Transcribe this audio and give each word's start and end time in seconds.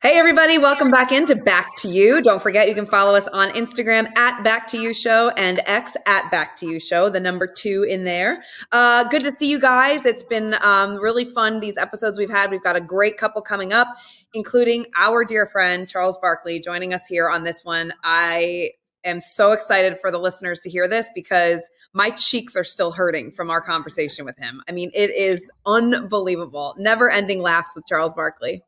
Hey, 0.00 0.16
everybody, 0.16 0.58
welcome 0.58 0.92
back 0.92 1.10
into 1.10 1.34
Back 1.34 1.76
to 1.78 1.88
You. 1.88 2.22
Don't 2.22 2.40
forget, 2.40 2.68
you 2.68 2.74
can 2.76 2.86
follow 2.86 3.16
us 3.16 3.26
on 3.26 3.48
Instagram 3.48 4.16
at 4.16 4.44
Back 4.44 4.68
to 4.68 4.78
You 4.78 4.94
Show 4.94 5.32
and 5.36 5.58
X 5.66 5.96
at 6.06 6.30
Back 6.30 6.54
to 6.58 6.68
You 6.68 6.78
Show, 6.78 7.08
the 7.08 7.18
number 7.18 7.48
two 7.48 7.82
in 7.82 8.04
there. 8.04 8.44
Uh, 8.70 9.02
good 9.08 9.24
to 9.24 9.32
see 9.32 9.50
you 9.50 9.58
guys. 9.58 10.06
It's 10.06 10.22
been 10.22 10.54
um, 10.62 10.98
really 10.98 11.24
fun, 11.24 11.58
these 11.58 11.76
episodes 11.76 12.16
we've 12.16 12.30
had. 12.30 12.52
We've 12.52 12.62
got 12.62 12.76
a 12.76 12.80
great 12.80 13.16
couple 13.16 13.42
coming 13.42 13.72
up, 13.72 13.88
including 14.34 14.86
our 14.96 15.24
dear 15.24 15.46
friend, 15.46 15.88
Charles 15.88 16.16
Barkley, 16.18 16.60
joining 16.60 16.94
us 16.94 17.08
here 17.08 17.28
on 17.28 17.42
this 17.42 17.64
one. 17.64 17.92
I 18.04 18.70
am 19.02 19.20
so 19.20 19.50
excited 19.50 19.98
for 19.98 20.12
the 20.12 20.18
listeners 20.18 20.60
to 20.60 20.70
hear 20.70 20.86
this 20.86 21.10
because 21.12 21.68
my 21.92 22.10
cheeks 22.10 22.54
are 22.54 22.62
still 22.62 22.92
hurting 22.92 23.32
from 23.32 23.50
our 23.50 23.60
conversation 23.60 24.24
with 24.24 24.38
him. 24.38 24.62
I 24.68 24.72
mean, 24.72 24.92
it 24.94 25.10
is 25.10 25.50
unbelievable. 25.66 26.76
Never 26.78 27.10
ending 27.10 27.42
laughs 27.42 27.74
with 27.74 27.84
Charles 27.88 28.12
Barkley. 28.12 28.62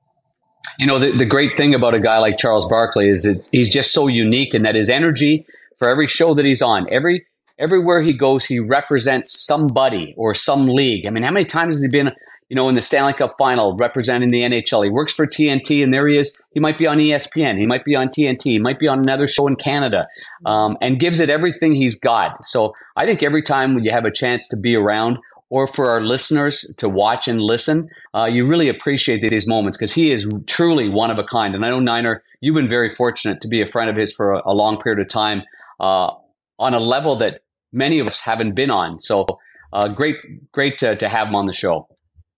You 0.79 0.87
know, 0.87 0.99
the, 0.99 1.13
the 1.13 1.27
great 1.27 1.57
thing 1.57 1.75
about 1.75 1.95
a 1.95 2.01
guy 2.01 2.19
like 2.19 2.37
Charles 2.39 2.69
Barkley 2.69 3.09
is 3.09 3.23
that 3.23 3.49
he's 3.53 3.69
just 3.69 3.93
so 3.93 4.07
unique 4.07 4.55
and 4.55 4.65
that 4.65 4.75
his 4.75 4.89
energy 4.89 5.47
for 5.79 5.89
every 5.89 6.07
show 6.07 6.35
that 6.35 6.45
he's 6.45 6.63
on, 6.63 6.87
every 6.91 7.27
everywhere 7.61 8.01
he 8.01 8.13
goes, 8.13 8.47
he 8.47 8.59
represents 8.59 9.45
somebody 9.47 10.15
or 10.17 10.35
some 10.35 10.67
league. 10.67 11.07
I 11.07 11.11
mean, 11.11 11.23
how 11.23 11.31
many 11.31 11.45
times 11.45 11.75
has 11.75 11.83
he 11.83 11.91
been, 11.91 12.11
you 12.49 12.57
know, 12.57 12.69
in 12.69 12.75
the 12.75 12.83
Stanley 12.83 13.13
Cup 13.13 13.35
final 13.39 13.77
representing 13.77 14.31
the 14.31 14.41
NHL? 14.41 14.83
He 14.83 14.91
works 14.91 15.13
for 15.13 15.27
TNT, 15.27 15.85
and 15.85 15.93
there 15.93 16.09
he 16.09 16.17
is. 16.17 16.43
He 16.53 16.61
might 16.61 16.79
be 16.79 16.87
on 16.87 16.99
ESPN. 16.99 17.59
He 17.59 17.67
might 17.67 17.85
be 17.85 17.95
on 17.95 18.09
TNT. 18.09 18.43
He 18.45 18.59
might 18.59 18.79
be 18.79 18.89
on 18.89 18.99
another 18.99 19.27
show 19.27 19.47
in 19.47 19.55
Canada, 19.57 20.05
um, 20.47 20.77
and 20.81 20.99
gives 20.99 21.21
it 21.21 21.31
everything 21.31 21.73
he's 21.73 21.95
got. 21.95 22.45
So 22.45 22.75
I 22.97 23.07
think 23.07 23.23
every 23.23 23.43
time 23.43 23.75
when 23.75 23.85
you 23.85 23.91
have 23.91 24.07
a 24.07 24.11
chance 24.11 24.49
to 24.49 24.57
be 24.61 24.75
around 24.75 25.19
or 25.51 25.67
for 25.67 25.91
our 25.91 26.01
listeners 26.01 26.73
to 26.79 26.89
watch 26.89 27.29
and 27.29 27.41
listen, 27.41 27.89
uh, 28.15 28.29
you 28.31 28.47
really 28.47 28.69
appreciate 28.69 29.29
these 29.29 29.47
moments 29.47 29.77
because 29.77 29.93
he 29.93 30.11
is 30.11 30.29
truly 30.47 30.89
one 30.89 31.11
of 31.11 31.19
a 31.19 31.25
kind. 31.25 31.55
And 31.55 31.67
I 31.67 31.71
know, 31.71 31.81
Niner, 31.81 32.23
you've 32.41 32.55
been 32.55 32.69
very 32.69 32.89
fortunate 32.89 33.41
to 33.41 33.49
be 33.49 33.61
a 33.61 33.67
friend 33.67 33.91
of 33.91 33.97
his 33.97 34.13
for 34.13 34.33
a, 34.33 34.43
a 34.47 34.55
long 34.55 34.81
period 34.81 35.01
of 35.01 35.09
time 35.09 35.43
uh, 35.81 36.15
on 36.59 36.73
a 36.73 36.79
level 36.79 37.17
that 37.17 37.43
many 37.73 37.99
of 37.99 38.07
us 38.07 38.21
haven't 38.21 38.53
been 38.53 38.71
on. 38.71 39.01
So 39.01 39.27
uh, 39.73 39.89
great, 39.89 40.17
great 40.53 40.79
to, 40.79 40.97
to 40.97 41.09
have 41.09 41.29
him 41.29 41.35
on 41.35 41.47
the 41.47 41.53
show. 41.53 41.89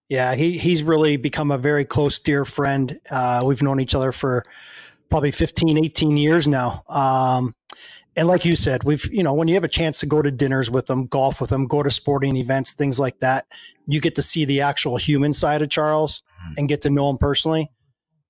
Yeah, 0.09 0.35
he, 0.35 0.59
he's 0.59 0.83
really 0.83 1.17
become 1.17 1.51
a 1.51 1.59
very 1.59 1.85
close, 1.85 2.19
dear 2.19 2.45
friend. 2.45 2.99
Uh, 3.11 3.43
we've 3.45 3.63
known 3.63 3.81
each 3.81 3.95
other 3.95 4.13
for 4.13 4.45
probably 5.11 5.31
15, 5.31 5.85
18 5.85 6.17
years 6.17 6.49
now. 6.49 6.83
Um, 6.89 7.55
and 8.15 8.29
like 8.29 8.45
you 8.45 8.57
said, 8.57 8.85
we've, 8.85 9.05
you 9.13 9.23
know, 9.23 9.33
when 9.33 9.49
you 9.49 9.55
have 9.55 9.65
a 9.65 9.69
chance 9.69 10.01
to 10.01 10.07
go 10.07 10.21
to 10.21 10.31
dinners 10.31 10.71
with 10.71 10.87
them, 10.87 11.07
golf 11.07 11.41
with 11.41 11.51
them, 11.51 11.67
go 11.67 11.83
to 11.83 11.91
sporting 11.91 12.37
events, 12.37 12.73
things 12.73 13.01
like 13.01 13.21
that, 13.21 13.47
you 13.87 14.01
get 14.01 14.15
to 14.17 14.23
see 14.23 14.45
the 14.45 14.61
actual 14.61 14.97
human 14.97 15.33
side 15.33 15.63
of 15.63 15.71
Charles 15.71 16.23
mm-hmm. 16.43 16.55
and 16.59 16.69
get 16.69 16.83
to 16.83 16.91
know 16.91 17.09
him 17.09 17.17
personally. 17.17 17.71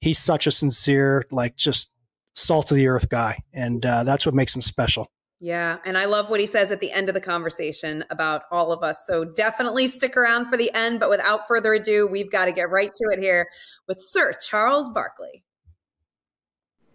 He's 0.00 0.18
such 0.18 0.46
a 0.46 0.52
sincere, 0.52 1.24
like 1.30 1.56
just 1.56 1.90
salt 2.34 2.70
of 2.70 2.76
the 2.76 2.88
earth 2.88 3.08
guy. 3.08 3.38
And 3.52 3.84
uh, 3.84 4.04
that's 4.04 4.24
what 4.24 4.34
makes 4.34 4.54
him 4.54 4.62
special. 4.62 5.10
Yeah. 5.40 5.78
And 5.84 5.98
I 5.98 6.04
love 6.04 6.30
what 6.30 6.38
he 6.38 6.46
says 6.46 6.70
at 6.70 6.78
the 6.78 6.92
end 6.92 7.08
of 7.08 7.16
the 7.16 7.20
conversation 7.20 8.04
about 8.10 8.42
all 8.52 8.70
of 8.70 8.84
us. 8.84 9.04
So 9.04 9.24
definitely 9.24 9.88
stick 9.88 10.16
around 10.16 10.46
for 10.46 10.56
the 10.56 10.72
end. 10.72 11.00
But 11.00 11.10
without 11.10 11.48
further 11.48 11.74
ado, 11.74 12.06
we've 12.06 12.30
got 12.30 12.44
to 12.44 12.52
get 12.52 12.70
right 12.70 12.94
to 12.94 13.04
it 13.12 13.18
here 13.18 13.48
with 13.88 13.98
Sir 14.00 14.34
Charles 14.48 14.88
Barkley. 14.90 15.42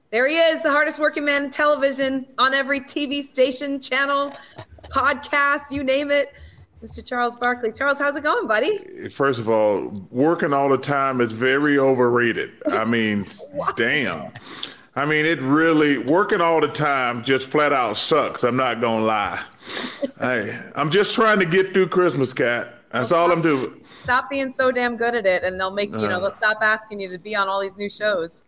There 0.10 0.28
he 0.28 0.36
is, 0.38 0.64
the 0.64 0.72
hardest 0.72 1.00
working 1.00 1.26
man 1.26 1.44
in 1.46 1.50
television 1.50 2.26
on 2.38 2.54
every 2.54 2.80
TV 2.80 3.22
station, 3.22 3.80
channel, 3.80 4.34
podcast, 4.90 5.72
you 5.72 5.84
name 5.84 6.12
it. 6.12 6.34
Mr. 6.82 7.04
Charles 7.04 7.36
Barkley. 7.36 7.72
Charles, 7.72 7.98
how's 7.98 8.16
it 8.16 8.24
going, 8.24 8.48
buddy? 8.48 9.10
First 9.10 9.40
of 9.40 9.50
all, 9.50 10.06
working 10.12 10.54
all 10.54 10.70
the 10.70 10.78
time 10.78 11.22
is 11.22 11.34
very 11.34 11.80
overrated. 11.80 12.52
I 12.72 12.86
mean, 12.86 13.26
damn. 13.76 14.32
I 14.96 15.06
mean, 15.06 15.26
it 15.26 15.42
really 15.42 15.98
working 15.98 16.40
all 16.40 16.62
the 16.62 16.68
time 16.68 17.24
just 17.24 17.48
flat 17.48 17.74
out 17.74 17.98
sucks. 17.98 18.44
I'm 18.44 18.56
not 18.56 18.80
gonna 18.80 19.04
lie. 19.04 19.44
I, 20.22 20.58
I'm 20.76 20.90
just 20.90 21.16
trying 21.16 21.40
to 21.40 21.46
get 21.46 21.74
through 21.74 21.88
Christmas, 21.88 22.34
Kat. 22.34 22.76
That's 22.92 23.12
well, 23.12 23.24
all 23.24 23.32
I'm 23.32 23.42
doing. 23.42 23.82
Stop 24.04 24.30
being 24.30 24.50
so 24.50 24.72
damn 24.72 24.96
good 24.96 25.16
at 25.16 25.26
it, 25.26 25.44
and 25.44 25.60
they'll 25.60 25.74
make 25.74 25.92
you 25.92 25.98
know 25.98 26.18
uh, 26.18 26.20
they'll 26.20 26.32
stop 26.32 26.60
asking 26.62 27.02
you 27.02 27.10
to 27.10 27.18
be 27.18 27.36
on 27.36 27.48
all 27.48 27.60
these 27.60 27.76
new 27.76 27.90
shows. 27.90 28.46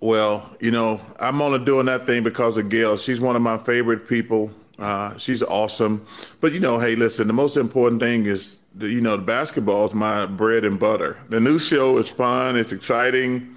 Well, 0.00 0.54
you 0.60 0.70
know, 0.70 1.00
I'm 1.18 1.40
only 1.40 1.58
doing 1.64 1.86
that 1.86 2.06
thing 2.06 2.22
because 2.22 2.56
of 2.58 2.68
Gail. 2.68 2.96
She's 2.96 3.20
one 3.20 3.36
of 3.36 3.42
my 3.42 3.58
favorite 3.58 4.08
people. 4.08 4.52
Uh, 4.78 5.16
she's 5.18 5.42
awesome. 5.42 6.04
But 6.40 6.52
you 6.52 6.60
know, 6.60 6.78
hey, 6.78 6.96
listen, 6.96 7.26
the 7.26 7.32
most 7.32 7.56
important 7.56 8.00
thing 8.00 8.26
is 8.26 8.58
the, 8.74 8.88
you 8.88 9.00
know, 9.00 9.16
the 9.16 9.22
basketball 9.22 9.86
is 9.86 9.94
my 9.94 10.26
bread 10.26 10.64
and 10.64 10.78
butter. 10.78 11.18
The 11.28 11.40
new 11.40 11.58
show 11.58 11.98
is 11.98 12.08
fun, 12.08 12.56
it's 12.56 12.72
exciting, 12.72 13.54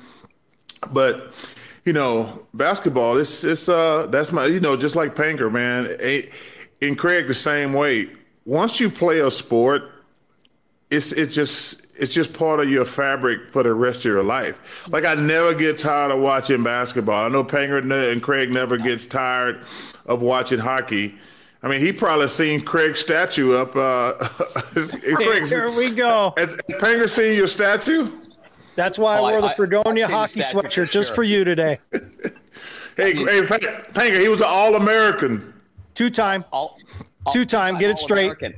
but 0.91 1.34
you 1.85 1.94
know, 1.94 2.45
basketball, 2.53 3.17
it's 3.17 3.44
it's 3.44 3.67
uh 3.67 4.07
that's 4.07 4.31
my 4.31 4.45
you 4.45 4.59
know, 4.59 4.75
just 4.78 4.95
like 4.95 5.16
Panger, 5.16 5.51
man. 5.51 5.97
In 6.81 6.95
Craig 6.95 7.28
the 7.28 7.34
same 7.34 7.73
way. 7.73 8.09
Once 8.45 8.79
you 8.79 8.90
play 8.90 9.19
a 9.19 9.31
sport, 9.31 9.91
it's 10.90 11.13
it 11.13 11.28
just 11.28 11.83
it's 11.96 12.14
just 12.14 12.34
part 12.34 12.59
of 12.59 12.70
your 12.70 12.86
fabric 12.86 13.50
for 13.50 13.64
the 13.64 13.74
rest 13.74 14.00
of 14.00 14.06
your 14.06 14.24
life. 14.24 14.59
Like 14.90 15.06
I 15.06 15.16
never 15.16 15.54
get 15.54 15.80
tired 15.80 16.12
of 16.12 16.20
watching 16.20 16.64
basketball. 16.64 17.26
I 17.26 17.30
know 17.30 17.44
Panger 17.44 18.12
and 18.12 18.22
Craig 18.22 18.52
never 18.52 18.78
gets 18.78 19.06
tired 19.06 19.62
of 20.06 20.22
watching 20.22 20.59
hockey. 20.59 21.16
I 21.62 21.70
mean, 21.70 21.80
he 21.80 21.94
probably 21.94 22.28
seen 22.28 22.62
Craig's 22.62 23.00
statue 23.00 23.53
up. 23.53 23.76
Uh, 23.76 24.14
Craig's, 25.16 25.50
Here 25.50 25.72
we 25.72 25.92
go. 25.92 26.34
Has, 26.36 26.50
has 26.50 26.82
Panger 26.82 27.09
seen 27.09 27.38
your 27.38 27.48
statue? 27.48 28.12
That's 28.76 28.98
why 28.98 29.20
oh, 29.20 29.26
I 29.26 29.32
wore 29.32 29.42
the 29.42 29.53
Fredonia 29.56 30.08
hockey 30.08 30.42
sweatshirt 30.42 30.92
just 30.92 31.09
sure. 31.09 31.16
for 31.16 31.24
you 31.24 31.44
today. 31.44 31.78
hey, 32.98 33.12
I 33.12 33.14
mean, 33.14 33.28
hey, 33.28 33.42
Panger, 33.44 34.20
he 34.20 34.28
was 34.28 34.42
an 34.42 34.48
All 34.50 34.76
American. 34.76 35.53
Two 35.94 36.09
time. 36.09 36.44
All, 36.52 36.78
Two 37.32 37.46
time. 37.46 37.78
Get 37.78 37.92
it 37.92 37.98
straight. 37.98 38.24
American. 38.24 38.56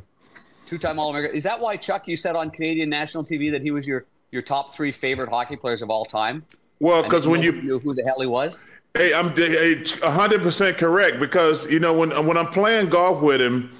Two-time 0.65 0.99
All-American. 0.99 1.35
Is 1.35 1.43
that 1.43 1.59
why 1.59 1.77
Chuck? 1.77 2.07
You 2.07 2.17
said 2.17 2.35
on 2.35 2.49
Canadian 2.49 2.89
national 2.89 3.23
TV 3.23 3.51
that 3.51 3.61
he 3.61 3.71
was 3.71 3.87
your 3.87 4.05
your 4.31 4.41
top 4.41 4.75
three 4.75 4.91
favorite 4.91 5.29
hockey 5.29 5.55
players 5.55 5.81
of 5.81 5.89
all 5.89 6.05
time. 6.05 6.43
Well, 6.79 7.03
because 7.03 7.27
when 7.27 7.41
you 7.41 7.53
knew 7.53 7.79
who 7.79 7.93
the 7.93 8.03
hell 8.03 8.19
he 8.19 8.27
was. 8.27 8.63
Hey, 8.93 9.13
I'm 9.13 9.29
hundred 10.03 10.41
percent 10.41 10.77
correct 10.77 11.19
because 11.19 11.69
you 11.69 11.79
know 11.79 11.93
when 11.93 12.11
when 12.25 12.37
I'm 12.37 12.47
playing 12.47 12.89
golf 12.89 13.21
with 13.21 13.41
him, 13.41 13.71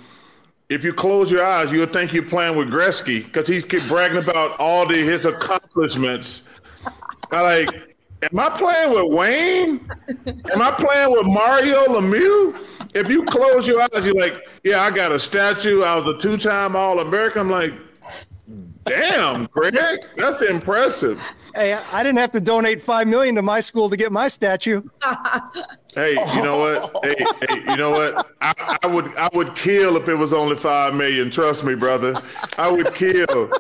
if 0.69 0.83
you 0.83 0.93
close 0.93 1.31
your 1.31 1.43
eyes, 1.43 1.71
you'll 1.71 1.87
think 1.87 2.13
you're 2.13 2.23
playing 2.23 2.57
with 2.57 2.69
Gretzky 2.69 3.23
because 3.23 3.47
he's 3.47 3.63
keep 3.63 3.87
bragging 3.87 4.17
about 4.17 4.59
all 4.59 4.85
the 4.85 4.95
his 4.95 5.25
accomplishments. 5.25 6.43
I 7.31 7.41
like 7.41 7.95
Am 8.31 8.39
I 8.39 8.49
playing 8.49 8.93
with 8.93 9.13
Wayne? 9.13 9.89
Am 10.25 10.61
I 10.61 10.71
playing 10.71 11.11
with 11.11 11.27
Mario 11.27 11.85
Lemieux? 11.85 12.55
If 12.95 13.09
you 13.09 13.25
close 13.25 13.67
your 13.67 13.81
eyes, 13.81 14.05
you're 14.05 14.15
like, 14.15 14.47
yeah, 14.63 14.81
I 14.81 14.89
got 14.89 15.11
a 15.11 15.19
statue. 15.19 15.83
I 15.83 15.97
was 15.97 16.07
a 16.07 16.17
two-time 16.17 16.77
All-American. 16.77 17.41
I'm 17.41 17.49
like, 17.49 17.73
damn, 18.85 19.45
Greg, 19.47 19.75
that's 20.15 20.41
impressive. 20.41 21.19
Hey, 21.53 21.73
I 21.73 22.03
didn't 22.03 22.19
have 22.19 22.31
to 22.31 22.39
donate 22.39 22.81
five 22.81 23.07
million 23.07 23.35
to 23.35 23.41
my 23.41 23.59
school 23.59 23.89
to 23.89 23.97
get 23.97 24.13
my 24.13 24.29
statue. 24.29 24.81
hey, 25.95 26.11
you 26.11 26.41
know 26.41 26.57
what? 26.57 27.05
Hey, 27.05 27.15
hey 27.49 27.71
you 27.71 27.75
know 27.75 27.91
what? 27.91 28.31
I, 28.39 28.77
I, 28.83 28.87
would 28.87 29.13
I 29.17 29.29
would 29.33 29.55
kill 29.55 29.97
if 29.97 30.07
it 30.07 30.15
was 30.15 30.31
only 30.31 30.55
five 30.55 30.93
million. 30.93 31.29
Trust 31.31 31.65
me, 31.65 31.75
brother. 31.75 32.21
I 32.57 32.71
would 32.71 32.93
kill. 32.93 33.51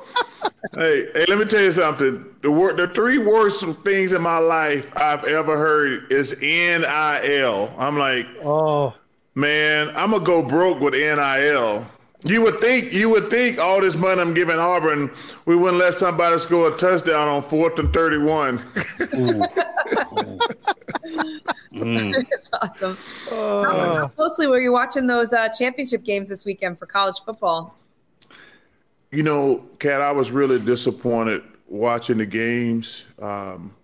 hey, 0.75 1.09
hey, 1.13 1.25
let 1.27 1.39
me 1.39 1.45
tell 1.45 1.61
you 1.61 1.71
something. 1.71 2.25
The 2.41 2.51
wor- 2.51 2.73
the 2.73 2.87
three 2.89 3.17
worst 3.17 3.65
things 3.83 4.13
in 4.13 4.21
my 4.21 4.37
life 4.37 4.89
I've 4.95 5.25
ever 5.25 5.57
heard 5.57 6.11
is 6.11 6.39
NIL. 6.39 7.73
I'm 7.77 7.97
like, 7.97 8.27
Oh, 8.43 8.93
man, 9.35 9.89
I'm 9.95 10.11
gonna 10.11 10.23
go 10.23 10.41
broke 10.41 10.79
with 10.79 10.93
NIL. 10.93 11.85
You 12.23 12.41
would 12.41 12.59
think 12.59 12.91
you 12.91 13.09
would 13.09 13.29
think 13.29 13.59
all 13.59 13.81
this 13.81 13.95
money 13.95 14.19
I'm 14.19 14.33
giving 14.33 14.57
Auburn, 14.57 15.11
we 15.45 15.55
wouldn't 15.55 15.77
let 15.77 15.93
somebody 15.93 16.39
score 16.39 16.69
a 16.69 16.77
touchdown 16.77 17.27
on 17.27 17.43
fourth 17.43 17.77
and 17.77 17.93
thirty-one. 17.93 18.61
It's 21.77 22.49
awesome. 22.53 22.97
Oh. 23.31 23.63
How, 23.63 23.95
how 23.95 24.07
closely 24.07 24.47
were 24.47 24.59
you 24.59 24.71
watching 24.71 25.07
those 25.07 25.33
uh, 25.33 25.49
championship 25.49 26.03
games 26.03 26.29
this 26.29 26.45
weekend 26.45 26.79
for 26.79 26.85
college 26.85 27.17
football? 27.25 27.75
You 29.11 29.23
know, 29.23 29.63
Kat, 29.79 30.01
I 30.01 30.11
was 30.11 30.31
really 30.31 30.63
disappointed 30.63 31.43
watching 31.67 32.17
the 32.17 32.25
games 32.25 33.05
um, 33.19 33.75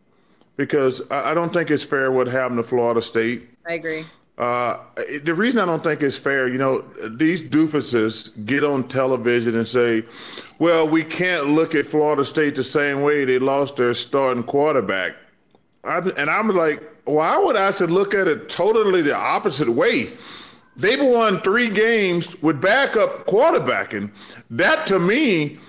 because 0.56 1.02
I, 1.12 1.32
I 1.32 1.34
don't 1.34 1.52
think 1.52 1.70
it's 1.70 1.84
fair 1.84 2.12
what 2.12 2.28
happened 2.28 2.58
to 2.58 2.64
Florida 2.64 3.02
State. 3.02 3.50
I 3.68 3.74
agree. 3.74 4.06
Uh, 4.42 4.80
the 5.22 5.36
reason 5.36 5.60
I 5.60 5.66
don't 5.66 5.84
think 5.84 6.02
it's 6.02 6.18
fair, 6.18 6.48
you 6.48 6.58
know, 6.58 6.82
these 7.12 7.44
doofuses 7.44 8.32
get 8.48 8.64
on 8.64 8.88
television 8.88 9.56
and 9.56 9.68
say, 9.68 10.04
well, 10.58 10.90
we 10.90 11.04
can't 11.04 11.46
look 11.46 11.76
at 11.76 11.86
Florida 11.86 12.26
State 12.26 12.56
the 12.56 12.64
same 12.64 13.04
way 13.04 13.24
they 13.24 13.38
lost 13.38 13.76
their 13.76 13.94
starting 13.94 14.42
quarterback. 14.42 15.14
I, 15.84 16.00
and 16.00 16.28
I'm 16.28 16.48
like, 16.50 16.82
why 17.06 17.38
would 17.38 17.56
I 17.56 17.70
say 17.70 17.86
look 17.86 18.16
at 18.16 18.28
it 18.28 18.50
totally 18.50 19.04
the 19.04 19.16
opposite 19.16 19.70
way? 19.70 20.14
They've 20.76 21.04
won 21.04 21.42
three 21.42 21.70
games 21.70 22.36
with 22.42 22.60
backup 22.60 23.28
quarterbacking. 23.28 24.12
That 24.50 24.88
to 24.88 24.98
me 24.98 25.60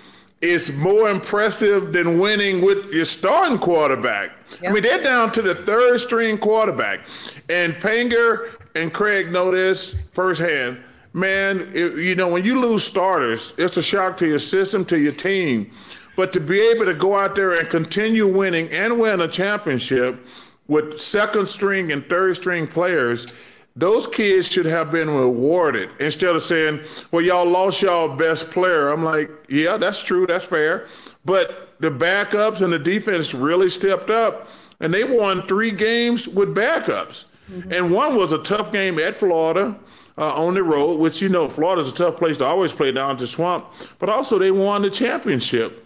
is 0.41 0.71
more 0.73 1.09
impressive 1.09 1.93
than 1.93 2.17
winning 2.19 2.65
with 2.65 2.91
your 2.91 3.05
starting 3.05 3.59
quarterback. 3.59 4.31
I 4.65 4.71
mean, 4.71 4.81
they're 4.81 5.03
down 5.03 5.31
to 5.33 5.43
the 5.43 5.53
third 5.53 5.99
string 5.99 6.39
quarterback. 6.39 7.01
And 7.49 7.73
Panger 7.75 8.51
and 8.75 8.93
Craig 8.93 9.31
know 9.31 9.51
this 9.51 9.95
firsthand. 10.11 10.83
Man, 11.13 11.71
it, 11.73 11.95
you 11.95 12.15
know, 12.15 12.27
when 12.27 12.43
you 12.43 12.59
lose 12.59 12.83
starters, 12.83 13.53
it's 13.57 13.77
a 13.77 13.83
shock 13.83 14.17
to 14.17 14.27
your 14.27 14.39
system, 14.39 14.83
to 14.85 14.99
your 14.99 15.11
team. 15.13 15.71
But 16.15 16.33
to 16.33 16.39
be 16.39 16.59
able 16.59 16.85
to 16.85 16.93
go 16.93 17.15
out 17.15 17.35
there 17.35 17.53
and 17.53 17.69
continue 17.69 18.27
winning 18.27 18.69
and 18.69 18.99
win 18.99 19.21
a 19.21 19.27
championship 19.27 20.25
with 20.67 20.99
second 20.99 21.47
string 21.49 21.91
and 21.91 22.07
third 22.07 22.35
string 22.35 22.65
players, 22.65 23.27
those 23.75 24.07
kids 24.07 24.51
should 24.51 24.65
have 24.65 24.91
been 24.91 25.09
rewarded 25.09 25.89
instead 25.99 26.35
of 26.35 26.43
saying, 26.43 26.81
well, 27.11 27.23
y'all 27.23 27.45
lost 27.45 27.81
y'all 27.81 28.15
best 28.15 28.51
player. 28.51 28.89
I'm 28.89 29.03
like, 29.03 29.31
yeah, 29.49 29.77
that's 29.77 30.01
true. 30.01 30.27
That's 30.27 30.45
fair. 30.45 30.87
But 31.25 31.75
the 31.79 31.89
backups 31.89 32.61
and 32.61 32.71
the 32.71 32.79
defense 32.79 33.33
really 33.33 33.69
stepped 33.69 34.09
up 34.09 34.47
and 34.79 34.93
they 34.93 35.03
won 35.03 35.47
three 35.47 35.71
games 35.71 36.27
with 36.27 36.55
backups. 36.55 37.25
And 37.69 37.91
one 37.91 38.15
was 38.15 38.33
a 38.33 38.41
tough 38.43 38.71
game 38.71 38.99
at 38.99 39.15
Florida 39.15 39.77
uh, 40.17 40.43
on 40.43 40.53
the 40.53 40.63
road, 40.63 40.99
which, 40.99 41.21
you 41.21 41.29
know, 41.29 41.49
Florida's 41.49 41.91
a 41.91 41.95
tough 41.95 42.17
place 42.17 42.37
to 42.37 42.45
always 42.45 42.71
play 42.71 42.91
down 42.91 43.17
to 43.17 43.27
Swamp. 43.27 43.65
But 43.99 44.09
also 44.09 44.37
they 44.37 44.51
won 44.51 44.81
the 44.81 44.89
championship. 44.89 45.79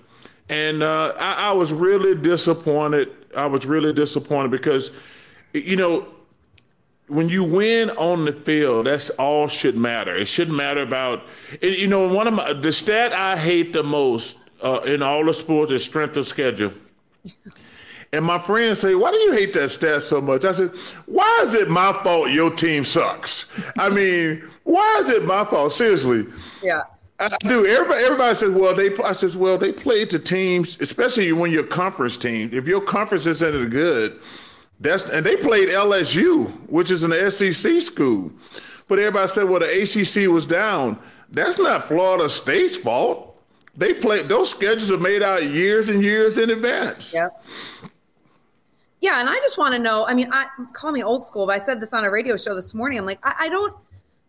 And 0.50 0.83
uh, 0.83 1.13
I, 1.18 1.50
I 1.50 1.51
was 1.51 1.74
really 1.74 2.15
disappointed. 2.15 3.09
I 3.36 3.45
was 3.48 3.65
really 3.65 3.94
disappointed 3.94 4.51
because, 4.51 4.92
you 5.54 5.75
know, 5.75 6.07
when 7.07 7.30
you 7.30 7.44
win 7.44 7.89
on 7.92 8.25
the 8.25 8.33
field, 8.33 8.86
that's 8.86 9.09
all 9.12 9.48
should 9.48 9.77
matter. 9.77 10.15
It 10.15 10.25
shouldn't 10.25 10.57
matter 10.57 10.81
about, 10.81 11.24
and, 11.62 11.74
you 11.74 11.88
know, 11.88 12.13
one 12.13 12.27
of 12.27 12.33
my, 12.33 12.54
the 12.54 12.74
stat 12.74 13.13
I 13.13 13.38
hate 13.38 13.71
the 13.71 13.83
most 13.83 14.38
uh, 14.62 14.81
in 14.81 15.01
all 15.01 15.24
the 15.24 15.33
sports 15.33 15.71
is 15.71 15.83
strength 15.83 16.18
of 16.18 16.27
schedule. 16.27 16.74
And 18.13 18.24
my 18.24 18.39
friends 18.39 18.80
say, 18.80 18.95
Why 18.95 19.12
do 19.12 19.18
you 19.18 19.33
hate 19.33 19.54
that 19.54 19.69
stat 19.69 20.04
so 20.04 20.21
much? 20.21 20.45
I 20.45 20.51
said, 20.54 20.71
Why 21.06 21.42
is 21.44 21.54
it 21.54 21.69
my 21.69 21.94
fault 22.04 22.31
your 22.31 22.51
team 22.51 22.83
sucks? 22.83 23.45
I 23.77 23.89
mean, 23.89 24.44
why 24.63 24.98
is 25.01 25.09
it 25.09 25.25
my 25.25 25.45
fault? 25.45 25.74
Seriously. 25.74 26.25
Yeah. 26.63 26.81
I 27.19 27.30
do. 27.39 27.65
Everybody, 27.65 28.04
everybody 28.04 28.36
says, 28.36 28.51
"Well, 28.51 28.75
they." 28.75 28.95
I 28.98 29.13
says, 29.13 29.36
"Well, 29.36 29.57
they 29.57 29.71
played 29.71 30.12
the 30.12 30.19
teams, 30.19 30.77
especially 30.80 31.31
when 31.31 31.51
you're 31.51 31.63
conference 31.63 32.15
team. 32.15 32.51
If 32.54 32.68
your 32.68 32.80
conference 32.80 33.25
isn't 33.25 33.69
good, 33.69 34.19
that's 34.80 35.09
and 35.09 35.25
they 35.25 35.36
played 35.36 35.69
LSU, 35.69 36.51
which 36.69 36.92
is 36.92 37.04
an 37.04 37.13
SEC 37.31 37.81
school. 37.81 38.31
But 38.88 39.00
everybody 39.00 39.27
said, 39.30 39.50
"Well, 39.50 39.62
the 39.62 39.81
ACC 39.81 40.31
was 40.31 40.45
down." 40.45 41.00
That's 41.31 41.57
not 41.57 41.88
Florida 41.88 42.30
State's 42.30 42.77
fault. 42.77 43.42
They 43.75 43.94
played 43.94 44.27
those 44.27 44.51
schedules 44.51 44.92
are 44.92 44.98
made 44.98 45.24
out 45.24 45.44
years 45.44 45.89
and 45.89 46.04
years 46.04 46.38
in 46.38 46.51
advance. 46.51 47.13
Yep. 47.13 47.44
Yeah, 49.00 49.20
and 49.20 49.30
I 49.30 49.36
just 49.36 49.58
want 49.58 49.74
to 49.74 49.80
know. 49.80 50.08
I 50.08 50.14
mean, 50.14 50.30
I 50.32 50.48
call 50.74 50.92
me 50.92 51.04
old 51.04 51.24
school, 51.24 51.46
but 51.46 51.56
I 51.56 51.60
said 51.60 51.80
this 51.80 51.94
on 51.94 52.04
a 52.04 52.10
radio 52.10 52.36
show 52.36 52.56
this 52.56 52.74
morning. 52.74 52.98
I'm 53.00 53.06
like, 53.06 53.20
I, 53.24 53.36
I 53.42 53.50
don't. 53.50 53.76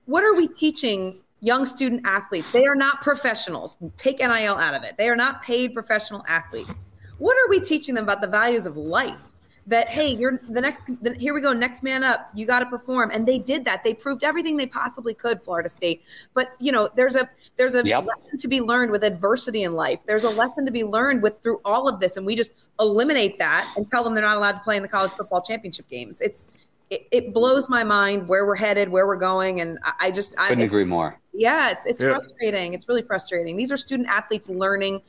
What 0.04 0.24
are 0.24 0.34
we 0.34 0.46
teaching 0.48 1.20
young 1.40 1.64
student 1.64 2.02
athletes? 2.06 2.50
They 2.52 2.66
are 2.66 2.74
not 2.74 3.00
professionals. 3.00 3.76
Take 3.96 4.18
NIL 4.18 4.30
out 4.56 4.74
of 4.74 4.82
it. 4.84 4.96
They 4.98 5.08
are 5.08 5.16
not 5.16 5.42
paid 5.42 5.72
professional 5.74 6.22
athletes. 6.28 6.82
What 7.18 7.36
are 7.36 7.48
we 7.48 7.60
teaching 7.60 7.94
them 7.94 8.04
about 8.04 8.20
the 8.20 8.28
values 8.28 8.66
of 8.66 8.76
life? 8.76 9.18
That 9.66 9.88
hey, 9.88 10.14
you're 10.14 10.40
the 10.48 10.62
next. 10.62 10.82
The, 11.02 11.14
here 11.14 11.34
we 11.34 11.42
go, 11.42 11.52
next 11.52 11.82
man 11.82 12.02
up. 12.02 12.30
You 12.34 12.46
got 12.46 12.60
to 12.60 12.66
perform, 12.66 13.10
and 13.10 13.26
they 13.28 13.38
did 13.38 13.66
that. 13.66 13.84
They 13.84 13.92
proved 13.92 14.24
everything 14.24 14.56
they 14.56 14.66
possibly 14.66 15.12
could. 15.12 15.42
Florida 15.44 15.68
State, 15.68 16.04
but 16.32 16.52
you 16.58 16.72
know, 16.72 16.88
there's 16.96 17.16
a 17.16 17.28
there's 17.56 17.74
a 17.74 17.86
Yep. 17.86 18.06
lesson 18.06 18.38
to 18.38 18.48
be 18.48 18.62
learned 18.62 18.90
with 18.92 19.02
adversity 19.02 19.64
in 19.64 19.74
life. 19.74 20.00
There's 20.06 20.24
a 20.24 20.30
lesson 20.30 20.64
to 20.64 20.70
be 20.70 20.84
learned 20.84 21.22
with 21.22 21.42
through 21.42 21.60
all 21.66 21.86
of 21.86 22.00
this, 22.00 22.16
and 22.16 22.24
we 22.24 22.34
just 22.34 22.52
eliminate 22.80 23.38
that 23.38 23.70
and 23.76 23.90
tell 23.90 24.04
them 24.04 24.14
they're 24.14 24.22
not 24.24 24.36
allowed 24.36 24.52
to 24.52 24.60
play 24.60 24.76
in 24.76 24.82
the 24.82 24.88
college 24.88 25.10
football 25.12 25.40
championship 25.42 25.88
games. 25.88 26.20
It's 26.20 26.48
it, 26.90 27.06
it 27.10 27.34
blows 27.34 27.68
my 27.68 27.84
mind 27.84 28.26
where 28.28 28.46
we're 28.46 28.56
headed, 28.56 28.88
where 28.88 29.06
we're 29.06 29.16
going, 29.16 29.60
and 29.60 29.78
I, 29.82 29.92
I 30.02 30.10
just 30.10 30.38
I, 30.40 30.48
Couldn't 30.48 30.64
agree 30.64 30.84
more. 30.84 31.18
yeah, 31.34 31.70
it's 31.70 31.84
it's 31.84 32.02
Yeah. 32.02 32.10
frustrating. 32.10 32.72
It's 32.74 32.88
really 32.88 33.02
frustrating. 33.02 33.56
These 33.56 33.70
are 33.70 33.76
student 33.76 34.08
athletes 34.08 34.48
learning 34.48 35.02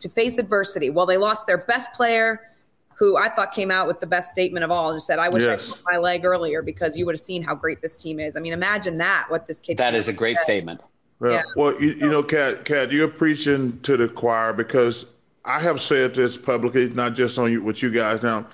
to 0.00 0.08
face 0.08 0.38
adversity. 0.38 0.90
Well, 0.90 1.06
they 1.06 1.16
lost 1.16 1.46
their 1.46 1.58
best 1.58 1.92
player, 1.92 2.40
who 2.94 3.16
I 3.16 3.28
thought 3.28 3.52
came 3.52 3.70
out 3.70 3.86
with 3.86 4.00
the 4.00 4.06
best 4.08 4.30
statement 4.30 4.64
of 4.64 4.72
all, 4.72 4.88
and 4.90 4.96
just 4.96 5.06
said, 5.06 5.20
"I 5.20 5.28
wish 5.28 5.44
Yes. 5.44 5.68
I 5.70 5.74
broke 5.74 5.84
my 5.92 5.98
leg 5.98 6.24
earlier 6.24 6.62
because 6.62 6.96
you 6.96 7.06
would 7.06 7.14
have 7.14 7.20
seen 7.20 7.42
how 7.44 7.54
great 7.54 7.80
this 7.80 7.96
team 7.96 8.18
is." 8.18 8.36
I 8.36 8.40
mean, 8.40 8.52
imagine 8.52 8.98
that. 8.98 9.26
What 9.28 9.46
this 9.46 9.60
kid. 9.60 9.76
That 9.76 9.94
is 9.94 10.08
a 10.08 10.12
great 10.12 10.38
said. 10.38 10.44
statement. 10.44 10.82
Well, 11.20 11.32
Yeah. 11.32 11.42
well, 11.54 11.80
you, 11.80 11.90
you 11.92 12.08
know, 12.08 12.22
Kat, 12.24 12.64
Kat, 12.64 12.90
you're 12.90 13.06
preaching 13.08 13.78
to 13.82 13.96
the 13.96 14.08
choir 14.08 14.52
because 14.52 15.06
I 15.48 15.60
have 15.60 15.80
said 15.80 16.14
this 16.14 16.36
publicly, 16.36 16.90
not 16.90 17.14
just 17.14 17.38
on 17.38 17.50
you, 17.50 17.62
with 17.62 17.82
you 17.82 17.90
guys 17.90 18.22
now. 18.22 18.46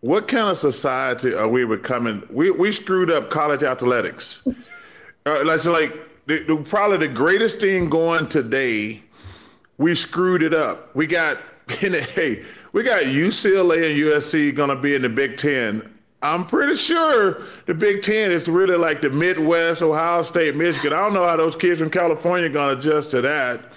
What 0.00 0.28
kind 0.28 0.48
of 0.48 0.56
society 0.56 1.34
are 1.34 1.48
we 1.48 1.66
becoming? 1.66 2.22
We 2.30 2.52
we 2.52 2.70
screwed 2.70 3.10
up 3.10 3.28
college 3.28 3.64
athletics. 3.64 4.46
uh, 5.26 5.44
like, 5.44 5.58
so 5.58 5.72
like 5.72 5.92
the, 6.26 6.44
the, 6.44 6.56
probably 6.58 7.08
the 7.08 7.12
greatest 7.12 7.58
thing 7.58 7.90
going 7.90 8.28
today. 8.28 9.02
We 9.78 9.96
screwed 9.96 10.44
it 10.44 10.54
up. 10.54 10.94
We 10.94 11.08
got 11.08 11.38
hey, 11.68 12.44
we 12.72 12.84
got 12.84 13.02
UCLA 13.02 13.90
and 13.90 14.00
USC 14.00 14.54
going 14.54 14.70
to 14.70 14.76
be 14.76 14.94
in 14.94 15.02
the 15.02 15.08
Big 15.08 15.38
Ten. 15.38 15.92
I'm 16.22 16.46
pretty 16.46 16.76
sure 16.76 17.42
the 17.66 17.74
Big 17.74 18.02
Ten 18.02 18.30
is 18.30 18.46
really 18.46 18.76
like 18.76 19.00
the 19.00 19.10
Midwest, 19.10 19.82
Ohio 19.82 20.22
State, 20.22 20.54
Michigan. 20.54 20.92
I 20.92 21.00
don't 21.00 21.14
know 21.14 21.26
how 21.26 21.36
those 21.36 21.56
kids 21.56 21.80
from 21.80 21.90
California 21.90 22.46
are 22.46 22.52
going 22.52 22.74
to 22.74 22.78
adjust 22.78 23.10
to 23.12 23.20
that. 23.22 23.72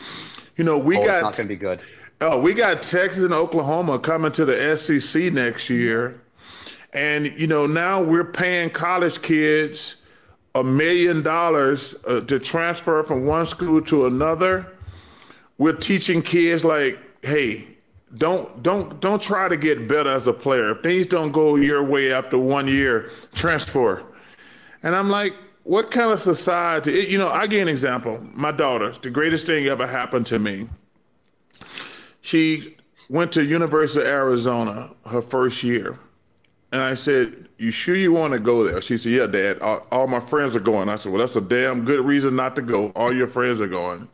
You 0.57 0.63
know, 0.63 0.77
we 0.77 0.97
Oh, 0.97 1.01
it's 1.01 1.07
got 1.07 1.21
not 1.23 1.37
going 1.37 1.47
to 1.47 1.53
be 1.53 1.55
good. 1.55 1.81
Oh, 2.23 2.37
we 2.39 2.53
got 2.53 2.83
Texas 2.83 3.23
and 3.23 3.33
Oklahoma 3.33 3.97
coming 3.97 4.31
to 4.33 4.45
the 4.45 4.77
SEC 4.77 5.33
next 5.33 5.71
year. 5.71 6.21
And, 6.93 7.25
you 7.35 7.47
know, 7.47 7.65
now 7.65 8.03
we're 8.03 8.31
paying 8.31 8.69
college 8.69 9.23
kids 9.23 9.95
a 10.53 10.63
million 10.63 11.23
dollars 11.23 11.95
uh, 12.05 12.21
to 12.21 12.37
transfer 12.37 13.01
from 13.01 13.25
one 13.25 13.47
school 13.47 13.81
to 13.83 14.05
another. 14.05 14.71
We're 15.57 15.75
teaching 15.75 16.21
kids 16.21 16.63
like, 16.63 16.99
hey, 17.23 17.65
don't 18.17 18.61
don't 18.61 18.99
don't 18.99 19.21
try 19.21 19.47
to 19.47 19.57
get 19.57 19.87
better 19.87 20.09
as 20.11 20.27
a 20.27 20.33
player. 20.33 20.71
If 20.71 20.83
things 20.83 21.07
don't 21.07 21.31
go 21.31 21.55
your 21.55 21.83
way 21.83 22.11
after 22.13 22.37
one 22.37 22.67
year, 22.67 23.09
transfer. 23.33 24.03
And 24.83 24.95
I'm 24.95 25.09
like, 25.09 25.33
what 25.63 25.89
kind 25.89 26.11
of 26.11 26.21
society? 26.21 26.99
it- 26.99 27.09
you 27.09 27.17
know, 27.17 27.29
I 27.29 27.47
give 27.47 27.63
an 27.63 27.67
example. 27.67 28.19
My 28.33 28.51
daughter, 28.51 28.93
the 29.01 29.09
greatest 29.09 29.47
thing 29.47 29.65
ever 29.65 29.87
happened 29.87 30.27
to 30.27 30.37
me 30.37 30.67
she 32.21 32.75
went 33.09 33.31
to 33.33 33.43
University 33.43 34.01
of 34.01 34.07
Arizona 34.07 34.91
her 35.07 35.21
first 35.21 35.63
year. 35.63 35.97
And 36.71 36.81
I 36.81 36.93
said, 36.93 37.49
You 37.57 37.71
sure 37.71 37.95
you 37.95 38.13
want 38.13 38.33
to 38.33 38.39
go 38.39 38.63
there? 38.63 38.81
She 38.81 38.97
said, 38.97 39.11
Yeah, 39.11 39.27
Dad. 39.27 39.59
All, 39.59 39.85
all 39.91 40.07
my 40.07 40.19
friends 40.19 40.55
are 40.55 40.61
going. 40.61 40.87
I 40.87 40.95
said, 40.95 41.11
Well, 41.11 41.19
that's 41.19 41.35
a 41.35 41.41
damn 41.41 41.83
good 41.83 42.05
reason 42.05 42.35
not 42.35 42.55
to 42.55 42.61
go. 42.61 42.91
All 42.95 43.13
your 43.13 43.27
friends 43.27 43.59
are 43.59 43.67
going. 43.67 44.07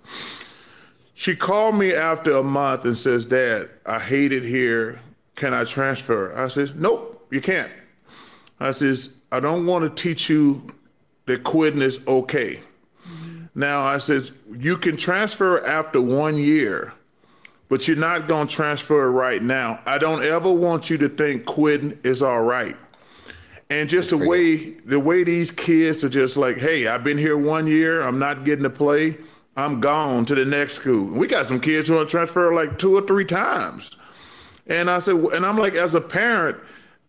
She 1.13 1.35
called 1.35 1.75
me 1.75 1.93
after 1.93 2.35
a 2.35 2.43
month 2.43 2.85
and 2.85 2.97
says, 2.97 3.25
Dad, 3.25 3.69
I 3.85 3.99
hate 3.99 4.33
it 4.33 4.43
here. 4.43 4.99
Can 5.35 5.53
I 5.53 5.63
transfer? 5.65 6.35
I 6.37 6.47
said, 6.47 6.75
Nope, 6.75 7.27
you 7.29 7.41
can't. 7.41 7.71
I 8.59 8.71
says, 8.71 9.13
I 9.31 9.39
don't 9.39 9.65
want 9.65 9.83
to 9.83 10.03
teach 10.03 10.29
you 10.29 10.61
that 11.25 11.43
quitting 11.43 11.81
is 11.81 11.99
okay. 12.07 12.59
Now 13.53 13.85
I 13.85 13.97
says, 13.97 14.31
you 14.55 14.77
can 14.77 14.97
transfer 14.97 15.65
after 15.65 15.99
one 16.01 16.37
year, 16.37 16.93
but 17.69 17.87
you're 17.87 17.97
not 17.97 18.27
going 18.27 18.47
to 18.47 18.53
transfer 18.53 19.07
it 19.07 19.11
right 19.11 19.41
now. 19.41 19.79
I 19.85 19.97
don't 19.97 20.23
ever 20.23 20.51
want 20.51 20.89
you 20.89 20.97
to 20.99 21.09
think 21.09 21.45
quitting 21.45 21.99
is 22.03 22.21
all 22.21 22.41
right. 22.41 22.75
And 23.69 23.89
just 23.89 24.11
the 24.11 24.17
way 24.17 24.71
the 24.85 24.99
way 24.99 25.23
these 25.23 25.51
kids 25.51 26.03
are 26.03 26.09
just 26.09 26.37
like, 26.37 26.57
hey, 26.57 26.87
I've 26.87 27.03
been 27.03 27.17
here 27.17 27.37
one 27.37 27.67
year, 27.67 28.01
I'm 28.01 28.17
not 28.17 28.45
getting 28.45 28.63
to 28.63 28.69
play, 28.69 29.17
I'm 29.57 29.81
gone 29.81 30.23
to 30.25 30.35
the 30.35 30.45
next 30.45 30.73
school. 30.73 31.05
We 31.07 31.27
got 31.27 31.47
some 31.47 31.59
kids 31.59 31.89
who 31.89 31.95
want 31.95 32.07
to 32.07 32.11
transfer 32.11 32.53
like 32.53 32.79
two 32.79 32.95
or 32.95 33.01
three 33.01 33.25
times. 33.25 33.95
And 34.67 34.89
I 34.89 34.99
said, 34.99 35.15
and 35.15 35.45
I'm 35.45 35.57
like, 35.57 35.73
as 35.73 35.95
a 35.95 36.01
parent, 36.01 36.57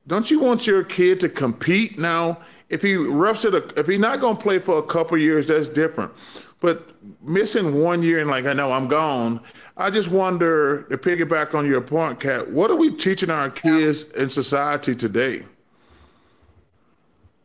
don't 0.06 0.30
you 0.30 0.40
want 0.40 0.66
your 0.66 0.82
kid 0.82 1.20
to 1.20 1.28
compete 1.28 1.98
now? 1.98 2.38
If 2.70 2.82
he 2.82 2.96
roughs 2.96 3.44
it, 3.44 3.54
if 3.76 3.86
he's 3.86 3.98
not 3.98 4.20
going 4.20 4.36
to 4.36 4.42
play 4.42 4.58
for 4.58 4.78
a 4.78 4.82
couple 4.82 5.16
years, 5.16 5.46
that's 5.46 5.68
different. 5.68 6.12
But 6.60 6.90
missing 7.22 7.82
one 7.82 8.02
year 8.02 8.20
and 8.20 8.30
like, 8.30 8.46
I 8.46 8.52
know 8.52 8.72
I'm 8.72 8.88
gone. 8.88 9.40
I 9.80 9.90
just 9.90 10.10
wonder 10.10 10.82
to 10.90 10.98
piggyback 10.98 11.54
on 11.54 11.64
your 11.64 11.80
point, 11.80 12.18
Kat. 12.18 12.50
What 12.50 12.68
are 12.68 12.74
we 12.74 12.90
teaching 12.90 13.30
our 13.30 13.48
kids 13.48 14.02
in 14.02 14.28
society 14.28 14.92
today? 14.96 15.44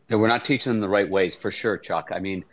No, 0.09 0.17
we're 0.17 0.27
not 0.27 0.43
teaching 0.43 0.73
them 0.73 0.81
the 0.81 0.89
right 0.89 1.07
ways 1.07 1.35
for 1.35 1.51
sure, 1.51 1.77
Chuck. 1.77 2.09
I 2.11 2.17
mean, 2.17 2.43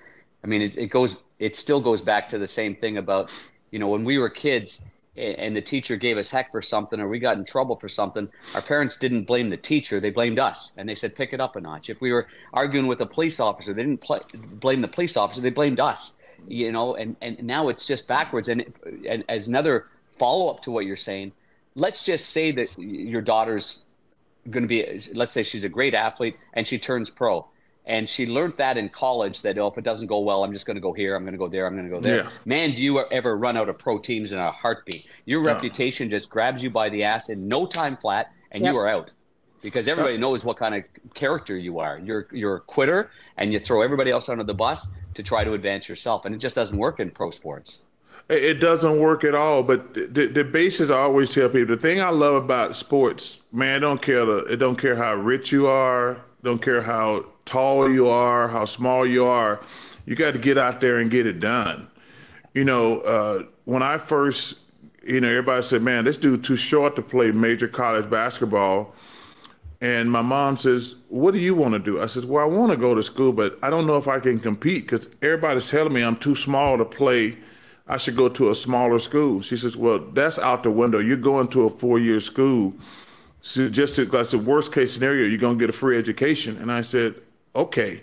I 0.44 0.48
mean, 0.48 0.60
it, 0.60 0.76
it 0.76 0.86
goes, 0.88 1.16
it 1.38 1.56
still 1.56 1.80
goes 1.80 2.02
back 2.02 2.28
to 2.28 2.38
the 2.38 2.46
same 2.46 2.74
thing 2.74 2.98
about, 2.98 3.32
you 3.70 3.78
know, 3.78 3.88
when 3.88 4.04
we 4.04 4.18
were 4.18 4.28
kids 4.28 4.84
and 5.16 5.56
the 5.56 5.62
teacher 5.62 5.96
gave 5.96 6.18
us 6.18 6.30
heck 6.30 6.52
for 6.52 6.60
something 6.60 7.00
or 7.00 7.08
we 7.08 7.18
got 7.18 7.38
in 7.38 7.44
trouble 7.46 7.76
for 7.76 7.88
something, 7.88 8.28
our 8.54 8.62
parents 8.62 8.98
didn't 8.98 9.24
blame 9.24 9.48
the 9.48 9.56
teacher, 9.56 9.98
they 9.98 10.10
blamed 10.10 10.38
us. 10.38 10.72
And 10.76 10.86
they 10.86 10.94
said, 10.94 11.16
pick 11.16 11.32
it 11.32 11.40
up 11.40 11.56
a 11.56 11.60
notch. 11.60 11.88
If 11.88 12.02
we 12.02 12.12
were 12.12 12.28
arguing 12.52 12.86
with 12.86 13.00
a 13.00 13.06
police 13.06 13.40
officer, 13.40 13.72
they 13.72 13.82
didn't 13.82 14.02
play, 14.02 14.20
blame 14.34 14.82
the 14.82 14.88
police 14.88 15.16
officer, 15.16 15.40
they 15.40 15.50
blamed 15.50 15.80
us, 15.80 16.18
you 16.48 16.72
know, 16.72 16.94
and, 16.94 17.16
and 17.20 17.42
now 17.42 17.68
it's 17.68 17.86
just 17.86 18.08
backwards. 18.08 18.48
And, 18.48 18.72
and 19.08 19.24
as 19.28 19.48
another 19.48 19.86
follow 20.12 20.48
up 20.48 20.62
to 20.62 20.70
what 20.70 20.86
you're 20.86 20.96
saying, 20.96 21.32
let's 21.74 22.04
just 22.04 22.30
say 22.30 22.52
that 22.52 22.68
your 22.78 23.22
daughter's 23.22 23.84
going 24.48 24.64
to 24.64 24.68
be, 24.68 25.02
let's 25.14 25.32
say 25.32 25.42
she's 25.42 25.64
a 25.64 25.68
great 25.68 25.94
athlete 25.94 26.36
and 26.54 26.66
she 26.66 26.78
turns 26.78 27.10
pro. 27.10 27.46
And 27.86 28.08
she 28.08 28.26
learned 28.26 28.54
that 28.58 28.76
in 28.76 28.88
college 28.88 29.42
that 29.42 29.58
oh, 29.58 29.66
if 29.66 29.78
it 29.78 29.84
doesn't 29.84 30.06
go 30.06 30.20
well, 30.20 30.44
I'm 30.44 30.52
just 30.52 30.66
going 30.66 30.76
to 30.76 30.80
go 30.80 30.92
here, 30.92 31.16
I'm 31.16 31.24
going 31.24 31.32
to 31.32 31.38
go 31.38 31.48
there, 31.48 31.66
I'm 31.66 31.74
going 31.74 31.88
to 31.88 31.94
go 31.94 32.00
there. 32.00 32.24
Yeah. 32.24 32.30
Man, 32.44 32.74
do 32.74 32.82
you 32.82 33.00
ever 33.06 33.36
run 33.36 33.56
out 33.56 33.68
of 33.68 33.78
pro 33.78 33.98
teams 33.98 34.32
in 34.32 34.38
a 34.38 34.50
heartbeat? 34.52 35.08
Your 35.24 35.42
yeah. 35.42 35.54
reputation 35.54 36.08
just 36.10 36.28
grabs 36.28 36.62
you 36.62 36.70
by 36.70 36.88
the 36.90 37.02
ass 37.02 37.30
in 37.30 37.48
no 37.48 37.66
time 37.66 37.96
flat, 37.96 38.30
and 38.52 38.62
yep. 38.62 38.72
you 38.72 38.78
are 38.78 38.86
out 38.86 39.12
because 39.62 39.88
everybody 39.88 40.16
knows 40.18 40.44
what 40.44 40.56
kind 40.56 40.74
of 40.74 40.84
character 41.14 41.56
you 41.56 41.78
are. 41.78 41.98
You're 41.98 42.28
you're 42.32 42.56
a 42.56 42.60
quitter, 42.60 43.10
and 43.38 43.52
you 43.52 43.58
throw 43.58 43.82
everybody 43.82 44.10
else 44.10 44.28
under 44.28 44.44
the 44.44 44.54
bus 44.54 44.90
to 45.14 45.22
try 45.22 45.44
to 45.44 45.52
advance 45.54 45.88
yourself, 45.88 46.24
and 46.24 46.34
it 46.34 46.38
just 46.38 46.54
doesn't 46.54 46.76
work 46.76 47.00
in 47.00 47.10
pro 47.10 47.30
sports. 47.30 47.82
It 48.28 48.60
doesn't 48.60 49.00
work 49.00 49.24
at 49.24 49.34
all. 49.34 49.64
But 49.64 49.92
the, 49.94 50.26
the 50.32 50.44
basis 50.44 50.90
I 50.90 50.98
always 50.98 51.30
tell 51.30 51.48
people 51.48 51.74
the 51.74 51.80
thing 51.80 52.00
I 52.00 52.10
love 52.10 52.36
about 52.44 52.76
sports, 52.76 53.40
man, 53.50 53.76
I 53.76 53.78
don't 53.80 54.00
care 54.00 54.24
the, 54.24 54.38
it 54.44 54.56
don't 54.56 54.76
care 54.76 54.94
how 54.94 55.14
rich 55.14 55.50
you 55.50 55.66
are, 55.66 56.20
don't 56.44 56.62
care 56.62 56.80
how 56.80 57.26
tall 57.44 57.90
you 57.90 58.08
are, 58.08 58.46
how 58.46 58.64
small 58.66 59.04
you 59.04 59.26
are. 59.26 59.60
You 60.06 60.14
got 60.14 60.32
to 60.32 60.38
get 60.38 60.58
out 60.58 60.80
there 60.80 60.98
and 60.98 61.10
get 61.10 61.26
it 61.26 61.40
done. 61.40 61.88
You 62.54 62.64
know, 62.64 63.00
uh, 63.00 63.42
when 63.64 63.82
I 63.82 63.98
first, 63.98 64.58
you 65.04 65.20
know, 65.20 65.28
everybody 65.28 65.62
said, 65.62 65.82
"Man, 65.82 66.04
this 66.04 66.16
dude 66.16 66.44
too 66.44 66.56
short 66.56 66.96
to 66.96 67.02
play 67.02 67.32
major 67.32 67.68
college 67.68 68.08
basketball." 68.08 68.94
And 69.80 70.10
my 70.10 70.22
mom 70.22 70.56
says, 70.56 70.96
"What 71.08 71.32
do 71.32 71.38
you 71.38 71.54
want 71.54 71.72
to 71.72 71.78
do?" 71.78 72.00
I 72.02 72.06
said, 72.06 72.24
"Well, 72.26 72.42
I 72.42 72.46
want 72.46 72.70
to 72.70 72.76
go 72.76 72.94
to 72.94 73.02
school, 73.02 73.32
but 73.32 73.58
I 73.62 73.70
don't 73.70 73.86
know 73.86 73.96
if 73.96 74.08
I 74.08 74.20
can 74.20 74.38
compete 74.38 74.82
because 74.82 75.08
everybody's 75.22 75.70
telling 75.70 75.92
me 75.92 76.02
I'm 76.02 76.16
too 76.16 76.34
small 76.34 76.76
to 76.78 76.84
play." 76.84 77.36
I 77.90 77.96
should 77.96 78.14
go 78.14 78.28
to 78.28 78.50
a 78.50 78.54
smaller 78.54 79.00
school. 79.00 79.42
She 79.42 79.56
says, 79.56 79.76
Well, 79.76 79.98
that's 79.98 80.38
out 80.38 80.62
the 80.62 80.70
window. 80.70 81.00
You're 81.00 81.16
going 81.16 81.48
to 81.48 81.64
a 81.64 81.68
four 81.68 81.98
year 81.98 82.20
school. 82.20 82.72
So 83.42 83.68
just 83.68 83.96
to, 83.96 84.04
that's 84.04 84.30
the 84.30 84.38
worst 84.38 84.72
case 84.72 84.92
scenario, 84.92 85.26
you're 85.26 85.38
going 85.38 85.58
to 85.58 85.60
get 85.60 85.70
a 85.70 85.76
free 85.76 85.98
education. 85.98 86.56
And 86.58 86.70
I 86.70 86.82
said, 86.82 87.16
Okay. 87.56 88.00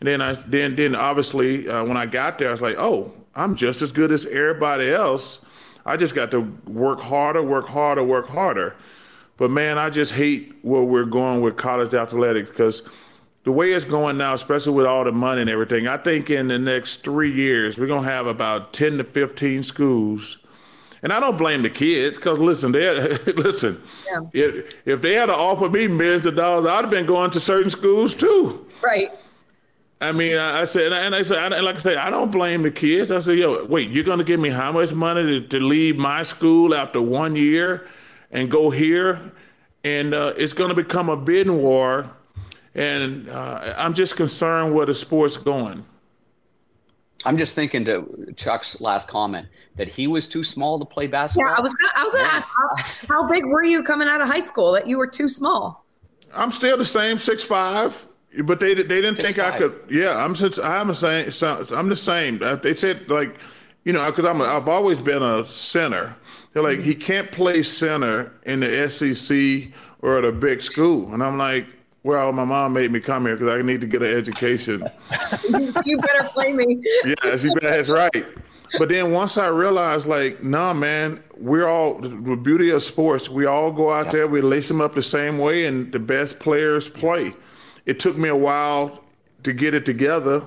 And 0.00 0.06
then 0.06 0.20
I 0.20 0.34
then 0.34 0.76
then 0.76 0.94
obviously 0.94 1.66
uh, 1.66 1.84
when 1.84 1.96
I 1.96 2.04
got 2.04 2.38
there, 2.38 2.50
I 2.50 2.52
was 2.52 2.60
like, 2.60 2.76
Oh, 2.78 3.12
I'm 3.34 3.54
just 3.56 3.80
as 3.80 3.92
good 3.92 4.12
as 4.12 4.26
everybody 4.26 4.90
else. 4.92 5.42
I 5.86 5.96
just 5.96 6.14
got 6.14 6.30
to 6.32 6.40
work 6.66 7.00
harder, 7.00 7.42
work 7.42 7.66
harder, 7.66 8.04
work 8.04 8.28
harder. 8.28 8.76
But 9.40 9.50
man, 9.50 9.78
I 9.78 9.88
just 9.88 10.12
hate 10.12 10.54
where 10.60 10.82
we're 10.82 11.06
going 11.06 11.40
with 11.40 11.56
college 11.56 11.94
athletics 11.94 12.50
because 12.50 12.82
the 13.44 13.50
way 13.50 13.72
it's 13.72 13.86
going 13.86 14.18
now, 14.18 14.34
especially 14.34 14.74
with 14.74 14.84
all 14.84 15.02
the 15.02 15.12
money 15.12 15.40
and 15.40 15.48
everything, 15.48 15.88
I 15.88 15.96
think 15.96 16.28
in 16.28 16.48
the 16.48 16.58
next 16.58 16.96
three 16.96 17.32
years, 17.32 17.78
we're 17.78 17.86
going 17.86 18.04
to 18.04 18.10
have 18.10 18.26
about 18.26 18.74
10 18.74 18.98
to 18.98 19.04
15 19.04 19.62
schools. 19.62 20.36
And 21.02 21.10
I 21.10 21.20
don't 21.20 21.38
blame 21.38 21.62
the 21.62 21.70
kids 21.70 22.18
because 22.18 22.38
listen, 22.38 22.70
they 22.72 22.94
listen. 23.32 23.80
Yeah. 24.06 24.20
If, 24.34 24.74
if 24.84 25.00
they 25.00 25.14
had 25.14 25.26
to 25.26 25.34
offer 25.34 25.70
me 25.70 25.88
millions 25.88 26.26
of 26.26 26.36
dollars, 26.36 26.66
I'd 26.66 26.82
have 26.82 26.90
been 26.90 27.06
going 27.06 27.30
to 27.30 27.40
certain 27.40 27.70
schools 27.70 28.14
too. 28.14 28.66
Right. 28.82 29.08
I 30.02 30.12
mean, 30.12 30.36
I, 30.36 30.60
I 30.60 30.64
said, 30.66 30.92
and 30.92 31.14
I 31.14 31.22
said, 31.22 31.52
like 31.62 31.76
I 31.76 31.78
said, 31.78 31.96
I 31.96 32.10
don't 32.10 32.30
blame 32.30 32.60
the 32.60 32.70
kids. 32.70 33.10
I 33.10 33.20
said, 33.20 33.38
yo, 33.38 33.64
wait, 33.64 33.88
you're 33.88 34.04
going 34.04 34.18
to 34.18 34.24
give 34.24 34.38
me 34.38 34.50
how 34.50 34.70
much 34.70 34.92
money 34.92 35.40
to, 35.40 35.48
to 35.48 35.60
leave 35.60 35.96
my 35.96 36.24
school 36.24 36.74
after 36.74 37.00
one 37.00 37.36
year 37.36 37.88
and 38.30 38.50
go 38.50 38.70
here? 38.70 39.32
And 39.84 40.12
uh, 40.12 40.34
it's 40.36 40.52
going 40.52 40.68
to 40.68 40.76
become 40.76 41.08
a 41.08 41.16
bidding 41.16 41.62
war 41.62 42.10
and 42.74 43.28
uh, 43.28 43.74
I'm 43.76 43.94
just 43.94 44.16
concerned 44.16 44.74
where 44.74 44.86
the 44.86 44.94
sport's 44.94 45.36
going. 45.36 45.84
I'm 47.26 47.36
just 47.36 47.54
thinking 47.54 47.84
to 47.84 48.32
Chuck's 48.36 48.80
last 48.80 49.08
comment 49.08 49.46
that 49.76 49.88
he 49.88 50.06
was 50.06 50.26
too 50.26 50.42
small 50.42 50.78
to 50.78 50.86
play 50.86 51.06
basketball. 51.06 51.50
Yeah, 51.50 51.58
I 51.58 51.60
was 51.60 51.74
gonna, 51.74 51.92
I 51.96 52.04
was 52.04 52.12
going 52.12 52.24
to 52.26 52.32
ask 52.32 52.48
how, 52.48 53.06
how, 53.08 53.28
big 53.28 53.44
were 53.44 53.64
you 53.64 53.82
coming 53.82 54.08
out 54.08 54.22
of 54.22 54.28
high 54.28 54.40
school 54.40 54.72
that 54.72 54.86
you 54.86 54.96
were 54.96 55.06
too 55.06 55.28
small? 55.28 55.84
I'm 56.32 56.52
still 56.52 56.78
the 56.78 56.84
same, 56.84 57.18
six 57.18 57.42
five. 57.44 58.06
But 58.44 58.60
they 58.60 58.74
they 58.74 58.84
didn't 58.84 59.16
six, 59.16 59.24
think 59.24 59.36
five. 59.38 59.54
I 59.54 59.58
could. 59.58 59.82
Yeah, 59.90 60.16
I'm 60.16 60.36
since 60.36 60.58
I'm 60.58 60.86
the 60.86 60.94
same. 60.94 61.30
I'm 61.76 61.88
the 61.88 61.96
same. 61.96 62.40
Uh, 62.40 62.54
they 62.54 62.76
said 62.76 63.10
like, 63.10 63.40
you 63.90 63.94
know, 63.94 64.06
because 64.08 64.24
I'm 64.24 64.40
a, 64.40 64.44
I've 64.44 64.68
always 64.68 64.98
been 64.98 65.20
a 65.20 65.44
center. 65.44 66.14
They're 66.52 66.62
like 66.62 66.78
he 66.78 66.94
can't 66.94 67.32
play 67.32 67.64
center 67.64 68.32
in 68.44 68.60
the 68.60 68.88
SEC 68.88 69.72
or 70.00 70.16
at 70.18 70.24
a 70.24 70.30
big 70.30 70.62
school, 70.62 71.12
and 71.12 71.24
I'm 71.24 71.36
like 71.36 71.66
well, 72.04 72.32
my 72.32 72.44
mom 72.44 72.72
made 72.72 72.92
me 72.92 73.00
come 73.00 73.26
here 73.26 73.36
because 73.36 73.48
I 73.48 73.60
need 73.62 73.80
to 73.80 73.88
get 73.88 74.00
an 74.00 74.16
education. 74.16 74.88
you 75.84 75.98
better 75.98 76.28
play 76.32 76.52
me. 76.52 76.80
yeah, 77.04 77.36
she 77.36 77.52
that's 77.60 77.88
right. 77.88 78.24
But 78.78 78.90
then 78.90 79.10
once 79.10 79.36
I 79.36 79.48
realized, 79.48 80.06
like, 80.06 80.40
nah, 80.40 80.72
man, 80.72 81.20
we're 81.36 81.66
all 81.66 81.98
the 81.98 82.36
beauty 82.36 82.70
of 82.70 82.84
sports. 82.84 83.28
We 83.28 83.44
all 83.44 83.72
go 83.72 83.92
out 83.92 84.06
yeah. 84.06 84.12
there, 84.12 84.28
we 84.28 84.40
lace 84.40 84.68
them 84.68 84.80
up 84.80 84.94
the 84.94 85.02
same 85.02 85.38
way, 85.38 85.66
and 85.66 85.90
the 85.90 85.98
best 85.98 86.38
players 86.38 86.88
play. 86.88 87.34
It 87.86 87.98
took 87.98 88.16
me 88.16 88.28
a 88.28 88.36
while 88.36 89.04
to 89.42 89.52
get 89.52 89.74
it 89.74 89.84
together. 89.84 90.46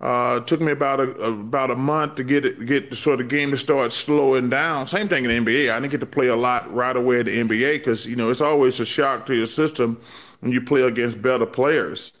Uh, 0.00 0.40
took 0.40 0.60
me 0.60 0.72
about 0.72 1.00
a, 1.00 1.10
about 1.22 1.70
a 1.70 1.76
month 1.76 2.16
to 2.16 2.24
get 2.24 2.44
it 2.44 2.66
get 2.66 2.90
the 2.90 2.96
sort 2.96 3.20
of 3.20 3.28
game 3.28 3.50
to 3.50 3.56
start 3.56 3.92
slowing 3.92 4.50
down. 4.50 4.86
Same 4.86 5.08
thing 5.08 5.24
in 5.24 5.44
the 5.44 5.52
NBA. 5.52 5.72
I 5.72 5.78
didn't 5.78 5.92
get 5.92 6.00
to 6.00 6.06
play 6.06 6.26
a 6.26 6.36
lot 6.36 6.72
right 6.74 6.96
away 6.96 7.20
at 7.20 7.26
the 7.26 7.40
NBA 7.40 7.74
because 7.74 8.04
you 8.04 8.16
know 8.16 8.28
it's 8.28 8.40
always 8.40 8.80
a 8.80 8.84
shock 8.84 9.24
to 9.26 9.34
your 9.34 9.46
system 9.46 10.00
when 10.40 10.52
you 10.52 10.60
play 10.60 10.82
against 10.82 11.22
better 11.22 11.46
players. 11.46 12.12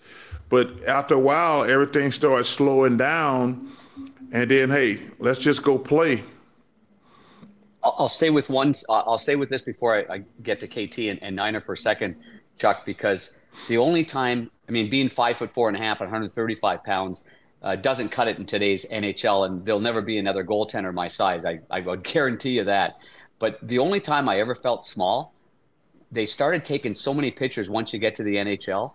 But 0.48 0.84
after 0.84 1.14
a 1.14 1.18
while, 1.18 1.64
everything 1.64 2.12
starts 2.12 2.48
slowing 2.48 2.96
down, 2.96 3.72
and 4.30 4.50
then 4.50 4.70
hey, 4.70 4.98
let's 5.18 5.38
just 5.38 5.62
go 5.62 5.76
play. 5.76 6.22
I'll, 7.82 8.08
stay 8.08 8.30
with 8.30 8.48
one. 8.48 8.74
I'll 8.88 9.18
stay 9.18 9.36
with 9.36 9.50
this 9.50 9.60
before 9.60 9.94
I, 9.94 10.14
I 10.14 10.22
get 10.42 10.58
to 10.60 10.66
KT 10.66 10.98
and, 11.00 11.22
and, 11.22 11.36
Niner 11.36 11.60
for 11.60 11.74
a 11.74 11.76
second, 11.76 12.16
Chuck, 12.56 12.86
because 12.86 13.38
the 13.68 13.76
only 13.76 14.04
time, 14.04 14.50
I 14.68 14.72
mean, 14.72 14.88
being 14.88 15.10
five 15.10 15.36
foot 15.36 15.50
four 15.50 15.68
and 15.68 15.76
a 15.76 15.80
half 15.80 16.00
and 16.00 16.08
135 16.08 16.82
pounds 16.82 17.24
uh, 17.64 17.74
doesn't 17.74 18.10
cut 18.10 18.28
it 18.28 18.38
in 18.38 18.46
today's 18.46 18.86
NHL, 18.86 19.46
and 19.46 19.64
there'll 19.66 19.80
never 19.80 20.00
be 20.00 20.18
another 20.18 20.44
goaltender 20.44 20.94
my 20.94 21.08
size. 21.08 21.44
I, 21.44 21.58
I 21.70 21.80
would 21.80 22.04
guarantee 22.12 22.52
you 22.52 22.64
that. 22.64 23.00
But 23.40 23.58
the 23.66 23.80
only 23.80 23.98
time 23.98 24.28
I 24.28 24.38
ever 24.38 24.54
felt 24.54 24.84
small 24.86 25.34
they 26.14 26.26
started 26.26 26.64
taking 26.64 26.94
so 26.94 27.12
many 27.12 27.30
pictures 27.30 27.68
once 27.68 27.92
you 27.92 27.98
get 27.98 28.14
to 28.14 28.22
the 28.22 28.36
NHL. 28.36 28.92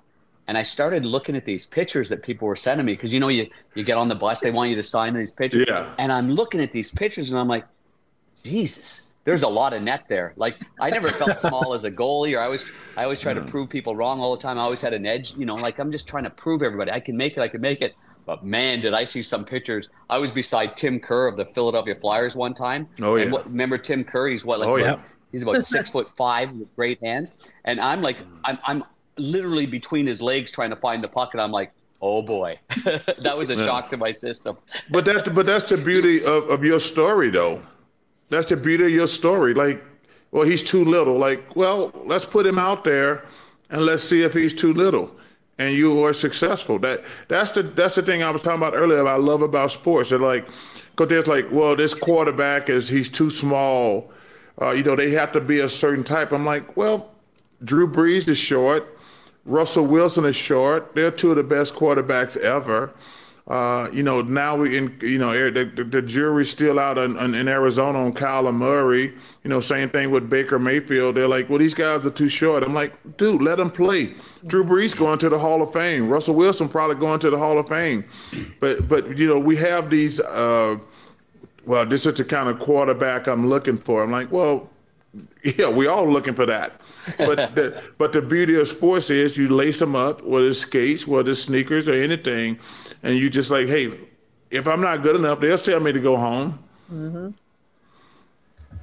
And 0.47 0.57
I 0.57 0.63
started 0.63 1.05
looking 1.05 1.35
at 1.35 1.45
these 1.45 1.65
pictures 1.65 2.09
that 2.09 2.23
people 2.23 2.47
were 2.47 2.55
sending 2.55 2.85
me 2.85 2.93
because 2.93 3.13
you 3.13 3.19
know 3.19 3.27
you 3.27 3.47
you 3.75 3.83
get 3.83 3.97
on 3.97 4.07
the 4.07 4.15
bus, 4.15 4.39
they 4.39 4.49
want 4.49 4.71
you 4.71 4.75
to 4.77 4.83
sign 4.83 5.13
these 5.13 5.31
pictures. 5.31 5.67
Yeah. 5.67 5.93
And 5.99 6.11
I'm 6.11 6.31
looking 6.31 6.59
at 6.59 6.71
these 6.71 6.91
pictures 6.91 7.29
and 7.29 7.39
I'm 7.39 7.47
like, 7.47 7.65
Jesus, 8.43 9.03
there's 9.25 9.43
a 9.43 9.47
lot 9.47 9.73
of 9.73 9.83
net 9.83 10.05
there. 10.07 10.33
Like 10.37 10.55
I 10.79 10.89
never 10.89 11.07
felt 11.07 11.37
small 11.47 11.73
as 11.75 11.83
a 11.83 11.91
goalie, 11.91 12.35
or 12.35 12.39
I 12.39 12.45
always 12.45 12.71
I 12.97 13.03
always 13.03 13.19
try 13.19 13.35
to 13.35 13.41
prove 13.41 13.69
people 13.69 13.95
wrong 13.95 14.21
all 14.21 14.35
the 14.35 14.41
time. 14.41 14.57
I 14.57 14.61
always 14.61 14.81
had 14.81 14.93
an 14.93 15.05
edge, 15.05 15.35
you 15.37 15.45
know, 15.45 15.53
like 15.53 15.77
I'm 15.77 15.91
just 15.91 16.07
trying 16.07 16.23
to 16.23 16.31
prove 16.31 16.63
everybody 16.63 16.89
I 16.89 16.99
can 16.99 17.15
make 17.15 17.37
it, 17.37 17.41
I 17.41 17.47
can 17.47 17.61
make 17.61 17.81
it. 17.81 17.93
But 18.29 18.45
man, 18.45 18.79
did 18.79 18.93
I 18.93 19.05
see 19.05 19.23
some 19.23 19.43
pictures. 19.43 19.89
I 20.07 20.19
was 20.19 20.31
beside 20.31 20.77
Tim 20.77 20.99
Kerr 20.99 21.25
of 21.25 21.35
the 21.35 21.45
Philadelphia 21.45 21.95
Flyers 21.95 22.35
one 22.35 22.53
time. 22.53 22.87
Oh 23.01 23.15
yeah. 23.15 23.31
What, 23.31 23.47
remember 23.47 23.79
Tim 23.79 24.03
Kerr? 24.03 24.27
He's 24.27 24.45
what 24.45 24.59
like 24.59 24.69
oh, 24.69 24.75
yeah. 24.75 24.99
He's 25.31 25.41
about 25.41 25.65
six 25.65 25.89
foot 25.89 26.11
five 26.15 26.53
with 26.53 26.75
great 26.75 27.01
hands, 27.01 27.49
and 27.65 27.81
I'm 27.81 28.03
like, 28.03 28.17
I'm, 28.43 28.59
I'm 28.67 28.83
literally 29.17 29.65
between 29.65 30.05
his 30.05 30.21
legs 30.21 30.51
trying 30.51 30.69
to 30.69 30.75
find 30.75 31.03
the 31.03 31.07
puck, 31.07 31.33
and 31.33 31.41
I'm 31.41 31.51
like, 31.51 31.71
oh 32.03 32.21
boy, 32.21 32.59
that 32.85 33.35
was 33.35 33.49
a 33.49 33.55
yeah. 33.55 33.65
shock 33.65 33.89
to 33.89 33.97
my 33.97 34.11
system. 34.11 34.57
but 34.91 35.05
that, 35.05 35.33
but 35.33 35.47
that's 35.47 35.67
the 35.67 35.77
beauty 35.77 36.23
of, 36.23 36.51
of 36.51 36.63
your 36.63 36.79
story, 36.79 37.31
though. 37.31 37.59
That's 38.29 38.49
the 38.49 38.57
beauty 38.57 38.83
of 38.83 38.91
your 38.91 39.07
story. 39.07 39.55
Like, 39.55 39.83
well, 40.29 40.43
he's 40.43 40.61
too 40.61 40.85
little. 40.85 41.17
Like, 41.17 41.55
well, 41.55 41.91
let's 42.05 42.25
put 42.25 42.45
him 42.45 42.59
out 42.59 42.83
there 42.83 43.25
and 43.71 43.81
let's 43.81 44.03
see 44.03 44.21
if 44.21 44.35
he's 44.35 44.53
too 44.53 44.71
little. 44.71 45.15
And 45.59 45.75
you 45.75 46.03
are 46.05 46.13
successful. 46.13 46.79
That 46.79 47.03
that's 47.27 47.51
the 47.51 47.63
that's 47.63 47.95
the 47.95 48.01
thing 48.01 48.23
I 48.23 48.31
was 48.31 48.41
talking 48.41 48.57
about 48.59 48.75
earlier. 48.75 49.05
I 49.07 49.17
love 49.17 49.41
about 49.41 49.71
sports. 49.71 50.09
They're 50.09 50.17
like, 50.17 50.47
because 50.91 51.09
there's 51.09 51.27
like, 51.27 51.51
well, 51.51 51.75
this 51.75 51.93
quarterback 51.93 52.69
is 52.69 52.89
he's 52.89 53.09
too 53.09 53.29
small. 53.29 54.11
Uh, 54.61 54.71
you 54.71 54.83
know, 54.83 54.95
they 54.95 55.11
have 55.11 55.31
to 55.33 55.41
be 55.41 55.59
a 55.59 55.69
certain 55.69 56.03
type. 56.03 56.31
I'm 56.31 56.45
like, 56.45 56.75
well, 56.75 57.11
Drew 57.63 57.89
Brees 57.89 58.27
is 58.27 58.37
short. 58.37 58.97
Russell 59.45 59.85
Wilson 59.85 60.25
is 60.25 60.35
short. 60.35 60.95
They're 60.95 61.11
two 61.11 61.31
of 61.31 61.35
the 61.37 61.43
best 61.43 61.75
quarterbacks 61.75 62.37
ever. 62.37 62.93
Uh, 63.49 63.89
you 63.91 64.03
know, 64.03 64.21
now 64.21 64.55
we 64.55 64.77
in, 64.77 64.95
you 65.01 65.17
know, 65.17 65.33
the, 65.49 65.65
the, 65.65 65.83
the 65.83 66.01
jury's 66.03 66.51
still 66.51 66.77
out 66.77 66.99
in, 66.99 67.17
in, 67.17 67.47
Arizona 67.47 67.97
on 67.97 68.13
Kyler 68.13 68.53
Murray. 68.53 69.05
You 69.43 69.49
know, 69.49 69.59
same 69.59 69.89
thing 69.89 70.11
with 70.11 70.29
Baker 70.29 70.59
Mayfield. 70.59 71.15
They're 71.15 71.27
like, 71.27 71.49
well, 71.49 71.57
these 71.57 71.73
guys 71.73 72.05
are 72.05 72.11
too 72.11 72.29
short. 72.29 72.61
I'm 72.61 72.75
like, 72.75 72.93
dude, 73.17 73.41
let 73.41 73.57
them 73.57 73.71
play. 73.71 74.13
Drew 74.45 74.63
Brees 74.63 74.95
going 74.95 75.17
to 75.17 75.29
the 75.29 75.39
Hall 75.39 75.63
of 75.63 75.73
Fame. 75.73 76.07
Russell 76.07 76.35
Wilson 76.35 76.69
probably 76.69 76.97
going 76.97 77.19
to 77.21 77.31
the 77.31 77.39
Hall 77.39 77.57
of 77.57 77.67
Fame. 77.67 78.05
But, 78.59 78.87
but 78.87 79.17
you 79.17 79.27
know, 79.27 79.39
we 79.39 79.55
have 79.55 79.89
these. 79.89 80.19
Uh, 80.19 80.77
well, 81.65 81.87
this 81.87 82.05
is 82.05 82.13
the 82.13 82.25
kind 82.25 82.49
of 82.49 82.59
quarterback 82.59 83.27
I'm 83.27 83.49
looking 83.49 83.77
for. 83.77 84.03
I'm 84.03 84.11
like, 84.11 84.31
well, 84.31 84.69
yeah, 85.43 85.69
we 85.69 85.87
all 85.87 86.07
looking 86.07 86.35
for 86.35 86.45
that. 86.45 86.79
But 87.17 87.35
the, 87.55 87.81
but 87.97 88.13
the 88.13 88.21
beauty 88.21 88.59
of 88.59 88.67
sports 88.67 89.09
is 89.09 89.37
you 89.37 89.49
lace 89.49 89.79
them 89.79 89.95
up, 89.95 90.21
whether 90.21 90.49
it's 90.49 90.59
skates, 90.59 91.07
whether 91.07 91.31
it's 91.31 91.41
sneakers 91.41 91.87
or 91.87 91.93
anything 91.93 92.59
and 93.03 93.15
you 93.15 93.29
just 93.29 93.49
like, 93.49 93.67
hey, 93.67 93.91
if 94.51 94.67
I'm 94.67 94.81
not 94.81 95.03
good 95.03 95.15
enough, 95.15 95.39
they'll 95.39 95.57
tell 95.57 95.79
me 95.79 95.91
to 95.91 95.99
go 95.99 96.15
home. 96.15 96.59
Mm-hmm. 96.91 97.29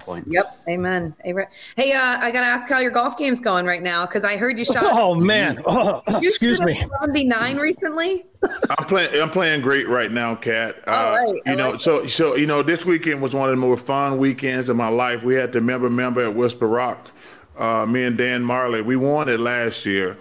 Point. 0.00 0.26
Yep. 0.28 0.61
Amen. 0.68 1.14
Amen. 1.26 1.46
Hey, 1.75 1.92
uh, 1.92 2.18
I 2.20 2.30
got 2.30 2.40
to 2.40 2.46
ask 2.46 2.68
how 2.68 2.78
your 2.78 2.90
golf 2.92 3.18
game's 3.18 3.40
going 3.40 3.66
right 3.66 3.82
now 3.82 4.06
because 4.06 4.25
I 4.25 4.37
heard 4.37 4.58
you 4.58 4.64
shot. 4.64 4.76
Oh 4.85 5.14
man! 5.14 5.61
Oh, 5.66 6.00
you 6.20 6.28
excuse 6.28 6.61
me. 6.61 6.75
Seventy 7.00 7.25
nine 7.25 7.56
recently. 7.56 8.25
I'm 8.42 8.87
playing. 8.87 9.20
I'm 9.20 9.30
playing 9.30 9.62
great 9.62 9.88
right 9.88 10.12
now, 10.12 10.35
Kat. 10.37 10.76
Uh, 10.87 10.90
All 10.90 11.16
right. 11.16 11.42
You 11.46 11.52
I 11.52 11.54
know, 11.56 11.70
like 11.70 11.80
so 11.80 12.02
it. 12.02 12.11
so 12.11 12.37
you 12.37 12.46
know, 12.46 12.62
this 12.62 12.85
weekend 12.85 13.20
was 13.20 13.35
one 13.35 13.49
of 13.49 13.56
the 13.56 13.61
more 13.61 13.76
fun 13.76 14.18
weekends 14.18 14.68
of 14.68 14.76
my 14.76 14.88
life. 14.88 15.25
We 15.25 15.35
had 15.35 15.52
the 15.52 15.61
member 15.61 15.90
member 15.90 16.23
at 16.23 16.35
Whisper 16.35 16.68
Rock. 16.68 17.11
Uh, 17.56 17.87
me 17.87 18.04
and 18.04 18.16
Dan 18.16 18.44
Marley. 18.44 18.82
We 18.82 18.96
won 18.96 19.28
it 19.28 19.40
last 19.40 19.87
year 19.87 20.18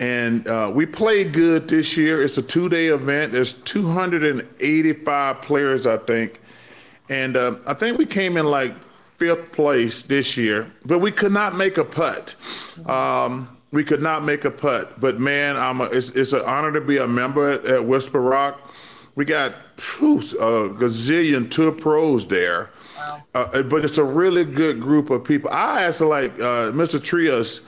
and 0.00 0.48
uh, 0.48 0.72
we 0.74 0.86
played 0.86 1.32
good 1.32 1.68
this 1.68 1.96
year. 1.96 2.22
It's 2.22 2.38
a 2.38 2.42
two-day 2.42 2.88
event. 2.88 3.32
There's 3.32 3.52
285 3.52 5.42
players, 5.42 5.86
I 5.86 5.98
think, 5.98 6.40
and 7.08 7.36
uh, 7.36 7.56
I 7.66 7.74
think 7.74 7.98
we 7.98 8.06
came 8.06 8.36
in 8.36 8.46
like 8.46 8.74
fifth 9.18 9.52
place 9.52 10.02
this 10.02 10.36
year, 10.36 10.72
but 10.86 11.00
we 11.00 11.12
could 11.12 11.32
not 11.32 11.54
make 11.54 11.76
a 11.76 11.84
putt. 11.84 12.34
Um, 12.86 13.56
we 13.70 13.84
could 13.84 14.02
not 14.02 14.24
make 14.24 14.44
a 14.44 14.50
putt. 14.50 14.98
But 14.98 15.20
man, 15.20 15.56
I'm 15.56 15.80
a, 15.80 15.84
it's, 15.84 16.10
it's 16.10 16.32
an 16.32 16.42
honor 16.46 16.72
to 16.72 16.80
be 16.80 16.96
a 16.96 17.06
member 17.06 17.50
at, 17.50 17.64
at 17.66 17.84
Whisper 17.84 18.20
Rock. 18.20 18.72
We 19.14 19.24
got 19.24 19.52
whew, 19.98 20.18
a 20.18 20.70
gazillion 20.70 21.50
tour 21.50 21.72
pros 21.72 22.26
there. 22.26 22.70
Wow. 22.96 23.22
Uh, 23.34 23.62
but 23.62 23.84
it's 23.84 23.98
a 23.98 24.04
really 24.04 24.44
good 24.44 24.80
group 24.80 25.10
of 25.10 25.24
people. 25.24 25.50
I 25.52 25.84
actually 25.84 26.08
like 26.08 26.32
uh, 26.40 26.72
Mr. 26.72 26.98
Trias 27.02 27.66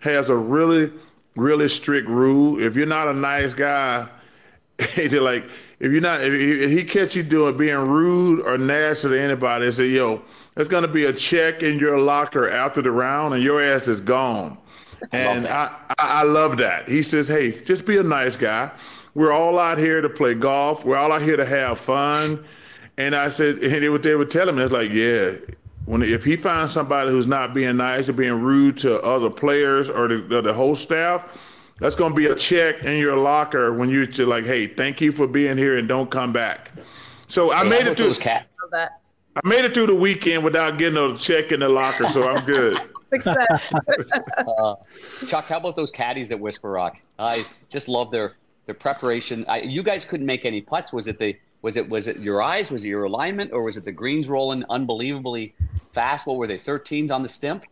has 0.00 0.30
a 0.30 0.36
really 0.36 0.92
really 1.36 1.68
strict 1.68 2.08
rule. 2.08 2.60
If 2.60 2.76
you're 2.76 2.86
not 2.86 3.08
a 3.08 3.14
nice 3.14 3.54
guy, 3.54 4.08
they're 4.96 5.20
like, 5.20 5.44
if 5.78 5.90
you're 5.90 6.00
not, 6.00 6.20
if 6.22 6.70
he 6.70 6.84
catch 6.84 7.16
you 7.16 7.22
doing 7.22 7.56
being 7.56 7.76
rude 7.76 8.46
or 8.46 8.56
nasty 8.58 9.08
to 9.08 9.20
anybody, 9.20 9.70
say, 9.70 9.88
yo, 9.88 10.22
there's 10.54 10.68
gonna 10.68 10.88
be 10.88 11.06
a 11.06 11.12
check 11.12 11.62
in 11.62 11.78
your 11.78 11.98
locker 11.98 12.48
after 12.48 12.82
the 12.82 12.90
round, 12.90 13.34
and 13.34 13.42
your 13.42 13.60
ass 13.60 13.88
is 13.88 14.00
gone. 14.00 14.58
And 15.10 15.46
I, 15.46 15.74
I, 15.90 15.94
I 15.98 16.22
love 16.22 16.58
that. 16.58 16.88
He 16.88 17.02
says, 17.02 17.26
hey, 17.26 17.60
just 17.62 17.84
be 17.84 17.98
a 17.98 18.02
nice 18.02 18.36
guy. 18.36 18.70
We're 19.14 19.32
all 19.32 19.58
out 19.58 19.78
here 19.78 20.00
to 20.00 20.08
play 20.08 20.34
golf. 20.34 20.84
We're 20.84 20.96
all 20.96 21.12
out 21.12 21.22
here 21.22 21.36
to 21.36 21.44
have 21.44 21.80
fun. 21.80 22.44
And 22.98 23.14
I 23.14 23.28
said, 23.28 23.58
and 23.58 23.82
they 23.82 23.88
would, 23.88 24.02
they 24.02 24.14
would 24.14 24.30
tell 24.30 24.48
him, 24.48 24.58
it's 24.58 24.72
like, 24.72 24.90
yeah, 24.92 25.34
when 25.86 26.02
if 26.02 26.24
he 26.24 26.36
finds 26.36 26.72
somebody 26.72 27.10
who's 27.10 27.26
not 27.26 27.54
being 27.54 27.76
nice 27.76 28.08
or 28.08 28.12
being 28.12 28.40
rude 28.40 28.78
to 28.78 29.00
other 29.02 29.30
players 29.30 29.90
or 29.90 30.08
the, 30.08 30.40
the 30.42 30.52
whole 30.52 30.76
staff, 30.76 31.52
that's 31.78 31.96
going 31.96 32.12
to 32.12 32.16
be 32.16 32.26
a 32.26 32.34
check 32.34 32.84
in 32.84 32.98
your 32.98 33.16
locker 33.16 33.72
when 33.72 33.90
you're 33.90 34.06
like, 34.26 34.44
hey, 34.44 34.66
thank 34.66 35.00
you 35.00 35.10
for 35.10 35.26
being 35.26 35.58
here 35.58 35.76
and 35.76 35.88
don't 35.88 36.10
come 36.10 36.32
back. 36.32 36.70
So 37.26 37.52
I 37.52 37.64
made 37.64 37.86
it 37.86 37.96
through. 37.96 38.14
Kat. 38.14 38.46
I 38.74 39.48
made 39.48 39.64
it 39.64 39.72
through 39.72 39.86
the 39.86 39.94
weekend 39.94 40.44
without 40.44 40.78
getting 40.78 40.98
a 40.98 41.16
check 41.16 41.52
in 41.52 41.60
the 41.60 41.68
locker, 41.68 42.06
so 42.08 42.28
I'm 42.28 42.44
good. 42.44 42.78
Success. 43.06 43.72
uh, 44.58 44.74
Chuck, 45.26 45.46
how 45.46 45.56
about 45.56 45.76
those 45.76 45.90
caddies 45.90 46.32
at 46.32 46.38
Whisper 46.38 46.70
Rock? 46.70 47.00
I 47.18 47.44
just 47.68 47.88
love 47.88 48.10
their 48.10 48.36
their 48.66 48.74
preparation. 48.74 49.44
I, 49.48 49.60
you 49.60 49.82
guys 49.82 50.04
couldn't 50.04 50.26
make 50.26 50.44
any 50.44 50.60
putts. 50.60 50.92
Was 50.92 51.08
it 51.08 51.18
the 51.18 51.36
was 51.62 51.76
it 51.76 51.88
was 51.88 52.08
it 52.08 52.18
your 52.18 52.42
eyes? 52.42 52.70
Was 52.70 52.84
it 52.84 52.88
your 52.88 53.04
alignment, 53.04 53.52
or 53.52 53.62
was 53.62 53.76
it 53.76 53.84
the 53.84 53.92
greens 53.92 54.28
rolling 54.28 54.64
unbelievably 54.68 55.54
fast? 55.92 56.26
What 56.26 56.36
were 56.36 56.48
they? 56.48 56.58
13s 56.58 57.10
on 57.10 57.22
the 57.22 57.28
stimp. 57.28 57.64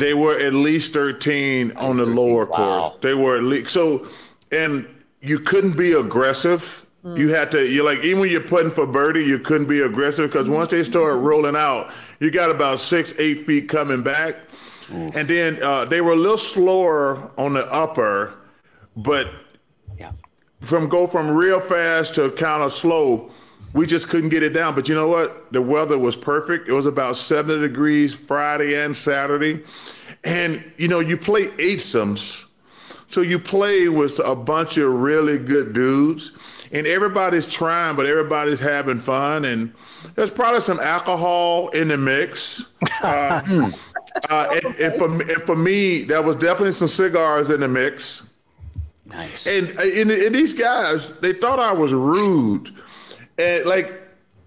They 0.00 0.12
were 0.12 0.36
at 0.36 0.54
least 0.54 0.92
13 0.92 1.76
on 1.76 1.96
the 1.96 2.04
13. 2.04 2.16
lower 2.16 2.46
wow. 2.46 2.56
course. 2.88 2.98
They 3.00 3.14
were 3.14 3.36
at 3.36 3.44
least 3.44 3.70
so, 3.70 4.08
and 4.50 4.86
you 5.20 5.38
couldn't 5.38 5.76
be 5.76 5.92
aggressive. 5.92 6.84
Mm. 7.04 7.16
You 7.16 7.28
had 7.28 7.52
to. 7.52 7.64
You're 7.64 7.84
like 7.84 8.02
even 8.02 8.20
when 8.20 8.30
you're 8.30 8.40
putting 8.40 8.72
for 8.72 8.86
birdie, 8.86 9.24
you 9.24 9.38
couldn't 9.38 9.68
be 9.68 9.80
aggressive 9.82 10.30
because 10.30 10.50
once 10.50 10.70
they 10.70 10.82
start 10.82 11.18
rolling 11.20 11.54
out, 11.54 11.92
you 12.18 12.32
got 12.32 12.50
about 12.50 12.80
six, 12.80 13.14
eight 13.18 13.46
feet 13.46 13.68
coming 13.68 14.02
back, 14.02 14.34
Oof. 14.92 15.14
and 15.14 15.28
then 15.28 15.62
uh, 15.62 15.84
they 15.84 16.00
were 16.00 16.12
a 16.12 16.16
little 16.16 16.36
slower 16.36 17.30
on 17.38 17.52
the 17.52 17.72
upper, 17.72 18.34
but 18.96 19.28
from 20.60 20.88
go 20.88 21.06
from 21.06 21.30
real 21.30 21.60
fast 21.60 22.14
to 22.16 22.30
kind 22.32 22.62
of 22.62 22.72
slow, 22.72 23.30
we 23.74 23.86
just 23.86 24.08
couldn't 24.08 24.30
get 24.30 24.42
it 24.42 24.50
down. 24.50 24.74
But 24.74 24.88
you 24.88 24.94
know 24.94 25.08
what? 25.08 25.52
The 25.52 25.62
weather 25.62 25.98
was 25.98 26.16
perfect. 26.16 26.68
It 26.68 26.72
was 26.72 26.86
about 26.86 27.16
70 27.16 27.60
degrees 27.60 28.14
Friday 28.14 28.82
and 28.82 28.96
Saturday. 28.96 29.62
And, 30.24 30.64
you 30.76 30.88
know, 30.88 31.00
you 31.00 31.16
play 31.16 31.46
eightsomes. 31.48 32.44
So 33.08 33.20
you 33.20 33.38
play 33.38 33.88
with 33.88 34.18
a 34.18 34.34
bunch 34.34 34.76
of 34.76 34.92
really 34.92 35.38
good 35.38 35.72
dudes. 35.72 36.32
And 36.70 36.86
everybody's 36.86 37.50
trying, 37.50 37.96
but 37.96 38.04
everybody's 38.04 38.60
having 38.60 39.00
fun. 39.00 39.46
And 39.46 39.72
there's 40.14 40.30
probably 40.30 40.60
some 40.60 40.80
alcohol 40.80 41.68
in 41.70 41.88
the 41.88 41.96
mix. 41.96 42.66
Uh, 43.02 43.40
uh, 44.30 44.58
and, 44.62 44.76
and, 44.76 44.94
for, 44.96 45.06
and 45.06 45.42
for 45.42 45.56
me, 45.56 46.02
there 46.02 46.20
was 46.20 46.36
definitely 46.36 46.72
some 46.72 46.88
cigars 46.88 47.48
in 47.48 47.60
the 47.60 47.68
mix. 47.68 48.27
Nice. 49.08 49.46
And, 49.46 49.68
and, 49.78 50.10
and 50.10 50.34
these 50.34 50.52
guys, 50.52 51.12
they 51.20 51.32
thought 51.32 51.58
I 51.58 51.72
was 51.72 51.92
rude. 51.92 52.74
And 53.38 53.64
like, 53.64 54.00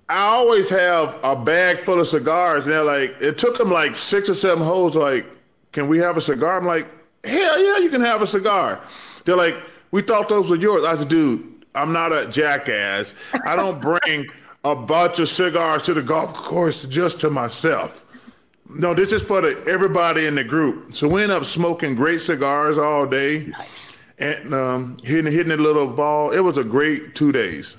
I 0.09 0.19
always 0.19 0.69
have 0.69 1.17
a 1.23 1.35
bag 1.35 1.83
full 1.83 1.99
of 1.99 2.07
cigars. 2.07 2.65
And 2.65 2.73
they're 2.73 2.83
like, 2.83 3.15
it 3.21 3.37
took 3.37 3.57
them 3.57 3.71
like 3.71 3.95
six 3.95 4.29
or 4.29 4.33
seven 4.33 4.63
holes. 4.63 4.95
Like, 4.95 5.25
can 5.71 5.87
we 5.87 5.97
have 5.99 6.17
a 6.17 6.21
cigar? 6.21 6.57
I'm 6.57 6.65
like, 6.65 6.87
hell 7.23 7.63
yeah, 7.63 7.77
you 7.79 7.89
can 7.89 8.01
have 8.01 8.21
a 8.21 8.27
cigar. 8.27 8.79
They're 9.25 9.37
like, 9.37 9.55
we 9.91 10.01
thought 10.01 10.29
those 10.29 10.49
were 10.49 10.57
yours. 10.57 10.85
I 10.85 10.95
said, 10.95 11.09
dude, 11.09 11.65
I'm 11.75 11.91
not 11.91 12.11
a 12.11 12.27
jackass. 12.29 13.13
I 13.45 13.55
don't 13.55 13.81
bring 14.05 14.27
a 14.63 14.75
bunch 14.75 15.19
of 15.19 15.27
cigars 15.27 15.83
to 15.83 15.93
the 15.93 16.03
golf 16.03 16.33
course 16.33 16.85
just 16.85 17.19
to 17.21 17.29
myself. 17.29 18.05
No, 18.69 18.93
this 18.93 19.11
is 19.11 19.23
for 19.23 19.41
the, 19.41 19.61
everybody 19.67 20.27
in 20.27 20.35
the 20.35 20.43
group. 20.43 20.93
So 20.93 21.07
we 21.07 21.23
end 21.23 21.31
up 21.31 21.45
smoking 21.45 21.95
great 21.95 22.21
cigars 22.21 22.77
all 22.77 23.05
day. 23.05 23.47
Nice 23.47 23.90
and 24.21 24.53
um, 24.53 24.97
hitting 25.03 25.31
hitting 25.31 25.51
a 25.51 25.57
little 25.57 25.87
ball. 25.87 26.31
It 26.31 26.39
was 26.39 26.57
a 26.57 26.63
great 26.63 27.15
two 27.15 27.31
days. 27.31 27.77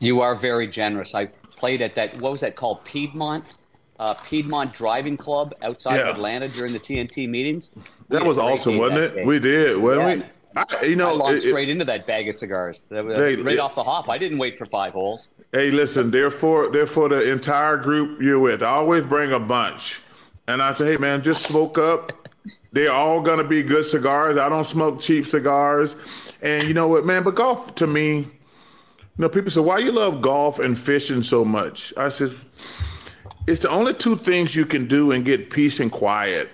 You 0.00 0.20
are 0.20 0.34
very 0.34 0.66
generous. 0.66 1.14
I 1.14 1.26
played 1.26 1.82
at 1.82 1.94
that. 1.94 2.20
What 2.20 2.32
was 2.32 2.40
that 2.40 2.56
called? 2.56 2.84
Piedmont. 2.84 3.54
Uh, 4.00 4.12
Piedmont 4.26 4.74
Driving 4.74 5.16
Club 5.16 5.54
outside 5.62 5.96
yeah. 5.96 6.08
of 6.08 6.16
Atlanta 6.16 6.48
during 6.48 6.72
the 6.72 6.80
TNT 6.80 7.28
meetings. 7.28 7.76
We 8.08 8.18
that 8.18 8.26
was 8.26 8.38
awesome, 8.38 8.76
wasn't 8.76 8.98
it? 8.98 9.14
Day. 9.14 9.24
We 9.24 9.38
did, 9.38 9.78
wasn't 9.78 10.18
yeah. 10.18 10.26
we? 10.26 10.30
I, 10.56 10.84
you 10.84 10.96
know, 10.96 11.10
I 11.10 11.12
launched 11.12 11.44
it, 11.44 11.50
straight 11.50 11.68
into 11.68 11.84
that 11.84 12.06
bag 12.06 12.28
of 12.28 12.34
cigars. 12.34 12.84
They, 12.84 13.00
right 13.00 13.38
it, 13.38 13.58
off 13.58 13.76
the 13.76 13.82
hop. 13.82 14.08
I 14.08 14.18
didn't 14.18 14.38
wait 14.38 14.58
for 14.58 14.66
five 14.66 14.92
holes. 14.92 15.30
Hey, 15.52 15.70
listen, 15.70 16.10
they're 16.10 16.30
for 16.30 16.68
the 16.68 17.30
entire 17.30 17.76
group 17.76 18.20
you're 18.20 18.38
with. 18.38 18.62
I 18.62 18.70
always 18.70 19.04
bring 19.04 19.32
a 19.32 19.40
bunch, 19.40 20.00
and 20.48 20.60
I 20.60 20.74
say, 20.74 20.92
hey 20.92 20.96
man, 20.96 21.22
just 21.22 21.44
smoke 21.44 21.78
up. 21.78 22.28
They're 22.74 22.90
all 22.90 23.20
gonna 23.20 23.44
be 23.44 23.62
good 23.62 23.84
cigars. 23.84 24.36
I 24.36 24.48
don't 24.48 24.64
smoke 24.64 25.00
cheap 25.00 25.26
cigars. 25.26 25.94
And 26.42 26.66
you 26.66 26.74
know 26.74 26.88
what, 26.88 27.06
man? 27.06 27.22
But 27.22 27.36
golf 27.36 27.76
to 27.76 27.86
me, 27.86 28.18
you 28.18 28.28
know, 29.16 29.28
people 29.28 29.52
say, 29.52 29.60
why 29.60 29.78
you 29.78 29.92
love 29.92 30.20
golf 30.20 30.58
and 30.58 30.76
fishing 30.78 31.22
so 31.22 31.44
much? 31.44 31.94
I 31.96 32.08
said, 32.08 32.34
it's 33.46 33.60
the 33.60 33.70
only 33.70 33.94
two 33.94 34.16
things 34.16 34.56
you 34.56 34.66
can 34.66 34.88
do 34.88 35.12
and 35.12 35.24
get 35.24 35.50
peace 35.50 35.78
and 35.78 35.92
quiet. 35.92 36.50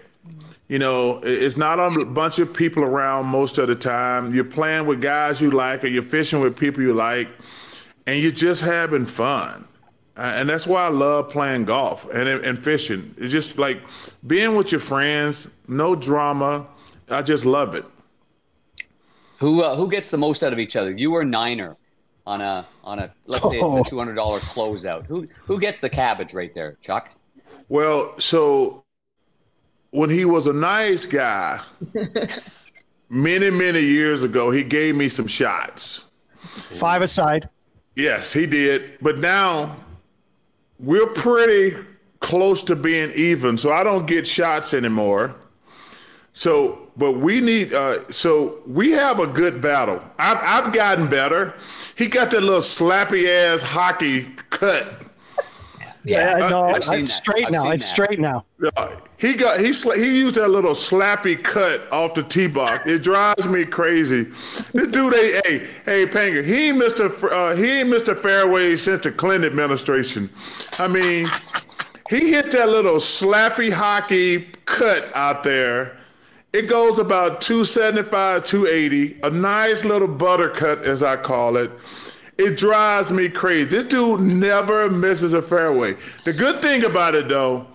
You 0.68 0.78
know, 0.78 1.20
it's 1.22 1.56
not 1.56 1.80
a 1.80 2.04
bunch 2.04 2.38
of 2.38 2.52
people 2.52 2.84
around 2.84 3.24
most 3.26 3.56
of 3.56 3.68
the 3.68 3.74
time. 3.74 4.34
You're 4.34 4.44
playing 4.44 4.84
with 4.84 5.00
guys 5.00 5.40
you 5.40 5.50
like, 5.50 5.84
or 5.84 5.86
you're 5.86 6.02
fishing 6.02 6.40
with 6.40 6.54
people 6.54 6.82
you 6.82 6.92
like, 6.92 7.28
and 8.06 8.20
you're 8.20 8.30
just 8.30 8.60
having 8.60 9.06
fun. 9.06 9.66
And 10.16 10.48
that's 10.48 10.66
why 10.66 10.84
I 10.84 10.88
love 10.88 11.30
playing 11.30 11.64
golf 11.64 12.08
and 12.12 12.28
and 12.28 12.62
fishing. 12.62 13.14
It's 13.18 13.32
just 13.32 13.58
like 13.58 13.80
being 14.26 14.54
with 14.56 14.72
your 14.72 14.80
friends, 14.80 15.48
no 15.68 15.94
drama. 15.94 16.66
I 17.08 17.22
just 17.22 17.44
love 17.44 17.74
it. 17.74 17.84
Who 19.38 19.62
uh, 19.62 19.76
who 19.76 19.88
gets 19.88 20.10
the 20.10 20.18
most 20.18 20.42
out 20.42 20.52
of 20.52 20.58
each 20.58 20.76
other? 20.76 20.90
You 20.90 21.14
or 21.14 21.24
Niner 21.24 21.76
on 22.26 22.40
a 22.40 22.66
on 22.84 22.98
a 22.98 23.12
let's 23.26 23.42
say 23.42 23.60
it's 23.60 23.76
a 23.76 23.82
two 23.90 23.98
hundred 23.98 24.14
dollar 24.14 24.38
closeout. 24.40 25.06
Who 25.06 25.26
who 25.44 25.58
gets 25.58 25.80
the 25.80 25.88
cabbage 25.88 26.34
right 26.34 26.54
there, 26.54 26.76
Chuck? 26.82 27.10
Well, 27.68 28.18
so 28.18 28.84
when 29.90 30.10
he 30.10 30.24
was 30.24 30.46
a 30.46 30.52
nice 30.52 31.06
guy, 31.06 31.60
many 33.08 33.50
many 33.50 33.80
years 33.80 34.22
ago, 34.22 34.50
he 34.50 34.62
gave 34.62 34.94
me 34.94 35.08
some 35.08 35.26
shots. 35.26 36.04
Five 36.38 37.02
aside. 37.02 37.48
Yes, 37.96 38.32
he 38.32 38.46
did. 38.46 38.98
But 39.00 39.18
now 39.18 39.76
we're 40.82 41.06
pretty 41.08 41.76
close 42.20 42.62
to 42.62 42.76
being 42.76 43.12
even, 43.14 43.58
so 43.58 43.72
I 43.72 43.82
don't 43.82 44.06
get 44.06 44.26
shots 44.26 44.74
anymore. 44.74 45.36
So, 46.32 46.90
but 46.96 47.12
we 47.12 47.40
need. 47.40 47.74
Uh, 47.74 48.08
so 48.10 48.62
we 48.66 48.92
have 48.92 49.18
a 49.18 49.26
good 49.26 49.60
battle. 49.60 50.02
I've 50.18 50.38
I've 50.66 50.72
gotten 50.72 51.08
better. 51.08 51.54
He 51.96 52.06
got 52.06 52.30
that 52.30 52.42
little 52.42 52.60
slappy 52.60 53.26
ass 53.28 53.62
hockey 53.62 54.24
cut. 54.50 55.06
Yeah, 56.04 56.38
yeah 56.38 56.48
no, 56.48 56.74
it's 56.74 57.14
straight 57.14 57.46
I've 57.46 57.52
now. 57.52 57.70
It's 57.70 57.84
that. 57.84 57.90
straight 57.90 58.20
now. 58.20 58.44
He 59.18 59.34
got 59.34 59.60
he 59.60 59.72
he 59.72 60.18
used 60.18 60.36
that 60.36 60.48
little 60.48 60.72
slappy 60.72 61.42
cut 61.42 61.82
off 61.92 62.14
the 62.14 62.22
tee 62.22 62.46
box. 62.46 62.86
It 62.86 63.02
drives 63.02 63.46
me 63.46 63.64
crazy. 63.64 64.24
This 64.72 64.88
dude, 64.88 65.14
hey, 65.14 65.40
hey, 65.44 65.66
hey, 65.84 66.06
Panger, 66.06 66.44
he 66.44 66.68
ain't 66.68 66.82
Mr. 66.82 67.30
Uh, 67.30 67.54
he 67.54 67.80
ain't 67.80 67.90
Mr. 67.90 68.18
Fairway 68.18 68.76
since 68.76 69.02
the 69.02 69.12
Clinton 69.12 69.50
administration. 69.50 70.30
I 70.78 70.88
mean, 70.88 71.28
he 72.08 72.30
hit 72.30 72.50
that 72.52 72.68
little 72.68 72.96
slappy 72.96 73.70
hockey 73.70 74.48
cut 74.64 75.14
out 75.14 75.44
there 75.44 75.96
it 76.52 76.62
goes 76.62 76.98
about 76.98 77.40
275, 77.40 78.44
280, 78.44 79.20
a 79.22 79.30
nice 79.30 79.84
little 79.84 80.08
buttercut, 80.08 80.82
as 80.82 81.00
I 81.00 81.16
call 81.16 81.56
it. 81.56 81.70
It 82.40 82.56
drives 82.56 83.12
me 83.12 83.28
crazy. 83.28 83.68
This 83.68 83.84
dude 83.84 84.20
never 84.20 84.88
misses 84.88 85.34
a 85.34 85.42
fairway. 85.42 85.96
The 86.24 86.32
good 86.32 86.62
thing 86.62 86.84
about 86.84 87.14
it, 87.14 87.28
though, 87.28 87.66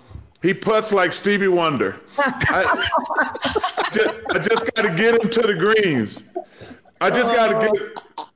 he 0.42 0.54
puts 0.54 0.92
like 0.92 1.14
Stevie 1.14 1.48
Wonder. 1.48 2.00
I, 2.18 2.88
I 3.78 3.90
just, 3.92 4.50
just 4.50 4.76
got 4.76 4.84
to 4.84 4.96
get 4.96 5.22
him 5.22 5.30
to 5.30 5.42
the 5.42 5.54
greens. 5.54 6.24
I 7.00 7.10
just 7.10 7.32
got 7.32 7.60
to 7.60 7.68
get. 7.68 8.04
Oh. 8.18 8.30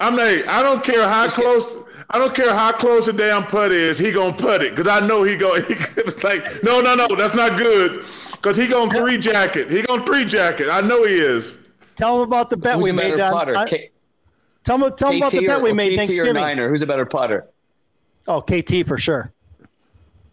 I'm 0.00 0.16
like, 0.16 0.46
I 0.46 0.62
don't 0.62 0.82
care 0.82 1.08
how 1.08 1.28
close. 1.28 1.66
I 2.10 2.18
don't 2.18 2.34
care 2.34 2.54
how 2.54 2.72
close 2.72 3.06
the 3.06 3.12
damn 3.12 3.44
putt 3.44 3.72
is. 3.72 3.98
He 3.98 4.12
gonna 4.12 4.32
put 4.32 4.62
it 4.62 4.74
because 4.74 4.88
I 4.88 5.06
know 5.06 5.24
he 5.24 5.36
go. 5.36 5.60
He, 5.68 5.74
like, 6.22 6.62
no, 6.62 6.80
no, 6.80 6.94
no, 6.94 7.08
that's 7.08 7.34
not 7.34 7.58
good. 7.58 8.04
Because 8.32 8.56
he 8.56 8.66
gonna 8.66 8.94
three 8.94 9.18
jacket. 9.18 9.70
He 9.70 9.82
gonna 9.82 10.06
three 10.06 10.24
jacket. 10.24 10.70
I 10.70 10.80
know 10.80 11.04
he 11.04 11.14
is. 11.14 11.58
Tell 11.96 12.16
him 12.16 12.22
about 12.22 12.48
the 12.48 12.56
bet 12.56 12.76
Who's 12.76 12.84
we 12.84 12.92
made. 12.92 13.18
Putter? 13.18 13.56
I, 13.56 13.66
K- 13.66 13.90
tell 14.68 14.84
him, 14.84 14.96
tell 14.96 15.10
him 15.10 15.16
about 15.18 15.32
the 15.32 15.46
bet 15.46 15.62
we 15.62 15.72
made. 15.72 15.94
KT 15.94 15.96
Thanksgiving. 15.96 16.30
or 16.30 16.40
Niner? 16.40 16.68
Who's 16.68 16.82
a 16.82 16.86
better 16.86 17.06
putter? 17.06 17.48
Oh, 18.26 18.40
KT 18.40 18.86
for 18.86 18.98
sure. 18.98 19.32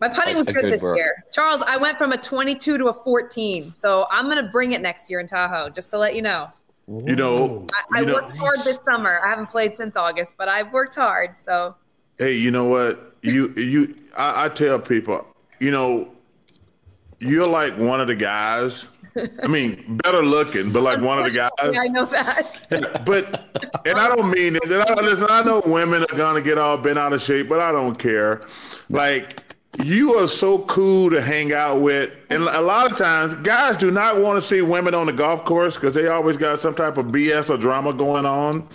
My 0.02 0.10
putting 0.10 0.36
was 0.36 0.48
good 0.48 0.66
this 0.72 0.82
work. 0.82 0.98
year. 0.98 1.24
Charles, 1.32 1.62
I 1.62 1.78
went 1.78 1.98
from 1.98 2.12
a 2.12 2.18
22 2.18 2.78
to 2.78 2.88
a 2.88 2.94
14. 2.94 3.74
So 3.74 4.06
I'm 4.12 4.26
going 4.26 4.44
to 4.44 4.52
bring 4.52 4.74
it 4.74 4.82
next 4.82 5.10
year 5.10 5.22
in 5.22 5.28
Tahoe, 5.28 5.70
just 5.70 5.90
to 5.92 5.98
let 5.98 6.16
you 6.16 6.22
know. 6.22 6.52
You 6.88 7.16
know, 7.16 7.66
I, 7.74 8.00
I 8.00 8.02
you 8.02 8.14
worked 8.14 8.38
hard 8.38 8.58
this 8.60 8.78
summer. 8.84 9.20
I 9.26 9.30
haven't 9.30 9.48
played 9.48 9.74
since 9.74 9.96
August, 9.96 10.34
but 10.38 10.50
I've 10.50 10.72
worked 10.72 10.94
hard. 10.94 11.36
So, 11.36 11.74
hey, 12.20 12.34
you 12.34 12.52
know 12.52 12.66
what? 12.66 13.16
You, 13.24 13.52
you, 13.56 13.96
I, 14.16 14.46
I 14.46 14.50
tell 14.50 14.80
people, 14.80 15.26
you 15.60 15.72
know, 15.72 16.08
you're 17.20 17.48
like 17.48 17.78
one 17.78 18.02
of 18.02 18.08
the 18.08 18.16
guys. 18.16 18.88
I 19.44 19.48
mean, 19.48 19.98
better 20.04 20.22
looking, 20.22 20.74
but 20.74 20.84
like 20.84 21.00
one 21.02 21.18
of 21.18 21.24
the 21.24 21.32
guys. 21.32 21.50
I 21.62 21.88
know 21.88 22.06
that. 22.06 23.04
but 23.06 23.50
and 23.86 23.98
I 23.98 24.14
don't 24.14 24.30
mean 24.30 24.54
this. 24.54 24.70
And 24.70 24.82
I, 24.82 24.94
listen, 25.02 25.28
I 25.30 25.42
know 25.44 25.62
women 25.66 26.04
are 26.04 26.18
gonna 26.18 26.42
get 26.42 26.58
all 26.58 26.78
bent 26.78 27.00
out 27.00 27.14
of 27.14 27.22
shape, 27.22 27.48
but 27.48 27.60
I 27.62 27.72
don't 27.72 27.98
care. 27.98 28.46
Like 28.90 29.42
you 29.84 30.16
are 30.16 30.28
so 30.28 30.60
cool 30.60 31.10
to 31.10 31.22
hang 31.22 31.54
out 31.54 31.82
with, 31.82 32.12
and 32.30 32.44
a 32.44 32.62
lot 32.62 32.92
of 32.92 32.98
times 32.98 33.36
guys 33.44 33.78
do 33.78 33.92
not 33.92 34.22
want 34.22 34.38
to 34.38 34.42
see 34.42 34.62
women 34.62 34.94
on 34.94 35.06
the 35.06 35.14
golf 35.14 35.46
course 35.46 35.76
because 35.76 35.94
they 35.94 36.08
always 36.08 36.38
got 36.38 36.62
some 36.62 36.76
type 36.76 36.98
of 36.98 37.08
BS 37.08 37.50
or 37.50 37.58
drama 37.58 37.94
going 37.94 38.26
on. 38.26 38.68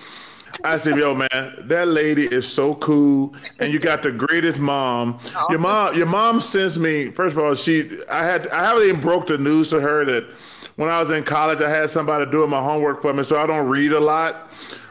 I 0.64 0.76
said, 0.76 0.96
yo, 0.98 1.14
man, 1.14 1.28
that 1.58 1.88
lady 1.88 2.24
is 2.24 2.50
so 2.50 2.74
cool, 2.74 3.34
and 3.58 3.72
you 3.72 3.78
got 3.78 4.02
the 4.02 4.12
greatest 4.12 4.58
mom. 4.58 5.18
Your 5.48 5.58
mom, 5.58 5.96
your 5.96 6.06
mom 6.06 6.40
sends 6.40 6.78
me. 6.78 7.10
First 7.10 7.36
of 7.36 7.42
all, 7.42 7.54
she, 7.54 7.98
I 8.10 8.24
had, 8.24 8.48
I 8.48 8.64
haven't 8.64 8.88
even 8.88 9.00
broke 9.00 9.26
the 9.26 9.38
news 9.38 9.68
to 9.70 9.80
her 9.80 10.04
that 10.04 10.26
when 10.76 10.88
I 10.88 11.00
was 11.00 11.10
in 11.10 11.24
college, 11.24 11.60
I 11.60 11.68
had 11.68 11.90
somebody 11.90 12.30
doing 12.30 12.50
my 12.50 12.62
homework 12.62 13.02
for 13.02 13.12
me, 13.12 13.22
so 13.24 13.38
I 13.38 13.46
don't 13.46 13.68
read 13.68 13.92
a 13.92 14.00
lot. 14.00 14.50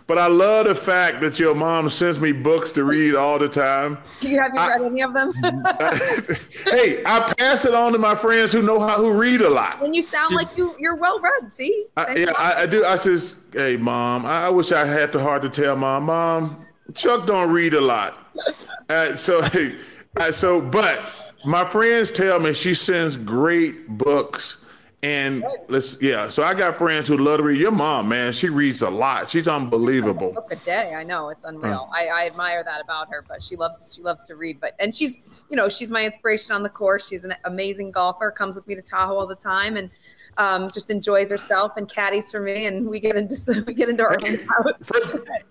But 0.10 0.18
I 0.18 0.26
love 0.26 0.66
the 0.66 0.74
fact 0.74 1.22
that 1.22 1.38
your 1.38 1.54
mom 1.54 1.88
sends 1.88 2.20
me 2.20 2.32
books 2.32 2.72
to 2.72 2.84
read 2.84 3.14
all 3.14 3.38
the 3.38 3.48
time. 3.48 4.00
Do 4.22 4.30
you 4.30 4.40
have 4.40 4.52
you 4.56 4.60
I, 4.60 4.70
read 4.70 4.82
any 4.82 5.04
of 5.04 5.14
them? 5.14 5.32
hey, 6.64 7.04
I 7.06 7.32
pass 7.38 7.64
it 7.64 7.76
on 7.76 7.92
to 7.94 8.00
my 8.00 8.16
friends 8.16 8.52
who 8.52 8.64
know 8.64 8.80
how 8.80 8.98
who 8.98 9.14
read 9.14 9.42
a 9.42 9.50
lot. 9.52 9.86
And 9.86 9.96
you 9.96 10.02
sound 10.02 10.34
like 10.34 10.58
you 10.58 10.76
you're 10.80 10.96
well 10.96 11.20
read. 11.20 11.54
See? 11.54 11.86
I, 11.96 12.16
yeah, 12.16 12.32
I, 12.40 12.64
I, 12.64 12.66
do. 12.66 12.84
I 12.84 12.96
says, 12.96 13.36
hey, 13.54 13.78
mom, 13.78 14.26
I, 14.26 14.50
wish 14.50 14.72
I 14.72 14.84
had 14.84 15.14
the 15.14 15.22
heart 15.22 15.44
to 15.44 15.50
tell 15.50 15.76
mom, 15.76 16.06
mom, 16.06 16.66
Chuck 16.96 17.28
don't 17.28 17.52
read 17.52 17.76
a 17.76 17.82
lot. 17.82 18.18
uh, 18.90 19.16
so, 19.16 19.44
hey, 19.44 19.74
uh, 20.18 20.32
so, 20.32 20.60
but 20.60 21.04
my 21.46 21.64
friends 21.64 22.10
tell 22.10 22.40
me 22.40 22.56
she 22.56 22.74
sends 22.74 23.16
great 23.16 23.88
books 23.88 24.58
and 25.02 25.46
let's 25.70 26.02
yeah, 26.02 26.28
so 26.28 26.44
I 26.44 26.54
got 26.54 26.76
friends 26.76 27.08
who 27.08 27.18
love 27.18 27.38
to 27.38 27.44
read. 27.44 27.58
Your 27.58 27.72
mom, 27.72 28.10
man, 28.10 28.34
she 28.34 28.50
reads 28.50 28.82
a 28.82 28.90
lot. 28.90 29.30
She's 29.30 29.48
unbelievable. 29.48 30.34
Book 30.34 30.52
a 30.52 30.58
day, 30.58 30.94
I 30.94 31.04
know 31.04 31.30
it's 31.30 31.46
unreal. 31.46 31.90
I, 31.94 32.08
I 32.08 32.26
admire 32.26 32.66
that 32.66 32.82
about 32.82 33.10
her, 33.10 33.24
but 33.26 33.42
she 33.42 33.56
loves 33.56 33.96
she 33.96 34.02
loves 34.02 34.24
to 34.24 34.36
read. 34.36 34.60
But 34.60 34.76
and 34.80 34.94
she's 34.94 35.20
you 35.50 35.56
know 35.56 35.70
she's 35.70 35.90
my 35.90 36.04
inspiration 36.04 36.54
on 36.54 36.64
the 36.64 36.70
course. 36.70 37.08
She's 37.08 37.24
an 37.24 37.34
amazing 37.46 37.92
golfer. 37.92 38.30
Comes 38.30 38.58
with 38.58 38.68
me 38.68 38.76
to 38.76 38.82
Tahoe 38.82 39.16
all 39.16 39.28
the 39.28 39.36
time, 39.36 39.78
and 39.78 39.90
um, 40.38 40.70
just 40.70 40.90
enjoys 40.90 41.32
herself 41.32 41.78
and 41.78 41.88
caddies 41.88 42.30
for 42.30 42.42
me. 42.42 42.66
And 42.66 42.86
we 42.86 43.00
get 43.00 43.16
into 43.16 43.64
we 43.68 43.74
get 43.74 43.88
into 43.88 44.04
our 44.04 44.18
own 44.28 44.40
house. 44.40 44.92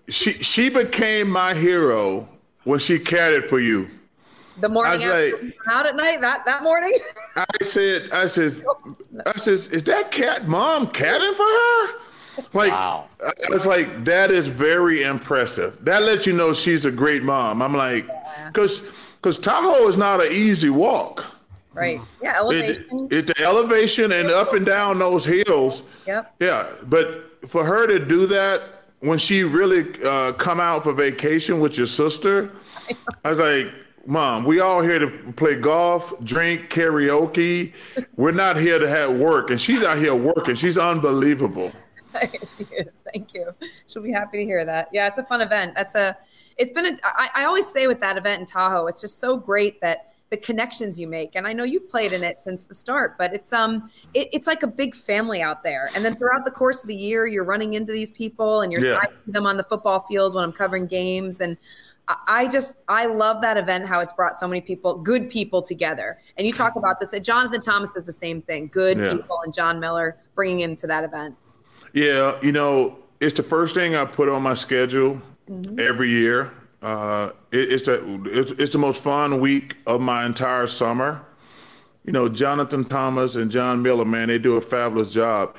she 0.09 0.33
she 0.33 0.69
became 0.69 1.27
my 1.27 1.55
hero 1.55 2.27
when 2.65 2.77
she 2.77 2.99
caddied 2.99 3.45
for 3.45 3.59
you. 3.59 3.89
The 4.59 4.69
morning 4.69 5.03
after 5.03 5.37
like, 5.43 5.57
out 5.71 5.85
at 5.85 5.95
night, 5.95 6.21
that 6.21 6.45
that 6.45 6.63
morning. 6.63 6.97
I 7.35 7.63
said, 7.63 8.09
I 8.11 8.27
said, 8.27 8.63
I 9.25 9.33
said, 9.33 9.53
is 9.53 9.83
that 9.83 10.11
cat 10.11 10.47
mom 10.47 10.87
catting 10.87 11.33
for 11.33 11.43
her? 11.43 11.93
Like, 12.53 12.71
wow. 12.71 13.07
I 13.21 13.51
was 13.51 13.65
like, 13.65 14.05
that 14.05 14.31
is 14.31 14.47
very 14.47 15.03
impressive. 15.03 15.83
That 15.83 16.03
lets 16.03 16.25
you 16.25 16.33
know 16.33 16.53
she's 16.53 16.85
a 16.85 16.91
great 16.91 17.23
mom. 17.23 17.61
I'm 17.61 17.75
like, 17.75 18.07
because 18.47 18.81
yeah. 18.81 18.91
because 19.17 19.37
Tahoe 19.37 19.87
is 19.87 19.97
not 19.97 20.21
an 20.21 20.31
easy 20.31 20.69
walk. 20.69 21.25
Right. 21.73 22.01
Yeah. 22.21 22.35
Elevation. 22.37 23.07
It, 23.11 23.13
it, 23.13 23.27
the 23.27 23.43
elevation 23.45 24.11
and 24.11 24.29
up 24.29 24.53
and 24.53 24.65
down 24.65 24.99
those 24.99 25.25
hills. 25.25 25.83
Yep. 26.07 26.35
Yeah, 26.39 26.67
but 26.83 27.47
for 27.47 27.63
her 27.63 27.87
to 27.87 28.03
do 28.03 28.25
that 28.27 28.61
when 28.99 29.17
she 29.17 29.43
really 29.43 29.87
uh, 30.03 30.33
come 30.33 30.59
out 30.59 30.83
for 30.83 30.93
vacation 30.93 31.59
with 31.59 31.77
your 31.77 31.87
sister, 31.87 32.51
I 33.23 33.33
was 33.33 33.39
like 33.39 33.73
Mom, 34.05 34.43
we 34.43 34.59
all 34.59 34.81
here 34.81 34.99
to 34.99 35.07
play 35.33 35.55
golf, 35.55 36.13
drink, 36.23 36.69
karaoke. 36.69 37.73
We're 38.15 38.31
not 38.31 38.57
here 38.57 38.79
to 38.79 38.87
have 38.87 39.19
work, 39.19 39.49
and 39.49 39.59
she's 39.59 39.83
out 39.83 39.97
here 39.97 40.15
working. 40.15 40.55
She's 40.55 40.77
unbelievable. 40.77 41.71
she 42.33 42.63
is. 42.63 43.03
Thank 43.13 43.33
you. 43.33 43.53
She'll 43.87 44.03
be 44.03 44.11
happy 44.11 44.39
to 44.39 44.45
hear 44.45 44.65
that. 44.65 44.89
Yeah, 44.93 45.07
it's 45.07 45.19
a 45.19 45.23
fun 45.23 45.41
event. 45.41 45.73
That's 45.75 45.95
a. 45.95 46.17
It's 46.57 46.71
been 46.71 46.85
a. 46.85 46.97
I, 47.03 47.29
I 47.35 47.43
always 47.45 47.67
say 47.67 47.87
with 47.87 47.99
that 47.99 48.17
event 48.17 48.41
in 48.41 48.45
Tahoe, 48.45 48.87
it's 48.87 49.01
just 49.01 49.19
so 49.19 49.37
great 49.37 49.79
that 49.81 50.09
the 50.29 50.37
connections 50.37 50.99
you 50.99 51.07
make 51.07 51.35
and 51.35 51.47
i 51.47 51.53
know 51.53 51.63
you've 51.63 51.89
played 51.89 52.13
in 52.13 52.23
it 52.23 52.39
since 52.39 52.65
the 52.65 52.75
start 52.75 53.17
but 53.17 53.33
it's 53.33 53.51
um 53.51 53.89
it, 54.13 54.29
it's 54.31 54.45
like 54.45 54.61
a 54.61 54.67
big 54.67 54.93
family 54.93 55.41
out 55.41 55.63
there 55.63 55.89
and 55.95 56.05
then 56.05 56.15
throughout 56.15 56.45
the 56.45 56.51
course 56.51 56.83
of 56.83 56.87
the 56.87 56.95
year 56.95 57.25
you're 57.25 57.43
running 57.43 57.73
into 57.73 57.91
these 57.91 58.11
people 58.11 58.61
and 58.61 58.71
you're 58.71 58.85
yeah. 58.85 58.99
them 59.25 59.47
on 59.47 59.57
the 59.57 59.63
football 59.63 60.01
field 60.01 60.35
when 60.35 60.43
i'm 60.43 60.51
covering 60.51 60.85
games 60.85 61.41
and 61.41 61.57
I 62.27 62.47
just 62.47 62.77
I 62.87 63.05
love 63.05 63.41
that 63.41 63.57
event 63.57 63.87
how 63.87 63.99
it's 63.99 64.13
brought 64.13 64.35
so 64.35 64.47
many 64.47 64.61
people, 64.61 64.97
good 64.97 65.29
people 65.29 65.61
together. 65.61 66.17
And 66.37 66.47
you 66.47 66.53
talk 66.53 66.75
about 66.75 66.99
this. 66.99 67.13
Jonathan 67.19 67.61
Thomas 67.61 67.93
does 67.93 68.05
the 68.05 68.13
same 68.13 68.41
thing. 68.41 68.67
Good 68.67 68.97
yeah. 68.97 69.13
people 69.13 69.39
and 69.43 69.53
John 69.53 69.79
Miller 69.79 70.17
bringing 70.33 70.59
him 70.59 70.75
to 70.77 70.87
that 70.87 71.03
event. 71.03 71.35
Yeah, 71.93 72.39
you 72.41 72.51
know, 72.51 72.97
it's 73.19 73.35
the 73.35 73.43
first 73.43 73.75
thing 73.75 73.95
I 73.95 74.05
put 74.05 74.27
on 74.27 74.41
my 74.41 74.53
schedule 74.55 75.21
mm-hmm. 75.49 75.79
every 75.79 76.09
year. 76.09 76.51
Uh, 76.81 77.31
it, 77.51 77.73
it's 77.73 77.85
the 77.85 78.21
it's, 78.25 78.51
it's 78.51 78.71
the 78.73 78.79
most 78.79 79.03
fun 79.03 79.39
week 79.39 79.77
of 79.85 80.01
my 80.01 80.25
entire 80.25 80.67
summer. 80.67 81.23
You 82.05 82.13
know, 82.13 82.27
Jonathan 82.27 82.85
Thomas 82.85 83.35
and 83.35 83.51
John 83.51 83.83
Miller, 83.83 84.05
man, 84.05 84.29
they 84.29 84.39
do 84.39 84.55
a 84.55 84.61
fabulous 84.61 85.11
job. 85.11 85.55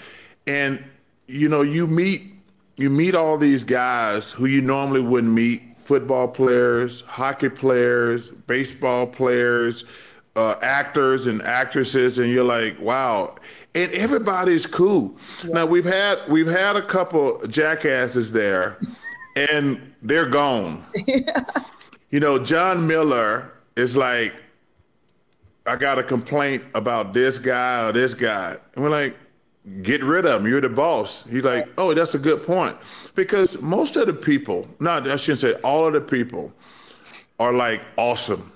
And 0.48 0.82
you 1.28 1.48
know, 1.48 1.62
you 1.62 1.86
meet 1.86 2.32
you 2.76 2.90
meet 2.90 3.14
all 3.14 3.36
these 3.38 3.62
guys 3.62 4.32
who 4.32 4.46
you 4.46 4.62
normally 4.62 5.00
wouldn't 5.00 5.32
meet 5.32 5.62
football 5.80 6.28
players, 6.28 7.00
hockey 7.02 7.48
players, 7.48 8.30
baseball 8.30 9.06
players, 9.06 9.84
uh, 10.36 10.54
actors 10.62 11.26
and 11.26 11.42
actresses, 11.42 12.18
and 12.18 12.30
you're 12.30 12.44
like, 12.44 12.78
wow. 12.80 13.34
And 13.74 13.90
everybody's 13.92 14.66
cool. 14.66 15.16
Yeah. 15.44 15.50
Now 15.50 15.66
we've 15.66 15.84
had 15.84 16.18
we've 16.28 16.48
had 16.48 16.76
a 16.76 16.82
couple 16.82 17.44
jackasses 17.46 18.32
there, 18.32 18.78
and 19.36 19.94
they're 20.02 20.26
gone. 20.26 20.84
yeah. 21.06 21.44
You 22.10 22.20
know, 22.20 22.38
John 22.38 22.86
Miller 22.86 23.52
is 23.76 23.96
like, 23.96 24.34
I 25.66 25.76
got 25.76 25.98
a 25.98 26.02
complaint 26.02 26.64
about 26.74 27.14
this 27.14 27.38
guy 27.38 27.88
or 27.88 27.92
this 27.92 28.14
guy, 28.14 28.56
and 28.74 28.84
we're 28.84 28.90
like, 28.90 29.16
get 29.82 30.02
rid 30.02 30.26
of 30.26 30.40
him. 30.40 30.48
You're 30.48 30.60
the 30.60 30.68
boss. 30.68 31.24
He's 31.24 31.44
like, 31.44 31.68
oh, 31.78 31.94
that's 31.94 32.14
a 32.14 32.18
good 32.18 32.42
point. 32.42 32.76
Because 33.14 33.60
most 33.60 33.96
of 33.96 34.06
the 34.06 34.12
people, 34.12 34.68
not 34.78 35.08
I 35.08 35.16
shouldn't 35.16 35.40
say 35.40 35.54
all 35.62 35.86
of 35.86 35.92
the 35.92 36.00
people, 36.00 36.52
are 37.38 37.52
like 37.52 37.82
awesome. 37.96 38.52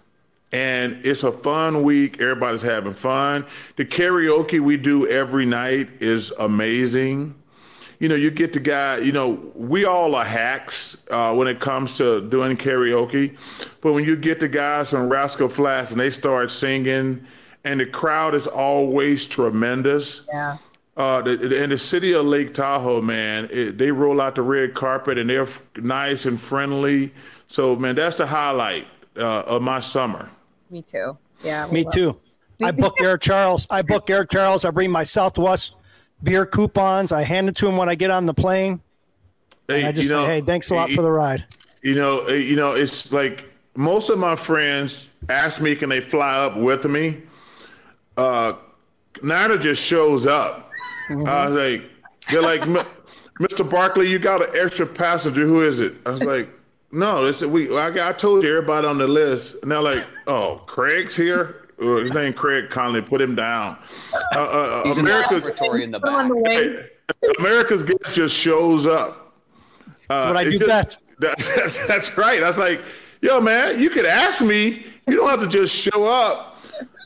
And 0.53 1.05
it's 1.05 1.25
a 1.25 1.33
fun 1.33 1.83
week. 1.83 2.21
Everybody's 2.21 2.63
having 2.63 2.95
fun. 2.95 3.45
The 3.77 3.85
karaoke 3.85 4.61
we 4.61 4.77
do 4.77 5.09
every 5.09 5.47
night 5.47 5.89
is 6.01 6.31
amazing. 6.39 7.35
You 7.99 8.09
know, 8.09 8.15
you 8.15 8.31
get 8.31 8.53
the 8.53 8.61
guy, 8.61 8.99
you 8.99 9.13
know, 9.13 9.51
we 9.55 9.85
all 9.85 10.15
are 10.15 10.25
hacks 10.25 10.99
uh, 11.11 11.35
when 11.35 11.49
it 11.49 11.59
comes 11.59 11.97
to 11.97 12.21
doing 12.29 12.57
karaoke. 12.57 13.37
But 13.81 13.95
when 13.95 14.05
you 14.05 14.15
get 14.17 14.39
the 14.39 14.49
guys 14.49 14.91
from 14.91 15.09
Rascal 15.09 15.49
Flatts 15.49 15.91
and 15.91 15.99
they 15.99 16.11
start 16.11 16.51
singing, 16.51 17.27
and 17.65 17.81
the 17.81 17.87
crowd 17.87 18.35
is 18.35 18.47
always 18.47 19.25
tremendous. 19.27 20.23
Yeah 20.29 20.59
uh, 20.97 21.23
the, 21.23 21.63
in 21.63 21.71
the 21.71 21.79
city 21.79 22.13
of 22.13 22.25
Lake 22.25 22.55
Tahoe, 22.55 23.01
man, 23.01 23.49
it, 23.51 23.79
they 23.79 23.91
roll 23.91 24.21
out 24.21 24.37
the 24.37 24.43
red 24.43 24.75
carpet 24.75 25.19
and 25.19 25.29
they're 25.29 25.43
f- 25.43 25.63
nice 25.77 26.25
and 26.25 26.41
friendly. 26.41 27.13
So, 27.49 27.75
man, 27.75 27.97
that's 27.97 28.17
the 28.17 28.27
highlight 28.27 28.87
uh, 29.17 29.41
of 29.41 29.63
my 29.63 29.81
summer. 29.81 30.31
Me 30.71 30.83
too. 30.83 31.17
Yeah. 31.43 31.67
Me 31.67 31.85
too. 31.93 32.19
I 32.63 32.71
book 32.71 33.01
Air 33.03 33.19
Charles. 33.19 33.67
I 33.71 33.83
book 33.83 34.09
Air 34.09 34.25
Charles. 34.25 34.65
I 34.65 34.71
bring 34.71 34.91
my 34.91 35.03
Southwest 35.03 35.77
beer 36.23 36.47
coupons. 36.47 37.11
I 37.11 37.23
hand 37.23 37.49
it 37.49 37.57
to 37.57 37.69
him 37.69 37.77
when 37.77 37.89
I 37.89 37.97
get 37.97 38.11
on 38.11 38.27
the 38.27 38.35
plane. 38.35 38.81
Hey, 39.67 39.85
I 39.85 39.93
just 39.93 40.09
you 40.09 40.15
know, 40.15 40.25
say, 40.25 40.37
hey, 40.37 40.41
thanks 40.43 40.71
a 40.71 40.75
lot 40.75 40.91
for 40.91 41.03
the 41.03 41.11
ride. 41.11 41.45
You 41.83 41.97
know, 41.97 42.29
you 42.29 42.57
know, 42.57 42.73
it's 42.73 43.13
like 43.13 43.47
most 43.77 44.11
of 44.11 44.19
my 44.19 44.37
friends 44.37 45.09
ask 45.29 45.61
me, 45.61 45.75
can 45.75 45.89
they 45.89 46.01
fly 46.01 46.45
up 46.45 46.57
with 46.57 46.85
me? 46.85 47.23
Uh, 48.17 48.55
Niner 49.23 49.59
just 49.59 49.83
shows 49.83 50.27
up 50.27 50.64
Mm-hmm. 51.09 51.29
I 51.29 51.47
was 51.49 51.55
like, 51.55 51.91
they're 52.31 52.43
like, 52.43 52.63
Mr. 53.41 53.69
Barkley, 53.69 54.11
you 54.11 54.19
got 54.19 54.43
an 54.43 54.51
extra 54.55 54.87
passenger. 54.87 55.47
Who 55.47 55.63
is 55.63 55.81
it? 55.81 55.95
I 56.07 56.11
was 56.11 56.23
like, 56.23 56.49
no, 56.93 57.25
it's 57.25 57.43
we. 57.43 57.77
I, 57.77 58.11
I 58.11 58.13
told 58.13 58.45
you 58.45 58.51
everybody 58.51 58.87
on 58.87 58.99
the 58.99 59.09
list, 59.09 59.57
and 59.63 59.71
they're 59.71 59.83
like, 59.83 60.05
oh, 60.27 60.63
Craig's 60.67 61.17
here. 61.17 61.69
Uh, 61.81 61.97
his 61.97 62.15
name 62.15 62.33
Craig 62.33 62.71
Conley. 62.71 63.03
Put 63.03 63.21
him 63.21 63.35
down. 63.35 63.77
Uh, 64.13 64.19
uh, 64.37 64.39
uh 64.39 64.85
He's 64.85 64.99
America's 64.99 65.47
in 65.83 65.91
the 65.91 65.99
back. 65.99 67.37
America's 67.39 67.83
guest 67.83 68.15
just 68.15 68.37
shows 68.37 68.87
up. 68.87 69.35
Uh, 70.09 70.29
what 70.29 70.37
I 70.37 70.45
do 70.45 70.53
just, 70.53 70.67
best. 70.69 70.99
That's, 71.21 71.55
that's, 71.55 71.87
that's 71.87 72.19
right. 72.19 72.43
I 72.43 72.47
was 72.49 72.59
like, 72.59 72.81
yo, 73.23 73.41
man, 73.41 73.81
you 73.81 73.89
could 73.89 74.05
ask 74.05 74.43
me. 74.43 74.85
You 75.07 75.17
don't 75.17 75.31
have 75.31 75.41
to 75.41 75.47
just 75.47 75.75
show 75.75 76.05
up. 76.05 76.54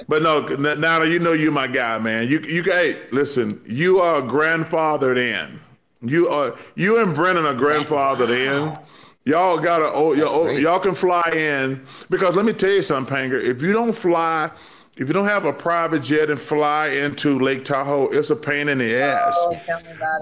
But 0.07 0.23
no, 0.23 0.41
now 0.75 1.03
you 1.03 1.19
know 1.19 1.33
you 1.33 1.51
my 1.51 1.67
guy, 1.67 1.99
man. 1.99 2.29
You 2.29 2.41
you 2.41 2.63
can 2.63 2.73
hey, 2.73 2.99
listen, 3.11 3.61
you 3.67 4.01
are 4.01 4.23
grandfathered 4.23 5.19
in. 5.19 5.59
You 6.01 6.29
are 6.29 6.55
you 6.77 7.03
and 7.03 7.15
Brennan 7.15 7.45
are 7.45 7.55
grandfathered 7.55 8.31
in. 8.31 8.79
Y'all 9.25 9.59
gotta 9.59 9.91
oh, 9.93 10.13
y'all, 10.15 10.51
y'all 10.59 10.79
can 10.79 10.95
fly 10.95 11.29
in 11.35 11.85
because 12.09 12.37
let 12.37 12.47
me 12.47 12.53
tell 12.53 12.71
you 12.71 12.83
something, 12.83 13.15
Panger. 13.15 13.43
If 13.43 13.61
you 13.61 13.73
don't 13.73 13.93
fly, 13.93 14.51
if 14.97 15.09
you 15.09 15.13
don't 15.13 15.27
have 15.27 15.45
a 15.45 15.53
private 15.53 16.03
jet 16.03 16.31
and 16.31 16.41
fly 16.41 16.89
into 16.89 17.39
Lake 17.39 17.65
Tahoe, 17.65 18.09
it's 18.09 18.31
a 18.31 18.37
pain 18.37 18.69
in 18.69 18.79
the 18.79 18.97
ass. 18.97 19.37
Oh, 19.41 19.59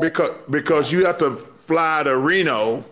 because 0.01 0.31
because 0.51 0.91
you 0.91 1.05
have 1.05 1.19
to 1.19 1.33
fly 1.33 2.03
to 2.05 2.17
Reno 2.17 2.85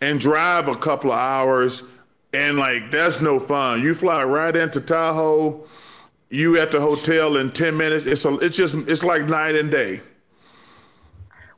and 0.00 0.18
drive 0.18 0.68
a 0.68 0.74
couple 0.74 1.12
of 1.12 1.18
hours 1.18 1.84
and 2.32 2.58
like 2.58 2.90
that's 2.90 3.20
no 3.20 3.38
fun. 3.38 3.82
You 3.82 3.94
fly 3.94 4.24
right 4.24 4.56
into 4.56 4.80
Tahoe 4.80 5.66
you 6.32 6.58
at 6.58 6.72
the 6.72 6.80
hotel 6.80 7.36
in 7.36 7.52
10 7.52 7.76
minutes 7.76 8.06
it's 8.06 8.24
a, 8.24 8.34
it's 8.38 8.56
just 8.56 8.74
it's 8.88 9.04
like 9.04 9.24
night 9.24 9.54
and 9.54 9.70
day. 9.70 10.00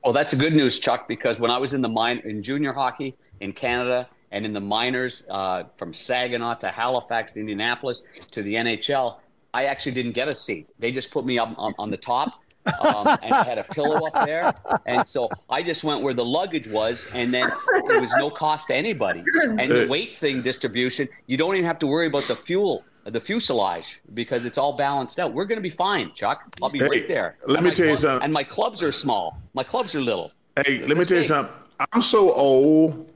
Well 0.02 0.12
that's 0.12 0.32
a 0.32 0.36
good 0.36 0.52
news 0.52 0.78
chuck 0.80 1.08
because 1.08 1.38
when 1.40 1.50
i 1.50 1.56
was 1.56 1.72
in 1.72 1.80
the 1.80 1.88
mine 1.88 2.20
in 2.24 2.42
junior 2.42 2.72
hockey 2.72 3.16
in 3.40 3.52
canada 3.52 4.08
and 4.32 4.44
in 4.44 4.52
the 4.52 4.60
minors 4.60 5.26
uh, 5.30 5.64
from 5.76 5.94
saginaw 5.94 6.54
to 6.54 6.68
halifax 6.68 7.32
to 7.32 7.40
indianapolis 7.40 8.02
to 8.32 8.42
the 8.42 8.54
nhl 8.54 9.16
i 9.54 9.64
actually 9.64 9.92
didn't 9.92 10.12
get 10.12 10.28
a 10.28 10.34
seat. 10.34 10.68
They 10.78 10.90
just 10.90 11.10
put 11.12 11.24
me 11.24 11.38
up 11.38 11.54
on, 11.56 11.72
on 11.78 11.90
the 11.90 11.96
top 11.96 12.40
um, 12.80 13.06
and 13.22 13.32
I 13.34 13.44
had 13.44 13.58
a 13.58 13.64
pillow 13.64 14.06
up 14.06 14.26
there, 14.26 14.54
and 14.86 15.06
so 15.06 15.28
I 15.50 15.62
just 15.62 15.84
went 15.84 16.00
where 16.00 16.14
the 16.14 16.24
luggage 16.24 16.66
was, 16.66 17.08
and 17.12 17.32
then 17.32 17.46
it 17.46 18.00
was 18.00 18.10
no 18.16 18.30
cost 18.30 18.68
to 18.68 18.74
anybody. 18.74 19.22
And 19.42 19.70
the 19.70 19.86
weight 19.86 20.16
thing 20.16 20.40
distribution, 20.40 21.06
you 21.26 21.36
don't 21.36 21.54
even 21.54 21.66
have 21.66 21.78
to 21.80 21.86
worry 21.86 22.06
about 22.06 22.22
the 22.22 22.34
fuel 22.34 22.82
the 23.04 23.20
fuselage 23.20 24.00
because 24.14 24.44
it's 24.44 24.58
all 24.58 24.76
balanced 24.76 25.18
out. 25.18 25.32
We're 25.32 25.44
going 25.44 25.58
to 25.58 25.62
be 25.62 25.70
fine, 25.70 26.12
Chuck. 26.14 26.44
I'll 26.62 26.70
be 26.70 26.78
hey, 26.78 26.88
right 26.88 27.08
there. 27.08 27.36
Let 27.46 27.58
and 27.58 27.66
me 27.66 27.70
tell 27.70 27.86
club, 27.86 27.90
you 27.90 27.96
something. 27.96 28.24
And 28.24 28.32
my 28.32 28.44
clubs 28.44 28.82
are 28.82 28.92
small. 28.92 29.38
My 29.52 29.62
clubs 29.62 29.94
are 29.94 30.00
little. 30.00 30.32
Hey, 30.64 30.78
let 30.86 30.96
me 30.96 31.04
tell 31.04 31.18
you 31.18 31.24
something. 31.24 31.54
I'm 31.92 32.00
so 32.00 32.32
old 32.32 33.12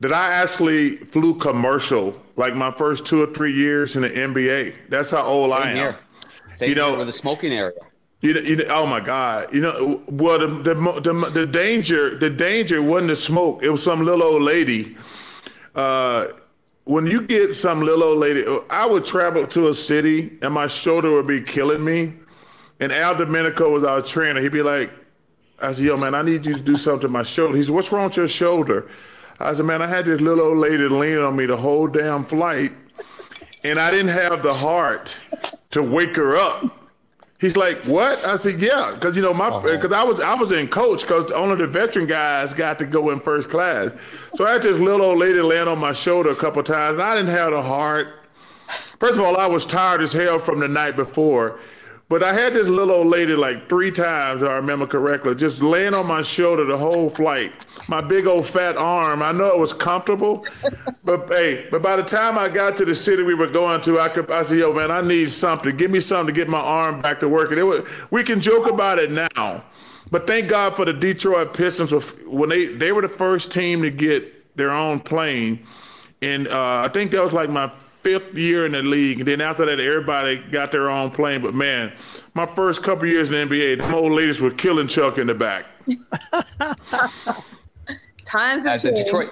that 0.00 0.12
I 0.12 0.32
actually 0.32 0.96
flew 0.96 1.34
commercial 1.34 2.14
like 2.36 2.54
my 2.54 2.70
first 2.70 3.06
two 3.06 3.22
or 3.22 3.26
three 3.32 3.52
years 3.52 3.96
in 3.96 4.02
the 4.02 4.08
NBA. 4.08 4.88
That's 4.88 5.10
how 5.10 5.22
old 5.22 5.52
Same 5.52 5.62
I 5.62 5.70
am. 5.70 5.76
Here. 5.76 5.96
Same 6.50 6.68
you 6.70 6.74
know, 6.74 6.96
with 6.96 7.06
the 7.06 7.12
smoking 7.12 7.52
area. 7.52 7.78
You 8.22 8.34
know, 8.34 8.40
you 8.40 8.56
know, 8.56 8.64
oh 8.68 8.86
my 8.86 9.00
God! 9.00 9.54
You 9.54 9.62
know, 9.62 10.02
well, 10.08 10.38
the, 10.38 10.46
the 10.46 10.74
the 10.74 11.30
the 11.32 11.46
danger, 11.46 12.18
the 12.18 12.28
danger 12.28 12.82
wasn't 12.82 13.08
the 13.08 13.16
smoke. 13.16 13.62
It 13.62 13.70
was 13.70 13.82
some 13.82 14.04
little 14.04 14.22
old 14.22 14.42
lady. 14.42 14.96
Uh, 15.74 16.28
when 16.90 17.06
you 17.06 17.20
get 17.20 17.54
some 17.54 17.80
little 17.82 18.02
old 18.02 18.18
lady, 18.18 18.44
I 18.68 18.84
would 18.84 19.06
travel 19.06 19.46
to 19.46 19.68
a 19.68 19.74
city 19.74 20.36
and 20.42 20.52
my 20.52 20.66
shoulder 20.66 21.12
would 21.12 21.28
be 21.28 21.40
killing 21.40 21.84
me. 21.84 22.14
And 22.80 22.90
Al 22.90 23.14
Domenico 23.14 23.70
was 23.70 23.84
our 23.84 24.02
trainer. 24.02 24.40
He'd 24.40 24.50
be 24.50 24.60
like, 24.60 24.90
I 25.62 25.70
said, 25.70 25.84
yo, 25.84 25.96
man, 25.96 26.16
I 26.16 26.22
need 26.22 26.44
you 26.44 26.54
to 26.54 26.60
do 26.60 26.76
something 26.76 27.02
to 27.02 27.08
my 27.08 27.22
shoulder. 27.22 27.56
He 27.56 27.62
said, 27.62 27.72
what's 27.76 27.92
wrong 27.92 28.08
with 28.08 28.16
your 28.16 28.26
shoulder? 28.26 28.90
I 29.38 29.54
said, 29.54 29.66
man, 29.66 29.82
I 29.82 29.86
had 29.86 30.04
this 30.04 30.20
little 30.20 30.44
old 30.44 30.58
lady 30.58 30.88
lean 30.88 31.20
on 31.20 31.36
me 31.36 31.46
the 31.46 31.56
whole 31.56 31.86
damn 31.86 32.24
flight, 32.24 32.72
and 33.62 33.78
I 33.78 33.92
didn't 33.92 34.08
have 34.08 34.42
the 34.42 34.52
heart 34.52 35.16
to 35.70 35.84
wake 35.84 36.16
her 36.16 36.36
up. 36.36 36.79
He's 37.40 37.56
like, 37.56 37.78
"What?" 37.84 38.24
I 38.26 38.36
said, 38.36 38.60
"Yeah," 38.60 38.92
because 38.94 39.16
you 39.16 39.22
know 39.22 39.32
my 39.32 39.48
because 39.62 39.90
uh-huh. 39.90 40.02
I 40.02 40.04
was 40.04 40.20
I 40.20 40.34
was 40.34 40.52
in 40.52 40.68
coach 40.68 41.02
because 41.02 41.30
only 41.32 41.56
the 41.56 41.66
veteran 41.66 42.06
guys 42.06 42.52
got 42.52 42.78
to 42.80 42.84
go 42.86 43.10
in 43.10 43.20
first 43.20 43.48
class. 43.48 43.90
So 44.36 44.46
I 44.46 44.52
had 44.52 44.62
this 44.62 44.78
little 44.78 45.06
old 45.06 45.18
lady 45.18 45.40
land 45.40 45.68
on 45.68 45.78
my 45.78 45.94
shoulder 45.94 46.30
a 46.30 46.36
couple 46.36 46.62
times. 46.62 46.98
I 46.98 47.14
didn't 47.14 47.30
have 47.30 47.52
the 47.52 47.62
heart. 47.62 48.08
First 48.98 49.18
of 49.18 49.24
all, 49.24 49.38
I 49.38 49.46
was 49.46 49.64
tired 49.64 50.02
as 50.02 50.12
hell 50.12 50.38
from 50.38 50.60
the 50.60 50.68
night 50.68 50.96
before, 50.96 51.58
but 52.10 52.24
I 52.24 52.32
had 52.32 52.52
this 52.54 52.66
little 52.66 52.96
old 52.96 53.06
lady 53.06 53.36
like 53.36 53.68
three 53.68 53.92
times, 53.92 54.42
I 54.42 54.54
remember 54.54 54.84
correctly, 54.84 55.32
just 55.36 55.62
laying 55.62 55.94
on 55.94 56.08
my 56.08 56.22
shoulder 56.22 56.64
the 56.64 56.76
whole 56.76 57.08
flight. 57.08 57.52
My 57.86 58.00
big 58.00 58.26
old 58.26 58.46
fat 58.46 58.76
arm. 58.76 59.22
I 59.22 59.30
know 59.30 59.46
it 59.46 59.56
was 59.56 59.72
comfortable, 59.72 60.44
but 61.04 61.28
hey, 61.28 61.68
but 61.70 61.82
by 61.82 61.94
the 61.94 62.02
time 62.02 62.36
I 62.36 62.48
got 62.48 62.76
to 62.78 62.84
the 62.84 62.96
city 62.96 63.22
we 63.22 63.34
were 63.34 63.46
going 63.46 63.80
to, 63.82 64.00
I 64.00 64.08
could 64.08 64.28
I 64.28 64.42
said, 64.42 64.58
yo, 64.58 64.74
man, 64.74 64.90
I 64.90 65.02
need 65.02 65.30
something. 65.30 65.76
Give 65.76 65.92
me 65.92 66.00
something 66.00 66.34
to 66.34 66.38
get 66.38 66.48
my 66.48 66.58
arm 66.58 67.00
back 67.00 67.20
to 67.20 67.28
working. 67.28 67.58
It 67.58 67.62
was, 67.62 67.88
we 68.10 68.24
can 68.24 68.40
joke 68.40 68.68
about 68.68 68.98
it 68.98 69.12
now. 69.12 69.64
But 70.10 70.26
thank 70.26 70.48
God 70.48 70.74
for 70.74 70.84
the 70.84 70.92
Detroit 70.92 71.54
Pistons 71.54 71.92
when 72.26 72.48
they 72.48 72.66
they 72.66 72.90
were 72.90 73.02
the 73.02 73.08
first 73.08 73.52
team 73.52 73.82
to 73.82 73.90
get 73.90 74.56
their 74.56 74.72
own 74.72 74.98
plane, 74.98 75.64
and 76.22 76.48
uh, 76.48 76.82
I 76.84 76.88
think 76.88 77.12
that 77.12 77.22
was 77.22 77.32
like 77.32 77.50
my 77.50 77.72
fifth 78.02 78.34
year 78.34 78.66
in 78.66 78.72
the 78.72 78.82
league. 78.82 79.20
And 79.20 79.28
then 79.28 79.40
after 79.40 79.64
that, 79.66 79.80
everybody 79.80 80.38
got 80.50 80.72
their 80.72 80.90
own 80.90 81.10
plane. 81.10 81.42
But 81.42 81.54
man, 81.54 81.92
my 82.34 82.46
first 82.46 82.82
couple 82.82 83.06
years 83.06 83.30
in 83.30 83.48
the 83.48 83.54
NBA, 83.54 83.78
the 83.78 83.94
old 83.94 84.12
ladies 84.12 84.40
were 84.40 84.50
killing 84.50 84.88
Chuck 84.88 85.18
in 85.18 85.26
the 85.26 85.34
back. 85.34 85.66
Times 88.24 88.66
have 88.66 88.82
changed. 88.82 89.04
Detroit, 89.04 89.30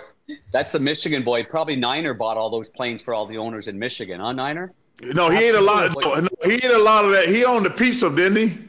that's 0.52 0.72
the 0.72 0.80
Michigan 0.80 1.22
boy. 1.22 1.44
Probably 1.44 1.76
Niner 1.76 2.14
bought 2.14 2.36
all 2.36 2.50
those 2.50 2.70
planes 2.70 3.02
for 3.02 3.14
all 3.14 3.26
the 3.26 3.38
owners 3.38 3.68
in 3.68 3.78
Michigan, 3.78 4.20
huh, 4.20 4.32
Niner? 4.32 4.72
No, 5.00 5.30
he 5.30 5.44
ate 5.44 5.54
a 5.54 5.60
lot. 5.60 5.84
Of, 5.84 5.94
no, 6.22 6.28
he 6.44 6.54
ate 6.54 6.64
a 6.64 6.78
lot 6.78 7.04
of 7.04 7.12
that. 7.12 7.28
He 7.28 7.44
owned 7.44 7.64
the 7.64 7.70
pizza, 7.70 8.10
didn't 8.10 8.36
he? 8.36 8.67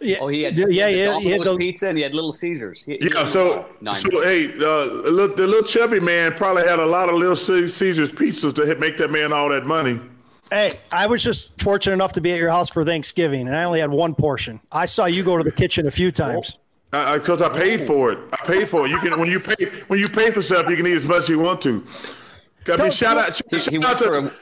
Yeah. 0.00 0.18
Oh, 0.20 0.28
he 0.28 0.42
had 0.42 0.58
yeah, 0.58 0.66
yeah, 0.68 0.88
yeah. 0.88 1.20
He 1.20 1.30
had 1.30 1.42
the, 1.42 1.56
pizza 1.56 1.88
and 1.88 1.96
he 1.96 2.02
had 2.02 2.14
Little 2.14 2.32
Caesars. 2.32 2.82
He, 2.82 2.98
yeah, 3.00 3.20
he 3.20 3.26
so 3.26 3.64
so 3.94 4.22
hey, 4.22 4.46
uh, 4.56 5.02
the 5.10 5.34
little 5.36 5.62
chubby 5.62 6.00
man 6.00 6.32
probably 6.34 6.64
had 6.64 6.78
a 6.78 6.86
lot 6.86 7.08
of 7.08 7.14
Little 7.14 7.36
Caesars 7.36 8.12
pizzas 8.12 8.54
to 8.54 8.74
make 8.76 8.96
that 8.98 9.10
man 9.10 9.32
all 9.32 9.48
that 9.48 9.66
money. 9.66 10.00
Hey, 10.50 10.78
I 10.92 11.06
was 11.06 11.22
just 11.22 11.60
fortunate 11.60 11.94
enough 11.94 12.12
to 12.12 12.20
be 12.20 12.32
at 12.32 12.38
your 12.38 12.50
house 12.50 12.70
for 12.70 12.84
Thanksgiving, 12.84 13.48
and 13.48 13.56
I 13.56 13.64
only 13.64 13.80
had 13.80 13.90
one 13.90 14.14
portion. 14.14 14.60
I 14.70 14.86
saw 14.86 15.06
you 15.06 15.24
go 15.24 15.36
to 15.36 15.42
the 15.42 15.50
kitchen 15.50 15.86
a 15.86 15.90
few 15.90 16.12
times. 16.12 16.58
Because 16.92 17.42
I, 17.42 17.48
I, 17.48 17.58
paid 17.58 17.86
for 17.86 18.12
it. 18.12 18.18
I 18.32 18.36
paid 18.46 18.68
for 18.68 18.86
it. 18.86 18.90
You 18.90 18.98
can 18.98 19.18
when 19.18 19.28
you 19.28 19.40
pay 19.40 19.66
when 19.88 19.98
you 19.98 20.08
pay 20.08 20.30
for 20.30 20.40
stuff, 20.40 20.68
you 20.70 20.76
can 20.76 20.86
eat 20.86 20.94
as 20.94 21.06
much 21.06 21.20
as 21.20 21.28
you 21.28 21.38
want 21.40 21.60
to. 21.62 21.84
I 22.68 22.76
mean, 22.76 22.90
shout 22.90 23.16
out, 23.16 23.34
shout 23.34 23.84
out 23.84 23.98
to. 23.98 24.32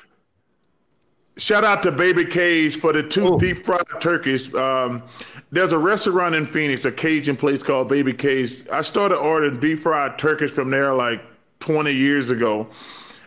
Shout 1.37 1.64
out 1.64 1.83
to 1.83 1.90
Baby 1.90 2.25
Kay's 2.25 2.77
for 2.77 2.92
the 2.92 3.03
two 3.03 3.35
Ooh. 3.35 3.38
deep 3.38 3.64
fried 3.64 3.83
turkeys. 4.01 4.55
Um, 4.55 5.03
there's 5.51 5.73
a 5.73 5.79
restaurant 5.79 6.35
in 6.35 6.47
Phoenix, 6.47 6.85
a 6.85 6.92
Cajun 6.92 7.37
place 7.37 7.62
called 7.62 7.88
Baby 7.88 8.12
Kay's. 8.12 8.66
I 8.68 8.83
started 8.83 9.18
ordering 9.18 9.59
deep 9.59 9.81
fried 9.81 10.16
turkeys 10.16 10.53
from 10.53 10.70
there 10.70 10.94
like 10.94 11.20
20 11.59 11.90
years 11.92 12.31
ago. 12.31 12.68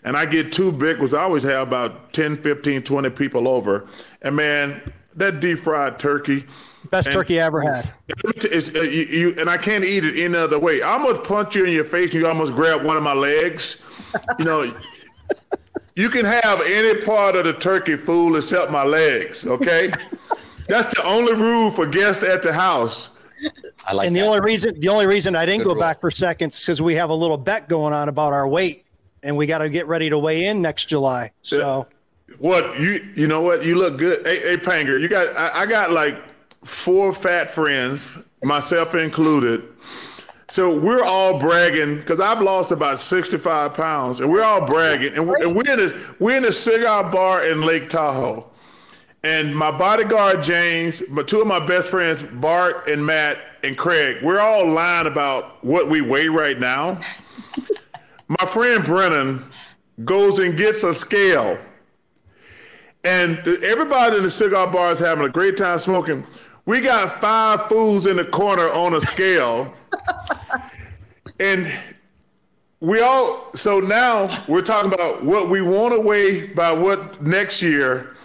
And 0.03 0.15
I 0.15 0.25
get 0.25 0.53
two 0.53 0.71
big 0.71 0.99
ones. 0.99 1.13
I 1.13 1.23
always 1.23 1.43
have 1.43 1.67
about 1.67 2.13
10, 2.13 2.37
15, 2.37 2.83
20 2.83 3.09
people 3.09 3.47
over. 3.47 3.87
And 4.21 4.37
man, 4.37 4.93
that 5.15 5.41
deep 5.41 5.59
fried 5.59 5.99
turkey. 5.99 6.45
Best 6.89 7.11
turkey 7.11 7.41
I 7.41 7.45
ever 7.45 7.59
had. 7.59 7.91
It's, 8.23 8.69
uh, 8.69 8.81
you, 8.81 9.03
you, 9.03 9.35
and 9.37 9.49
I 9.49 9.57
can't 9.57 9.83
eat 9.83 10.05
it 10.05 10.17
any 10.17 10.35
other 10.35 10.59
way. 10.59 10.81
I 10.81 10.91
almost 10.91 11.23
punch 11.23 11.55
you 11.55 11.65
in 11.65 11.73
your 11.73 11.83
face 11.83 12.11
and 12.11 12.21
you 12.21 12.27
almost 12.27 12.53
grab 12.53 12.85
one 12.85 12.95
of 12.95 13.03
my 13.03 13.13
legs. 13.13 13.77
You 14.39 14.45
know, 14.45 14.71
you 15.97 16.09
can 16.09 16.25
have 16.25 16.61
any 16.61 17.01
part 17.01 17.35
of 17.35 17.45
the 17.45 17.53
turkey 17.53 17.97
fool 17.97 18.35
except 18.35 18.71
my 18.71 18.83
legs, 18.83 19.45
okay? 19.45 19.91
That's 20.67 20.93
the 20.93 21.03
only 21.03 21.33
rule 21.33 21.71
for 21.71 21.87
guests 21.87 22.23
at 22.23 22.43
the 22.43 22.53
house. 22.53 23.09
I 23.85 23.93
like 23.93 24.07
and 24.07 24.15
the 24.15 24.21
only 24.21 24.41
reason 24.41 24.79
the 24.79 24.89
only 24.89 25.05
reason 25.05 25.35
I 25.35 25.45
didn't 25.45 25.59
Good 25.59 25.69
go 25.69 25.73
rule. 25.73 25.81
back 25.81 26.01
for 26.01 26.11
seconds 26.11 26.59
because 26.59 26.81
we 26.81 26.95
have 26.95 27.09
a 27.09 27.13
little 27.13 27.37
bet 27.37 27.67
going 27.67 27.93
on 27.93 28.09
about 28.09 28.33
our 28.33 28.47
weight, 28.47 28.85
and 29.23 29.37
we 29.37 29.45
got 29.45 29.59
to 29.59 29.69
get 29.69 29.87
ready 29.87 30.09
to 30.09 30.17
weigh 30.17 30.45
in 30.45 30.61
next 30.61 30.85
July. 30.85 31.31
So, 31.41 31.87
what 32.39 32.79
you 32.79 33.07
you 33.15 33.27
know 33.27 33.41
what 33.41 33.63
you 33.63 33.75
look 33.75 33.97
good. 33.97 34.25
Hey, 34.25 34.39
hey 34.39 34.57
Panger, 34.57 34.99
you 34.99 35.07
got 35.07 35.35
I, 35.37 35.61
I 35.61 35.65
got 35.67 35.91
like 35.91 36.17
four 36.63 37.13
fat 37.13 37.49
friends, 37.51 38.17
myself 38.43 38.95
included. 38.95 39.63
So 40.49 40.79
we're 40.79 41.03
all 41.03 41.39
bragging 41.39 41.97
because 41.97 42.21
I've 42.21 42.41
lost 42.41 42.71
about 42.71 43.01
65 43.01 43.73
pounds, 43.73 44.21
and 44.21 44.31
we're 44.31 44.43
all 44.43 44.65
bragging, 44.65 45.13
and 45.13 45.27
we're, 45.27 45.41
and 45.41 45.53
we're 45.53 45.69
in 45.69 45.79
a 45.79 46.15
we're 46.19 46.37
in 46.37 46.45
a 46.45 46.53
cigar 46.53 47.09
bar 47.11 47.45
in 47.45 47.61
Lake 47.61 47.89
Tahoe. 47.89 48.49
And 49.23 49.53
my 49.53 49.71
bodyguard 49.71 50.41
James, 50.41 51.03
but 51.09 51.27
two 51.27 51.41
of 51.41 51.47
my 51.47 51.65
best 51.65 51.89
friends, 51.89 52.23
Bart 52.23 52.87
and 52.87 53.05
Matt 53.05 53.39
and 53.61 53.77
Craig, 53.77 54.23
we're 54.23 54.39
all 54.39 54.65
lying 54.65 55.07
about 55.07 55.61
what 55.65 55.89
we 55.89 55.99
weigh 55.99 56.29
right 56.29 56.57
now. 56.57 57.01
my 58.29 58.45
friend 58.47 58.85
Brennan 58.85 59.43
goes 60.05 60.39
and 60.39 60.57
gets 60.57 60.83
a 60.83 60.95
scale. 60.95 61.57
And 63.03 63.39
everybody 63.63 64.17
in 64.17 64.23
the 64.23 64.31
cigar 64.31 64.67
bar 64.71 64.91
is 64.91 64.99
having 64.99 65.25
a 65.25 65.29
great 65.29 65.57
time 65.57 65.79
smoking. 65.79 66.25
We 66.65 66.79
got 66.79 67.19
five 67.19 67.67
fools 67.67 68.05
in 68.05 68.15
the 68.15 68.25
corner 68.25 68.69
on 68.69 68.93
a 68.93 69.01
scale. 69.01 69.73
And 71.39 71.71
we 72.79 73.01
all, 73.01 73.51
so 73.53 73.79
now 73.79 74.43
we're 74.47 74.61
talking 74.61 74.93
about 74.93 75.23
what 75.23 75.49
we 75.49 75.61
want 75.61 75.93
to 75.93 75.99
weigh 75.99 76.47
by 76.47 76.71
what 76.71 77.21
next 77.21 77.61
year 77.61 78.15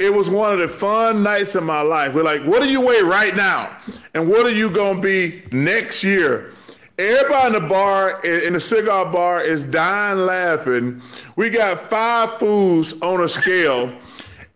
it 0.00 0.12
was 0.12 0.30
one 0.30 0.50
of 0.50 0.58
the 0.58 0.66
fun 0.66 1.22
nights 1.22 1.54
of 1.54 1.62
my 1.62 1.82
life. 1.82 2.14
We're 2.14 2.24
like, 2.24 2.42
what 2.42 2.62
do 2.62 2.70
you 2.70 2.80
weigh 2.80 3.02
right 3.02 3.36
now? 3.36 3.76
And 4.14 4.30
what 4.30 4.46
are 4.46 4.50
you 4.50 4.70
going 4.70 4.96
to 4.96 5.02
be 5.02 5.42
next 5.52 6.02
year? 6.02 6.54
Everybody 6.98 7.56
in 7.56 7.62
the 7.62 7.68
bar, 7.68 8.24
in 8.24 8.54
the 8.54 8.60
cigar 8.60 9.12
bar, 9.12 9.42
is 9.42 9.62
dying 9.62 10.20
laughing. 10.20 11.02
We 11.36 11.50
got 11.50 11.80
five 11.90 12.38
fools 12.38 12.98
on 13.02 13.22
a 13.22 13.28
scale. 13.28 13.92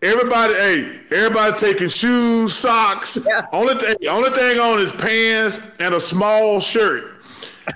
Everybody, 0.00 0.54
hey, 0.54 1.00
everybody 1.10 1.56
taking 1.58 1.88
shoes, 1.88 2.54
socks. 2.54 3.18
Yeah. 3.26 3.46
Only 3.52 3.74
thing, 3.74 3.96
only 4.08 4.30
thing 4.30 4.58
on 4.58 4.80
is 4.80 4.92
pants 4.92 5.60
and 5.78 5.94
a 5.94 6.00
small 6.00 6.58
shirt. 6.58 7.13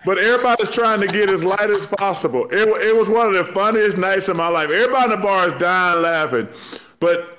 But 0.05 0.18
everybody's 0.18 0.72
trying 0.72 1.01
to 1.01 1.07
get 1.07 1.29
as 1.29 1.44
light 1.44 1.70
as 1.70 1.87
possible. 1.87 2.46
It, 2.51 2.68
it 2.68 2.96
was 2.96 3.09
one 3.09 3.27
of 3.27 3.35
the 3.35 3.53
funniest 3.53 3.96
nights 3.96 4.29
of 4.29 4.37
my 4.37 4.48
life. 4.48 4.70
Everybody 4.70 5.05
in 5.05 5.11
the 5.11 5.16
bar 5.16 5.48
is 5.48 5.61
dying 5.61 6.03
laughing. 6.03 6.48
But 7.01 7.38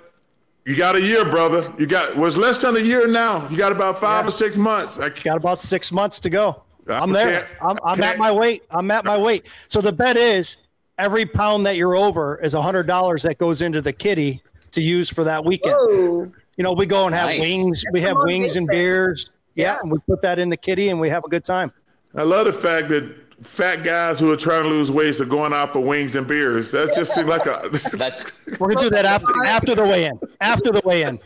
you 0.66 0.76
got 0.76 0.96
a 0.96 1.02
year, 1.02 1.26
brother. 1.26 1.74
You 1.78 1.88
got 1.88 2.16
was 2.16 2.38
less 2.38 2.60
than 2.60 2.76
a 2.76 2.80
year 2.80 3.08
now. 3.08 3.48
You 3.50 3.58
got 3.58 3.72
about 3.72 4.00
five 4.00 4.24
yeah. 4.24 4.28
or 4.28 4.32
six 4.32 4.56
months. 4.56 5.00
I 5.00 5.10
got 5.10 5.38
about 5.38 5.62
six 5.62 5.92
months 5.92 6.20
to 6.20 6.30
go. 6.30 6.64
I'm 6.88 7.12
there. 7.12 7.48
I'm, 7.62 7.78
I'm 7.84 8.02
at 8.02 8.18
my 8.18 8.32
weight. 8.32 8.64
I'm 8.72 8.90
at 8.92 9.06
my 9.06 9.18
weight. 9.18 9.48
So 9.68 9.82
the 9.82 9.92
bet 9.92 10.18
is 10.18 10.58
every 10.98 11.26
pound 11.26 11.66
that 11.66 11.76
you're 11.76 11.96
over 11.96 12.38
is 12.38 12.54
a 12.54 12.62
hundred 12.62 12.88
dollars 12.88 13.24
that 13.24 13.38
goes 13.38 13.62
into 13.62 13.82
the 13.82 13.94
kitty 13.94 14.42
to 14.72 14.82
use 14.82 15.10
for 15.10 15.24
that 15.24 15.44
weekend. 15.46 15.76
Whoa. 15.76 16.32
You 16.58 16.64
know, 16.64 16.74
we 16.74 16.86
go 16.86 17.06
and 17.06 17.16
have 17.16 17.30
nice. 17.30 17.40
wings. 17.40 17.84
That's 17.84 17.94
we 17.94 18.02
have 18.02 18.18
wings 18.18 18.56
and 18.56 18.68
beers. 18.68 19.32
Yeah. 19.56 19.74
yeah, 19.74 19.80
and 19.82 19.92
we 19.92 20.00
put 20.00 20.22
that 20.22 20.40
in 20.40 20.50
the 20.50 20.58
kitty 20.58 20.90
and 20.90 21.00
we 21.00 21.10
have 21.10 21.24
a 21.24 21.30
good 21.30 21.44
time. 21.44 21.72
I 22.16 22.24
love 22.24 22.46
the 22.46 22.54
fact 22.54 22.90
that 22.90 23.16
fat 23.44 23.84
guys 23.84 24.20
who 24.20 24.32
are 24.32 24.38
trying 24.38 24.64
to 24.64 24.70
lose 24.70 24.92
weight 24.92 25.20
are 25.22 25.26
going 25.26 25.54
out 25.54 25.74
for 25.74 25.80
wings 25.80 26.16
and 26.16 26.28
beers. 26.28 26.72
That 26.72 26.94
just 26.96 27.14
seems 27.14 27.28
like 27.28 27.46
a. 27.46 27.70
That's 27.94 28.32
we're 28.60 28.74
gonna 28.74 28.90
do 28.90 28.90
that 28.90 29.06
after 29.06 29.46
after 29.46 29.76
the 29.76 29.84
weigh-in. 29.84 30.20
After 30.42 30.72
the 30.72 30.82
weigh-in. 30.84 31.20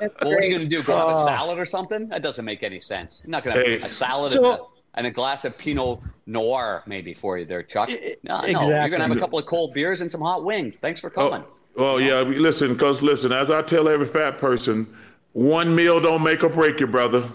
That's 0.00 0.20
what 0.22 0.34
are 0.34 0.42
you 0.42 0.56
gonna 0.56 0.68
do? 0.68 0.82
Go 0.82 0.96
have 0.96 1.08
a 1.08 1.10
uh, 1.10 1.24
salad 1.24 1.58
or 1.58 1.64
something? 1.64 2.08
That 2.08 2.22
doesn't 2.22 2.44
make 2.44 2.62
any 2.62 2.80
sense. 2.80 3.22
You're 3.24 3.30
not 3.30 3.44
gonna 3.44 3.60
hey. 3.60 3.78
have 3.78 3.90
a 3.90 3.92
salad 3.92 4.32
so, 4.32 4.38
and, 4.38 4.60
a, 4.60 4.64
and, 4.94 5.06
a, 5.06 5.10
glass 5.10 5.44
of 5.44 5.56
Pinot 5.56 6.00
Noir 6.26 6.82
maybe 6.86 7.14
for 7.14 7.38
you 7.38 7.44
there, 7.44 7.62
Chuck. 7.62 7.88
No, 7.88 7.94
exactly. 7.94 8.52
no, 8.52 8.68
you're 8.68 8.88
gonna 8.88 9.06
have 9.06 9.16
a 9.16 9.20
couple 9.20 9.38
of 9.38 9.46
cold 9.46 9.74
beers 9.74 10.00
and 10.02 10.10
some 10.10 10.20
hot 10.20 10.44
wings. 10.44 10.78
Thanks 10.80 11.00
for 11.00 11.10
coming. 11.10 11.42
Oh, 11.76 11.94
oh 11.94 11.96
yeah, 11.98 12.20
listen, 12.20 12.74
because 12.74 13.02
listen, 13.02 13.32
as 13.32 13.50
I 13.50 13.62
tell 13.62 13.88
every 13.88 14.06
fat 14.06 14.38
person, 14.38 14.94
one 15.32 15.74
meal 15.74 16.00
don't 16.00 16.22
make 16.22 16.44
or 16.44 16.48
break 16.48 16.80
you, 16.80 16.86
brother. 16.86 17.28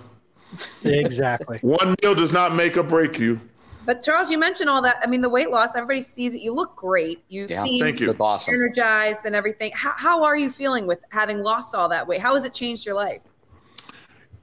Exactly. 0.83 1.59
one 1.61 1.95
meal 2.01 2.15
does 2.15 2.31
not 2.31 2.55
make 2.55 2.77
or 2.77 2.83
break 2.83 3.19
you. 3.19 3.39
But 3.85 4.01
Charles, 4.01 4.31
you 4.31 4.37
mentioned 4.37 4.69
all 4.69 4.81
that. 4.81 4.97
I 5.01 5.07
mean, 5.07 5.21
the 5.21 5.29
weight 5.29 5.49
loss, 5.49 5.75
everybody 5.75 6.01
sees 6.01 6.33
it. 6.33 6.41
You 6.41 6.53
look 6.53 6.75
great. 6.75 7.23
You've 7.27 7.51
yeah, 7.51 7.63
seem 7.63 7.83
thank 7.83 7.99
you. 7.99 8.15
Awesome. 8.17 8.53
energized 8.53 9.25
and 9.25 9.35
everything. 9.35 9.71
How, 9.75 9.93
how 9.97 10.23
are 10.23 10.37
you 10.37 10.49
feeling 10.49 10.87
with 10.87 11.03
having 11.11 11.43
lost 11.43 11.75
all 11.75 11.89
that 11.89 12.07
weight? 12.07 12.21
How 12.21 12.33
has 12.35 12.45
it 12.45 12.53
changed 12.53 12.85
your 12.85 12.95
life? 12.95 13.21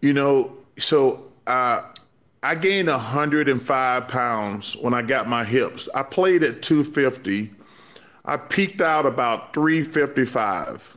You 0.02 0.12
know, 0.12 0.56
so 0.78 1.30
uh, 1.46 1.82
I 2.42 2.54
gained 2.54 2.88
105 2.88 4.08
pounds 4.08 4.76
when 4.76 4.92
I 4.92 5.02
got 5.02 5.28
my 5.28 5.44
hips. 5.44 5.88
I 5.94 6.02
played 6.02 6.42
at 6.42 6.62
250. 6.62 7.50
I 8.26 8.36
peaked 8.36 8.82
out 8.82 9.06
about 9.06 9.54
355. 9.54 10.96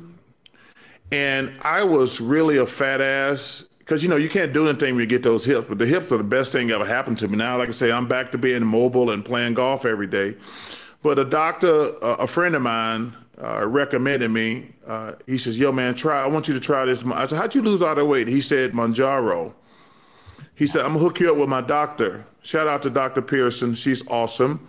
And 1.12 1.54
I 1.62 1.84
was 1.84 2.19
really 2.19 2.58
a 2.58 2.65
fat 2.65 2.99
ass 2.99 3.65
because 3.84 4.02
you 4.02 4.10
know 4.10 4.15
you 4.15 4.30
can't 4.30 4.54
do 4.54 4.67
anything 4.67 4.96
when 4.96 5.02
you 5.02 5.08
get 5.08 5.24
those 5.24 5.43
hips, 5.43 5.67
but 5.67 5.78
the 5.78 5.86
hips 5.86 6.12
are 6.12 6.17
the 6.17 6.24
best 6.24 6.52
thing 6.52 6.72
ever 6.72 6.86
happened 6.86 7.19
to 7.19 7.28
me. 7.28 7.38
Now, 7.38 7.58
like 7.58 7.69
I 7.69 7.74
say, 7.74 7.91
I'm 7.91 8.08
back 8.08 8.32
to 8.32 8.38
being 8.38 8.63
mobile 8.65 9.12
and 9.12 9.26
playing 9.26 9.56
golf 9.56 9.86
every 9.86 10.08
day. 10.08 10.36
But 11.02 11.19
a 11.19 11.26
doctor, 11.26 11.93
a 12.02 12.26
friend 12.26 12.56
of 12.56 12.62
mine, 12.62 13.13
uh, 13.41 13.65
recommended 13.67 14.32
me. 14.32 14.74
Uh, 14.88 15.13
he 15.28 15.38
says, 15.38 15.60
"Yo, 15.60 15.72
man, 15.72 15.96
try. 15.96 16.24
I 16.24 16.28
want 16.28 16.48
you 16.48 16.54
to 16.54 16.60
try 16.60 16.86
this." 16.86 17.04
I 17.06 17.28
said, 17.28 17.38
"How'd 17.38 17.56
you 17.56 17.62
lose 17.62 17.82
all 17.82 17.93
that 17.93 18.06
weight?" 18.06 18.28
He 18.28 18.39
said, 18.41 18.72
"Mounjaro." 18.72 19.54
He 20.56 20.65
said, 20.67 20.86
"I'm 20.86 20.93
gonna 20.93 21.00
hook 21.00 21.19
you 21.19 21.32
up 21.32 21.38
with 21.38 21.50
my 21.50 21.62
doctor." 21.62 22.26
Shout 22.41 22.67
out 22.67 22.82
to 22.84 22.89
Dr. 22.89 23.22
Pearson. 23.22 23.76
She's 23.76 24.06
awesome. 24.08 24.65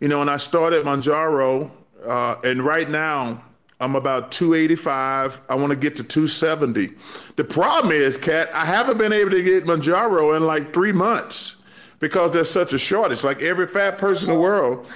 You 0.00 0.08
know, 0.08 0.20
and 0.20 0.30
I 0.30 0.38
started 0.38 0.84
Mounjaro, 0.84 1.70
uh, 2.06 2.36
and 2.42 2.64
right 2.64 2.88
now 2.88 3.42
I'm 3.80 3.96
about 3.96 4.30
285. 4.32 5.40
I 5.48 5.54
want 5.54 5.70
to 5.70 5.76
get 5.76 5.96
to 5.96 6.04
270. 6.04 6.90
The 7.36 7.44
problem 7.44 7.92
is, 7.92 8.16
Kat, 8.16 8.48
I 8.54 8.64
haven't 8.64 8.98
been 8.98 9.12
able 9.12 9.30
to 9.30 9.42
get 9.42 9.64
Mounjaro 9.64 10.36
in 10.36 10.46
like 10.46 10.72
three 10.72 10.92
months 10.92 11.56
because 11.98 12.30
there's 12.30 12.50
such 12.50 12.72
a 12.72 12.78
shortage. 12.78 13.24
Like 13.24 13.42
every 13.42 13.66
fat 13.66 13.98
person 13.98 14.28
in 14.28 14.34
the 14.34 14.40
world 14.40 14.86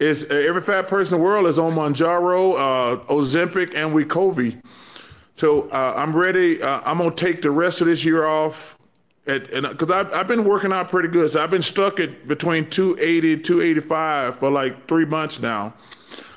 is 0.00 0.24
every 0.26 0.62
fat 0.62 0.88
person 0.88 1.14
in 1.14 1.20
the 1.20 1.24
world 1.24 1.46
is 1.46 1.58
on 1.58 1.72
Mounjaro, 1.72 2.54
uh, 2.54 3.04
Ozempic, 3.04 3.74
and 3.76 3.94
Wegovy. 3.94 4.60
So 5.36 5.68
uh, 5.70 5.94
I'm 5.96 6.14
ready. 6.14 6.62
Uh, 6.62 6.80
I'm 6.84 6.98
gonna 6.98 7.14
take 7.14 7.42
the 7.42 7.50
rest 7.50 7.80
of 7.80 7.86
this 7.86 8.04
year 8.04 8.24
off, 8.24 8.78
and 9.26 9.46
because 9.50 9.90
I've, 9.90 10.12
I've 10.12 10.28
been 10.28 10.44
working 10.44 10.72
out 10.72 10.88
pretty 10.88 11.08
good. 11.08 11.32
So 11.32 11.42
I've 11.42 11.50
been 11.50 11.62
stuck 11.62 12.00
at 12.00 12.26
between 12.26 12.68
280 12.68 13.42
285 13.42 14.38
for 14.38 14.50
like 14.50 14.88
three 14.88 15.04
months 15.04 15.40
now. 15.40 15.74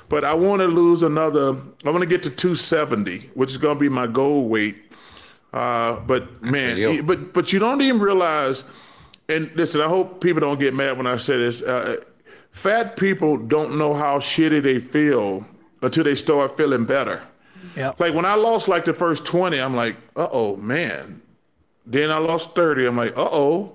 But 0.08 0.24
I 0.24 0.34
want 0.34 0.60
to 0.62 0.68
lose 0.68 1.02
another. 1.02 1.60
I 1.84 1.90
want 1.90 2.00
to 2.00 2.06
get 2.06 2.22
to 2.24 2.30
270, 2.30 3.30
which 3.34 3.50
is 3.50 3.58
going 3.58 3.76
to 3.76 3.80
be 3.80 3.88
my 3.88 4.06
goal 4.06 4.48
weight. 4.48 4.76
Uh, 5.52 6.00
but 6.00 6.42
man, 6.42 7.06
but 7.06 7.32
but 7.32 7.52
you 7.52 7.58
don't 7.58 7.80
even 7.80 8.00
realize. 8.00 8.64
And 9.28 9.50
listen, 9.54 9.80
I 9.80 9.88
hope 9.88 10.20
people 10.22 10.40
don't 10.40 10.58
get 10.58 10.74
mad 10.74 10.96
when 10.96 11.06
I 11.06 11.16
say 11.16 11.36
this. 11.36 11.62
Uh, 11.62 12.02
fat 12.50 12.96
people 12.96 13.36
don't 13.36 13.76
know 13.76 13.92
how 13.94 14.18
shitty 14.18 14.62
they 14.62 14.80
feel 14.80 15.44
until 15.82 16.04
they 16.04 16.14
start 16.14 16.56
feeling 16.56 16.84
better. 16.84 17.22
Yeah. 17.76 17.92
Like 17.98 18.14
when 18.14 18.24
I 18.24 18.34
lost 18.34 18.68
like 18.68 18.84
the 18.84 18.94
first 18.94 19.24
20, 19.26 19.60
I'm 19.60 19.76
like, 19.76 19.96
uh 20.16 20.28
oh, 20.32 20.56
man. 20.56 21.22
Then 21.86 22.10
I 22.10 22.18
lost 22.18 22.54
30. 22.54 22.86
I'm 22.86 22.96
like, 22.96 23.16
uh 23.16 23.28
oh. 23.30 23.72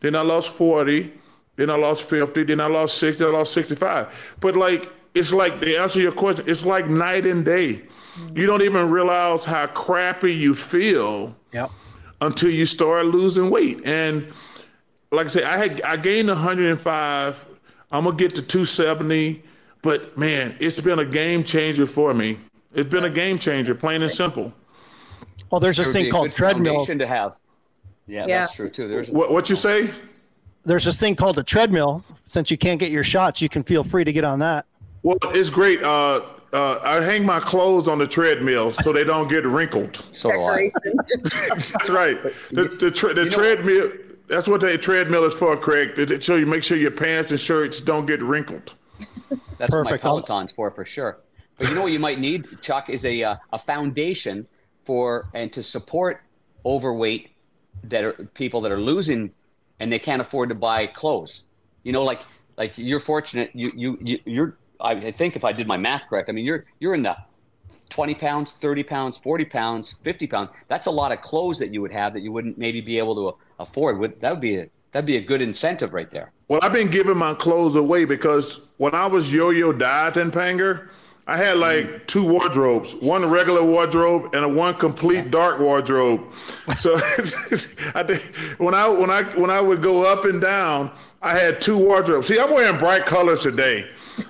Then 0.00 0.14
I 0.14 0.20
lost 0.22 0.54
40. 0.54 1.12
Then 1.56 1.70
I 1.70 1.76
lost 1.76 2.02
50. 2.04 2.44
Then 2.44 2.60
I 2.60 2.66
lost 2.66 2.98
60. 2.98 3.24
Then 3.24 3.34
I 3.34 3.38
lost 3.38 3.52
65. 3.52 4.36
But 4.40 4.56
like 4.56 4.90
it's 5.16 5.32
like 5.32 5.60
to 5.60 5.76
answer 5.76 6.00
your 6.00 6.12
question, 6.12 6.44
it's 6.48 6.64
like 6.64 6.88
night 6.88 7.26
and 7.26 7.44
day. 7.44 7.82
You 8.34 8.46
don't 8.46 8.62
even 8.62 8.90
realize 8.90 9.44
how 9.44 9.66
crappy 9.66 10.34
you 10.34 10.54
feel 10.54 11.34
yep. 11.52 11.70
until 12.20 12.50
you 12.50 12.66
start 12.66 13.06
losing 13.06 13.50
weight. 13.50 13.84
And 13.86 14.32
like 15.10 15.26
I 15.26 15.28
said, 15.28 15.44
I 15.44 15.56
had 15.56 15.82
I 15.82 15.96
gained 15.96 16.28
105. 16.28 17.46
I'm 17.90 18.04
gonna 18.04 18.16
get 18.16 18.34
to 18.36 18.42
270. 18.42 19.42
But 19.82 20.16
man, 20.18 20.56
it's 20.60 20.80
been 20.80 20.98
a 20.98 21.04
game 21.04 21.44
changer 21.44 21.86
for 21.86 22.12
me. 22.12 22.38
It's 22.74 22.90
been 22.90 23.04
a 23.04 23.10
game 23.10 23.38
changer, 23.38 23.74
plain 23.74 24.02
and 24.02 24.12
simple. 24.12 24.52
Well, 25.50 25.60
there's 25.60 25.76
this 25.76 25.92
thing 25.92 26.10
called 26.10 26.32
treadmill. 26.32 26.84
to 26.84 27.06
have. 27.06 27.38
Yeah, 28.06 28.26
Yeah. 28.26 28.40
that's 28.40 28.54
true 28.54 28.68
too. 28.68 28.88
There's 28.88 29.10
What 29.10 29.30
what 29.30 29.48
you 29.48 29.56
say? 29.56 29.90
There's 30.64 30.84
this 30.84 30.98
thing 30.98 31.14
called 31.14 31.38
a 31.38 31.42
treadmill. 31.42 32.04
Since 32.26 32.50
you 32.50 32.58
can't 32.58 32.80
get 32.80 32.90
your 32.90 33.04
shots, 33.04 33.40
you 33.40 33.48
can 33.48 33.62
feel 33.62 33.84
free 33.84 34.04
to 34.04 34.12
get 34.12 34.24
on 34.24 34.40
that. 34.40 34.66
Well, 35.06 35.18
it's 35.26 35.50
great. 35.50 35.84
Uh, 35.84 36.20
uh, 36.52 36.80
I 36.82 37.00
hang 37.00 37.24
my 37.24 37.38
clothes 37.38 37.86
on 37.86 37.96
the 37.98 38.08
treadmill 38.08 38.72
so 38.72 38.92
they 38.92 39.04
don't 39.04 39.28
get 39.28 39.46
wrinkled. 39.46 40.04
so 40.10 40.32
do 40.32 40.42
I. 40.42 40.68
That's 41.22 41.88
right. 41.88 42.20
The 42.50 42.76
the, 42.80 42.90
tre- 42.90 43.12
the 43.14 43.26
know- 43.26 43.30
treadmill. 43.30 43.92
That's 44.26 44.48
what 44.48 44.62
the 44.62 44.76
treadmill 44.76 45.22
is 45.22 45.34
for, 45.34 45.56
Craig. 45.56 45.94
To 45.94 46.20
show 46.20 46.34
you, 46.34 46.46
make 46.46 46.64
sure 46.64 46.76
your 46.76 46.90
pants 46.90 47.30
and 47.30 47.38
shirts 47.38 47.80
don't 47.80 48.06
get 48.06 48.20
wrinkled. 48.20 48.74
That's 49.58 49.70
Perfect. 49.70 49.72
what 49.72 49.90
my 49.92 49.96
Peloton's 49.96 50.50
for, 50.50 50.72
for 50.72 50.84
sure. 50.84 51.20
But 51.56 51.68
you 51.68 51.76
know 51.76 51.82
what 51.82 51.92
you 51.92 52.00
might 52.00 52.18
need, 52.18 52.60
Chuck, 52.60 52.90
is 52.90 53.04
a 53.04 53.22
uh, 53.22 53.36
a 53.52 53.58
foundation 53.58 54.48
for 54.82 55.28
and 55.34 55.52
to 55.52 55.62
support 55.62 56.22
overweight 56.64 57.30
that 57.84 58.02
are 58.02 58.12
people 58.34 58.60
that 58.62 58.72
are 58.72 58.80
losing 58.80 59.32
and 59.78 59.92
they 59.92 60.00
can't 60.00 60.20
afford 60.20 60.48
to 60.48 60.56
buy 60.56 60.88
clothes. 60.88 61.44
You 61.84 61.92
know, 61.92 62.02
like 62.02 62.22
like 62.56 62.72
you're 62.76 62.98
fortunate. 62.98 63.52
You 63.54 63.70
you, 63.76 63.98
you 64.02 64.18
you're. 64.24 64.56
I 64.80 65.10
think 65.10 65.36
if 65.36 65.44
I 65.44 65.52
did 65.52 65.66
my 65.66 65.76
math 65.76 66.08
correct, 66.08 66.28
I 66.28 66.32
mean 66.32 66.44
you're 66.44 66.64
you're 66.80 66.94
in 66.94 67.02
the 67.02 67.16
20 67.88 68.14
pounds, 68.14 68.52
30 68.52 68.82
pounds, 68.82 69.16
40 69.16 69.44
pounds, 69.44 69.92
50 70.02 70.26
pounds. 70.26 70.50
That's 70.68 70.86
a 70.86 70.90
lot 70.90 71.12
of 71.12 71.20
clothes 71.20 71.58
that 71.58 71.72
you 71.72 71.80
would 71.82 71.92
have 71.92 72.12
that 72.14 72.20
you 72.20 72.32
wouldn't 72.32 72.58
maybe 72.58 72.80
be 72.80 72.98
able 72.98 73.14
to 73.14 73.36
afford. 73.58 73.98
Would 73.98 74.20
that 74.20 74.32
would 74.32 74.40
be 74.40 74.58
a 74.58 74.68
that'd 74.92 75.06
be 75.06 75.18
a 75.18 75.20
good 75.20 75.42
incentive 75.42 75.92
right 75.92 76.10
there. 76.10 76.32
Well, 76.48 76.60
I've 76.62 76.72
been 76.72 76.88
giving 76.88 77.18
my 77.18 77.34
clothes 77.34 77.76
away 77.76 78.04
because 78.04 78.60
when 78.78 78.94
I 78.94 79.06
was 79.06 79.32
yo-yo 79.32 79.72
dieting, 79.72 80.30
Panger, 80.30 80.88
I 81.26 81.36
had 81.36 81.58
like 81.58 81.86
mm. 81.86 82.06
two 82.06 82.26
wardrobes, 82.26 82.94
one 82.94 83.28
regular 83.28 83.62
wardrobe 83.62 84.34
and 84.34 84.44
a 84.44 84.48
one 84.48 84.74
complete 84.74 85.30
dark 85.30 85.58
wardrobe. 85.58 86.32
So 86.78 86.96
I 87.94 88.04
did, 88.04 88.20
when 88.58 88.74
I 88.74 88.88
when 88.88 89.10
I 89.10 89.24
when 89.34 89.50
I 89.50 89.60
would 89.60 89.82
go 89.82 90.10
up 90.10 90.24
and 90.24 90.40
down, 90.40 90.90
I 91.20 91.36
had 91.36 91.60
two 91.60 91.76
wardrobes. 91.76 92.28
See, 92.28 92.38
I'm 92.38 92.50
wearing 92.50 92.78
bright 92.78 93.06
colors 93.06 93.40
today. 93.40 93.88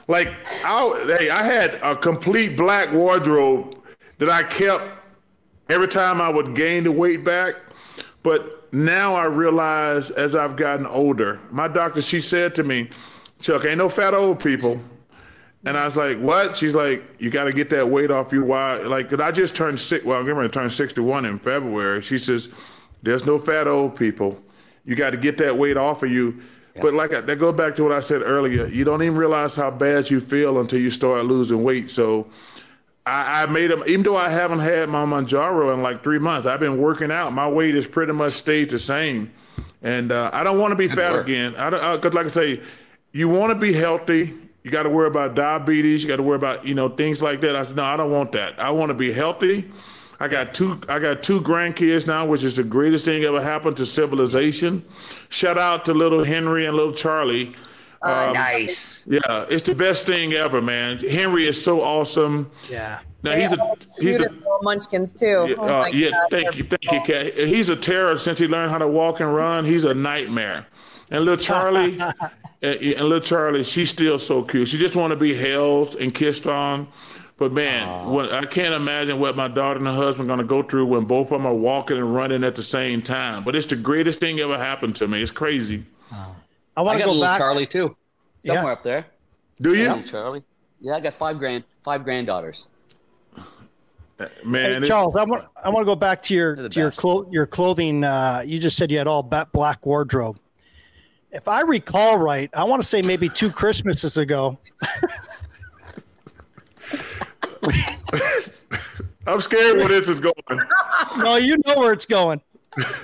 Like 0.08 0.28
I, 0.64 1.16
hey, 1.18 1.30
I 1.30 1.42
had 1.42 1.74
a 1.82 1.96
complete 1.96 2.56
black 2.56 2.92
wardrobe 2.92 3.82
that 4.18 4.28
I 4.28 4.42
kept 4.42 4.84
every 5.68 5.88
time 5.88 6.20
I 6.20 6.28
would 6.28 6.54
gain 6.54 6.84
the 6.84 6.92
weight 6.92 7.24
back. 7.24 7.54
But 8.22 8.72
now 8.72 9.14
I 9.14 9.24
realize 9.24 10.10
as 10.10 10.34
I've 10.34 10.56
gotten 10.56 10.86
older, 10.86 11.38
my 11.50 11.68
doctor, 11.68 12.02
she 12.02 12.20
said 12.20 12.54
to 12.56 12.64
me, 12.64 12.90
Chuck, 13.40 13.64
ain't 13.64 13.78
no 13.78 13.88
fat 13.88 14.14
old 14.14 14.40
people. 14.40 14.80
And 15.64 15.76
I 15.76 15.84
was 15.84 15.96
like, 15.96 16.18
what? 16.18 16.56
She's 16.56 16.74
like, 16.74 17.02
you 17.18 17.28
got 17.28 17.44
to 17.44 17.52
get 17.52 17.70
that 17.70 17.88
weight 17.88 18.10
off 18.10 18.32
you. 18.32 18.44
Why? 18.44 18.76
Like, 18.76 19.10
cause 19.10 19.20
I 19.20 19.32
just 19.32 19.56
turned 19.56 19.80
six. 19.80 20.04
Well, 20.04 20.18
I'm 20.20 20.26
to 20.26 20.48
turn 20.48 20.70
61 20.70 21.24
in 21.24 21.38
February. 21.40 22.02
She 22.02 22.18
says, 22.18 22.48
there's 23.02 23.26
no 23.26 23.38
fat 23.38 23.66
old 23.66 23.96
people. 23.96 24.40
You 24.84 24.94
got 24.94 25.10
to 25.10 25.16
get 25.16 25.38
that 25.38 25.56
weight 25.56 25.76
off 25.76 26.04
of 26.04 26.10
you. 26.10 26.40
But 26.80 26.94
like 26.94 27.12
I, 27.12 27.20
that 27.20 27.36
goes 27.38 27.54
back 27.56 27.74
to 27.76 27.82
what 27.84 27.92
I 27.92 28.00
said 28.00 28.22
earlier. 28.22 28.66
You 28.66 28.84
don't 28.84 29.02
even 29.02 29.16
realize 29.16 29.56
how 29.56 29.70
bad 29.70 30.10
you 30.10 30.20
feel 30.20 30.60
until 30.60 30.80
you 30.80 30.90
start 30.90 31.24
losing 31.24 31.62
weight. 31.62 31.90
So 31.90 32.28
I, 33.06 33.44
I 33.44 33.46
made 33.46 33.70
them, 33.70 33.82
even 33.86 34.02
though 34.02 34.16
I 34.16 34.28
haven't 34.28 34.58
had 34.58 34.88
my 34.88 35.04
Mounjaro 35.04 35.72
in 35.72 35.82
like 35.82 36.02
three 36.02 36.18
months, 36.18 36.46
I've 36.46 36.60
been 36.60 36.78
working 36.80 37.10
out. 37.10 37.32
My 37.32 37.48
weight 37.48 37.74
has 37.74 37.86
pretty 37.86 38.12
much 38.12 38.32
stayed 38.32 38.70
the 38.70 38.78
same. 38.78 39.32
And 39.82 40.10
uh, 40.10 40.30
I 40.32 40.42
don't 40.42 40.58
want 40.58 40.72
to 40.72 40.76
be 40.76 40.88
fat 40.88 41.12
work. 41.12 41.28
again. 41.28 41.54
I 41.56 41.70
don't, 41.70 42.00
because 42.00 42.14
like 42.14 42.26
I 42.26 42.30
say, 42.30 42.60
you 43.12 43.28
want 43.28 43.50
to 43.50 43.54
be 43.54 43.72
healthy. 43.72 44.34
You 44.64 44.70
got 44.72 44.82
to 44.82 44.90
worry 44.90 45.06
about 45.06 45.36
diabetes. 45.36 46.02
You 46.02 46.08
got 46.08 46.16
to 46.16 46.24
worry 46.24 46.36
about, 46.36 46.66
you 46.66 46.74
know, 46.74 46.88
things 46.88 47.22
like 47.22 47.40
that. 47.42 47.54
I 47.54 47.62
said, 47.62 47.76
no, 47.76 47.84
I 47.84 47.96
don't 47.96 48.10
want 48.10 48.32
that. 48.32 48.58
I 48.58 48.70
want 48.70 48.90
to 48.90 48.94
be 48.94 49.12
healthy. 49.12 49.70
I 50.18 50.28
got 50.28 50.54
two. 50.54 50.80
I 50.88 50.98
got 50.98 51.22
two 51.22 51.40
grandkids 51.40 52.06
now, 52.06 52.26
which 52.26 52.42
is 52.42 52.56
the 52.56 52.64
greatest 52.64 53.04
thing 53.04 53.24
ever 53.24 53.42
happened 53.42 53.76
to 53.78 53.86
civilization. 53.86 54.84
Shout 55.28 55.58
out 55.58 55.84
to 55.86 55.94
little 55.94 56.24
Henry 56.24 56.66
and 56.66 56.76
little 56.76 56.92
Charlie. 56.94 57.54
Um, 58.02 58.34
nice. 58.34 59.04
Yeah, 59.06 59.46
it's 59.50 59.66
the 59.66 59.74
best 59.74 60.06
thing 60.06 60.32
ever, 60.32 60.62
man. 60.62 60.98
Henry 60.98 61.46
is 61.46 61.62
so 61.62 61.82
awesome. 61.82 62.50
Yeah. 62.70 63.00
Now 63.22 63.32
he's 63.32 63.52
a 63.52 63.74
he's 63.98 64.20
a 64.20 64.30
little 64.30 64.58
munchkins 64.62 65.12
too. 65.12 65.46
yeah, 65.48 65.54
Oh 65.58 65.82
uh, 65.82 65.86
yeah, 65.86 66.10
God, 66.10 66.28
thank 66.30 66.44
they're 66.44 66.54
you, 66.54 66.64
thank 66.64 66.92
you, 66.92 67.00
Kat. 67.00 67.34
He's 67.34 67.68
a 67.68 67.76
terror 67.76 68.16
since 68.18 68.38
he 68.38 68.46
learned 68.46 68.70
how 68.70 68.78
to 68.78 68.86
walk 68.86 69.20
and 69.20 69.34
run. 69.34 69.64
He's 69.64 69.84
a 69.84 69.94
nightmare. 69.94 70.66
And 71.10 71.24
little 71.24 71.42
Charlie, 71.42 71.98
and, 72.62 72.74
and 72.74 73.00
little 73.00 73.20
Charlie, 73.20 73.64
she's 73.64 73.90
still 73.90 74.18
so 74.18 74.42
cute. 74.42 74.68
She 74.68 74.78
just 74.78 74.94
want 74.94 75.10
to 75.10 75.16
be 75.16 75.34
held 75.34 75.96
and 75.96 76.14
kissed 76.14 76.46
on. 76.46 76.88
But 77.38 77.52
man, 77.52 78.08
when, 78.08 78.30
I 78.30 78.46
can't 78.46 78.72
imagine 78.72 79.20
what 79.20 79.36
my 79.36 79.48
daughter 79.48 79.78
and 79.78 79.86
her 79.86 79.92
husband 79.92 80.30
are 80.30 80.34
going 80.34 80.46
to 80.46 80.48
go 80.48 80.62
through 80.62 80.86
when 80.86 81.04
both 81.04 81.26
of 81.26 81.38
them 81.42 81.46
are 81.46 81.54
walking 81.54 81.98
and 81.98 82.14
running 82.14 82.42
at 82.44 82.56
the 82.56 82.62
same 82.62 83.02
time. 83.02 83.44
But 83.44 83.54
it's 83.54 83.66
the 83.66 83.76
greatest 83.76 84.20
thing 84.20 84.40
ever 84.40 84.56
happened 84.56 84.96
to 84.96 85.08
me. 85.08 85.20
It's 85.20 85.30
crazy. 85.30 85.84
I 86.10 86.26
I 86.78 86.82
want 86.82 86.98
to 86.98 87.04
got 87.04 87.04
a 87.04 87.06
go 87.06 87.12
little 87.12 87.22
back. 87.22 87.38
Charlie 87.38 87.66
too. 87.66 87.94
Yeah. 88.42 88.54
Somewhere 88.54 88.72
up 88.72 88.82
there. 88.82 89.06
Do 89.60 89.74
you, 89.74 89.88
Little 89.88 90.02
Charlie. 90.04 90.44
Yeah, 90.80 90.94
I 90.96 91.00
got 91.00 91.14
five 91.14 91.38
grand, 91.38 91.64
five 91.82 92.04
granddaughters. 92.04 92.66
man? 94.44 94.82
Hey, 94.82 94.88
Charles, 94.88 95.16
I 95.16 95.24
want 95.24 95.44
I 95.62 95.68
want 95.70 95.82
to 95.84 95.86
go 95.86 95.96
back 95.96 96.22
to 96.22 96.34
your 96.34 96.56
They're 96.56 96.68
to 96.68 96.80
your 96.80 96.90
clo- 96.90 97.28
your 97.30 97.46
clothing. 97.46 98.04
Uh, 98.04 98.42
you 98.46 98.58
just 98.58 98.76
said 98.76 98.90
you 98.90 98.98
had 98.98 99.06
all 99.06 99.22
black 99.22 99.84
wardrobe. 99.84 100.38
If 101.32 101.48
I 101.48 101.62
recall 101.62 102.18
right, 102.18 102.48
I 102.54 102.64
want 102.64 102.82
to 102.82 102.88
say 102.88 103.02
maybe 103.02 103.28
two 103.28 103.50
Christmases 103.50 104.16
ago. 104.16 104.58
I'm 109.26 109.40
scared 109.40 109.78
where 109.78 109.88
this 109.88 110.08
is 110.08 110.20
going. 110.20 110.34
No, 111.18 111.36
you 111.36 111.56
know 111.66 111.78
where 111.78 111.92
it's 111.92 112.06
going. 112.06 112.40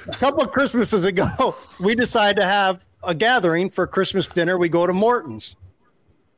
A 0.09 0.17
couple 0.17 0.43
of 0.43 0.53
Christmases 0.53 1.05
ago, 1.05 1.57
we 1.81 1.95
decided 1.95 2.41
to 2.41 2.47
have 2.47 2.85
a 3.03 3.15
gathering 3.15 3.71
for 3.71 3.87
Christmas 3.87 4.29
dinner. 4.29 4.59
We 4.59 4.69
go 4.69 4.87
to 4.87 4.93
Morton's, 4.93 5.57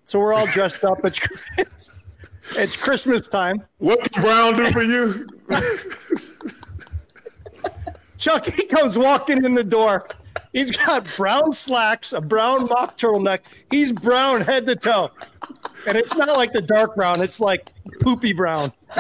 so 0.06 0.18
we're 0.18 0.32
all 0.32 0.46
dressed 0.46 0.84
up. 0.84 1.04
It's 1.04 1.20
it's 2.56 2.76
Christmas 2.76 3.28
time. 3.28 3.62
What 3.78 4.10
can 4.10 4.22
Brown 4.22 4.56
do 4.56 4.70
for 4.70 4.82
you? 4.82 5.26
Chucky 8.16 8.62
comes 8.64 8.96
walking 8.96 9.44
in 9.44 9.54
the 9.54 9.64
door. 9.64 10.08
He's 10.52 10.70
got 10.70 11.06
brown 11.16 11.52
slacks, 11.52 12.12
a 12.12 12.20
brown 12.20 12.68
mock 12.68 12.96
turtleneck. 12.96 13.40
He's 13.70 13.92
brown 13.92 14.40
head 14.40 14.66
to 14.66 14.76
toe. 14.76 15.10
And 15.86 15.96
it's 15.96 16.14
not 16.14 16.28
like 16.28 16.52
the 16.52 16.62
dark 16.62 16.94
brown, 16.96 17.20
it's 17.20 17.40
like 17.40 17.70
poopy 18.00 18.32
brown. 18.32 18.72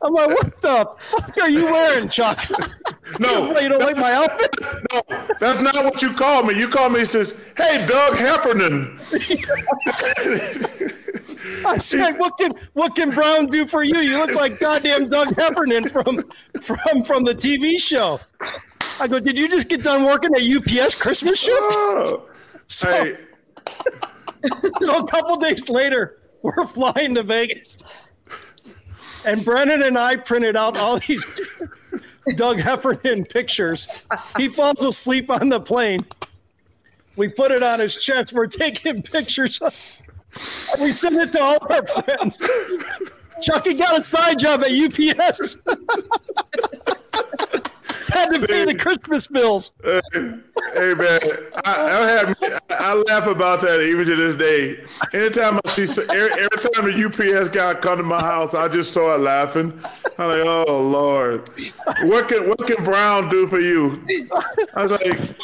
I'm 0.00 0.12
like, 0.12 0.28
what 0.28 0.60
the 0.60 0.88
fuck 1.10 1.38
are 1.38 1.50
you 1.50 1.64
wearing, 1.64 2.08
Chuck? 2.08 2.38
No, 3.18 3.58
you 3.60 3.68
don't 3.68 3.80
like 3.80 3.96
my 3.96 4.12
outfit? 4.12 4.54
no, 4.92 5.02
that's 5.40 5.60
not 5.60 5.74
what 5.74 6.00
you 6.02 6.12
call 6.12 6.44
me. 6.44 6.56
You 6.58 6.68
call 6.68 6.88
me 6.88 7.00
and 7.00 7.08
says, 7.08 7.34
"Hey, 7.56 7.84
Doug 7.86 8.16
Heffernan." 8.16 9.00
I 11.66 11.78
said, 11.78 12.18
what 12.18 12.38
can 12.38 12.52
what 12.74 12.94
can 12.94 13.10
Brown 13.10 13.46
do 13.46 13.66
for 13.66 13.82
you? 13.82 13.98
You 13.98 14.18
look 14.18 14.34
like 14.34 14.60
goddamn 14.60 15.08
Doug 15.08 15.34
Heffernan 15.36 15.88
from 15.88 16.22
from 16.60 17.02
from 17.02 17.24
the 17.24 17.34
TV 17.34 17.78
show. 17.78 18.20
I 19.00 19.08
go, 19.08 19.18
did 19.18 19.38
you 19.38 19.48
just 19.48 19.68
get 19.68 19.82
done 19.82 20.04
working 20.04 20.30
at 20.34 20.42
UPS 20.42 21.00
Christmas 21.00 21.40
shift? 21.40 21.58
Oh. 21.60 22.28
Hey, 22.82 23.16
So 24.80 24.98
a 24.98 25.06
couple 25.06 25.36
days 25.36 25.68
later, 25.68 26.18
we're 26.42 26.66
flying 26.66 27.14
to 27.16 27.22
Vegas. 27.22 27.76
And 29.26 29.44
Brennan 29.44 29.82
and 29.82 29.98
I 29.98 30.16
printed 30.16 30.56
out 30.56 30.76
all 30.76 30.98
these 30.98 31.24
Doug 32.36 32.58
Heffernan 32.58 33.24
pictures. 33.24 33.88
He 34.36 34.48
falls 34.48 34.82
asleep 34.84 35.30
on 35.30 35.48
the 35.48 35.60
plane. 35.60 36.06
We 37.16 37.28
put 37.28 37.50
it 37.50 37.62
on 37.62 37.80
his 37.80 37.96
chest. 37.96 38.32
We're 38.32 38.46
taking 38.46 39.02
pictures. 39.02 39.60
We 40.78 40.92
send 40.92 41.16
it 41.16 41.32
to 41.32 41.42
all 41.42 41.58
our 41.70 41.84
friends. 41.86 42.40
Chucky 43.40 43.74
got 43.74 43.98
a 43.98 44.02
side 44.02 44.38
job 44.38 44.62
at 44.62 44.70
UPS. 44.70 45.56
Had 48.08 48.30
to 48.30 48.46
pay 48.46 48.64
the 48.64 48.74
Christmas 48.74 49.26
bills. 49.26 49.72
hey, 49.84 50.94
man, 50.94 51.20
I, 51.64 51.74
I 51.74 52.08
have 52.08 52.36
I 52.70 52.94
laugh 52.94 53.26
about 53.26 53.60
that 53.62 53.80
even 53.82 54.06
to 54.06 54.16
this 54.16 54.34
day. 54.34 54.82
Anytime 55.12 55.60
I 55.64 55.70
see 55.70 56.02
every, 56.02 56.32
every 56.32 56.58
time 56.58 56.86
the 56.86 57.04
UPS 57.04 57.48
guy 57.48 57.74
come 57.74 57.98
to 57.98 58.02
my 58.02 58.20
house, 58.20 58.54
I 58.54 58.68
just 58.68 58.90
start 58.92 59.20
laughing. 59.20 59.72
I'm 60.18 60.28
like, 60.28 60.42
oh 60.44 60.80
Lord, 60.80 61.50
what 62.04 62.28
can 62.28 62.48
what 62.48 62.66
can 62.66 62.82
Brown 62.84 63.28
do 63.28 63.46
for 63.46 63.60
you? 63.60 64.02
I 64.74 64.86
was 64.86 64.92
like, 64.92 65.36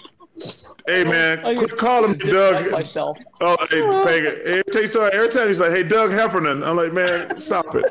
hey 0.87 1.05
man, 1.05 1.57
quit 1.57 1.77
calling 1.77 2.13
me 2.13 2.19
Doug. 2.19 2.73
myself. 2.73 3.19
Oh, 3.41 3.57
hey, 3.71 3.83
Pega. 3.83 4.41
Every 4.43 4.65
time, 4.65 4.91
so 4.91 5.05
every 5.05 5.29
time 5.29 5.49
he's 5.49 5.61
like, 5.61 5.71
"Hey, 5.71 5.83
Doug 5.83 6.11
Heffernan," 6.11 6.63
I'm 6.63 6.77
like, 6.77 6.93
"Man, 6.93 7.41
stop 7.41 7.75
it." 7.75 7.85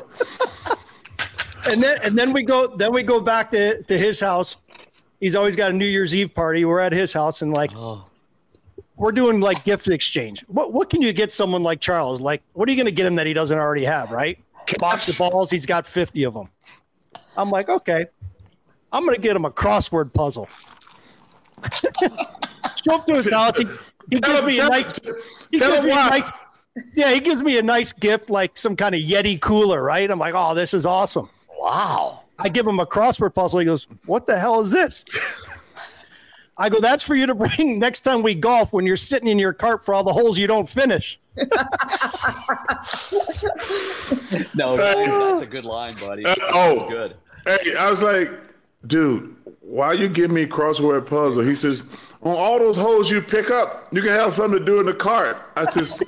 and 1.66 1.82
then 1.82 1.98
and 2.02 2.18
then 2.18 2.32
we 2.32 2.42
go 2.42 2.76
then 2.76 2.92
we 2.92 3.02
go 3.02 3.20
back 3.20 3.50
to, 3.52 3.82
to 3.84 3.98
his 3.98 4.20
house. 4.20 4.56
He's 5.24 5.34
always 5.34 5.56
got 5.56 5.70
a 5.70 5.72
New 5.72 5.86
Year's 5.86 6.14
Eve 6.14 6.34
party. 6.34 6.66
We're 6.66 6.80
at 6.80 6.92
his 6.92 7.14
house 7.14 7.40
and 7.40 7.50
like 7.50 7.70
Oh. 7.74 8.04
we're 8.96 9.10
doing 9.10 9.40
like 9.40 9.64
gift 9.64 9.88
exchange. 9.88 10.44
What 10.48 10.74
what 10.74 10.90
can 10.90 11.00
you 11.00 11.14
get 11.14 11.32
someone 11.32 11.62
like 11.62 11.80
Charles? 11.80 12.20
Like, 12.20 12.42
what 12.52 12.68
are 12.68 12.72
you 12.72 12.76
going 12.76 12.84
to 12.84 12.92
get 12.92 13.06
him 13.06 13.14
that 13.14 13.26
he 13.26 13.32
doesn't 13.32 13.58
already 13.58 13.84
have? 13.86 14.10
Right? 14.10 14.38
Box 14.78 15.08
of 15.08 15.16
balls. 15.16 15.48
He's 15.50 15.64
got 15.64 15.86
fifty 15.86 16.24
of 16.24 16.34
them. 16.34 16.50
I'm 17.38 17.48
like, 17.48 17.70
okay, 17.70 18.04
I'm 18.92 19.02
going 19.06 19.16
to 19.16 19.20
get 19.22 19.34
him 19.34 19.46
a 19.46 19.50
crossword 19.50 20.12
puzzle. 20.12 20.46
Show 22.84 22.94
up 22.96 23.06
to 23.06 23.14
his 23.14 23.30
house. 23.30 23.56
He, 23.56 23.64
he 24.10 24.16
gives 24.20 24.38
him- 24.40 24.46
me 24.46 24.58
a 24.60 24.68
nice. 24.68 25.00
He 25.50 25.58
gives 25.58 25.78
him 25.78 25.84
me 25.86 25.90
a 25.92 25.94
nice. 25.94 26.32
Yeah, 26.94 27.12
he 27.12 27.20
gives 27.20 27.42
me 27.42 27.56
a 27.56 27.62
nice 27.62 27.92
gift, 27.94 28.28
like 28.28 28.58
some 28.58 28.76
kind 28.76 28.94
of 28.94 29.00
Yeti 29.00 29.40
cooler, 29.40 29.82
right? 29.82 30.10
I'm 30.10 30.18
like, 30.18 30.34
oh, 30.36 30.54
this 30.54 30.74
is 30.74 30.84
awesome. 30.84 31.30
Wow. 31.58 32.23
I 32.38 32.48
give 32.48 32.66
him 32.66 32.80
a 32.80 32.86
crossword 32.86 33.34
puzzle. 33.34 33.60
He 33.60 33.66
goes, 33.66 33.86
"What 34.06 34.26
the 34.26 34.38
hell 34.38 34.60
is 34.60 34.70
this?" 34.70 35.04
I 36.56 36.68
go, 36.68 36.80
"That's 36.80 37.02
for 37.02 37.14
you 37.14 37.26
to 37.26 37.34
bring 37.34 37.78
next 37.78 38.00
time 38.00 38.22
we 38.22 38.34
golf 38.34 38.72
when 38.72 38.86
you're 38.86 38.96
sitting 38.96 39.28
in 39.28 39.38
your 39.38 39.52
cart 39.52 39.84
for 39.84 39.94
all 39.94 40.04
the 40.04 40.12
holes 40.12 40.38
you 40.38 40.46
don't 40.46 40.68
finish." 40.68 41.18
No, 44.54 44.76
that's 44.76 45.42
a 45.42 45.46
good 45.46 45.64
line, 45.64 45.94
buddy. 45.94 46.24
Uh, 46.24 46.34
oh, 46.52 46.88
good. 46.88 47.16
Hey, 47.44 47.76
I 47.76 47.90
was 47.90 48.00
like, 48.00 48.30
dude, 48.86 49.34
why 49.60 49.92
you 49.92 50.08
give 50.08 50.30
me 50.30 50.46
crossword 50.46 51.06
puzzle? 51.06 51.42
He 51.42 51.54
says, 51.54 51.82
on 52.22 52.36
all 52.36 52.58
those 52.58 52.76
holes 52.76 53.10
you 53.10 53.20
pick 53.20 53.50
up, 53.50 53.88
you 53.92 54.00
can 54.00 54.10
have 54.10 54.32
something 54.32 54.58
to 54.58 54.64
do 54.64 54.80
in 54.80 54.86
the 54.86 54.94
cart. 54.94 55.36
I 55.56 55.70
says, 55.70 56.02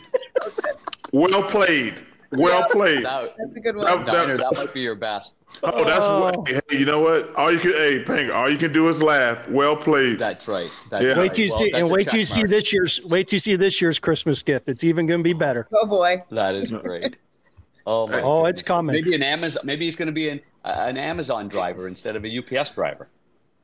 well 1.12 1.42
played, 1.42 2.00
well 2.32 2.64
played. 2.70 3.04
That, 3.04 3.34
That's 3.38 3.56
a 3.56 3.60
good 3.60 3.76
one. 3.76 3.86
That- 3.86 4.06
Diner, 4.06 4.36
that 4.38 4.52
might 4.56 4.72
be 4.74 4.80
your 4.80 4.94
best. 4.94 5.34
Oh, 5.62 5.84
that's 5.84 6.06
what. 6.06 6.48
Hey, 6.48 6.78
you 6.78 6.84
know 6.84 7.00
what? 7.00 7.34
All 7.36 7.52
you 7.52 7.58
can, 7.58 7.72
hey, 7.72 8.02
Pang, 8.04 8.30
all 8.30 8.50
you 8.50 8.58
can 8.58 8.72
do 8.72 8.88
is 8.88 9.02
laugh. 9.02 9.48
Well 9.48 9.76
played. 9.76 10.18
That's 10.18 10.46
right. 10.48 10.70
That's 10.90 11.02
Yeah. 11.02 11.10
right. 11.10 11.18
Wait 11.18 11.34
till 11.34 11.44
you 11.46 11.50
Well, 11.52 11.58
see, 11.60 11.72
and 11.72 11.90
wait 11.90 12.08
till 12.08 12.18
you 12.18 12.24
see 12.26 12.44
this 12.44 12.72
year's. 12.72 13.00
Wait 13.04 13.28
till 13.28 13.36
you 13.36 13.40
see 13.40 13.56
this 13.56 13.80
year's 13.80 13.98
Christmas 13.98 14.42
gift. 14.42 14.68
It's 14.68 14.84
even 14.84 15.06
going 15.06 15.20
to 15.20 15.24
be 15.24 15.32
better. 15.32 15.66
Oh 15.74 15.86
boy. 15.86 16.22
That 16.30 16.56
is 16.56 16.68
great. 16.70 17.16
Oh, 17.86 18.08
my 18.08 18.20
Oh, 18.22 18.44
it's 18.46 18.62
coming. 18.62 18.92
Maybe 18.94 19.14
an 19.14 19.22
Amazon. 19.22 19.62
Maybe 19.64 19.84
he's 19.84 19.94
going 19.96 20.06
to 20.06 20.12
be 20.12 20.28
an 20.28 20.40
uh, 20.64 20.74
an 20.88 20.96
Amazon 20.96 21.46
driver 21.48 21.86
instead 21.86 22.16
of 22.16 22.24
a 22.24 22.38
UPS 22.38 22.72
driver. 22.72 23.08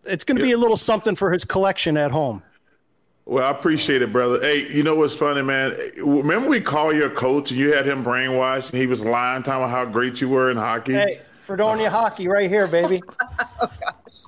It's 0.07 0.23
going 0.25 0.37
to 0.39 0.43
be 0.45 0.53
a 0.53 0.59
little 0.59 0.77
something 0.77 1.17
for 1.17 1.33
his 1.33 1.45
collection 1.45 1.97
at 1.97 2.13
home. 2.13 2.43
Well, 3.25 3.47
I 3.47 3.51
appreciate 3.51 4.03
it, 4.03 4.13
brother. 4.13 4.41
Hey, 4.41 4.67
you 4.73 4.83
know 4.83 4.97
what's 4.97 5.17
funny, 5.17 5.43
man? 5.43 5.77
Remember 5.97 6.49
we 6.49 6.61
called 6.61 6.97
your 6.97 7.11
coach 7.11 7.51
and 7.51 7.61
you 7.61 7.73
had 7.73 7.87
him 7.87 8.05
brainwashed 8.05 8.71
and 8.71 8.81
he 8.81 8.87
was 8.87 9.05
lying, 9.05 9.43
telling 9.43 9.71
how 9.71 9.85
great 9.85 10.21
you 10.21 10.29
were 10.29 10.51
in 10.51 10.57
hockey. 10.57 10.95
Hey, 10.95 11.21
Fredonia 11.43 11.89
hockey 11.89 12.27
right 12.27 12.51
here, 12.51 12.67
baby. 12.67 13.01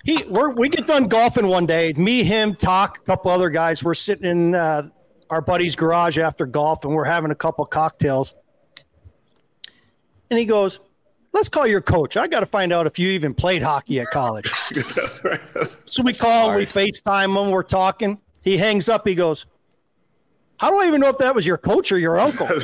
He, 0.05 0.25
we're, 0.25 0.51
we 0.51 0.69
get 0.69 0.87
done 0.87 1.09
golfing 1.09 1.47
one 1.47 1.67
day. 1.67 1.93
Me, 1.95 2.25
him, 2.25 2.55
talk, 2.55 2.99
a 2.99 3.01
couple 3.03 3.31
other 3.31 3.51
guys. 3.51 3.85
We're 3.85 3.95
sitting 3.95 4.31
in 4.31 4.55
uh, 4.55 4.89
our 5.31 5.41
buddy's 5.41 5.77
garage 5.77 6.19
after 6.19 6.47
golf, 6.47 6.85
and 6.85 6.95
we're 6.95 7.05
having 7.05 7.31
a 7.31 7.35
couple 7.35 7.65
cocktails. 7.67 8.35
And 10.31 10.39
he 10.39 10.47
goes, 10.47 10.81
"Let's 11.33 11.49
call 11.49 11.67
your 11.67 11.83
coach. 11.83 12.17
I 12.17 12.27
got 12.27 12.41
to 12.41 12.47
find 12.47 12.73
out 12.73 12.87
if 12.87 12.99
you 12.99 13.11
even 13.11 13.35
played 13.35 13.63
hockey 13.63 14.01
at 14.01 14.07
college." 14.07 14.47
so 15.85 16.03
we 16.03 16.15
call 16.15 16.51
him, 16.51 16.57
we 16.57 16.67
FaceTime 16.67 17.41
him, 17.41 17.51
we're 17.51 17.63
talking. 17.63 18.19
He 18.45 18.57
hangs 18.59 18.89
up. 18.89 19.07
He 19.09 19.15
goes, 19.17 19.47
"How 20.59 20.71
do 20.71 20.79
I 20.79 20.87
even 20.87 21.01
know 21.01 21.09
if 21.09 21.19
that 21.19 21.35
was 21.35 21.47
your 21.47 21.59
coach 21.59 21.91
or 21.91 21.99
your 21.99 22.19
uncle?" 22.21 22.47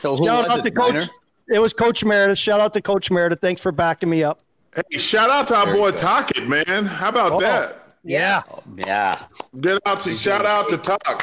So 0.00 0.16
who 0.16 0.24
Shout 0.24 0.50
out 0.50 0.60
it, 0.60 0.62
to 0.62 0.70
Coach. 0.70 0.92
Diner? 0.94 1.10
It 1.52 1.58
was 1.58 1.74
Coach 1.74 2.04
Meredith. 2.04 2.38
Shout 2.38 2.58
out 2.58 2.72
to 2.72 2.80
Coach 2.80 3.10
Meredith. 3.10 3.40
Thanks 3.40 3.60
for 3.60 3.70
backing 3.70 4.08
me 4.08 4.22
up. 4.24 4.40
Hey, 4.74 4.98
shout 4.98 5.28
out 5.28 5.46
to 5.48 5.56
our 5.56 5.66
Very 5.66 5.78
boy 5.78 5.90
good. 5.90 5.98
Tocchet, 6.00 6.48
man. 6.48 6.86
How 6.86 7.10
about 7.10 7.32
Oh. 7.32 7.40
that? 7.40 7.76
Yeah. 8.02 8.42
Yeah. 8.86 9.14
Get 9.60 9.78
out 9.84 10.00
to 10.00 10.16
shout 10.16 10.46
out 10.46 10.70
to 10.70 10.78
Talk. 10.78 11.22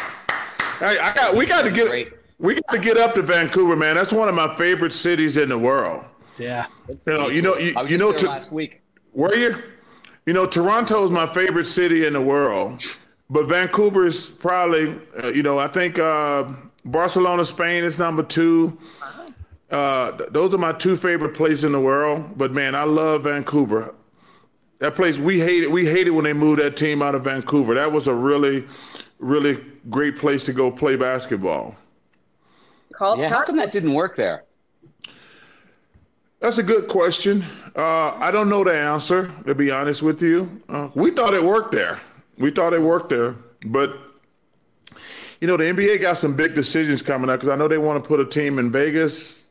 Hey, 0.80 0.99
I 0.99 1.11
got 1.15 1.36
we 1.36 1.47
got 1.47 1.63
to 1.65 1.72
get 1.72 2.13
we 2.38 2.53
got 2.53 2.68
to 2.70 2.78
get 2.78 2.97
up 2.97 3.15
to 3.15 3.24
Vancouver, 3.24 3.76
man. 3.76 3.95
That's 3.95 4.13
one 4.13 4.30
of 4.30 4.36
my 4.36 4.53
favorite 4.57 4.93
cities 4.93 5.38
in 5.38 5.49
the 5.49 5.57
world. 5.57 6.05
Yeah. 6.38 6.68
You 6.88 6.95
know, 7.13 7.30
you 7.30 7.41
know, 7.41 7.57
you, 7.57 7.74
I 7.76 7.82
was 7.82 7.91
you 7.91 7.97
just 7.97 7.99
know, 7.99 8.11
there 8.11 8.20
to, 8.20 8.28
last 8.28 8.51
week. 8.51 8.84
were 9.13 9.36
you? 9.36 9.55
You 10.28 10.34
know, 10.34 10.46
Toronto 10.46 11.06
is 11.06 11.10
my 11.10 11.26
favorite 11.26 11.68
city 11.68 12.06
in 12.06 12.12
the 12.12 12.20
world, 12.20 12.84
but 13.30 13.48
Vancouver 13.48 14.06
is 14.06 14.28
probably, 14.28 14.94
uh, 15.24 15.30
you 15.30 15.42
know, 15.42 15.58
I 15.58 15.70
think 15.70 15.98
uh, 15.98 16.52
Barcelona, 16.84 17.46
Spain 17.46 17.86
is 17.86 17.98
number 17.98 18.24
two. 18.24 18.78
Uh, 19.72 20.18
th- 20.18 20.30
those 20.32 20.54
are 20.54 20.58
my 20.58 20.74
two 20.74 20.98
favorite 20.98 21.34
places 21.34 21.64
in 21.64 21.72
the 21.72 21.80
world. 21.80 22.38
But 22.38 22.52
man, 22.52 22.76
I 22.76 22.84
love 22.84 23.24
Vancouver. 23.24 23.96
That 24.80 24.96
place 24.96 25.18
we 25.18 25.40
hated. 25.40 25.72
We 25.72 25.86
hated 25.86 26.12
when 26.12 26.26
they 26.26 26.34
moved 26.34 26.62
that 26.62 26.76
team 26.76 27.02
out 27.02 27.16
of 27.16 27.24
Vancouver. 27.24 27.74
That 27.74 27.94
was 27.94 28.08
a 28.08 28.14
really, 28.14 28.66
really 29.20 29.64
great 29.90 30.18
place 30.18 30.44
to 30.44 30.52
go 30.52 30.70
play 30.70 30.98
basketball. 30.98 31.74
Call 32.92 33.18
Yeah. 33.18 33.30
How 33.30 33.46
come 33.46 33.56
that 33.56 33.72
didn't 33.72 33.94
work 33.94 34.18
there? 34.18 34.44
That's 36.40 36.60
a 36.60 36.64
good 36.64 36.88
question. 36.88 37.44
Uh, 37.76 38.16
I 38.18 38.30
don't 38.30 38.48
know 38.48 38.64
the 38.64 38.74
answer, 38.74 39.32
to 39.48 39.56
be 39.56 39.72
honest 39.72 40.04
with 40.04 40.22
you. 40.22 40.62
Uh, 40.70 40.90
we 40.94 41.10
thought 41.10 41.34
it 41.34 41.44
worked 41.44 41.72
there. 41.72 42.00
We 42.38 42.52
thought 42.52 42.74
it 42.74 42.82
worked 42.82 43.10
there. 43.10 43.36
But, 43.66 43.98
you 45.42 45.48
know, 45.48 45.58
the 45.58 45.64
NBA 45.64 46.02
got 46.02 46.18
some 46.18 46.36
big 46.36 46.54
decisions 46.54 47.02
coming 47.02 47.30
up 47.30 47.40
because 47.40 47.50
I 47.50 47.56
know 47.56 47.68
they 47.68 47.80
want 47.80 48.04
to 48.04 48.08
put 48.08 48.20
a 48.20 48.26
team 48.26 48.60
in 48.60 48.72
Vegas, 48.72 49.48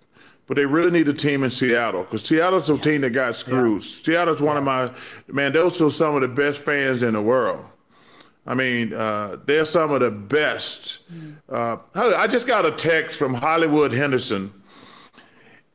but 0.46 0.56
they 0.56 0.64
really 0.64 0.92
need 0.92 1.08
a 1.08 1.12
team 1.12 1.42
in 1.42 1.50
Seattle 1.50 2.04
because 2.04 2.24
Seattle's 2.24 2.70
a 2.70 2.78
team 2.78 3.00
that 3.00 3.10
got 3.10 3.34
screwed. 3.34 3.82
Seattle's 3.82 4.40
one 4.40 4.56
of 4.56 4.62
my, 4.62 4.92
man, 5.26 5.52
those 5.52 5.82
are 5.82 5.90
some 5.90 6.14
of 6.14 6.20
the 6.20 6.28
best 6.28 6.60
fans 6.60 7.02
in 7.02 7.14
the 7.14 7.22
world. 7.22 7.64
I 8.46 8.54
mean, 8.54 8.94
uh, 8.94 9.38
they're 9.44 9.64
some 9.64 9.90
of 9.90 10.00
the 10.00 10.12
best. 10.12 11.00
Uh, 11.48 11.78
I 11.96 12.28
just 12.28 12.46
got 12.46 12.64
a 12.64 12.70
text 12.70 13.18
from 13.18 13.34
Hollywood 13.34 13.92
Henderson 13.92 14.52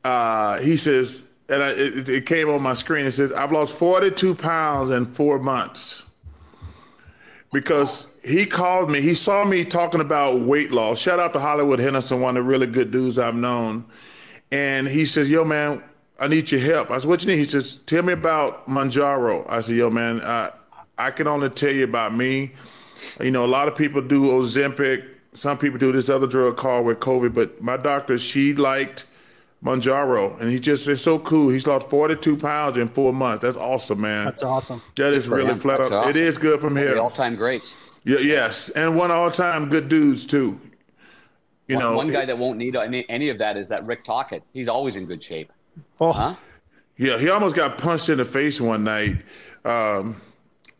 uh, 0.04 0.58
he 0.58 0.76
says, 0.76 1.24
and 1.48 1.62
I, 1.62 1.70
it, 1.70 2.08
it 2.08 2.26
came 2.26 2.48
on 2.48 2.62
my 2.62 2.74
screen. 2.74 3.06
It 3.06 3.12
says, 3.12 3.32
I've 3.32 3.52
lost 3.52 3.76
42 3.76 4.34
pounds 4.34 4.90
in 4.90 5.06
four 5.06 5.38
months 5.38 6.04
because 7.52 8.06
he 8.24 8.46
called 8.46 8.90
me. 8.90 9.00
He 9.00 9.14
saw 9.14 9.44
me 9.44 9.64
talking 9.64 10.00
about 10.00 10.40
weight 10.40 10.72
loss. 10.72 10.98
Shout 10.98 11.20
out 11.20 11.32
to 11.34 11.38
Hollywood 11.38 11.78
Henderson, 11.78 12.20
one 12.20 12.36
of 12.36 12.44
the 12.44 12.48
really 12.48 12.66
good 12.66 12.90
dudes 12.90 13.18
I've 13.18 13.34
known. 13.34 13.84
And 14.50 14.88
he 14.88 15.06
says, 15.06 15.30
Yo, 15.30 15.44
man, 15.44 15.82
I 16.18 16.28
need 16.28 16.50
your 16.50 16.60
help. 16.60 16.90
I 16.90 16.98
said, 16.98 17.08
What 17.08 17.22
you 17.22 17.28
need? 17.28 17.38
He 17.38 17.44
says, 17.44 17.76
Tell 17.86 18.02
me 18.02 18.12
about 18.12 18.66
Mounjaro. 18.68 19.44
I 19.48 19.60
said, 19.60 19.76
Yo, 19.76 19.90
man, 19.90 20.20
uh, 20.20 20.50
I 20.98 21.10
can 21.10 21.26
only 21.26 21.50
tell 21.50 21.72
you 21.72 21.84
about 21.84 22.14
me. 22.14 22.52
You 23.20 23.30
know, 23.30 23.44
a 23.44 23.46
lot 23.46 23.68
of 23.68 23.74
people 23.74 24.00
do 24.00 24.24
Ozempic. 24.26 25.06
Some 25.34 25.58
people 25.58 25.78
do 25.78 25.92
this 25.92 26.08
other 26.08 26.26
drug 26.26 26.56
called 26.56 26.86
Wegovy, 26.86 27.32
but 27.32 27.60
my 27.62 27.76
doctor, 27.76 28.18
she 28.18 28.54
liked 28.54 29.06
Mounjaro, 29.64 30.40
and 30.40 30.50
he 30.50 30.58
just 30.58 30.88
is 30.88 31.00
so 31.00 31.18
cool. 31.20 31.48
He's 31.48 31.66
lost 31.66 31.88
42 31.88 32.36
pounds 32.36 32.76
in 32.78 32.88
four 32.88 33.12
months. 33.12 33.42
That's 33.42 33.56
awesome, 33.56 34.00
man. 34.00 34.24
That's 34.24 34.42
awesome. 34.42 34.82
That 34.96 35.12
is 35.12 35.28
really 35.28 35.50
him. 35.50 35.56
flat 35.56 35.78
That's 35.78 35.92
out. 35.92 36.06
It 36.08 36.10
awesome. 36.10 36.22
is 36.22 36.38
good 36.38 36.60
from 36.60 36.74
The 36.74 36.80
here. 36.80 36.98
all-time 36.98 37.36
greats. 37.36 37.76
Yeah, 38.04 38.18
yes, 38.18 38.70
and 38.70 38.96
one 38.96 39.10
all-time 39.12 39.68
good 39.68 39.88
dudes 39.88 40.26
too. 40.26 40.58
You 41.68 41.76
One, 41.76 41.84
know, 41.84 41.96
one 41.96 42.08
guy 42.08 42.24
that 42.24 42.36
won't 42.36 42.58
need 42.58 42.74
any, 42.74 43.08
any 43.08 43.28
of 43.28 43.38
that 43.38 43.56
is 43.56 43.68
that 43.68 43.86
Rick 43.86 44.02
Tocchet. 44.02 44.42
He's 44.52 44.66
always 44.68 44.96
in 44.96 45.06
good 45.06 45.22
shape. 45.22 45.52
Oh, 46.00 46.10
Huh? 46.12 46.34
Yeah, 46.96 47.18
he 47.18 47.30
almost 47.30 47.54
got 47.56 47.78
punched 47.78 48.08
in 48.08 48.18
the 48.18 48.24
face 48.24 48.60
one 48.60 48.82
night. 48.84 49.16
Um, 49.64 50.20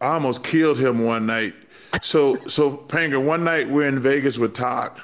I 0.01 0.15
almost 0.15 0.43
killed 0.45 0.79
him 0.79 1.05
one 1.05 1.25
night. 1.25 1.55
So, 2.03 2.37
so 2.49 2.77
Panga, 2.77 3.21
one 3.21 3.45
night 3.45 3.71
we're 3.71 3.87
in 3.87 4.01
Vegas 4.01 4.39
with 4.39 4.55
Todd, 4.55 5.01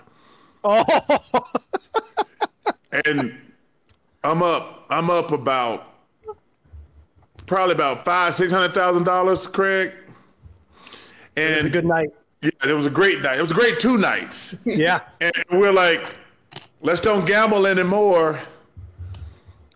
oh, 0.64 0.84
and 3.06 3.38
I'm 4.24 4.42
up. 4.42 4.86
I'm 4.90 5.10
up 5.10 5.30
about 5.32 5.94
probably 7.46 7.74
about 7.74 8.04
five, 8.04 8.34
six 8.34 8.52
hundred 8.52 8.74
thousand 8.74 9.04
dollars, 9.04 9.46
Craig. 9.46 9.92
a 11.36 11.40
And 11.40 11.72
good 11.72 11.84
night. 11.84 12.10
yeah, 12.42 12.50
it 12.66 12.72
was 12.74 12.86
a 12.86 12.90
great 12.90 13.20
night. 13.22 13.38
It 13.38 13.42
was 13.42 13.52
a 13.52 13.54
great 13.54 13.78
two 13.78 13.96
nights. 13.98 14.56
Yeah. 14.64 15.00
And 15.20 15.32
we're 15.52 15.72
like, 15.72 16.02
let's 16.80 17.00
don't 17.00 17.26
gamble 17.26 17.66
anymore. 17.66 18.38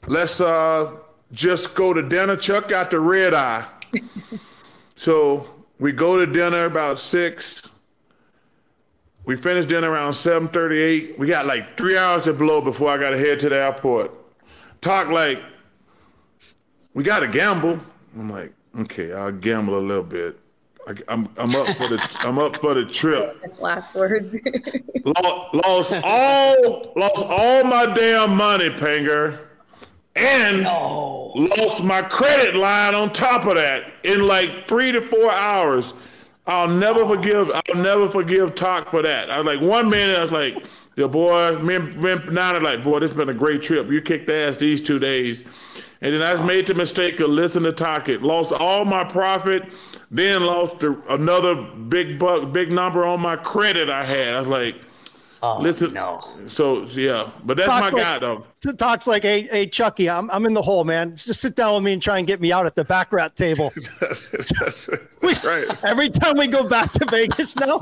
Let's 0.09 0.40
uh, 0.40 0.97
just 1.32 1.74
go 1.74 1.93
to 1.95 2.03
dinner. 2.03 2.36
Chuck 2.36 2.68
got 2.68 2.90
the 2.90 2.99
red 3.01 3.34
eye. 3.34 3.66
so 4.97 5.49
we 5.78 5.93
go 5.93 6.18
to 6.24 6.30
dinner 6.30 6.64
about 6.64 6.99
six. 6.99 7.70
We 9.24 9.36
finish 9.36 9.66
dinner 9.66 9.88
around 9.90 10.12
7:38. 10.12 11.16
We 11.16 11.28
got 11.28 11.47
like 11.47 11.76
three 11.76 11.97
hours 11.97 12.24
to 12.24 12.32
blow 12.32 12.61
before 12.61 12.88
I 12.90 12.99
got 12.99 13.11
to 13.11 13.18
head 13.18 13.38
to 13.40 13.49
the 13.49 13.57
airport. 13.57 14.11
Talk 14.82 15.08
like, 15.08 15.40
we 16.92 17.04
got 17.04 17.20
to 17.20 17.28
gamble. 17.28 17.80
I'm 18.18 18.28
like, 18.30 18.52
okay, 18.80 19.12
I'll 19.12 19.32
gamble 19.32 19.78
a 19.78 19.80
little 19.80 20.02
bit. 20.02 20.38
I, 20.86 20.94
I'm 21.06 21.28
I'm 21.36 21.54
up 21.54 21.68
for 21.76 21.86
the 21.86 22.16
I'm 22.18 22.40
up 22.40 22.56
for 22.56 22.74
the 22.74 22.84
trip 22.84 23.40
His 23.40 23.60
last 23.60 23.94
words. 23.94 24.40
Lo- 25.04 25.48
lost 25.52 25.92
all 26.02 26.92
lost 26.96 27.24
all 27.24 27.62
my 27.62 27.86
damn 27.94 28.36
money, 28.36 28.68
Panger, 28.68 29.38
and 30.16 30.64
lost 30.64 31.84
my 31.84 32.02
credit 32.02 32.56
line 32.56 32.96
on 32.96 33.12
top 33.12 33.46
of 33.46 33.54
that 33.54 33.92
in 34.02 34.26
like 34.26 34.66
three 34.66 34.90
to 34.90 35.00
four 35.00 35.30
hours. 35.30 35.94
I'll 36.48 36.66
never 36.66 37.06
forgive. 37.06 37.52
I'll 37.54 37.76
never 37.76 38.10
forgive 38.10 38.56
Talk 38.56 38.90
for 38.90 39.02
that. 39.02 39.30
I 39.30 39.38
was 39.38 39.46
like 39.46 39.60
one 39.60 39.88
minute. 39.88 40.18
I 40.18 40.20
was 40.20 40.32
like, 40.32 40.66
the 40.97 41.09
boy, 41.09 41.59
me 41.59 41.76
and, 41.76 42.03
me 42.03 42.12
and 42.12 42.36
they're 42.36 42.61
like, 42.61 42.84
boy, 42.84 43.01
this 43.01 43.11
has 43.11 43.16
been 43.16 43.28
a 43.28 43.34
great 43.34 43.62
trip. 43.62 43.90
You 43.90 44.03
kicked 44.03 44.28
ass 44.28 44.57
these 44.57 44.80
two 44.80 44.99
days. 44.99 45.43
And 46.01 46.14
then 46.14 46.22
I 46.22 46.43
made 46.45 46.66
the 46.66 46.74
mistake 46.74 47.20
of 47.20 47.30
listening 47.30 47.64
to 47.64 47.72
Tocchet. 47.72 48.22
Lost 48.22 48.53
all 48.53 48.84
my 48.84 49.05
profit, 49.05 49.72
then 50.11 50.45
lost 50.45 50.80
the, 50.80 51.01
another 51.09 51.55
big 51.55 52.18
buck, 52.18 52.53
big 52.53 52.72
number 52.72 53.05
on 53.05 53.20
my 53.20 53.36
credit 53.36 53.88
I 53.88 54.05
had. 54.05 54.34
I 54.34 54.40
was 54.40 54.49
like, 54.49 54.76
Oh, 55.45 55.61
listen, 55.61 55.93
no. 55.93 56.24
So 56.47 56.84
yeah, 56.84 57.28
but 57.45 57.57
that's 57.57 57.66
Talks 57.68 57.93
my 57.93 57.99
like- 57.99 58.07
guy 58.07 58.18
though. 58.20 58.47
Talks 58.74 59.09
like, 59.09 59.24
hey, 59.24 59.43
hey, 59.43 59.66
Chucky, 59.66 60.09
I'm, 60.09 60.30
I'm 60.30 60.47
in 60.47 60.55
the 60.55 60.62
hole, 60.62 60.84
man. 60.84 61.16
Just 61.16 61.40
sit 61.40 61.57
down 61.57 61.74
with 61.74 61.82
me 61.82 61.95
and 61.95 62.01
try 62.01 62.18
and 62.18 62.28
get 62.28 62.40
me 62.40 62.53
out 62.53 62.64
at 62.64 62.76
the 62.76 62.84
baccarat 62.84 63.30
table. 63.34 63.72
right. 65.45 65.66
Every 65.82 66.11
time 66.11 66.36
we 66.36 66.47
go 66.47 66.68
back 66.68 66.93
to 66.93 67.05
Vegas 67.11 67.57
now, 67.57 67.80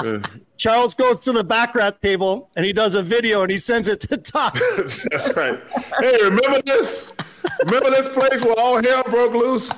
Charles 0.56 0.94
goes 0.94 1.20
to 1.20 1.32
the 1.32 1.44
baccarat 1.44 2.00
table 2.00 2.48
and 2.56 2.64
he 2.64 2.72
does 2.72 2.94
a 2.94 3.02
video 3.02 3.42
and 3.42 3.50
he 3.50 3.58
sends 3.58 3.88
it 3.88 4.00
to 4.00 4.16
Talk. 4.16 4.54
That's 4.76 5.30
right. 5.36 5.60
Hey, 6.00 6.16
remember 6.22 6.62
this? 6.62 7.12
Remember 7.66 7.90
this 7.90 8.08
place 8.08 8.42
where 8.42 8.58
all 8.58 8.82
hell 8.82 9.02
broke 9.04 9.34
loose? 9.34 9.70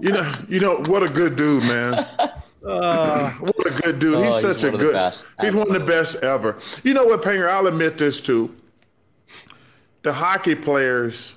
You 0.00 0.12
know, 0.12 0.34
you 0.46 0.60
know 0.60 0.76
what 0.82 1.02
a 1.02 1.08
good 1.08 1.36
dude, 1.36 1.62
man. 1.62 2.06
What 2.66 3.66
a 3.66 3.70
good 3.82 3.98
dude. 3.98 4.16
Oh, 4.16 4.22
he's 4.22 4.34
he's 4.34 4.42
such 4.42 4.64
one 4.64 4.74
a 4.74 4.78
good. 4.78 4.94
He's 5.40 5.54
one 5.54 5.66
of 5.68 5.72
the 5.72 5.80
best 5.86 6.16
ever. 6.16 6.56
You 6.82 6.94
know 6.94 7.04
what, 7.04 7.22
Panger? 7.22 7.48
I'll 7.48 7.66
admit 7.66 7.98
this 7.98 8.20
too. 8.20 8.54
The 10.02 10.12
hockey 10.12 10.54
players, 10.54 11.34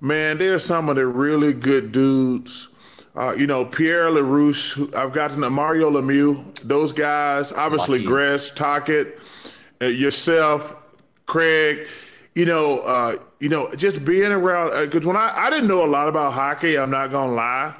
man, 0.00 0.38
they're 0.38 0.58
some 0.58 0.88
of 0.88 0.96
the 0.96 1.06
really 1.06 1.52
good 1.52 1.92
dudes. 1.92 2.68
Uh, 3.16 3.34
you 3.36 3.46
know, 3.46 3.64
Pierre 3.64 4.04
LaRouche, 4.10 4.72
who- 4.72 4.90
I've 4.96 5.12
gotten 5.12 5.40
to 5.40 5.50
Mario 5.50 5.90
Lemieux, 5.90 6.54
those 6.62 6.92
guys, 6.92 7.50
obviously 7.52 7.98
Lucky. 7.98 8.06
Gretz, 8.08 8.50
Tocchet, 8.50 9.18
uh, 9.82 9.86
yourself, 9.86 10.74
Craig, 11.26 11.86
you 12.34 12.44
know, 12.44 12.78
uh, 12.80 13.16
you 13.40 13.48
know, 13.48 13.74
just 13.74 14.04
being 14.04 14.30
around 14.30 14.80
because 14.88 15.04
when 15.06 15.16
I, 15.16 15.32
I 15.34 15.50
didn't 15.50 15.66
know 15.66 15.84
a 15.84 15.88
lot 15.88 16.08
about 16.08 16.32
hockey, 16.34 16.78
I'm 16.78 16.90
not 16.90 17.10
gonna 17.10 17.32
lie, 17.32 17.74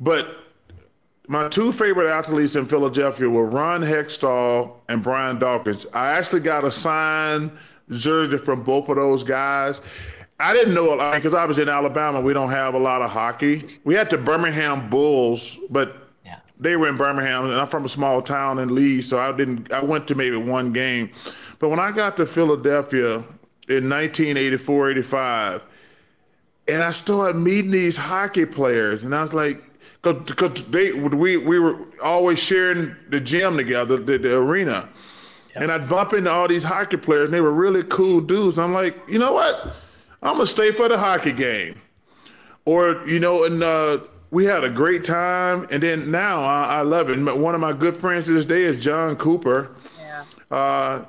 but 0.00 0.28
my 1.32 1.48
two 1.48 1.72
favorite 1.72 2.10
athletes 2.10 2.56
in 2.56 2.66
Philadelphia 2.66 3.28
were 3.28 3.46
Ron 3.46 3.80
Hextall 3.80 4.74
and 4.90 5.02
Brian 5.02 5.38
Dawkins. 5.38 5.86
I 5.94 6.08
actually 6.10 6.40
got 6.40 6.62
a 6.62 6.70
signed 6.70 7.50
jersey 7.88 8.36
from 8.36 8.62
both 8.62 8.90
of 8.90 8.96
those 8.96 9.24
guys. 9.24 9.80
I 10.38 10.52
didn't 10.52 10.74
know 10.74 10.92
a 10.92 10.96
lot 10.96 11.14
because 11.14 11.32
I 11.32 11.46
was 11.46 11.58
in 11.58 11.70
Alabama. 11.70 12.20
We 12.20 12.34
don't 12.34 12.50
have 12.50 12.74
a 12.74 12.78
lot 12.78 13.00
of 13.00 13.10
hockey. 13.10 13.64
We 13.84 13.94
had 13.94 14.10
the 14.10 14.18
Birmingham 14.18 14.90
Bulls, 14.90 15.58
but 15.70 15.96
Yeah. 16.22 16.36
they 16.60 16.76
were 16.76 16.86
in 16.86 16.98
Birmingham, 16.98 17.46
and 17.46 17.54
I'm 17.54 17.66
from 17.66 17.86
a 17.86 17.88
small 17.88 18.20
town 18.20 18.58
in 18.58 18.74
Leeds, 18.74 19.06
so 19.08 19.18
I 19.18 19.32
didn't. 19.32 19.72
I 19.72 19.82
went 19.82 20.06
to 20.08 20.14
maybe 20.14 20.36
one 20.36 20.70
game, 20.70 21.10
but 21.60 21.70
when 21.70 21.78
I 21.78 21.92
got 21.92 22.18
to 22.18 22.26
Philadelphia 22.26 23.24
in 23.70 23.88
1984, 23.88 24.90
85, 24.90 25.62
and 26.68 26.82
I 26.82 26.90
started 26.90 27.36
meeting 27.38 27.70
these 27.70 27.96
hockey 27.96 28.44
players, 28.44 29.04
and 29.04 29.14
I 29.14 29.22
was 29.22 29.32
like, 29.32 29.62
because 30.02 30.64
they 30.64 30.92
we 30.92 31.36
we 31.36 31.58
were 31.58 31.76
always 32.02 32.38
sharing 32.38 32.94
the 33.10 33.20
gym 33.20 33.56
together, 33.56 33.96
the, 33.98 34.18
the 34.18 34.36
arena, 34.36 34.88
and 35.54 35.70
I'd 35.70 35.88
bump 35.88 36.12
into 36.12 36.30
all 36.30 36.48
these 36.48 36.64
hockey 36.64 36.96
players, 36.96 37.26
and 37.26 37.34
they 37.34 37.40
were 37.40 37.52
really 37.52 37.84
cool 37.84 38.20
dudes. 38.20 38.58
I'm 38.58 38.72
like, 38.72 38.96
you 39.08 39.18
know 39.18 39.32
what? 39.32 39.74
I'm 40.22 40.34
gonna 40.34 40.46
stay 40.46 40.72
for 40.72 40.88
the 40.88 40.98
hockey 40.98 41.32
game, 41.32 41.80
or 42.64 43.02
you 43.06 43.20
know, 43.20 43.44
and 43.44 43.62
uh, 43.62 43.98
we 44.32 44.44
had 44.44 44.64
a 44.64 44.70
great 44.70 45.04
time, 45.04 45.66
and 45.70 45.82
then 45.82 46.10
now 46.10 46.42
I, 46.42 46.78
I 46.78 46.80
love 46.82 47.08
it. 47.10 47.18
One 47.20 47.54
of 47.54 47.60
my 47.60 47.72
good 47.72 47.96
friends 47.96 48.24
to 48.26 48.32
this 48.32 48.44
day 48.44 48.62
is 48.62 48.82
John 48.82 49.14
Cooper. 49.16 49.70
Yeah. 50.00 50.24
Uh, 50.50 51.04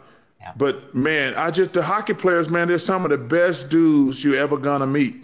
But 0.57 0.93
man, 0.93 1.33
I 1.35 1.49
just 1.51 1.73
the 1.73 1.81
hockey 1.81 2.13
players, 2.13 2.47
man, 2.49 2.67
they're 2.67 2.77
some 2.77 3.05
of 3.05 3.09
the 3.11 3.17
best 3.17 3.69
dudes 3.69 4.23
you 4.23 4.35
ever 4.35 4.57
gonna 4.57 4.85
meet. 4.85 5.23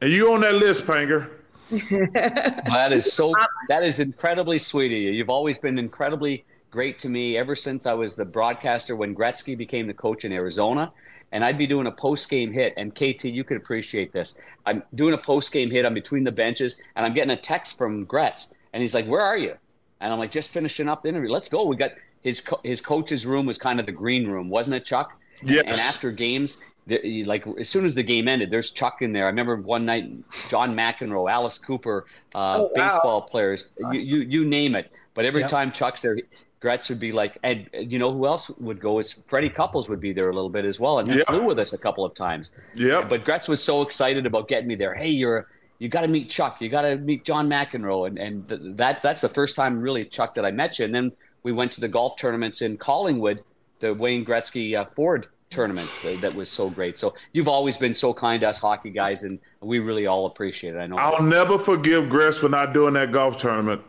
And 0.00 0.10
you 0.10 0.32
on 0.32 0.40
that 0.40 0.54
list, 0.54 0.86
Panger. 0.86 1.30
That 1.70 2.90
is 2.92 3.12
so. 3.12 3.32
That 3.68 3.82
is 3.82 4.00
incredibly 4.00 4.58
sweet 4.58 4.92
of 4.92 4.98
you. 4.98 5.10
You've 5.10 5.30
always 5.30 5.58
been 5.58 5.78
incredibly 5.78 6.44
great 6.70 6.98
to 6.98 7.08
me 7.08 7.36
ever 7.36 7.56
since 7.56 7.86
I 7.86 7.94
was 7.94 8.14
the 8.16 8.24
broadcaster 8.24 8.94
when 8.96 9.14
Gretzky 9.14 9.56
became 9.56 9.86
the 9.86 9.94
coach 9.94 10.24
in 10.24 10.32
Arizona, 10.32 10.92
and 11.32 11.44
I'd 11.44 11.56
be 11.56 11.66
doing 11.66 11.86
a 11.86 11.92
post 11.92 12.28
game 12.28 12.52
hit. 12.52 12.74
And 12.76 12.94
KT, 12.94 13.24
you 13.26 13.44
could 13.44 13.56
appreciate 13.56 14.12
this. 14.12 14.38
I'm 14.66 14.82
doing 14.94 15.14
a 15.14 15.18
post 15.18 15.52
game 15.52 15.70
hit. 15.70 15.86
I'm 15.86 15.94
between 15.94 16.24
the 16.24 16.32
benches, 16.32 16.76
and 16.96 17.06
I'm 17.06 17.14
getting 17.14 17.30
a 17.30 17.36
text 17.36 17.78
from 17.78 18.04
Gretz, 18.04 18.52
and 18.72 18.82
he's 18.82 18.94
like, 18.94 19.06
"Where 19.06 19.22
are 19.22 19.38
you?" 19.38 19.54
And 20.00 20.12
I'm 20.12 20.18
like, 20.18 20.30
"Just 20.32 20.50
finishing 20.50 20.88
up 20.88 21.02
the 21.02 21.08
interview. 21.08 21.30
Let's 21.30 21.48
go." 21.48 21.64
We 21.64 21.76
got 21.76 21.92
his 22.22 22.40
co- 22.42 22.60
his 22.64 22.80
coach's 22.80 23.24
room 23.24 23.46
was 23.46 23.56
kind 23.58 23.80
of 23.80 23.86
the 23.86 23.92
green 23.92 24.28
room, 24.28 24.48
wasn't 24.50 24.76
it, 24.76 24.84
Chuck? 24.84 25.18
Yes. 25.42 25.64
And 25.66 25.80
after 25.80 26.10
games, 26.10 26.56
the- 26.56 26.62
you- 26.62 26.64
like 26.86 27.46
as 27.58 27.68
soon 27.68 27.84
as 27.86 27.94
the 27.94 28.02
game 28.02 28.28
ended, 28.28 28.50
there's 28.50 28.70
Chuck 28.70 29.00
in 29.02 29.12
there. 29.12 29.24
I 29.24 29.28
remember 29.28 29.56
one 29.56 29.84
night, 29.86 30.10
John 30.48 30.74
McEnroe, 30.76 31.30
Alice 31.30 31.58
Cooper, 31.58 32.04
uh, 32.34 32.38
Oh, 32.58 32.62
wow. 32.64 32.70
baseball 32.74 33.22
players, 33.22 33.64
you, 33.92 34.00
you 34.00 34.18
you 34.20 34.44
name 34.44 34.74
it. 34.74 34.90
But 35.14 35.24
every 35.24 35.40
Yep. 35.42 35.50
time 35.50 35.72
Chuck's 35.72 36.02
there, 36.02 36.18
Gretz 36.60 36.88
would 36.88 37.00
be 37.00 37.12
like, 37.12 37.38
and 37.42 37.68
you 37.74 37.98
know 37.98 38.10
who 38.12 38.26
else 38.26 38.50
would 38.58 38.80
go? 38.80 38.98
Is 38.98 39.12
Freddie 39.26 39.50
Couples 39.50 39.88
would 39.88 40.00
be 40.00 40.12
there 40.12 40.28
a 40.30 40.34
little 40.34 40.50
bit 40.50 40.64
as 40.64 40.78
well, 40.80 40.98
and 40.98 41.10
he 41.10 41.18
Yeah. 41.18 41.24
flew 41.24 41.44
with 41.44 41.58
us 41.58 41.72
a 41.72 41.78
couple 41.78 42.04
of 42.04 42.14
times. 42.14 42.50
Yeah. 42.74 43.04
But 43.08 43.24
Gretz 43.24 43.48
was 43.48 43.62
so 43.62 43.82
excited 43.82 44.26
about 44.26 44.48
getting 44.48 44.68
me 44.68 44.74
there. 44.74 44.94
Hey, 44.94 45.10
you're 45.10 45.46
you 45.78 45.88
got 45.88 46.02
to 46.02 46.08
meet 46.08 46.30
Chuck. 46.30 46.60
You 46.62 46.68
got 46.68 46.82
to 46.82 46.96
meet 46.96 47.24
John 47.24 47.48
McEnroe, 47.48 48.06
and 48.06 48.18
and 48.18 48.48
th- 48.48 48.60
that 48.76 49.02
that's 49.02 49.20
the 49.22 49.28
first 49.28 49.56
time 49.56 49.80
really 49.80 50.04
Chuck 50.04 50.34
that 50.36 50.44
I 50.44 50.50
met 50.50 50.78
you. 50.78 50.84
And 50.84 50.94
then 50.94 51.12
we 51.42 51.52
went 51.52 51.72
to 51.72 51.80
the 51.80 51.88
golf 51.88 52.16
tournaments 52.16 52.62
in 52.62 52.76
Collingwood, 52.78 53.42
the 53.80 53.92
Wayne 53.92 54.24
Gretzky 54.24 54.74
uh, 54.78 54.84
Ford 54.84 55.26
tournaments. 55.54 56.02
That, 56.02 56.20
that 56.20 56.34
was 56.34 56.50
so 56.50 56.68
great. 56.68 56.98
So 56.98 57.14
you've 57.32 57.48
always 57.48 57.78
been 57.78 57.94
so 57.94 58.12
kind 58.12 58.40
to 58.42 58.48
us 58.48 58.58
hockey 58.58 58.90
guys, 58.90 59.22
and 59.22 59.38
we 59.60 59.78
really 59.78 60.06
all 60.06 60.26
appreciate 60.26 60.74
it. 60.74 60.78
I 60.78 60.86
know. 60.86 60.96
I'll 60.96 61.22
never 61.22 61.58
forgive 61.58 62.08
Gretz 62.08 62.38
for 62.38 62.48
not 62.48 62.74
doing 62.74 62.94
that 62.94 63.12
golf 63.12 63.38
tournament. 63.38 63.82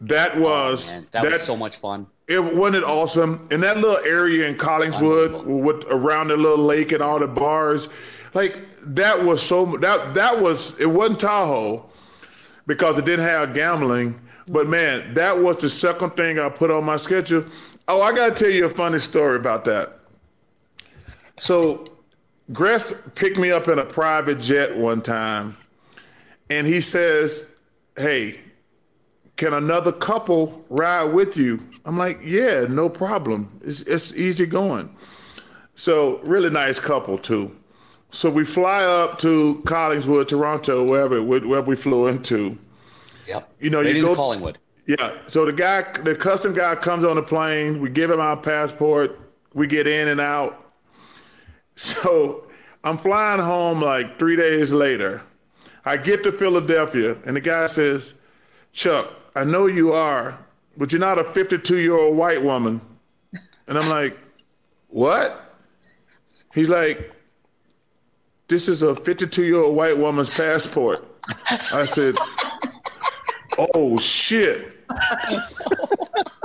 That 0.00 0.32
oh, 0.36 0.40
was 0.40 0.90
Oh, 0.90 0.94
Man, 0.94 1.06
that, 1.12 1.24
was 1.24 1.42
so 1.42 1.56
much 1.56 1.76
fun. 1.76 2.06
It 2.26 2.42
wasn't 2.42 2.76
it 2.76 2.84
awesome 2.84 3.46
in 3.50 3.60
that 3.60 3.76
little 3.76 4.04
area 4.04 4.48
in 4.48 4.56
Collingswood 4.56 5.44
with 5.44 5.84
around 5.90 6.28
the 6.28 6.36
little 6.36 6.64
lake 6.64 6.92
and 6.92 7.02
all 7.02 7.18
the 7.18 7.26
bars. 7.26 7.88
Like 8.34 8.58
that 8.82 9.22
was 9.22 9.42
so 9.42 9.64
that 9.78 10.14
that 10.14 10.40
was 10.40 10.78
it 10.80 10.86
wasn't 10.86 11.20
Tahoe 11.20 11.88
because 12.66 12.98
it 12.98 13.04
didn't 13.04 13.26
have 13.26 13.54
gambling. 13.54 14.18
But 14.48 14.68
man, 14.68 15.14
that 15.14 15.38
was 15.38 15.58
the 15.58 15.68
second 15.68 16.16
thing 16.16 16.38
I 16.38 16.48
put 16.48 16.70
on 16.70 16.84
my 16.84 16.96
schedule. 16.96 17.44
Oh, 17.86 18.02
I 18.02 18.12
gotta 18.12 18.34
tell 18.34 18.50
you 18.50 18.66
a 18.66 18.70
funny 18.70 18.98
story 18.98 19.36
about 19.36 19.64
that. 19.66 19.98
So 21.42 21.88
Gretz 22.52 22.94
picked 23.16 23.36
me 23.36 23.50
up 23.50 23.66
in 23.66 23.80
a 23.80 23.84
private 23.84 24.38
jet 24.38 24.76
one 24.76 25.02
time, 25.02 25.56
and 26.50 26.68
he 26.68 26.80
says, 26.80 27.46
"Hey, 27.96 28.38
can 29.36 29.52
another 29.52 29.90
couple 29.90 30.64
ride 30.70 31.12
with 31.12 31.36
you? 31.36 31.58
I'm 31.84 31.98
like, 31.98 32.20
yeah, 32.22 32.66
no 32.68 32.88
problem. 32.88 33.60
It's, 33.64 33.80
it's 33.80 34.14
easy 34.14 34.46
going. 34.46 34.94
So 35.74 36.20
really 36.20 36.48
nice 36.48 36.78
couple 36.78 37.18
too. 37.18 37.50
So 38.12 38.30
we 38.30 38.44
fly 38.44 38.84
up 38.84 39.18
to 39.18 39.60
Collingswood, 39.64 40.28
Toronto, 40.28 40.84
wherever 40.84 41.20
wherever 41.24 41.62
we 41.62 41.74
flew 41.74 42.06
into. 42.06 42.56
Yep. 43.26 43.52
You 43.58 43.70
know, 43.70 43.82
right 43.82 43.96
you 43.96 44.02
go- 44.02 44.14
Collingwood. 44.14 44.58
Yeah. 44.86 45.18
So 45.28 45.44
the 45.44 45.52
guy, 45.52 45.82
the 46.04 46.14
custom 46.14 46.54
guy 46.54 46.76
comes 46.76 47.04
on 47.04 47.16
the 47.16 47.22
plane. 47.24 47.80
We 47.80 47.90
give 47.90 48.12
him 48.12 48.20
our 48.20 48.36
passport. 48.36 49.18
We 49.54 49.66
get 49.66 49.88
in 49.88 50.06
and 50.06 50.20
out. 50.20 50.61
So 51.82 52.44
I'm 52.84 52.96
flying 52.96 53.40
home 53.40 53.80
like 53.80 54.16
three 54.16 54.36
days 54.36 54.72
later. 54.72 55.20
I 55.84 55.96
get 55.96 56.22
to 56.22 56.30
Philadelphia, 56.30 57.16
and 57.26 57.34
the 57.34 57.40
guy 57.40 57.66
says, 57.66 58.14
Chuck, 58.72 59.10
I 59.34 59.42
know 59.42 59.66
you 59.66 59.92
are, 59.92 60.38
but 60.76 60.92
you're 60.92 61.00
not 61.00 61.18
a 61.18 61.24
52 61.24 61.78
year 61.78 61.96
old 61.96 62.16
white 62.16 62.40
woman. 62.40 62.80
And 63.66 63.76
I'm 63.76 63.88
like, 63.88 64.16
what? 64.90 65.56
He's 66.54 66.68
like, 66.68 67.10
this 68.46 68.68
is 68.68 68.82
a 68.82 68.94
52 68.94 69.42
year 69.42 69.56
old 69.56 69.74
white 69.74 69.98
woman's 69.98 70.30
passport. 70.30 71.04
I 71.72 71.84
said, 71.84 72.14
oh 73.74 73.98
shit. 73.98 74.86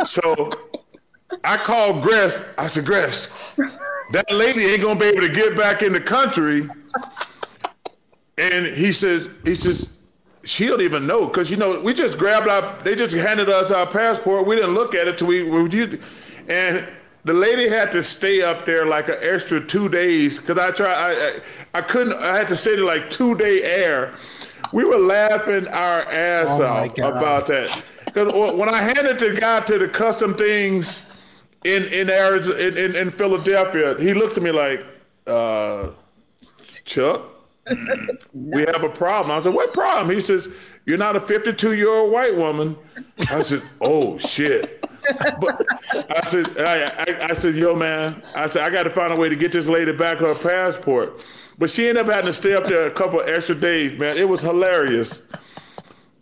so 0.07 0.49
I 1.47 1.55
called 1.55 2.03
Gretz. 2.03 2.43
I 2.57 2.67
said, 2.67 2.83
Gretz, 2.85 3.29
that 4.11 4.29
lady 4.29 4.65
ain't 4.65 4.81
gonna 4.81 4.99
be 4.99 5.05
able 5.05 5.21
to 5.21 5.29
get 5.29 5.55
back 5.55 5.81
in 5.81 5.93
the 5.93 6.01
country. 6.01 6.63
And 8.37 8.65
he 8.65 8.91
says, 8.91 9.29
he 9.45 9.55
says, 9.55 9.87
she 10.43 10.67
don't 10.67 10.81
even 10.81 11.07
know 11.07 11.25
because 11.25 11.49
you 11.49 11.55
know 11.55 11.79
we 11.79 11.93
just 11.93 12.17
grabbed 12.17 12.49
our, 12.49 12.77
they 12.83 12.95
just 12.95 13.15
handed 13.15 13.49
us 13.49 13.71
our 13.71 13.87
passport. 13.87 14.45
We 14.45 14.57
didn't 14.57 14.73
look 14.73 14.93
at 14.93 15.07
it 15.07 15.19
till 15.19 15.27
we, 15.27 15.43
we 15.43 15.69
used, 15.69 15.99
and 16.49 16.85
the 17.23 17.33
lady 17.33 17.69
had 17.69 17.93
to 17.93 18.03
stay 18.03 18.41
up 18.41 18.65
there 18.65 18.85
like 18.85 19.07
an 19.07 19.17
extra 19.21 19.65
two 19.65 19.87
days 19.87 20.39
because 20.39 20.57
I 20.57 20.71
tried, 20.71 20.95
I, 20.95 21.11
I, 21.11 21.33
I 21.75 21.81
couldn't, 21.81 22.13
I 22.21 22.35
had 22.35 22.49
to 22.49 22.57
stay 22.57 22.75
there 22.75 22.83
like 22.85 23.09
two 23.09 23.35
day 23.35 23.63
air. 23.63 24.13
We 24.73 24.83
were 24.83 24.97
laughing 24.97 25.69
our 25.69 26.01
ass 26.11 26.59
Oh 26.59 26.65
off 26.65 26.97
about 26.97 27.47
that. 27.47 27.85
Because 28.05 28.33
when 28.53 28.67
I 28.67 28.81
handed 28.81 29.17
the 29.19 29.37
guy 29.39 29.61
to 29.61 29.77
the 29.77 29.87
custom 29.87 30.33
things 30.33 30.99
in 31.63 31.83
in 31.85 32.09
Arizona, 32.09 32.57
in, 32.57 32.77
in, 32.77 32.95
in 32.95 33.11
Philadelphia, 33.11 33.95
he 33.99 34.13
looks 34.13 34.37
at 34.37 34.43
me 34.43 34.51
like, 34.51 34.85
uh, 35.25 35.89
Chuck, 36.85 37.21
we 38.33 38.61
have 38.61 38.83
a 38.83 38.89
problem. 38.89 39.37
I 39.37 39.43
said, 39.43 39.53
what 39.53 39.73
problem? 39.73 40.13
He 40.13 40.21
says, 40.21 40.49
you're 40.85 40.97
not 40.97 41.15
a 41.15 41.19
52 41.19 41.73
year 41.73 41.89
old 41.89 42.11
white 42.11 42.35
woman. 42.35 42.77
I 43.29 43.41
said, 43.41 43.61
oh 43.81 44.17
shit. 44.17 44.83
But 45.39 45.65
I 45.93 46.21
said, 46.23 46.57
I, 46.57 46.87
I, 46.87 47.27
I, 47.29 47.33
said, 47.33 47.55
yo, 47.55 47.75
man, 47.75 48.21
I 48.35 48.47
said, 48.47 48.63
I 48.63 48.69
got 48.69 48.83
to 48.83 48.89
find 48.89 49.13
a 49.13 49.15
way 49.15 49.29
to 49.29 49.35
get 49.35 49.51
this 49.51 49.67
lady 49.67 49.91
back 49.91 50.17
her 50.17 50.35
passport. 50.35 51.25
But 51.57 51.69
she 51.69 51.87
ended 51.87 52.05
up 52.05 52.11
having 52.13 52.27
to 52.27 52.33
stay 52.33 52.53
up 52.53 52.67
there 52.67 52.87
a 52.87 52.91
couple 52.91 53.21
extra 53.21 53.55
days, 53.55 53.97
man. 53.97 54.17
It 54.17 54.27
was 54.27 54.41
hilarious. 54.41 55.21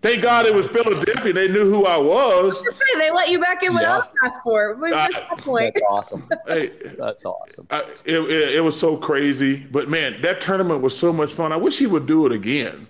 Thank 0.01 0.21
God 0.21 0.45
it 0.45 0.53
was 0.53 0.67
Philadelphia. 0.67 1.33
They 1.33 1.47
knew 1.47 1.69
who 1.69 1.85
I 1.85 1.97
was. 1.97 2.63
They 2.99 3.11
let 3.11 3.29
you 3.29 3.39
back 3.39 3.63
in 3.63 3.73
without 3.73 4.05
yeah. 4.05 4.11
a 4.11 4.29
passport. 4.29 4.77
Uh, 4.77 4.89
that 4.89 5.37
point? 5.39 5.73
That's 5.73 5.85
awesome. 5.89 6.29
Hey, 6.47 6.71
that's 6.97 7.25
awesome. 7.25 7.67
I, 7.71 7.81
it, 8.05 8.19
it, 8.19 8.55
it, 8.55 8.59
was 8.63 8.79
so 8.79 8.97
crazy. 8.97 9.65
But 9.71 9.89
man, 9.89 10.21
that 10.21 10.41
tournament 10.41 10.81
was 10.81 10.95
so 10.97 11.11
much 11.11 11.33
fun. 11.33 11.51
I 11.51 11.57
wish 11.57 11.79
he 11.79 11.87
would 11.87 12.05
do 12.05 12.27
it 12.27 12.31
again. 12.31 12.87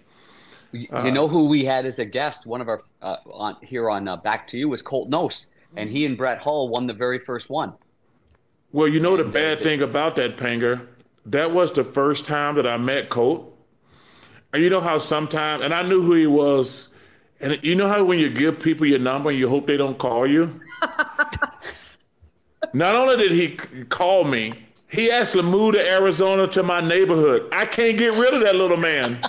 You, 0.73 0.87
uh, 0.91 1.09
know 1.09 1.27
who 1.29 1.47
we 1.47 1.63
had 1.63 1.85
as 1.85 1.99
a 1.99 2.05
guest? 2.05 2.45
One 2.45 2.59
of 2.59 2.67
our 2.67 2.81
uh, 3.01 3.17
on 3.31 3.55
here 3.61 3.89
on 3.89 4.07
uh, 4.09 4.17
Back 4.17 4.45
to 4.47 4.57
You 4.57 4.67
was 4.67 4.81
Colt 4.81 5.09
Knost, 5.09 5.51
and 5.77 5.89
he 5.89 6.05
and 6.05 6.17
Brett 6.17 6.41
Hull 6.41 6.67
won 6.67 6.85
the 6.85 6.93
very 6.93 7.17
first 7.17 7.49
one. 7.49 7.73
Well, 8.73 8.89
you 8.89 8.99
know 8.99 9.15
and 9.15 9.25
the 9.25 9.31
bad 9.31 9.63
thing 9.63 9.81
about 9.81 10.17
that, 10.17 10.35
Panger, 10.35 10.85
that 11.27 11.51
was 11.51 11.71
the 11.71 11.85
first 11.85 12.25
time 12.25 12.55
that 12.55 12.67
I 12.67 12.75
met 12.75 13.09
Colt. 13.09 13.57
And 14.51 14.61
you 14.61 14.69
know 14.69 14.81
how 14.81 14.97
sometimes, 14.97 15.63
and 15.63 15.73
I 15.73 15.81
knew 15.81 16.01
who 16.01 16.13
he 16.13 16.27
was 16.27 16.89
and 17.45 17.63
you 17.63 17.75
know 17.75 17.87
how 17.87 18.03
when 18.03 18.17
you 18.17 18.31
give 18.31 18.59
people 18.59 18.87
your 18.87 18.97
number, 18.97 19.29
and 19.29 19.37
you 19.37 19.47
hope 19.47 19.67
they 19.67 19.77
don't 19.77 19.99
call 19.99 20.25
you? 20.25 20.59
Not 22.73 22.95
only 22.95 23.17
did 23.17 23.31
he 23.31 23.51
call 23.85 24.23
me, 24.23 24.53
he 24.87 25.11
actually 25.11 25.43
moved 25.43 25.75
to 25.75 25.87
Arizona 25.87 26.47
to 26.47 26.63
my 26.63 26.81
neighborhood. 26.81 27.47
I 27.51 27.67
can't 27.67 27.99
get 27.99 28.13
rid 28.17 28.33
of 28.33 28.41
that 28.41 28.55
little 28.55 28.77
man. 28.77 29.19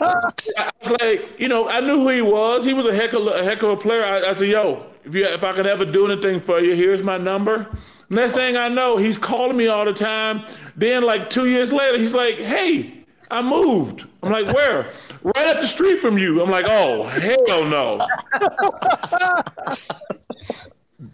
I 0.00 0.70
was 0.80 0.90
like, 1.00 1.38
you 1.38 1.46
know, 1.46 1.68
I 1.68 1.78
knew 1.78 2.00
who 2.00 2.08
he 2.08 2.22
was. 2.22 2.64
He 2.64 2.74
was 2.74 2.86
a 2.86 2.94
heck 2.94 3.12
of 3.12 3.24
a, 3.24 3.44
heck 3.44 3.62
of 3.62 3.70
a 3.70 3.76
player. 3.76 4.04
I, 4.04 4.30
I 4.30 4.34
said, 4.34 4.48
yo, 4.48 4.84
if 5.04 5.14
you 5.14 5.24
if 5.24 5.44
I 5.44 5.52
could 5.52 5.68
ever 5.68 5.84
do 5.84 6.10
anything 6.10 6.40
for 6.40 6.58
you, 6.58 6.74
here's 6.74 7.04
my 7.04 7.18
number. 7.18 7.68
Next 8.08 8.32
thing 8.32 8.56
I 8.56 8.68
know, 8.68 8.96
he's 8.96 9.16
calling 9.16 9.56
me 9.56 9.68
all 9.68 9.84
the 9.84 9.94
time. 9.94 10.44
Then, 10.74 11.04
like 11.04 11.30
two 11.30 11.46
years 11.46 11.72
later, 11.72 11.98
he's 11.98 12.14
like, 12.14 12.34
hey, 12.34 12.99
I 13.30 13.42
moved. 13.42 14.06
I'm 14.22 14.32
like, 14.32 14.52
where? 14.52 14.90
right 15.22 15.46
up 15.46 15.60
the 15.60 15.66
street 15.66 15.98
from 15.98 16.18
you. 16.18 16.42
I'm 16.42 16.50
like, 16.50 16.66
oh 16.68 17.04
hell 17.04 17.64
no. 17.64 18.06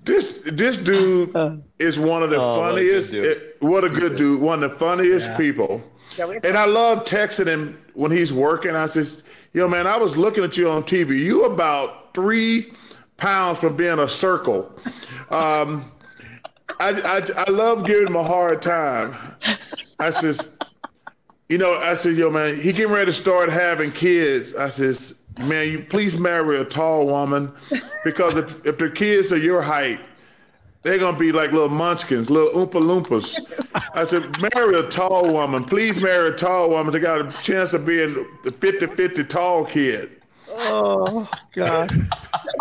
this 0.05 0.41
this 0.45 0.77
dude 0.77 1.63
is 1.79 1.99
one 1.99 2.23
of 2.23 2.31
the 2.31 2.41
oh, 2.41 2.57
funniest. 2.57 3.13
What 3.13 3.25
a, 3.25 3.31
it, 3.31 3.57
what 3.61 3.85
a 3.85 3.89
good 3.91 4.17
dude. 4.17 4.41
One 4.41 4.63
of 4.63 4.71
the 4.71 4.77
funniest 4.77 5.29
yeah. 5.29 5.37
people. 5.37 5.83
And 6.19 6.57
I 6.57 6.65
love 6.65 7.05
texting 7.05 7.47
him 7.47 7.79
when 7.95 8.11
he's 8.11 8.33
working. 8.33 8.75
I 8.75 8.87
says, 8.87 9.23
yo 9.53 9.69
man, 9.69 9.87
I 9.87 9.97
was 9.97 10.17
looking 10.17 10.45
at 10.45 10.57
you 10.57 10.71
on 10.71 10.83
TV. 10.83 11.19
You 11.19 11.45
about 11.45 12.15
three 12.15 12.73
pounds 13.19 13.59
from 13.59 13.77
being 13.77 13.99
a 13.99 14.09
circle. 14.09 14.73
Um, 15.31 15.93
I, 16.81 17.23
I, 17.37 17.43
I 17.47 17.51
love 17.51 17.85
giving 17.85 18.09
him 18.09 18.17
a 18.17 18.25
hard 18.25 18.63
time. 18.63 19.15
I 19.99 20.11
says, 20.11 20.49
you 21.49 21.59
know, 21.59 21.75
I 21.75 21.95
said, 21.95 22.17
yo, 22.17 22.31
man, 22.31 22.57
he 22.57 22.73
getting 22.73 22.93
ready 22.93 23.07
to 23.07 23.13
start 23.13 23.51
having 23.51 23.93
kids. 23.93 24.55
I 24.55 24.69
says, 24.69 25.23
man, 25.39 25.71
you 25.71 25.85
please 25.89 26.19
marry 26.19 26.59
a 26.59 26.65
tall 26.65 27.07
woman 27.07 27.53
because 28.05 28.37
if, 28.37 28.67
if 28.67 28.79
the 28.79 28.91
kids 28.91 29.33
are 29.33 29.39
your 29.39 29.63
height, 29.63 30.01
they're 30.83 30.99
gonna 30.99 31.19
be 31.19 31.33
like 31.33 31.51
little 31.51 31.69
munchkins, 31.69 32.31
little 32.31 32.51
oompa 32.51 32.81
loompas. 32.81 33.41
I 33.95 34.05
said, 34.05 34.23
marry 34.55 34.77
a 34.77 34.89
tall 34.89 35.33
woman. 35.33 35.65
Please 35.65 36.01
marry 36.01 36.29
a 36.29 36.37
tall 36.37 36.71
woman. 36.71 36.93
They 36.93 37.01
got 37.01 37.27
a 37.27 37.43
chance 37.43 37.73
of 37.73 37.85
being 37.85 38.15
the 38.45 38.53
50-50 38.53 39.29
tall 39.29 39.65
kid. 39.65 40.23
Oh 40.49 41.29
God. 41.53 41.91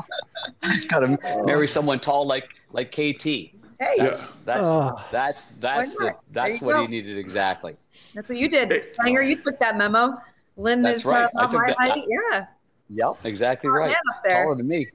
Gotta 0.87 1.19
marry 1.45 1.67
someone 1.67 1.99
tall 1.99 2.25
like 2.25 2.59
like 2.71 2.91
KT. 2.91 3.54
Hey. 3.79 3.95
That's 3.97 4.29
that's 4.45 4.61
oh. 4.63 5.05
that's 5.11 5.45
that's 5.59 5.95
the, 5.95 6.15
that's 6.31 6.61
what 6.61 6.73
go. 6.73 6.81
he 6.83 6.87
needed 6.87 7.17
exactly. 7.17 7.75
That's 8.13 8.29
what 8.29 8.37
you 8.37 8.47
did. 8.47 8.69
Panger, 8.95 9.27
you 9.27 9.41
took 9.41 9.59
that 9.59 9.77
memo. 9.77 10.17
Lynn 10.57 10.81
That's 10.81 10.99
is 10.99 11.05
uh, 11.05 11.09
right. 11.09 11.29
about 11.33 11.53
my 11.53 11.73
height. 11.77 12.01
Yeah. 12.07 12.45
Yep, 12.89 13.25
exactly 13.25 13.69
right. 13.69 13.91
Up 13.91 14.23
there. 14.23 14.43
Taller 14.43 14.55
than 14.55 14.67
me. 14.67 14.87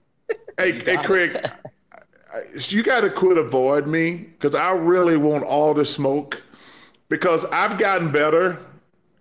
Hey, 0.59 0.73
hey, 0.85 0.97
Craig, 1.03 1.51
you 2.55 2.83
got 2.83 3.01
to 3.01 3.11
quit 3.11 3.37
avoid 3.37 3.87
me 3.87 4.29
because 4.39 4.55
I 4.55 4.71
really 4.73 5.17
want 5.17 5.45
all 5.45 5.75
the 5.75 5.85
smoke 5.85 6.43
because 7.09 7.45
I've 7.47 7.79
gotten 7.79 8.13
better, 8.13 8.59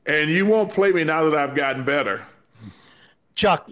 and 0.06 0.30
you 0.30 0.46
won't 0.46 0.72
play 0.72 0.92
me 0.92 1.04
now 1.04 1.28
that 1.28 1.36
I've 1.36 1.56
gotten 1.56 1.84
better. 1.84 2.26
Chuck, 3.36 3.70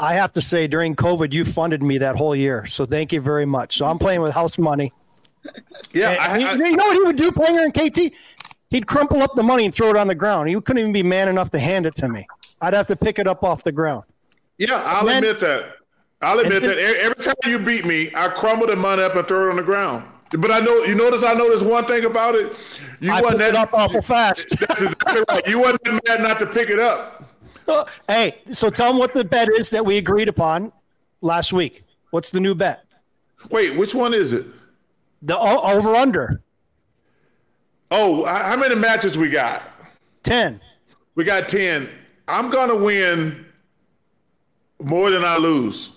I 0.00 0.14
have 0.14 0.32
to 0.32 0.40
say, 0.40 0.66
during 0.66 0.96
COVID, 0.96 1.32
you 1.32 1.44
funded 1.44 1.82
me 1.82 1.98
that 1.98 2.16
whole 2.16 2.34
year, 2.34 2.66
so 2.66 2.86
thank 2.86 3.12
you 3.12 3.20
very 3.20 3.46
much. 3.46 3.76
So 3.76 3.84
I'm 3.84 3.98
playing 3.98 4.22
with 4.22 4.32
house 4.32 4.58
money. 4.58 4.92
Yeah, 5.92 6.16
I, 6.18 6.42
I, 6.42 6.54
you 6.54 6.76
know 6.76 6.86
what 6.86 6.94
he 6.94 7.02
would 7.02 7.16
do, 7.16 7.30
playing 7.30 7.56
in 7.56 7.70
KT? 7.70 8.14
he'd 8.70 8.86
crumple 8.86 9.22
up 9.22 9.34
the 9.34 9.42
money 9.42 9.64
and 9.64 9.74
throw 9.74 9.90
it 9.90 9.96
on 9.96 10.06
the 10.06 10.14
ground. 10.14 10.48
He 10.48 10.54
couldn't 10.60 10.78
even 10.78 10.92
be 10.92 11.02
man 11.02 11.28
enough 11.28 11.50
to 11.50 11.58
hand 11.58 11.86
it 11.86 11.94
to 11.96 12.08
me. 12.08 12.26
I'd 12.60 12.72
have 12.72 12.86
to 12.86 12.96
pick 12.96 13.18
it 13.18 13.26
up 13.26 13.42
off 13.42 13.64
the 13.64 13.72
ground. 13.72 14.04
Yeah, 14.58 14.82
I'll 14.84 15.06
then, 15.06 15.18
admit 15.22 15.40
that. 15.40 15.76
I'll 16.22 16.38
admit 16.38 16.62
that. 16.62 16.78
Every 16.78 17.22
time 17.22 17.34
you 17.46 17.58
beat 17.58 17.84
me, 17.84 18.10
I 18.14 18.28
crumble 18.28 18.66
the 18.66 18.76
money 18.76 19.02
up 19.02 19.14
and 19.16 19.26
throw 19.26 19.46
it 19.46 19.50
on 19.50 19.56
the 19.56 19.62
ground. 19.62 20.06
But 20.32 20.50
I 20.50 20.60
know 20.60 20.84
you 20.84 20.94
notice. 20.94 21.24
I 21.24 21.32
noticed 21.32 21.64
one 21.64 21.86
thing 21.86 22.04
about 22.04 22.34
it. 22.34 22.56
You 23.00 23.10
I 23.10 23.20
wasn't 23.20 23.40
that, 23.40 23.50
it 23.50 23.56
up 23.56 23.72
awful 23.72 24.02
fast. 24.02 24.48
That's 24.60 24.82
exactly 24.82 25.24
right. 25.28 25.46
You 25.46 25.60
wasn't 25.60 26.06
mad 26.06 26.20
not 26.20 26.38
to 26.38 26.46
pick 26.46 26.68
it 26.70 26.78
up. 26.78 27.19
Hey, 28.08 28.40
so 28.52 28.70
tell 28.70 28.88
them 28.88 28.98
what 28.98 29.12
the 29.12 29.24
bet 29.24 29.48
is 29.48 29.70
that 29.70 29.84
we 29.84 29.96
agreed 29.96 30.28
upon 30.28 30.72
last 31.20 31.52
week. 31.52 31.84
What's 32.10 32.30
the 32.30 32.40
new 32.40 32.54
bet? 32.54 32.84
Wait, 33.50 33.76
which 33.76 33.94
one 33.94 34.12
is 34.12 34.32
it? 34.32 34.46
The 35.22 35.38
over 35.38 35.94
under. 35.94 36.42
Oh, 37.90 38.24
how 38.24 38.56
many 38.56 38.74
matches 38.74 39.18
we 39.18 39.28
got? 39.28 39.62
10. 40.22 40.60
We 41.14 41.24
got 41.24 41.48
10. 41.48 41.88
I'm 42.28 42.50
going 42.50 42.68
to 42.68 42.76
win 42.76 43.44
more 44.80 45.10
than 45.10 45.24
I 45.24 45.36
lose. 45.36 45.90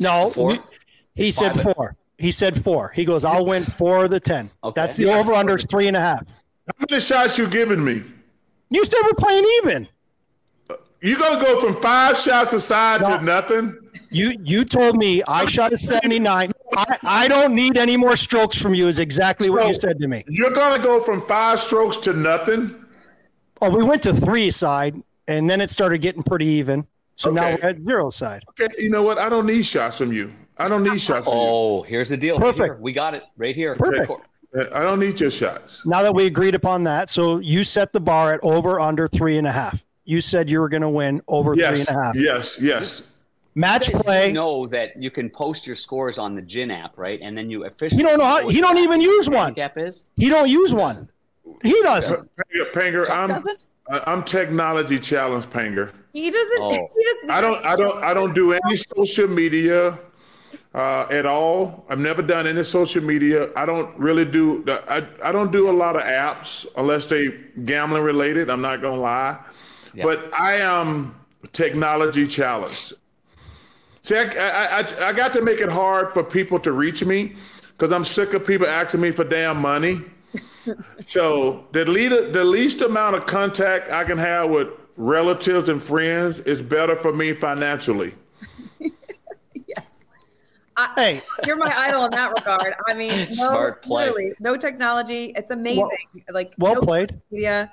No, 0.00 0.30
four? 0.30 0.54
he, 1.14 1.24
he 1.24 1.30
said 1.30 1.60
four. 1.60 1.96
He 2.18 2.30
said 2.30 2.62
four. 2.62 2.90
He 2.94 3.04
goes, 3.04 3.24
I'll 3.24 3.44
win 3.44 3.62
four 3.62 4.04
of 4.04 4.10
the 4.10 4.20
10. 4.20 4.50
Okay. 4.64 4.80
That's 4.80 4.96
the 4.96 5.04
yes. 5.04 5.24
over 5.24 5.34
under 5.34 5.54
is 5.54 5.64
three 5.64 5.88
and 5.88 5.96
a 5.96 6.00
half. 6.00 6.26
How 6.66 6.86
many 6.88 7.00
shots 7.00 7.38
you 7.38 7.48
giving 7.48 7.84
me? 7.84 8.02
You 8.70 8.84
said 8.84 9.00
we're 9.04 9.14
playing 9.14 9.44
even. 9.62 9.88
You 11.02 11.18
gonna 11.18 11.42
go 11.42 11.58
from 11.58 11.74
five 11.82 12.16
shots 12.16 12.52
aside 12.52 13.00
no. 13.00 13.18
to 13.18 13.24
nothing? 13.24 13.76
You 14.10 14.36
you 14.44 14.64
told 14.64 14.96
me 14.96 15.20
I 15.26 15.44
shot 15.46 15.72
a 15.72 15.76
79. 15.76 16.52
I, 16.76 16.98
I 17.02 17.28
don't 17.28 17.56
need 17.56 17.76
any 17.76 17.96
more 17.96 18.14
strokes 18.14 18.56
from 18.56 18.72
you, 18.72 18.86
is 18.86 19.00
exactly 19.00 19.48
so 19.48 19.54
what 19.54 19.66
you 19.66 19.74
said 19.74 19.98
to 19.98 20.06
me. 20.06 20.22
You're 20.28 20.52
gonna 20.52 20.80
go 20.80 21.00
from 21.00 21.20
five 21.20 21.58
strokes 21.58 21.96
to 21.98 22.12
nothing? 22.12 22.76
Oh, 23.60 23.70
we 23.70 23.82
went 23.82 24.04
to 24.04 24.14
three 24.14 24.52
side 24.52 25.02
and 25.26 25.50
then 25.50 25.60
it 25.60 25.70
started 25.70 25.98
getting 25.98 26.22
pretty 26.22 26.46
even. 26.46 26.86
So 27.16 27.30
okay. 27.30 27.40
now 27.40 27.58
we're 27.60 27.68
at 27.68 27.82
zero 27.82 28.10
side. 28.10 28.44
Okay, 28.50 28.72
you 28.78 28.90
know 28.90 29.02
what? 29.02 29.18
I 29.18 29.28
don't 29.28 29.46
need 29.46 29.66
shots 29.66 29.98
from 29.98 30.12
you. 30.12 30.32
I 30.56 30.68
don't 30.68 30.84
need 30.84 31.00
shots 31.00 31.24
from 31.26 31.34
oh, 31.36 31.78
you. 31.78 31.90
here's 31.90 32.10
the 32.10 32.16
deal. 32.16 32.38
Perfect. 32.38 32.74
Right 32.74 32.80
we 32.80 32.92
got 32.92 33.14
it 33.14 33.24
right 33.36 33.56
here. 33.56 33.74
Perfect. 33.74 34.22
Uh, 34.56 34.66
I 34.72 34.84
don't 34.84 35.00
need 35.00 35.18
your 35.18 35.32
shots. 35.32 35.84
Now 35.84 36.02
that 36.02 36.14
we 36.14 36.26
agreed 36.26 36.54
upon 36.54 36.84
that, 36.84 37.10
so 37.10 37.40
you 37.40 37.64
set 37.64 37.92
the 37.92 38.00
bar 38.00 38.34
at 38.34 38.40
over 38.44 38.78
under 38.78 39.08
three 39.08 39.36
and 39.36 39.48
a 39.48 39.52
half 39.52 39.82
you 40.04 40.20
said 40.20 40.48
you 40.48 40.60
were 40.60 40.68
going 40.68 40.82
to 40.82 40.88
win 40.88 41.22
over 41.28 41.54
yes, 41.54 41.70
three 41.70 41.80
and 41.80 41.88
a 41.88 42.04
half. 42.04 42.16
Yes, 42.16 42.58
yes. 42.60 43.04
Match 43.54 43.92
play. 43.92 44.28
You 44.28 44.32
know 44.32 44.66
that 44.68 45.00
you 45.00 45.10
can 45.10 45.28
post 45.28 45.66
your 45.66 45.76
scores 45.76 46.18
on 46.18 46.34
the 46.34 46.40
GHIN 46.40 46.70
app, 46.70 46.96
right? 46.96 47.20
And 47.20 47.36
then 47.36 47.50
you 47.50 47.64
officially. 47.64 48.00
You 48.00 48.08
don't 48.08 48.18
know 48.18 48.24
how. 48.24 48.48
He 48.48 48.60
don't 48.60 48.78
even 48.78 49.00
use 49.00 49.28
one. 49.28 49.58
App 49.58 49.76
is. 49.76 50.06
He 50.16 50.28
don't 50.28 50.48
use 50.48 50.74
one. 50.74 51.08
He 51.62 51.80
doesn't. 51.82 52.30
Panger, 52.72 53.10
I'm. 53.10 53.28
Doesn't? 53.28 53.66
I'm 54.06 54.22
technology 54.24 54.98
challenged, 54.98 55.50
Panger. 55.50 55.92
He 56.12 56.30
doesn't. 56.30 56.52
Oh. 56.62 56.70
He 56.70 57.04
doesn't. 57.04 57.30
I 57.30 57.40
don't. 57.40 57.64
I 57.64 57.76
don't. 57.76 58.04
I 58.04 58.14
don't 58.14 58.34
do 58.34 58.52
any 58.52 58.76
social 58.76 59.28
media 59.28 59.98
uh, 60.74 61.06
at 61.10 61.26
all. 61.26 61.84
I've 61.90 61.98
never 61.98 62.22
done 62.22 62.46
any 62.46 62.62
social 62.62 63.02
media. 63.02 63.50
I 63.54 63.66
don't 63.66 63.98
really 63.98 64.24
do. 64.24 64.64
I. 64.88 65.06
I 65.22 65.32
don't 65.32 65.52
do 65.52 65.68
a 65.68 65.72
lot 65.72 65.96
of 65.96 66.02
apps 66.02 66.66
unless 66.76 67.06
they 67.06 67.34
gambling 67.64 68.02
related. 68.02 68.48
I'm 68.48 68.62
not 68.62 68.80
gonna 68.80 68.96
lie. 68.96 69.38
But 70.00 70.32
I 70.38 70.54
am 70.56 71.14
technology 71.52 72.26
challenged. 72.26 72.94
See, 74.02 74.16
I, 74.16 74.22
I, 74.24 74.80
I, 74.80 75.08
I 75.08 75.12
got 75.12 75.32
to 75.34 75.42
make 75.42 75.60
it 75.60 75.70
hard 75.70 76.12
for 76.12 76.24
people 76.24 76.58
to 76.60 76.72
reach 76.72 77.04
me 77.04 77.34
because 77.72 77.92
I'm 77.92 78.04
sick 78.04 78.34
of 78.34 78.46
people 78.46 78.66
asking 78.66 79.00
me 79.00 79.10
for 79.12 79.24
damn 79.24 79.58
money. 79.60 80.00
so 81.00 81.66
the, 81.72 81.84
lead, 81.84 82.32
the 82.32 82.44
least 82.44 82.80
amount 82.80 83.16
of 83.16 83.26
contact 83.26 83.90
I 83.90 84.04
can 84.04 84.18
have 84.18 84.50
with 84.50 84.68
relatives 84.96 85.68
and 85.68 85.82
friends 85.82 86.40
is 86.40 86.60
better 86.62 86.96
for 86.96 87.12
me 87.12 87.32
financially. 87.32 88.14
I, 90.76 90.88
Hey, 90.96 91.22
you're 91.44 91.56
my 91.56 91.72
idol 91.76 92.06
in 92.06 92.10
that 92.12 92.32
regard. 92.36 92.74
I 92.88 92.94
mean, 92.94 93.10
no, 93.28 93.34
Smart 93.34 93.82
play. 93.82 94.06
literally, 94.06 94.32
no 94.40 94.56
technology. 94.56 95.26
It's 95.36 95.50
amazing. 95.50 95.86
like 96.30 96.54
well 96.58 96.74
no 96.76 96.80
played. 96.80 97.20
media. 97.30 97.72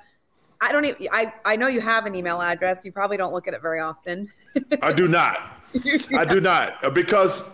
I 0.60 0.72
don't 0.72 0.84
even. 0.84 1.08
I 1.12 1.32
I 1.44 1.56
know 1.56 1.68
you 1.68 1.80
have 1.80 2.06
an 2.06 2.14
email 2.14 2.40
address. 2.40 2.84
You 2.84 2.92
probably 2.92 3.16
don't 3.16 3.32
look 3.32 3.48
at 3.48 3.54
it 3.54 3.62
very 3.62 3.80
often. 3.80 4.30
I 4.82 4.92
do 4.92 5.08
not. 5.08 5.56
Do 5.72 6.00
I 6.16 6.24
do 6.24 6.40
not 6.40 6.84
Uh, 6.84 6.90
because 6.90 7.44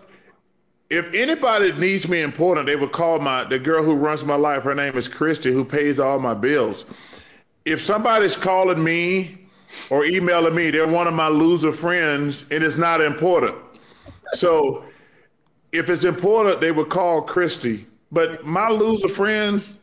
if 0.88 1.12
anybody 1.14 1.72
needs 1.72 2.08
me 2.08 2.22
important, 2.22 2.66
they 2.66 2.76
would 2.76 2.92
call 2.92 3.18
my 3.18 3.44
the 3.44 3.58
girl 3.58 3.82
who 3.82 3.94
runs 3.94 4.24
my 4.24 4.36
life. 4.36 4.62
Her 4.62 4.74
name 4.74 4.96
is 4.96 5.08
Christy, 5.08 5.52
who 5.52 5.64
pays 5.64 6.00
all 6.00 6.18
my 6.18 6.32
bills. 6.32 6.84
If 7.64 7.80
somebody's 7.80 8.36
calling 8.36 8.82
me 8.82 9.46
or 9.90 10.06
emailing 10.06 10.54
me, 10.54 10.70
they're 10.70 10.86
one 10.86 11.06
of 11.06 11.14
my 11.14 11.28
loser 11.28 11.72
friends, 11.72 12.46
and 12.50 12.62
it's 12.62 12.78
not 12.78 13.00
important. 13.00 13.56
So 14.34 14.84
if 15.72 15.90
it's 15.90 16.04
important, 16.04 16.60
they 16.60 16.72
would 16.72 16.88
call 16.88 17.22
Christy. 17.22 17.86
But 18.12 18.46
my 18.46 18.70
loser 18.70 19.08
friends, 19.08 19.78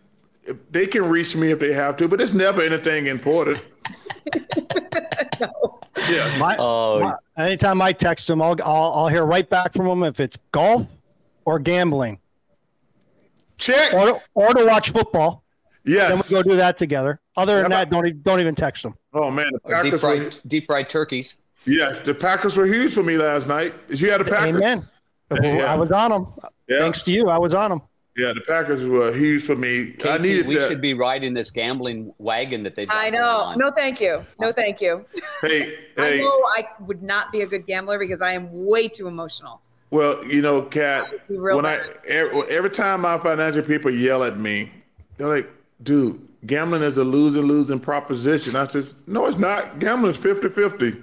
they 0.71 0.85
can 0.87 1.07
reach 1.07 1.35
me 1.35 1.51
if 1.51 1.59
they 1.59 1.73
have 1.73 1.97
to, 1.97 2.07
but 2.07 2.19
it's 2.21 2.33
never 2.33 2.61
anything 2.61 3.07
important. 3.07 3.59
Yeah. 6.09 6.37
My, 6.39 6.55
Oh, 6.59 6.99
my- 7.01 7.13
anytime 7.45 7.81
I 7.81 7.91
text 7.93 8.27
them, 8.27 8.41
I'll, 8.41 8.55
I'll 8.63 8.91
I'll 8.93 9.07
hear 9.07 9.25
right 9.25 9.47
back 9.49 9.73
from 9.73 9.85
them 9.87 10.03
if 10.03 10.19
it's 10.19 10.37
golf 10.51 10.87
or 11.45 11.59
gambling 11.59 12.19
Check. 13.57 13.93
or 13.93 14.21
or 14.33 14.53
to 14.53 14.65
watch 14.65 14.89
football. 14.89 15.43
Yes. 15.85 16.09
Then 16.09 16.17
Yes. 16.17 16.29
we 16.29 16.35
go 16.35 16.43
do 16.43 16.55
that 16.57 16.77
together. 16.77 17.19
Other 17.37 17.61
than 17.61 17.71
Yeah, 17.71 17.85
that, 17.85 17.89
don't 17.91 18.23
don't 18.23 18.39
even 18.39 18.55
text 18.55 18.83
them. 18.83 18.95
Oh 19.13 19.29
man, 19.31 19.49
the 19.53 19.59
or 19.63 19.83
deep 19.83 19.93
Packers 19.93 20.03
were, 20.03 20.17
fried, 20.17 20.39
deep 20.47 20.65
fried 20.65 20.89
turkeys. 20.89 21.35
yes, 21.65 21.99
the 21.99 22.13
Packers 22.13 22.57
were 22.57 22.65
huge 22.65 22.93
for 22.93 23.03
me 23.03 23.15
last 23.17 23.47
night. 23.47 23.73
Did 23.87 24.01
you 24.01 24.11
have 24.11 24.21
a 24.21 24.25
Packers? 24.25 24.61
Amen. 24.61 24.87
Yeah. 25.41 25.71
I 25.71 25.75
was 25.75 25.91
on 25.91 26.11
them. 26.11 26.27
Yeah. 26.67 26.79
Thanks 26.79 27.01
to 27.03 27.11
you, 27.11 27.29
I 27.29 27.37
was 27.37 27.53
on 27.53 27.69
them. 27.69 27.81
Yeah, 28.15 28.31
the 28.33 28.41
Packers 28.41 28.85
were 28.85 29.11
huge 29.11 29.43
for 29.43 29.55
me. 29.55 29.95
I 30.05 30.17
KT, 30.17 30.21
needed 30.21 30.47
we 30.47 30.53
to. 30.55 30.67
should 30.67 30.81
be 30.81 30.93
riding 30.93 31.33
this 31.33 31.49
gambling 31.49 32.13
wagon 32.19 32.61
that 32.63 32.75
they've. 32.75 32.87
I 32.91 33.09
know. 33.09 33.41
on. 33.45 33.57
No, 33.57 33.71
thank 33.71 33.99
you. 33.99 34.23
No, 34.39 34.51
thank 34.51 34.81
you. 34.81 35.03
hey, 35.41 35.79
I 35.97 36.17
know 36.19 36.29
I 36.55 36.65
would 36.81 37.01
not 37.01 37.31
be 37.31 37.41
a 37.41 37.47
good 37.47 37.65
gambler 37.65 37.97
because 37.97 38.21
I 38.21 38.33
am 38.33 38.49
way 38.51 38.87
too 38.87 39.07
emotional. 39.07 39.61
Well, 39.89 40.23
you 40.25 40.41
know, 40.43 40.61
Kat, 40.61 41.27
be 41.27 41.37
real 41.37 41.55
when 41.55 41.65
I 41.65 41.77
bad. 41.77 41.99
every, 42.07 42.41
every 42.49 42.69
time 42.69 43.01
my 43.01 43.17
financial 43.17 43.63
people 43.63 43.89
yell 43.91 44.23
at 44.23 44.39
me, 44.39 44.71
they're 45.17 45.27
like, 45.27 45.49
"Dude, 45.81 46.19
gambling 46.45 46.83
is 46.83 46.97
a 46.97 47.03
losing 47.03 47.43
losing 47.43 47.79
proposition." 47.79 48.55
I 48.55 48.67
says, 48.67 48.93
"No, 49.07 49.25
it's 49.25 49.37
not. 49.39 49.79
Gambling 49.79 50.11
is 50.13 50.19
50-50. 50.19 51.01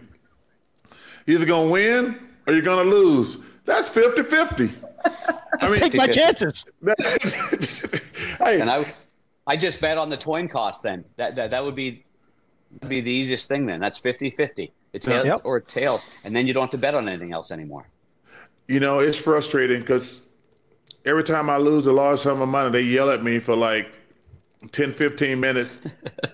You're 1.26 1.36
either 1.38 1.46
gonna 1.46 1.70
win 1.70 2.18
or 2.46 2.52
you're 2.52 2.62
gonna 2.62 2.88
lose. 2.88 3.38
That's 3.64 3.90
50-50. 3.90 4.72
I 5.61 5.68
mean, 5.68 5.78
Take 5.78 5.94
my 5.94 6.07
chances. 6.07 6.64
hey, 8.38 8.61
And 8.61 8.70
I, 8.70 8.94
I 9.46 9.57
just 9.57 9.80
bet 9.80 9.98
on 9.98 10.09
the 10.09 10.16
coin 10.16 10.48
cost. 10.48 10.82
Then 10.82 11.05
that 11.16 11.34
that, 11.36 11.51
that 11.51 11.64
would 11.64 11.74
be, 11.74 12.05
be 12.88 13.01
the 13.01 13.11
easiest 13.11 13.48
thing. 13.48 13.66
Then 13.66 13.80
that's 13.80 13.98
50-50. 14.01 14.70
It's 14.92 15.07
heads 15.07 15.26
Yep. 15.26 15.40
or 15.44 15.61
tails, 15.61 16.05
and 16.24 16.34
then 16.34 16.46
you 16.46 16.53
don't 16.53 16.62
have 16.64 16.70
to 16.70 16.78
bet 16.78 16.94
on 16.94 17.09
anything 17.09 17.32
else 17.32 17.51
anymore. 17.53 17.86
You 18.66 18.80
know, 18.80 18.98
it's 19.01 19.16
frustrating 19.16 19.80
because 19.80 20.22
every 21.05 21.22
time 21.24 21.48
I 21.48 21.57
lose 21.59 21.86
a 21.86 21.92
large 21.92 22.20
sum 22.20 22.40
of 22.42 22.48
money, 22.48 22.70
they 22.70 22.82
yell 22.82 23.11
at 23.11 23.22
me 23.22 23.38
for 23.38 23.55
like 23.57 23.98
10, 24.72 24.92
15 24.92 25.38
minutes. 25.38 25.80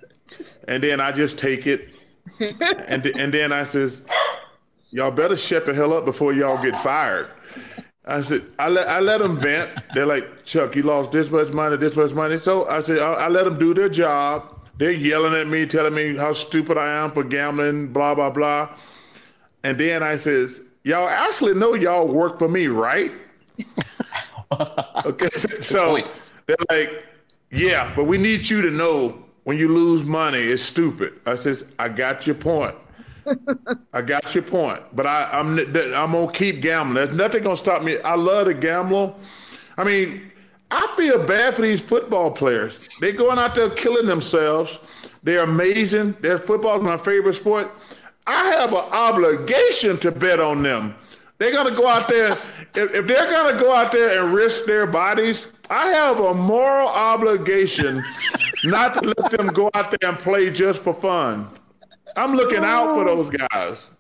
and 0.68 0.82
then 0.82 1.00
I 1.00 1.12
just 1.12 1.38
take 1.38 1.66
it. 1.66 1.96
And, 2.88 3.06
and 3.06 3.32
then 3.32 3.52
I 3.52 3.62
says, 3.64 4.06
y'all 4.90 5.10
better 5.10 5.36
shut 5.36 5.66
the 5.66 5.74
hell 5.74 5.92
up 5.92 6.04
before 6.04 6.32
y'all 6.32 6.62
get 6.62 6.78
fired. 6.80 7.28
I 8.06 8.20
said, 8.20 8.42
I 8.58 8.68
let, 8.68 8.88
I 8.88 9.00
let 9.00 9.18
them 9.18 9.36
vent. 9.36 9.70
They're 9.94 10.06
like, 10.06 10.44
Chuck, 10.44 10.76
you 10.76 10.84
lost 10.84 11.10
this 11.10 11.28
much 11.28 11.48
money, 11.48 11.76
this 11.76 11.96
much 11.96 12.12
money. 12.12 12.38
So 12.38 12.68
I 12.68 12.80
said, 12.80 13.00
I, 13.00 13.12
I 13.12 13.28
let 13.28 13.44
them 13.44 13.58
do 13.58 13.74
their 13.74 13.88
job. 13.88 14.56
They're 14.78 14.92
yelling 14.92 15.34
at 15.34 15.48
me, 15.48 15.66
telling 15.66 15.94
me 15.94 16.16
how 16.16 16.32
stupid 16.32 16.78
I 16.78 17.04
am 17.04 17.10
for 17.10 17.24
gambling, 17.24 17.92
blah, 17.92 18.14
blah, 18.14 18.30
blah. 18.30 18.74
And 19.64 19.76
then 19.78 20.02
I 20.02 20.16
says, 20.16 20.62
y'all 20.84 21.08
actually 21.08 21.54
know 21.54 21.74
y'all 21.74 22.06
work 22.06 22.38
for 22.38 22.48
me, 22.48 22.68
right? 22.68 23.10
okay, 25.04 25.28
so 25.60 25.98
they're 26.46 26.56
like, 26.70 27.04
yeah, 27.50 27.92
but 27.96 28.04
we 28.04 28.18
need 28.18 28.48
you 28.48 28.62
to 28.62 28.70
know 28.70 29.24
when 29.44 29.58
you 29.58 29.68
lose 29.68 30.06
money, 30.06 30.38
it's 30.38 30.62
stupid. 30.62 31.14
I 31.26 31.34
says, 31.36 31.66
I 31.78 31.88
got 31.88 32.26
your 32.26 32.36
point. 32.36 32.74
I 33.92 34.02
got 34.02 34.34
your 34.34 34.44
point, 34.44 34.82
but 34.92 35.06
I, 35.06 35.28
I'm 35.32 35.58
I'm 35.58 36.12
gonna 36.12 36.32
keep 36.32 36.60
gambling. 36.60 36.94
There's 36.94 37.16
nothing 37.16 37.42
gonna 37.42 37.56
stop 37.56 37.82
me. 37.82 37.98
I 38.00 38.14
love 38.14 38.46
to 38.46 38.54
gamble. 38.54 39.18
I 39.76 39.84
mean, 39.84 40.30
I 40.70 40.92
feel 40.96 41.24
bad 41.24 41.54
for 41.54 41.62
these 41.62 41.80
football 41.80 42.30
players. 42.30 42.88
They're 43.00 43.12
going 43.12 43.38
out 43.38 43.54
there 43.54 43.70
killing 43.70 44.06
themselves. 44.06 44.78
They're 45.22 45.44
amazing. 45.44 46.12
Their 46.20 46.38
football 46.38 46.78
is 46.78 46.82
my 46.82 46.96
favorite 46.96 47.34
sport. 47.34 47.70
I 48.26 48.46
have 48.52 48.72
an 48.72 48.84
obligation 48.92 49.98
to 49.98 50.10
bet 50.10 50.40
on 50.40 50.62
them. 50.62 50.94
They're 51.38 51.52
gonna 51.52 51.74
go 51.74 51.86
out 51.86 52.08
there. 52.08 52.32
If, 52.74 52.94
if 52.94 53.06
they're 53.06 53.30
gonna 53.30 53.58
go 53.58 53.74
out 53.74 53.92
there 53.92 54.22
and 54.22 54.32
risk 54.32 54.64
their 54.64 54.86
bodies, 54.86 55.48
I 55.68 55.88
have 55.88 56.18
a 56.20 56.32
moral 56.34 56.88
obligation 56.88 58.02
not 58.64 58.94
to 58.94 59.00
let 59.00 59.30
them 59.30 59.48
go 59.48 59.70
out 59.74 59.90
there 59.90 60.10
and 60.10 60.18
play 60.18 60.50
just 60.50 60.82
for 60.82 60.94
fun. 60.94 61.50
I'm 62.16 62.34
looking 62.34 62.64
out 62.64 62.94
for 62.94 63.06
oh. 63.08 63.16
those 63.16 63.30
guys. 63.30 63.90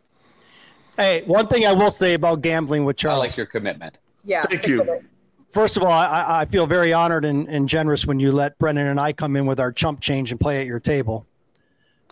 Hey, 0.96 1.22
one 1.26 1.46
thing 1.46 1.66
I 1.66 1.72
will 1.72 1.90
say 1.90 2.14
about 2.14 2.40
gambling 2.40 2.84
with 2.84 2.96
I 2.96 3.00
Charles. 3.00 3.20
like 3.20 3.36
your 3.36 3.46
commitment. 3.46 3.98
Yeah. 4.24 4.42
Thank 4.42 4.66
you. 4.66 5.02
First 5.50 5.76
of 5.76 5.84
all, 5.84 5.90
I, 5.90 6.40
I 6.40 6.44
feel 6.46 6.66
very 6.66 6.92
honored 6.92 7.24
and, 7.24 7.48
and 7.48 7.68
generous 7.68 8.06
when 8.06 8.18
you 8.18 8.32
let 8.32 8.58
Brendan 8.58 8.86
and 8.88 9.00
I 9.00 9.12
come 9.12 9.36
in 9.36 9.46
with 9.46 9.60
our 9.60 9.72
chump 9.72 10.00
change 10.00 10.30
and 10.30 10.40
play 10.40 10.60
at 10.60 10.66
your 10.66 10.80
table. 10.80 11.26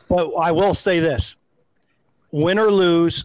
But 0.08 0.30
I 0.34 0.52
will 0.52 0.74
say 0.74 1.00
this 1.00 1.36
win 2.30 2.58
or 2.58 2.70
lose, 2.70 3.24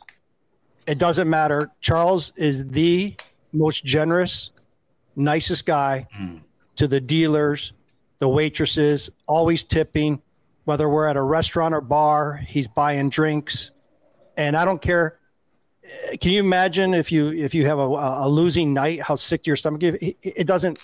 it 0.87 0.97
doesn't 0.97 1.29
matter. 1.29 1.71
Charles 1.81 2.31
is 2.35 2.67
the 2.67 3.15
most 3.53 3.83
generous, 3.83 4.51
nicest 5.15 5.65
guy 5.65 6.07
mm. 6.17 6.41
to 6.75 6.87
the 6.87 7.01
dealers, 7.01 7.73
the 8.19 8.29
waitresses, 8.29 9.09
always 9.27 9.63
tipping, 9.63 10.21
whether 10.69 10.87
we're 10.87 11.07
at 11.07 11.17
a 11.17 11.21
restaurant 11.23 11.73
or 11.73 11.81
bar, 11.81 12.35
he's 12.47 12.67
buying 12.67 13.09
drinks. 13.09 13.71
And 14.37 14.55
I 14.55 14.65
don't 14.65 14.79
care 14.79 15.17
can 16.21 16.31
you 16.31 16.39
imagine 16.39 16.93
if 16.93 17.11
you 17.11 17.31
if 17.31 17.55
you 17.55 17.65
have 17.65 17.79
a, 17.79 17.81
a 17.81 18.29
losing 18.29 18.75
night 18.75 19.01
how 19.01 19.15
sick 19.15 19.47
your 19.47 19.55
stomach 19.55 19.81
it, 19.81 20.15
it 20.21 20.45
doesn't 20.45 20.77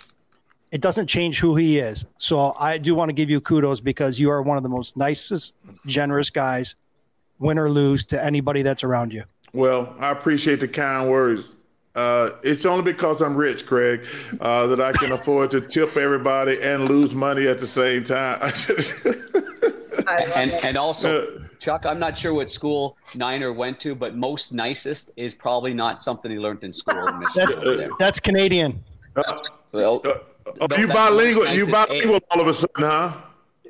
it 0.72 0.82
doesn't 0.82 1.06
change 1.06 1.40
who 1.40 1.56
he 1.56 1.78
is 1.78 2.08
so 2.18 2.56
i 2.60 2.80
do 2.80 2.96
want 2.96 3.10
to 3.10 3.14
give 3.14 3.30
you 3.30 3.40
kudos 3.40 3.80
because 3.80 4.20
you 4.20 4.32
are 4.32 4.42
one 4.42 4.58
of 4.58 4.64
the 4.64 4.70
most 4.70 4.98
nicest 4.98 5.54
generous 5.86 6.32
guys 6.32 6.76
win 7.38 7.60
or 7.60 7.70
lose 7.70 8.04
to 8.04 8.24
anybody 8.24 8.64
that's 8.64 8.84
around 8.84 9.14
you 9.14 9.24
Well, 9.54 9.96
I 10.00 10.10
appreciate 10.10 10.60
the 10.60 10.68
kind 10.68 11.08
words. 11.08 11.56
Uh, 11.96 12.32
it's 12.44 12.66
only 12.66 12.84
because 12.84 13.22
I'm 13.22 13.36
rich, 13.38 13.66
Craig, 13.66 14.06
uh, 14.42 14.68
that 14.68 14.82
I 14.82 14.92
can 14.92 15.14
afford 15.14 15.52
to 15.52 15.62
tip 15.62 15.96
everybody 15.96 16.62
and 16.62 16.90
lose 16.90 17.14
money 17.14 17.48
at 17.48 17.58
the 17.58 17.68
same 17.68 18.04
time. 18.04 18.42
I 20.08 20.20
love 20.20 20.32
And 20.36 20.52
and 20.64 20.78
also, 20.78 21.26
uh, 21.26 21.40
Chuck, 21.60 21.86
I'm 21.86 22.00
not 22.00 22.18
sure 22.18 22.34
what 22.34 22.50
school 22.50 22.98
Niner 23.16 23.54
went 23.54 23.80
to, 23.82 23.96
but 23.96 24.16
most 24.16 24.54
nicest 24.54 25.12
is 25.18 25.34
probably 25.34 25.74
not 25.74 26.02
something 26.02 26.30
he 26.32 26.38
learned 26.40 26.64
in 26.64 26.74
school 26.74 27.08
in 27.08 27.24
that's 27.36 27.56
that's 28.00 28.20
canadian 28.20 28.84
uh, 29.16 29.40
Well, 29.72 30.02
uh, 30.06 30.20
oh, 30.62 30.68
no, 30.70 30.78
you 30.78 30.88
that's 30.88 31.00
bilingual? 31.00 31.48
You 31.48 31.66
nicest. 31.68 31.72
bilingual 31.72 32.20
all 32.32 32.42
of 32.42 32.48
a 32.48 32.54
sudden, 32.54 32.84
huh? 32.84 33.18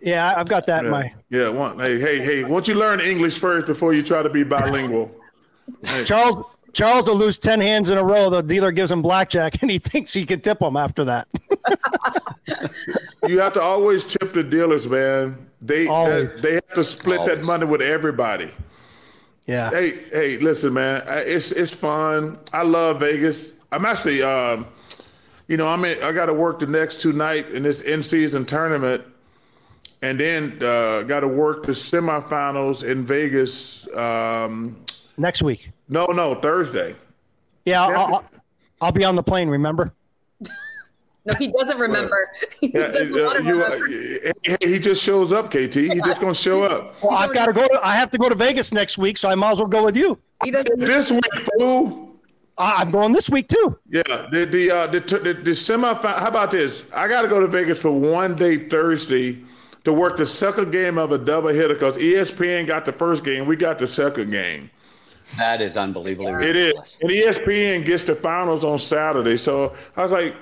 yeah 0.02 0.34
i've 0.38 0.48
got 0.48 0.66
that 0.68 0.86
in 0.86 0.92
my 0.92 1.12
Yeah. 1.30 1.50
One, 1.50 1.80
hey, 1.80 2.00
hey, 2.00 2.20
hey! 2.20 2.44
Won't 2.44 2.68
you 2.68 2.76
learn 2.76 3.00
English 3.02 3.40
first 3.40 3.66
before 3.66 3.94
you 3.94 4.04
try 4.04 4.22
to 4.22 4.30
be 4.30 4.44
bilingual? 4.44 5.12
charles 6.06 6.46
charles 6.74 7.08
will 7.08 7.16
lose 7.16 7.40
10 7.40 7.62
hands 7.62 7.90
in 7.90 7.98
a 7.98 8.04
row 8.04 8.30
the 8.30 8.42
dealer 8.42 8.72
gives 8.72 8.92
him 8.92 9.02
blackjack 9.02 9.60
and 9.62 9.72
he 9.72 9.80
thinks 9.80 10.14
he 10.14 10.26
can 10.26 10.42
tip 10.42 10.62
him 10.62 10.76
after 10.76 11.04
that 11.06 11.28
you 13.28 13.40
have 13.40 13.54
to 13.54 13.62
always 13.62 14.04
tip 14.04 14.34
the 14.34 14.44
dealers, 14.44 14.88
man. 14.88 15.50
They 15.62 15.88
Always. 15.88 16.42
they 16.42 16.54
have 16.56 16.74
to 16.76 16.84
split 16.84 17.26
that 17.26 17.44
money 17.44 17.66
with 17.66 17.82
everybody. 17.82 18.52
yeah 19.48 19.70
Hey, 19.70 20.04
hey, 20.12 20.38
listen, 20.38 20.74
man. 20.74 21.04
It's 21.08 21.52
it's 21.52 21.74
fun. 21.74 22.40
I 22.54 22.64
love 22.64 23.00
Vegas. 23.00 23.54
I'm 23.72 23.86
actually, 23.86 24.22
um, 24.22 24.68
you 25.48 25.58
know, 25.58 25.68
I'm 25.68 25.84
in, 25.86 26.02
I 26.04 26.12
got 26.12 26.28
to 26.28 26.34
work 26.34 26.60
the 26.60 26.68
next 26.68 27.02
two 27.02 27.14
night 27.14 27.50
in 27.50 27.64
this 27.64 27.82
in 27.82 28.04
season 28.04 28.46
tournament, 28.46 29.04
and 30.02 30.20
then 30.20 30.60
uh, 30.62 31.02
got 31.04 31.22
to 31.22 31.28
work 31.28 31.66
the 31.66 31.72
semifinals 31.72 32.84
in 32.84 33.06
Vegas. 33.06 33.88
Um, 33.96 34.84
next 35.18 35.42
week 35.42 35.72
no, 35.88 36.06
no, 36.08 36.36
Thursday. 36.36 36.94
yeah 37.64 37.84
I'll, 37.86 38.16
I'll, 38.16 38.26
I'll 38.82 38.92
be 38.92 39.06
on 39.06 39.16
the 39.16 39.24
plane 39.24 39.48
remember 39.48 39.94
No, 41.26 41.34
he 41.36 41.52
doesn't 41.52 41.80
remember. 41.80 42.30
He 42.60 42.70
doesn't 42.70 43.20
uh, 43.20 43.24
want 43.24 43.38
to 43.38 43.50
uh, 43.50 43.70
remember. 43.70 44.34
he, 44.44 44.74
he 44.74 44.80
just 44.80 45.02
shows 45.04 45.32
up, 45.32 45.50
KT. 45.50 45.74
He 45.76 46.02
just 46.04 46.22
gonna 46.22 46.34
show 46.36 46.64
up 46.64 47.02
well 47.04 47.14
i've 47.16 47.34
got 47.34 47.46
to 47.48 47.54
go 47.54 47.68
to 47.68 47.80
i 47.84 47.96
have 47.96 48.10
to 48.12 48.18
go 48.18 48.30
to 48.30 48.36
vegas 48.36 48.72
next 48.72 48.98
week 48.98 49.18
so 49.18 49.30
i 49.30 49.36
might 49.36 49.52
as 49.52 49.58
well 49.60 49.68
go 49.68 49.84
with 49.86 49.96
you 49.96 50.18
He 50.44 50.52
doesn't. 50.52 50.80
this 50.80 51.12
week, 51.12 51.22
fool. 51.60 52.16
I'm 52.58 52.92
going 52.92 53.12
this 53.12 53.30
week 53.30 53.48
too. 53.50 53.78
Yeah, 53.90 54.04
the 54.32 54.46
the 54.46 54.72
uh, 54.72 54.88
the, 54.88 55.00
the, 55.02 55.34
the 55.34 55.52
semifinal. 55.52 56.20
How 56.20 56.28
about 56.28 56.52
this? 56.52 56.84
I 56.94 57.08
got 57.08 57.24
to 57.24 57.28
go 57.28 57.40
to 57.40 57.48
Vegas 57.48 57.82
for 57.82 57.92
one 57.92 58.36
day 58.36 58.70
Thursday 58.70 59.42
to 59.84 59.92
work 59.94 60.16
the 60.18 60.26
second 60.26 60.72
game 60.72 60.98
of 60.98 61.12
a 61.12 61.18
double 61.18 61.50
hitter 61.50 61.74
because 61.74 61.98
ESPN 61.98 62.66
got 62.66 62.86
the 62.86 62.94
first 62.94 63.24
game, 63.24 63.46
we 63.46 63.56
got 63.56 63.78
the 63.78 63.88
second 63.88 64.32
game. 64.32 64.70
That 65.38 65.62
is 65.62 65.76
unbelievably 65.76 66.48
It 66.48 66.56
is, 66.56 66.98
and 67.02 67.10
ESPN 67.10 67.84
gets 67.84 68.04
the 68.04 68.16
finals 68.16 68.64
on 68.64 68.80
Saturday. 68.80 69.38
So 69.38 69.76
I 69.98 70.04
was 70.04 70.12
like, 70.12 70.36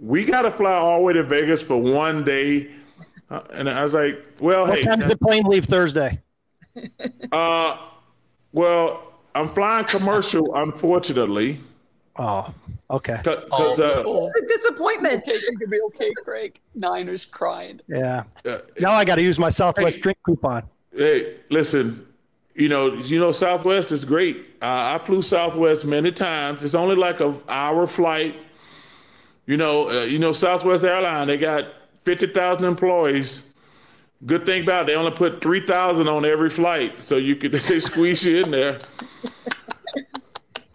we 0.00 0.24
got 0.24 0.42
to 0.42 0.50
fly 0.50 0.72
all 0.72 0.98
the 0.98 1.04
way 1.04 1.12
to 1.12 1.22
Vegas 1.22 1.62
for 1.62 1.76
one 1.76 2.24
day, 2.24 2.70
uh, 3.30 3.42
and 3.52 3.68
I 3.68 3.84
was 3.84 3.94
like, 3.94 4.24
well, 4.40 4.66
what 4.66 4.78
hey, 4.78 4.84
time 4.84 5.00
does 5.00 5.10
the 5.10 5.18
plane 5.18 5.44
leave 5.44 5.66
Thursday? 5.66 6.20
Uh, 7.32 7.76
well, 8.52 9.12
I'm 9.34 9.48
flying 9.50 9.84
commercial, 9.84 10.54
unfortunately. 10.54 11.60
Oh, 12.16 12.52
okay. 12.90 13.20
Because 13.22 13.78
uh, 13.78 14.02
oh. 14.04 14.30
disappointment. 14.46 15.22
Okay, 15.22 15.34
you 15.34 15.56
can 15.58 15.70
be 15.70 15.80
okay, 15.86 16.10
Craig. 16.24 16.58
Niners 16.74 17.24
crying. 17.24 17.80
Yeah. 17.86 18.24
Uh, 18.44 18.58
now 18.80 18.92
I 18.92 19.04
got 19.04 19.16
to 19.16 19.22
use 19.22 19.38
my 19.38 19.48
Southwest 19.48 19.96
hey, 19.96 20.00
drink 20.00 20.18
coupon. 20.24 20.64
Hey, 20.92 21.36
listen. 21.50 22.06
You 22.54 22.68
know, 22.68 22.94
you 22.94 23.20
know, 23.20 23.30
Southwest 23.30 23.92
is 23.92 24.04
great. 24.04 24.38
Uh, 24.60 24.96
I 24.96 24.98
flew 24.98 25.22
Southwest 25.22 25.84
many 25.84 26.10
times. 26.10 26.64
It's 26.64 26.74
only 26.74 26.96
like 26.96 27.20
a 27.20 27.34
hour 27.48 27.86
flight. 27.86 28.34
You 29.50 29.56
know, 29.56 29.90
uh, 29.90 30.04
you 30.04 30.20
know, 30.20 30.30
Southwest 30.30 30.84
Airline. 30.84 31.26
They 31.26 31.36
got 31.36 31.64
fifty 32.04 32.28
thousand 32.28 32.66
employees. 32.66 33.42
Good 34.24 34.46
thing 34.46 34.62
about 34.62 34.84
it, 34.84 34.86
they 34.86 34.94
only 34.94 35.10
put 35.10 35.42
three 35.42 35.66
thousand 35.66 36.06
on 36.06 36.24
every 36.24 36.50
flight, 36.50 37.00
so 37.00 37.16
you 37.16 37.34
could 37.34 37.50
they 37.54 37.80
squeeze 37.80 38.24
you 38.24 38.44
in 38.44 38.52
there. 38.52 38.80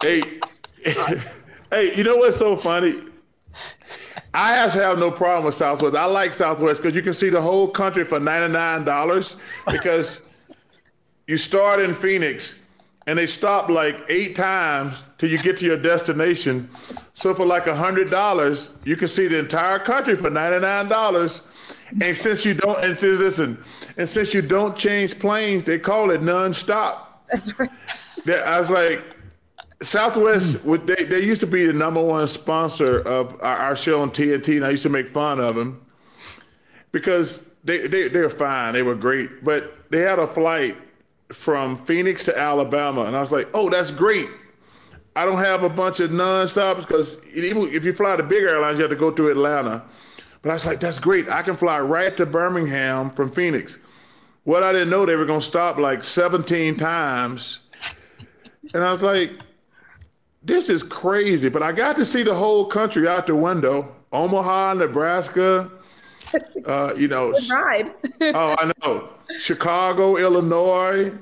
hey, 0.02 0.40
hey, 1.70 1.96
you 1.96 2.04
know 2.04 2.16
what's 2.16 2.36
so 2.36 2.54
funny? 2.54 3.00
I 4.34 4.58
actually 4.58 4.84
have 4.84 4.98
no 4.98 5.10
problem 5.10 5.46
with 5.46 5.54
Southwest. 5.54 5.96
I 5.96 6.04
like 6.04 6.34
Southwest 6.34 6.82
because 6.82 6.94
you 6.94 7.00
can 7.00 7.14
see 7.14 7.30
the 7.30 7.40
whole 7.40 7.68
country 7.68 8.04
for 8.04 8.20
ninety 8.20 8.52
nine 8.52 8.84
dollars 8.84 9.36
because 9.72 10.28
you 11.26 11.38
start 11.38 11.80
in 11.80 11.94
Phoenix 11.94 12.58
and 13.06 13.18
they 13.18 13.26
stop 13.26 13.70
like 13.70 13.96
eight 14.10 14.36
times 14.36 15.02
till 15.16 15.30
you 15.30 15.38
get 15.38 15.56
to 15.60 15.64
your 15.64 15.78
destination. 15.78 16.68
So 17.16 17.32
for 17.32 17.46
like 17.46 17.66
a 17.66 17.74
hundred 17.74 18.10
dollars, 18.10 18.68
you 18.84 18.94
can 18.94 19.08
see 19.08 19.26
the 19.26 19.38
entire 19.38 19.78
country 19.78 20.14
for 20.14 20.28
ninety 20.28 20.60
nine 20.60 20.86
dollars. 20.86 21.40
And 22.02 22.14
since 22.14 22.44
you 22.44 22.52
don't, 22.52 22.78
and 22.84 22.96
since 22.96 23.18
listen, 23.18 23.58
and 23.96 24.06
since 24.06 24.34
you 24.34 24.42
don't 24.42 24.76
change 24.76 25.18
planes, 25.18 25.64
they 25.64 25.78
call 25.78 26.10
it 26.10 26.20
nonstop. 26.20 26.98
That's 27.32 27.58
right. 27.58 27.70
I 28.28 28.58
was 28.58 28.68
like, 28.68 29.02
Southwest, 29.80 30.60
hmm. 30.60 30.76
they, 30.84 31.04
they 31.04 31.20
used 31.20 31.40
to 31.40 31.46
be 31.46 31.64
the 31.64 31.72
number 31.72 32.02
one 32.02 32.26
sponsor 32.26 33.00
of 33.00 33.42
our, 33.42 33.56
our, 33.56 33.76
show 33.76 34.02
on 34.02 34.10
TNT, 34.10 34.56
and 34.56 34.66
I 34.66 34.70
used 34.70 34.82
to 34.82 34.90
make 34.90 35.08
fun 35.08 35.40
of 35.40 35.56
them 35.56 35.86
because 36.92 37.48
they, 37.64 37.86
they, 37.86 38.08
they 38.08 38.20
were 38.20 38.28
fine. 38.28 38.74
They 38.74 38.82
were 38.82 38.94
great. 38.94 39.42
But 39.42 39.90
they 39.90 40.00
had 40.00 40.18
a 40.18 40.26
flight 40.26 40.76
from 41.32 41.82
Phoenix 41.86 42.24
to 42.24 42.38
Alabama, 42.38 43.04
and 43.04 43.16
I 43.16 43.22
was 43.22 43.32
like, 43.32 43.48
oh, 43.54 43.70
that's 43.70 43.90
great. 43.90 44.28
I 45.16 45.24
don't 45.24 45.38
have 45.38 45.62
a 45.62 45.70
bunch 45.70 45.98
of 46.00 46.10
nonstops 46.10 46.82
because 46.86 47.18
even 47.34 47.62
if 47.70 47.84
you 47.84 47.94
fly 47.94 48.16
the 48.16 48.22
big 48.22 48.42
airlines, 48.42 48.76
you 48.76 48.82
have 48.82 48.90
to 48.90 48.96
go 48.96 49.10
through 49.10 49.30
Atlanta. 49.30 49.82
But 50.42 50.50
I 50.50 50.52
was 50.52 50.66
like, 50.66 50.78
that's 50.78 51.00
great. 51.00 51.26
I 51.30 51.40
can 51.40 51.56
fly 51.56 51.80
right 51.80 52.14
to 52.18 52.26
Birmingham 52.26 53.10
from 53.10 53.30
Phoenix. 53.30 53.78
What 54.44 54.62
I 54.62 54.72
didn't 54.72 54.90
know, 54.90 55.06
they 55.06 55.16
were 55.16 55.24
going 55.24 55.40
to 55.40 55.46
stop 55.46 55.78
like 55.78 56.04
17 56.04 56.76
times. 56.76 57.60
And 58.74 58.84
I 58.84 58.92
was 58.92 59.02
like, 59.02 59.32
this 60.42 60.68
is 60.68 60.82
crazy. 60.82 61.48
But 61.48 61.62
I 61.62 61.72
got 61.72 61.96
to 61.96 62.04
see 62.04 62.22
the 62.22 62.34
whole 62.34 62.66
country 62.66 63.08
out 63.08 63.26
the 63.26 63.34
window 63.34 63.92
Omaha, 64.12 64.74
Nebraska. 64.74 65.70
Uh, 66.64 66.92
you 66.96 67.08
know, 67.08 67.32
Good 67.32 67.48
ride. 67.48 67.94
oh, 68.20 68.54
I 68.58 68.72
know. 68.82 69.08
Chicago, 69.38 70.16
Illinois, 70.16 71.12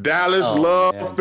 Dallas, 0.00 0.46
oh, 0.46 0.60
Love 0.60 1.16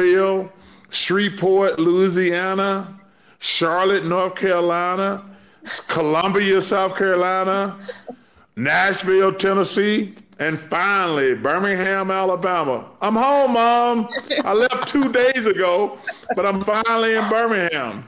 Shreveport, 0.93 1.79
Louisiana, 1.79 2.99
Charlotte, 3.39 4.05
North 4.05 4.35
Carolina, 4.35 5.25
Columbia, 5.87 6.61
South 6.61 6.95
Carolina, 6.95 7.77
Nashville, 8.55 9.33
Tennessee, 9.33 10.13
and 10.37 10.59
finally 10.59 11.33
Birmingham, 11.33 12.11
Alabama. 12.11 12.85
I'm 13.01 13.15
home, 13.15 13.53
Mom. 13.53 14.09
I 14.43 14.53
left 14.53 14.87
two 14.87 15.11
days 15.11 15.47
ago, 15.47 15.97
but 16.35 16.45
I'm 16.45 16.63
finally 16.63 17.15
in 17.15 17.27
Birmingham. 17.27 18.07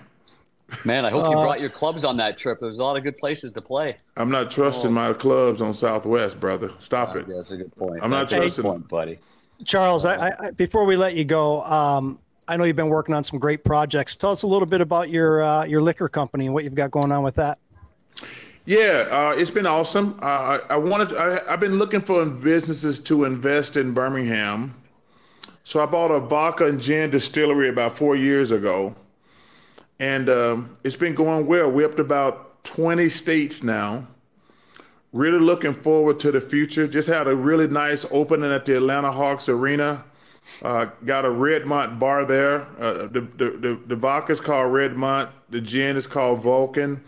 Man, 0.86 1.06
I 1.06 1.10
hope 1.10 1.26
you 1.32 1.38
uh, 1.38 1.44
brought 1.44 1.62
your 1.62 1.70
clubs 1.70 2.06
on 2.06 2.18
that 2.18 2.38
trip. 2.38 2.60
There's 2.60 2.80
a 2.80 2.84
lot 2.84 2.98
of 2.98 3.04
good 3.04 3.18
places 3.18 3.52
to 3.54 3.62
play. 3.62 3.98
I'm 4.18 4.30
not 4.30 4.52
trusting 4.52 4.90
oh. 4.90 4.94
my 4.94 5.14
clubs 5.14 5.62
on 5.62 5.74
Southwest, 5.74 6.40
brother. 6.40 6.72
Stop 6.80 7.16
uh, 7.16 7.20
it. 7.20 7.28
That's 7.28 7.52
a 7.52 7.58
good 7.58 7.76
point. 7.76 8.04
I'm 8.04 8.12
that's 8.12 8.32
not 8.32 8.42
trusting, 8.42 8.64
point, 8.64 8.88
buddy. 8.88 9.20
Charles, 9.64 10.06
I, 10.06 10.30
I, 10.30 10.52
before 10.52 10.86
we 10.86 10.98
let 10.98 11.16
you 11.16 11.24
go, 11.24 11.64
um, 11.64 12.20
I 12.48 12.58
know 12.58 12.64
you've 12.64 12.76
been 12.76 12.90
working 12.90 13.16
on 13.16 13.24
some 13.24 13.40
great 13.40 13.64
projects. 13.64 14.16
Tell 14.16 14.32
us 14.32 14.44
a 14.44 14.48
little 14.48 14.68
bit 14.68 14.82
about 14.82 15.10
your 15.10 15.42
uh, 15.42 15.66
your 15.66 15.82
liquor 15.82 16.08
company 16.08 16.46
and 16.46 16.54
what 16.54 16.64
you've 16.64 16.76
got 16.76 16.92
going 16.92 17.12
on 17.12 17.24
with 17.24 17.36
that. 17.36 17.58
Yeah, 18.66 19.08
uh, 19.12 19.36
it's 19.38 19.52
been 19.52 19.66
awesome. 19.66 20.20
Uh, 20.22 20.60
I, 20.70 20.74
I, 20.74 20.78
wanted. 20.78 21.16
I, 21.16 21.52
have 21.52 21.60
been 21.60 21.78
looking 21.78 22.02
for 22.02 22.26
businesses 22.26 23.00
to 23.02 23.26
invest 23.26 23.78
in 23.78 23.94
Birmingham, 23.94 24.76
so 25.64 25.82
I 25.82 25.86
bought 25.86 26.12
a 26.12 26.20
vodka 26.20 26.68
and 26.68 26.80
gin 26.80 27.10
distillery 27.12 27.70
about 27.70 27.98
four 27.98 28.16
years 28.16 28.52
ago, 28.52 28.96
and 30.00 30.30
um, 30.30 30.78
it's 30.84 30.96
been 30.96 31.16
going 31.16 31.48
well. 31.48 31.72
We're 31.72 31.88
up 31.88 31.96
to 31.96 32.02
about 32.02 32.64
twenty 32.64 33.10
states 33.10 33.64
now. 33.64 34.08
Really 35.14 35.40
looking 35.40 35.74
forward 35.74 36.20
to 36.20 36.32
the 36.32 36.42
future. 36.42 36.88
Just 36.88 37.08
had 37.08 37.28
a 37.28 37.36
really 37.36 37.68
nice 37.68 38.06
opening 38.12 38.52
at 38.52 38.66
the 38.66 38.78
Atlanta 38.78 39.12
Hawks 39.12 39.48
Arena 39.48 40.04
uh, 40.62 40.88
got 41.06 41.26
a 41.26 41.30
Redmont 41.30 42.00
bar 42.00 42.26
there. 42.26 42.62
Uh, 42.80 43.08
the, 43.08 43.22
the, 43.38 43.50
the, 43.60 43.80
the 43.88 43.96
vodka 43.96 44.34
is 44.34 44.42
called 44.42 44.72
Redmont. 44.72 45.30
The 45.50 45.62
gin 45.62 45.98
is 45.98 46.08
called 46.08 46.42
Vulcan. 46.42 47.04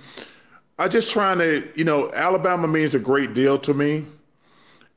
I 0.79 0.87
just 0.87 1.11
trying 1.11 1.39
to, 1.39 1.69
you 1.75 1.83
know, 1.83 2.11
Alabama 2.13 2.67
means 2.67 2.93
a 2.95 2.99
great 2.99 3.33
deal 3.33 3.57
to 3.59 3.73
me. 3.73 4.05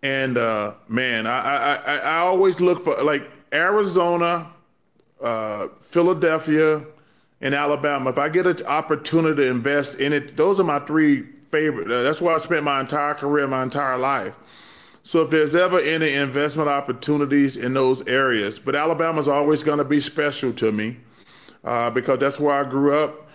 And 0.03 0.38
uh, 0.38 0.74
man, 0.88 1.26
I, 1.26 1.76
I, 1.76 1.97
I 1.97 2.18
always 2.18 2.61
look 2.61 2.84
for 2.84 3.03
like 3.03 3.30
Arizona, 3.53 4.53
uh, 5.22 5.68
Philadelphia, 5.80 6.84
and 7.41 7.55
Alabama. 7.55 8.11
If 8.11 8.18
I 8.18 8.28
get 8.28 8.47
an 8.47 8.64
opportunity 8.66 9.43
to 9.43 9.49
invest 9.49 10.01
in 10.01 10.12
it, 10.12 10.36
those 10.36 10.61
are 10.61 10.64
my 10.64 10.78
three 10.80 11.22
favorite. 11.51 11.91
Uh, 11.91 12.03
that's 12.03 12.20
where 12.20 12.34
I 12.34 12.38
spent 12.38 12.64
my 12.64 12.80
entire 12.80 13.14
career, 13.14 13.47
my 13.47 13.62
entire 13.62 13.99
life. 13.99 14.36
So 15.11 15.22
if 15.22 15.30
there's 15.30 15.56
ever 15.56 15.80
any 15.80 16.12
investment 16.12 16.68
opportunities 16.68 17.56
in 17.56 17.74
those 17.74 18.06
areas, 18.06 18.61
but 18.61 18.76
Alabama's 18.76 19.26
always 19.26 19.64
going 19.64 19.78
to 19.78 19.84
be 19.84 19.98
special 19.98 20.52
to 20.52 20.70
me 20.70 20.98
uh, 21.64 21.90
because 21.90 22.20
that's 22.20 22.38
where 22.38 22.54
I 22.54 22.62
grew 22.62 22.94
up. 22.96 23.26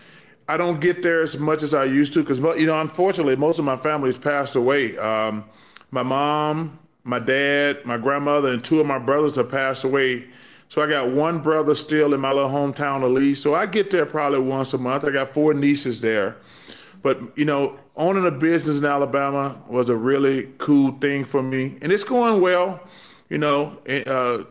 I 0.47 0.55
don't 0.55 0.79
get 0.79 1.03
there 1.03 1.21
as 1.21 1.37
much 1.37 1.63
as 1.63 1.73
I 1.73 1.83
used 1.83 2.13
to 2.13 2.21
because 2.21 2.39
you 2.39 2.65
know, 2.65 2.79
unfortunately, 2.79 3.35
most 3.35 3.59
of 3.59 3.65
my 3.65 3.75
family's 3.75 4.17
passed 4.17 4.55
away. 4.55 4.97
Um, 4.97 5.43
my 5.91 6.01
mom, 6.01 6.79
my 7.03 7.19
dad, 7.19 7.85
my 7.85 7.97
grandmother, 7.97 8.51
and 8.51 8.63
two 8.63 8.79
of 8.79 8.87
my 8.87 8.97
brothers 8.97 9.35
have 9.35 9.51
passed 9.51 9.83
away. 9.83 10.29
So 10.69 10.81
I 10.81 10.87
got 10.87 11.09
one 11.09 11.39
brother 11.39 11.75
still 11.75 12.13
in 12.13 12.21
my 12.21 12.31
little 12.31 12.49
hometown 12.49 13.03
of 13.03 13.11
Lee. 13.11 13.35
So 13.35 13.53
I 13.53 13.65
get 13.65 13.91
there 13.91 14.05
probably 14.05 14.39
once 14.39 14.73
a 14.73 14.77
month. 14.77 15.03
I 15.03 15.11
got 15.11 15.33
four 15.33 15.53
nieces 15.53 15.99
there. 15.99 16.37
But 17.05 17.37
you 17.37 17.45
know, 17.45 17.77
owning 17.95 18.25
a 18.25 18.31
business 18.31 18.79
in 18.79 18.85
Alabama 18.85 19.61
was 19.67 19.89
a 19.89 19.95
really 19.95 20.49
cool 20.57 20.93
thing 20.93 21.23
for 21.23 21.43
me, 21.43 21.77
and 21.83 21.91
it's 21.91 22.03
going 22.03 22.41
well. 22.41 22.81
You 23.29 23.37
know, 23.37 23.77
uh, 23.87 24.43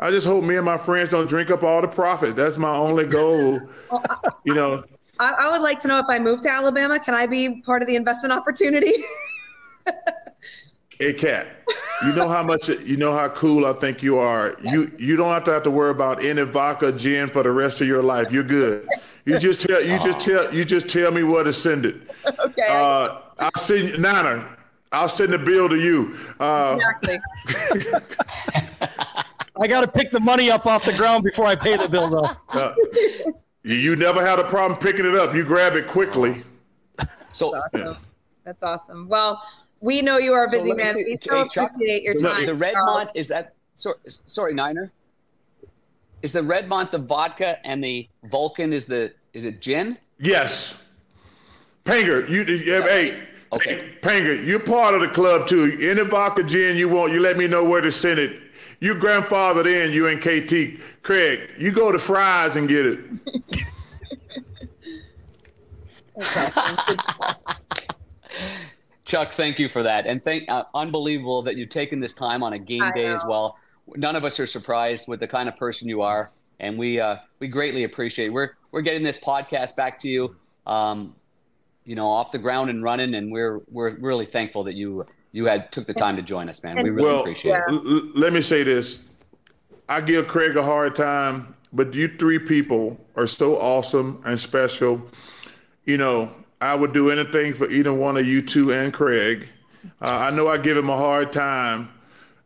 I 0.00 0.10
just 0.10 0.26
hope 0.26 0.42
me 0.42 0.56
and 0.56 0.64
my 0.64 0.78
friends 0.78 1.10
don't 1.10 1.28
drink 1.28 1.50
up 1.50 1.62
all 1.62 1.82
the 1.82 1.86
profits. 1.86 2.32
That's 2.32 2.56
my 2.56 2.74
only 2.74 3.04
goal. 3.04 3.60
you 4.44 4.54
know. 4.54 4.84
I, 5.20 5.34
I, 5.38 5.50
would 5.50 5.60
like 5.60 5.80
to 5.80 5.88
know 5.88 5.98
if 5.98 6.06
I 6.08 6.18
move 6.18 6.40
to 6.44 6.48
Alabama, 6.48 6.98
can 6.98 7.12
I 7.12 7.26
be 7.26 7.60
part 7.60 7.82
of 7.82 7.88
the 7.88 7.96
investment 7.96 8.32
opportunity? 8.32 8.94
hey, 10.98 11.12
Kat, 11.12 11.46
you 12.06 12.14
know 12.14 12.26
how 12.26 12.42
much 12.42 12.70
you 12.70 12.96
know 12.96 13.12
how 13.12 13.28
cool 13.28 13.66
I 13.66 13.74
think 13.74 14.02
you 14.02 14.16
are. 14.16 14.56
You 14.62 14.90
you 14.98 15.16
don't 15.16 15.34
have 15.34 15.44
to 15.44 15.50
have 15.50 15.64
to 15.64 15.70
worry 15.70 15.90
about 15.90 16.24
any 16.24 16.44
vodka 16.44 16.90
gin 16.90 17.28
for 17.28 17.42
the 17.42 17.50
rest 17.50 17.82
of 17.82 17.86
your 17.86 18.02
life. 18.02 18.32
You're 18.32 18.44
good. 18.44 18.88
You 19.28 19.38
just 19.38 19.60
tell 19.60 19.82
you 19.82 19.98
just 19.98 20.20
tell 20.20 20.54
you 20.54 20.64
just 20.64 20.88
tell 20.88 21.12
me 21.12 21.22
where 21.22 21.44
to 21.44 21.52
send 21.52 21.84
it. 21.86 21.96
Okay. 22.44 22.68
Uh, 22.70 23.20
I'll 23.38 23.50
send 23.56 23.98
Nana. 23.98 24.56
I'll 24.92 25.08
send 25.08 25.32
the 25.32 25.38
bill 25.38 25.66
to 25.68 25.76
you. 25.76 26.18
Uh, 26.38 26.76
exactly. 26.76 27.18
I 29.60 29.66
got 29.66 29.80
to 29.80 29.88
pick 29.88 30.10
the 30.10 30.20
money 30.20 30.50
up 30.50 30.66
off 30.66 30.84
the 30.84 30.92
ground 30.92 31.24
before 31.24 31.46
I 31.46 31.54
pay 31.54 31.76
the 31.78 31.88
bill, 31.88 32.10
though. 32.10 32.28
Uh, 32.50 32.74
you 33.62 33.96
never 33.96 34.24
had 34.24 34.38
a 34.38 34.44
problem 34.44 34.78
picking 34.78 35.06
it 35.06 35.14
up. 35.14 35.34
You 35.34 35.44
grab 35.44 35.74
it 35.74 35.86
quickly. 35.86 36.42
So 37.30 37.52
That's 37.52 37.74
awesome. 37.74 37.86
Yeah. 37.86 37.94
That's 38.44 38.62
awesome. 38.62 39.08
Well, 39.08 39.42
we 39.80 40.02
know 40.02 40.18
you 40.18 40.34
are 40.34 40.44
a 40.44 40.50
busy 40.50 40.70
so 40.70 40.74
man. 40.74 40.96
We 40.96 41.16
so 41.20 41.42
appreciate 41.42 42.02
your 42.02 42.14
time. 42.14 42.44
The, 42.44 42.52
the 42.52 42.64
Redmont 42.64 43.10
is 43.14 43.28
that. 43.28 43.54
Sorry, 43.74 43.96
sorry, 44.06 44.52
Niner. 44.54 44.92
Is 46.22 46.32
the 46.32 46.40
Redmont 46.40 46.90
the 46.90 46.98
vodka 46.98 47.64
and 47.66 47.82
the 47.82 48.08
Vulcan 48.24 48.72
is 48.72 48.86
the 48.86 49.12
is 49.32 49.44
it 49.44 49.60
gin? 49.60 49.98
Yes. 50.18 50.80
Panger, 51.84 52.28
you, 52.28 52.42
you 52.42 52.82
hey, 52.82 53.18
Okay. 53.52 53.76
hey, 53.76 53.94
Panger, 54.02 54.44
you're 54.46 54.60
part 54.60 54.94
of 54.94 55.00
the 55.00 55.08
club 55.08 55.48
too. 55.48 55.78
Any 55.80 56.02
vodka 56.02 56.42
gin 56.42 56.76
you 56.76 56.88
want, 56.88 57.12
you 57.12 57.20
let 57.20 57.36
me 57.38 57.46
know 57.46 57.64
where 57.64 57.80
to 57.80 57.90
send 57.90 58.18
it. 58.18 58.40
You 58.80 58.94
grandfathered 58.94 59.66
in, 59.66 59.92
you 59.92 60.06
and 60.08 60.20
KT. 60.20 61.02
Craig, 61.02 61.50
you 61.58 61.72
go 61.72 61.90
to 61.90 61.98
Fry's 61.98 62.56
and 62.56 62.68
get 62.68 62.86
it. 62.86 62.98
Chuck, 69.04 69.32
thank 69.32 69.58
you 69.58 69.68
for 69.70 69.82
that, 69.82 70.06
and 70.06 70.22
thank 70.22 70.48
uh, 70.50 70.64
unbelievable 70.74 71.40
that 71.42 71.56
you've 71.56 71.70
taken 71.70 71.98
this 71.98 72.12
time 72.12 72.42
on 72.42 72.52
a 72.52 72.58
game 72.58 72.82
I 72.82 72.92
day 72.92 73.06
as 73.06 73.24
well. 73.26 73.56
None 73.96 74.16
of 74.16 74.24
us 74.24 74.38
are 74.40 74.46
surprised 74.46 75.08
with 75.08 75.20
the 75.20 75.28
kind 75.28 75.48
of 75.48 75.56
person 75.56 75.88
you 75.88 76.02
are, 76.02 76.30
and 76.60 76.78
we 76.78 77.00
uh, 77.00 77.16
we 77.38 77.48
greatly 77.48 77.84
appreciate. 77.84 78.30
We're 78.30 78.50
we're 78.70 78.82
getting 78.82 79.02
this 79.02 79.18
podcast 79.18 79.76
back 79.76 79.98
to 80.00 80.08
you, 80.08 80.36
um, 80.66 81.14
you 81.84 81.94
know, 81.94 82.08
off 82.08 82.32
the 82.32 82.38
ground 82.38 82.70
and 82.70 82.82
running, 82.82 83.14
and 83.14 83.32
we're 83.32 83.60
we're 83.70 83.96
really 83.96 84.26
thankful 84.26 84.64
that 84.64 84.74
you 84.74 85.06
you 85.32 85.46
had 85.46 85.70
took 85.72 85.86
the 85.86 85.94
time 85.94 86.16
to 86.16 86.22
join 86.22 86.48
us, 86.48 86.62
man. 86.62 86.82
We 86.82 86.90
really 86.90 87.10
well, 87.10 87.20
appreciate 87.20 87.56
it. 87.56 87.62
l- 87.68 87.86
l- 87.86 88.10
let 88.14 88.32
me 88.32 88.40
say 88.40 88.62
this. 88.62 89.00
I 89.88 90.00
give 90.00 90.28
Craig 90.28 90.56
a 90.56 90.62
hard 90.62 90.94
time, 90.94 91.54
but 91.72 91.94
you 91.94 92.08
three 92.18 92.38
people 92.38 93.02
are 93.16 93.26
so 93.26 93.56
awesome 93.58 94.22
and 94.26 94.38
special. 94.38 95.08
You 95.84 95.96
know, 95.96 96.32
I 96.60 96.74
would 96.74 96.92
do 96.92 97.10
anything 97.10 97.54
for 97.54 97.70
either 97.70 97.92
one 97.92 98.16
of 98.16 98.26
you 98.26 98.42
two 98.42 98.72
and 98.72 98.92
Craig. 98.92 99.48
Uh, 100.02 100.28
I 100.28 100.30
know 100.30 100.48
I 100.48 100.58
give 100.58 100.76
him 100.76 100.90
a 100.90 100.96
hard 100.96 101.32
time, 101.32 101.88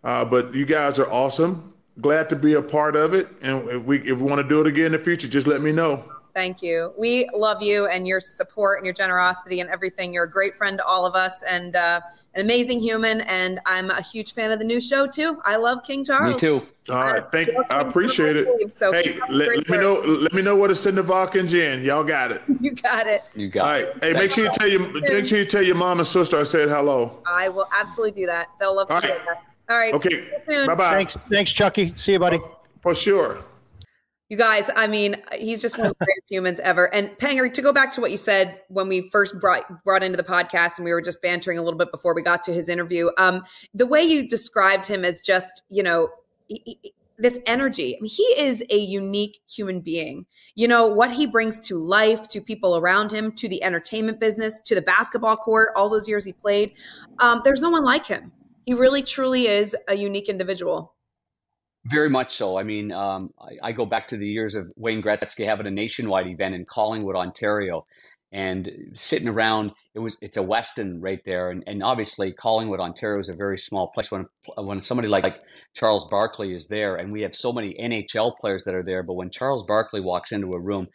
uh, 0.05 0.25
but 0.25 0.55
you 0.55 0.65
guys 0.67 0.99
are 0.99 1.11
awesome. 1.11 1.75
Glad 2.01 2.29
to 2.31 2.37
be 2.37 2.55
a 2.55 2.63
part 2.63 2.97
of 2.97 3.15
it. 3.15 3.29
And 3.43 3.69
if 3.69 3.83
we 3.85 3.99
if 4.01 4.19
we 4.21 4.29
want 4.29 4.41
to 4.41 4.49
do 4.49 4.61
it 4.61 4.67
again 4.67 4.87
in 4.87 4.93
the 4.93 4.99
future, 4.99 5.29
just 5.29 5.47
let 5.47 5.61
me 5.61 5.73
know. 5.73 6.05
Thank 6.35 6.63
you. 6.63 6.95
We 6.99 7.29
love 7.35 7.63
you 7.63 7.87
and 7.89 8.07
your 8.07 8.19
support 8.21 8.79
and 8.79 8.87
your 8.87 8.95
generosity 8.95 9.61
and 9.61 9.69
everything. 9.69 10.15
You're 10.15 10.25
a 10.25 10.31
great 10.31 10.57
friend 10.57 10.79
to 10.79 10.85
all 10.85 11.05
of 11.05 11.15
us 11.15 11.43
and 11.43 11.77
uh, 11.77 12.01
an 12.35 12.41
amazing 12.41 12.81
human. 12.81 13.21
And 13.23 13.61
I'm 13.67 13.91
a 13.91 14.01
huge 14.01 14.33
fan 14.33 14.51
of 14.51 14.59
the 14.59 14.65
new 14.65 14.81
show 14.81 15.07
too. 15.07 15.39
I 15.45 15.57
love 15.57 15.85
King 15.85 16.05
Charles. 16.05 16.33
Me 16.35 16.39
too. 16.39 16.67
All 16.89 17.05
right, 17.05 17.23
thank 17.31 17.49
you. 17.49 17.63
I 17.71 17.81
appreciate 17.83 18.37
it. 18.37 18.73
So 18.73 18.93
hey, 18.93 19.03
keep 19.03 19.23
up 19.23 19.29
the 19.29 19.35
let, 19.35 19.49
let 19.57 19.69
me 19.69 19.77
know. 19.79 20.01
Let 20.01 20.33
me 20.33 20.41
know 20.43 20.57
where 20.57 20.69
to 20.69 20.75
send 20.75 20.97
the 20.97 21.03
vodka 21.03 21.39
and 21.41 21.49
gin. 21.49 21.83
Y'all 21.83 22.03
got 22.03 22.33
it. 22.33 22.41
You 22.61 22.73
got 22.73 23.07
it. 23.07 23.23
You 23.35 23.49
got 23.49 23.61
it. 23.61 23.63
All 23.63 23.71
right. 23.71 23.97
it. 23.97 24.05
Hey, 24.05 24.13
make 24.15 24.31
sure 24.33 24.45
you 24.45 24.51
tell 24.55 24.69
your 24.69 24.89
make 25.03 25.27
sure 25.27 25.39
you 25.39 25.45
tell 25.45 25.63
your 25.63 25.77
mom 25.77 25.99
and 25.99 26.07
sister 26.07 26.39
I 26.41 26.45
said 26.45 26.69
hello. 26.71 27.23
I 27.27 27.51
will 27.51 27.67
absolutely 27.79 28.23
do 28.23 28.27
that. 28.27 28.49
They'll 28.59 28.75
love 28.75 28.89
to 28.89 28.95
All 28.95 29.01
hear 29.03 29.11
right. 29.11 29.27
that. 29.27 29.43
All 29.73 29.79
right. 29.79 29.95
Okay. 29.95 30.11
See 30.11 30.17
you 30.17 30.39
soon. 30.49 30.67
Bye 30.67 30.75
bye. 30.75 30.93
Thanks, 30.95 31.17
thanks, 31.31 31.51
Chucky. 31.51 31.95
See 31.97 32.13
you, 32.13 32.19
buddy. 32.19 32.39
For 32.83 32.95
sure. 32.95 33.39
You 34.29 34.37
guys, 34.37 34.71
I 34.77 34.87
mean, 34.87 35.17
he's 35.39 35.63
just 35.63 35.79
one 35.79 35.87
of 35.87 35.95
the 35.99 36.05
greatest 36.05 36.27
humans 36.31 36.61
ever. 36.61 36.95
And 36.95 37.09
Panger, 37.19 37.51
to 37.53 37.63
go 37.63 37.73
back 37.73 37.91
to 37.93 38.03
what 38.03 38.11
you 38.11 38.17
said 38.19 38.61
when 38.69 38.87
we 38.89 39.09
first 39.11 39.41
brought 39.41 39.63
brought 39.85 40.03
into 40.03 40.19
the 40.19 40.23
podcast, 40.25 40.77
and 40.77 40.85
we 40.85 40.93
were 40.93 41.01
just 41.01 41.23
bantering 41.23 41.59
a 41.59 41.63
little 41.63 41.79
bit 41.79 41.91
before 41.91 42.15
we 42.15 42.23
got 42.23 42.43
to 42.45 42.53
his 42.53 42.69
interview. 42.69 43.09
Um, 43.17 43.45
the 43.73 43.87
way 43.87 44.03
you 44.03 44.29
described 44.29 44.85
him 44.87 45.05
as 45.07 45.21
just, 45.23 45.63
you 45.71 45.83
know, 45.83 46.09
he- 46.49 46.63
he- 46.83 46.93
this 47.19 47.39
energy. 47.47 47.95
I 47.97 48.01
mean, 48.01 48.11
he 48.11 48.23
is 48.39 48.65
a 48.71 48.77
unique 48.79 49.39
human 49.49 49.81
being. 49.81 50.27
You 50.55 50.67
know 50.69 50.87
what 50.89 51.13
he 51.13 51.27
brings 51.27 51.61
to 51.69 51.77
life, 51.77 52.27
to 52.29 52.41
people 52.41 52.77
around 52.77 53.13
him, 53.13 53.33
to 53.33 53.49
the 53.49 53.63
entertainment 53.63 54.19
business, 54.19 54.61
to 54.65 54.75
the 54.75 54.83
basketball 54.83 55.37
court. 55.37 55.71
All 55.77 55.89
those 55.89 56.09
years 56.09 56.25
he 56.25 56.33
played, 56.33 56.73
um, 57.21 57.41
there's 57.45 57.61
no 57.63 57.71
one 57.71 57.85
like 57.85 58.07
him. 58.07 58.33
He 58.65 58.75
really, 58.75 59.03
truly 59.03 59.47
is 59.47 59.77
a 59.89 59.95
unique 59.95 60.29
individual. 60.29 60.95
Very 61.87 62.09
much 62.09 62.33
so. 62.33 62.59
I 62.59 62.63
mean, 62.63 62.93
um, 62.93 63.31
I, 63.41 63.71
I 63.71 63.73
go 63.73 63.85
back 63.85 64.07
to 64.09 64.17
the 64.17 64.27
years 64.27 64.55
of 64.55 64.73
Wayne 64.77 65.03
Gretzky 65.03 65.45
having 65.45 65.67
a 65.67 65.71
nationwide 65.71 66.29
event 66.29 66.55
in 66.55 66.65
Collingwood, 66.65 67.17
Ontario, 67.17 67.87
and 68.33 68.71
sitting 68.95 69.29
around. 69.29 69.73
It 69.95 70.01
was 70.01 70.17
it's 70.23 70.37
a 70.39 70.43
Westin 70.43 70.97
right 71.01 71.21
there, 71.25 71.51
and, 71.51 71.63
and 71.67 71.83
obviously 71.83 72.33
Collingwood, 72.33 72.81
Ontario 72.81 73.21
is 73.21 73.29
a 73.29 73.37
very 73.37 73.59
small 73.59 73.89
place. 73.89 74.11
When 74.11 74.27
when 74.57 74.81
somebody 74.81 75.09
like, 75.09 75.25
like 75.25 75.41
Charles 75.75 76.07
Barkley 76.09 76.55
is 76.55 76.67
there, 76.69 76.97
and 76.97 77.13
we 77.13 77.23
have 77.23 77.35
so 77.35 77.53
many 77.53 77.75
NHL 77.75 78.37
players 78.41 78.65
that 78.65 78.75
are 78.75 78.83
there, 78.83 79.03
but 79.03 79.15
when 79.15 79.31
Charles 79.31 79.65
Barkley 79.65 80.01
walks 80.01 80.33
into 80.33 80.51
a 80.53 80.61
room, 80.61 80.89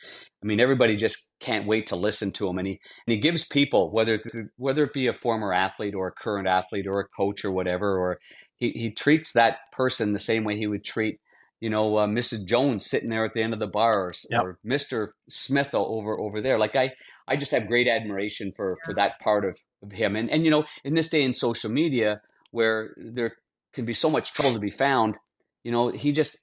I 0.43 0.47
mean, 0.47 0.59
everybody 0.59 0.95
just 0.95 1.29
can't 1.39 1.67
wait 1.67 1.87
to 1.87 1.95
listen 1.95 2.31
to 2.33 2.47
him, 2.47 2.57
and 2.57 2.67
he 2.67 2.79
and 3.05 3.13
he 3.13 3.17
gives 3.17 3.45
people 3.45 3.91
whether 3.91 4.19
whether 4.57 4.83
it 4.83 4.93
be 4.93 5.07
a 5.07 5.13
former 5.13 5.53
athlete 5.53 5.93
or 5.95 6.07
a 6.07 6.11
current 6.11 6.47
athlete 6.47 6.87
or 6.87 6.99
a 6.99 7.07
coach 7.07 7.45
or 7.45 7.51
whatever, 7.51 7.97
or 7.99 8.19
he, 8.57 8.71
he 8.71 8.91
treats 8.91 9.33
that 9.33 9.59
person 9.71 10.11
the 10.13 10.19
same 10.19 10.43
way 10.43 10.57
he 10.57 10.67
would 10.67 10.83
treat 10.83 11.19
you 11.59 11.69
know 11.69 11.97
uh, 11.97 12.07
mrs 12.07 12.45
jones 12.45 12.85
sitting 12.85 13.09
there 13.09 13.25
at 13.25 13.33
the 13.33 13.41
end 13.41 13.53
of 13.53 13.59
the 13.59 13.67
bar 13.67 14.05
or, 14.07 14.13
Yep. 14.29 14.43
or 14.43 14.59
mr 14.65 15.07
smith 15.29 15.73
over 15.73 16.19
over 16.19 16.41
there 16.41 16.59
like 16.59 16.75
i 16.75 16.91
i 17.27 17.35
just 17.35 17.51
have 17.51 17.67
great 17.67 17.87
admiration 17.87 18.51
for 18.51 18.77
for 18.83 18.93
that 18.93 19.19
part 19.19 19.45
of, 19.45 19.59
of 19.83 19.91
him. 19.91 20.15
And 20.15 20.29
and 20.29 20.43
you 20.43 20.51
know 20.51 20.65
in 20.83 20.95
this 20.95 21.09
day 21.09 21.23
in 21.23 21.33
social 21.33 21.69
media 21.69 22.21
where 22.51 22.93
there 22.97 23.37
can 23.73 23.85
be 23.85 23.93
so 23.93 24.09
much 24.09 24.33
trouble 24.33 24.53
to 24.53 24.59
be 24.59 24.71
found 24.71 25.17
you 25.63 25.71
know 25.71 25.89
he 25.89 26.11
just 26.11 26.37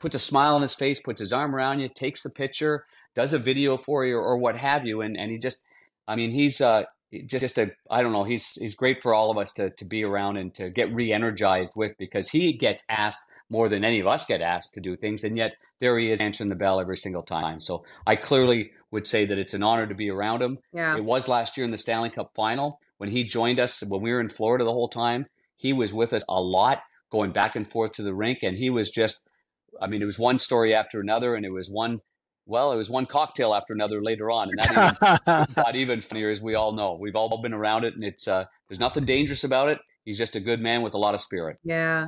puts 0.00 0.16
a 0.16 0.18
smile 0.18 0.54
on 0.54 0.62
his 0.62 0.74
face 0.74 1.00
puts 1.00 1.20
his 1.20 1.32
arm 1.32 1.54
around 1.54 1.80
you 1.80 1.88
takes 1.88 2.22
the 2.22 2.30
picture 2.30 2.84
does 3.14 3.32
a 3.32 3.38
video 3.38 3.76
for 3.76 4.04
you 4.04 4.16
or, 4.16 4.22
or 4.22 4.36
what 4.36 4.56
have 4.56 4.86
you 4.86 5.00
and 5.00 5.16
and 5.16 5.30
he 5.30 5.38
just 5.38 5.64
i 6.08 6.16
mean 6.16 6.30
he's 6.30 6.60
uh 6.60 6.84
just, 7.26 7.40
just 7.40 7.58
a 7.58 7.70
I 7.90 8.02
don't 8.02 8.12
know 8.12 8.24
he's 8.24 8.52
he's 8.52 8.74
great 8.74 9.02
for 9.02 9.14
all 9.14 9.30
of 9.30 9.38
us 9.38 9.52
to 9.54 9.70
to 9.70 9.84
be 9.84 10.04
around 10.04 10.36
and 10.36 10.54
to 10.54 10.70
get 10.70 10.92
re-energized 10.94 11.72
with 11.76 11.96
because 11.98 12.30
he 12.30 12.52
gets 12.52 12.84
asked 12.88 13.22
more 13.50 13.68
than 13.68 13.84
any 13.84 14.00
of 14.00 14.06
us 14.06 14.24
get 14.24 14.40
asked 14.40 14.72
to 14.74 14.80
do 14.80 14.94
things 14.96 15.24
and 15.24 15.36
yet 15.36 15.54
there 15.80 15.98
he 15.98 16.10
is 16.10 16.20
answering 16.20 16.48
the 16.48 16.54
bell 16.56 16.80
every 16.80 16.96
single 16.96 17.22
time 17.22 17.60
so 17.60 17.84
I 18.06 18.16
clearly 18.16 18.70
would 18.92 19.06
say 19.06 19.24
that 19.26 19.38
it's 19.38 19.54
an 19.54 19.62
honor 19.62 19.86
to 19.86 19.94
be 19.94 20.10
around 20.10 20.40
him 20.42 20.58
Yeah. 20.72 20.96
it 20.96 21.04
was 21.04 21.28
last 21.28 21.56
year 21.56 21.64
in 21.64 21.70
the 21.70 21.78
Stanley 21.78 22.10
Cup 22.10 22.32
final 22.34 22.78
when 22.98 23.10
he 23.10 23.24
joined 23.24 23.60
us 23.60 23.82
when 23.86 24.00
we 24.02 24.12
were 24.12 24.20
in 24.20 24.28
Florida 24.30 24.64
the 24.64 24.72
whole 24.72 24.88
time 24.88 25.26
he 25.56 25.72
was 25.72 25.92
with 25.92 26.12
us 26.12 26.24
a 26.28 26.40
lot 26.40 26.80
going 27.10 27.32
back 27.32 27.56
and 27.56 27.68
forth 27.70 27.92
to 27.92 28.02
the 28.02 28.14
rink 28.14 28.38
and 28.42 28.56
he 28.56 28.70
was 28.70 28.90
just 28.90 29.22
I 29.80 29.86
mean 29.88 30.00
it 30.02 30.06
was 30.06 30.18
one 30.18 30.38
story 30.38 30.74
after 30.74 31.00
another 31.00 31.34
and 31.34 31.44
it 31.44 31.52
was 31.52 31.68
one 31.70 31.98
well 32.46 32.72
it 32.72 32.76
was 32.76 32.88
one 32.90 33.06
cocktail 33.06 33.54
after 33.54 33.72
another 33.72 34.02
later 34.02 34.30
on 34.30 34.48
and 34.48 34.58
that 34.58 35.48
even 35.48 35.54
got 35.64 35.76
even 35.76 36.00
funnier 36.00 36.30
as 36.30 36.40
we 36.42 36.54
all 36.54 36.72
know. 36.72 36.96
We've 37.00 37.14
all 37.16 37.40
been 37.42 37.52
around 37.54 37.84
it 37.84 37.94
and 37.94 38.04
it's 38.04 38.26
uh 38.28 38.44
there's 38.68 38.80
nothing 38.80 39.04
dangerous 39.04 39.44
about 39.44 39.68
it. 39.68 39.78
He's 40.04 40.18
just 40.18 40.34
a 40.36 40.40
good 40.40 40.60
man 40.60 40.82
with 40.82 40.94
a 40.94 40.98
lot 40.98 41.14
of 41.14 41.20
spirit. 41.20 41.58
Yeah. 41.62 42.06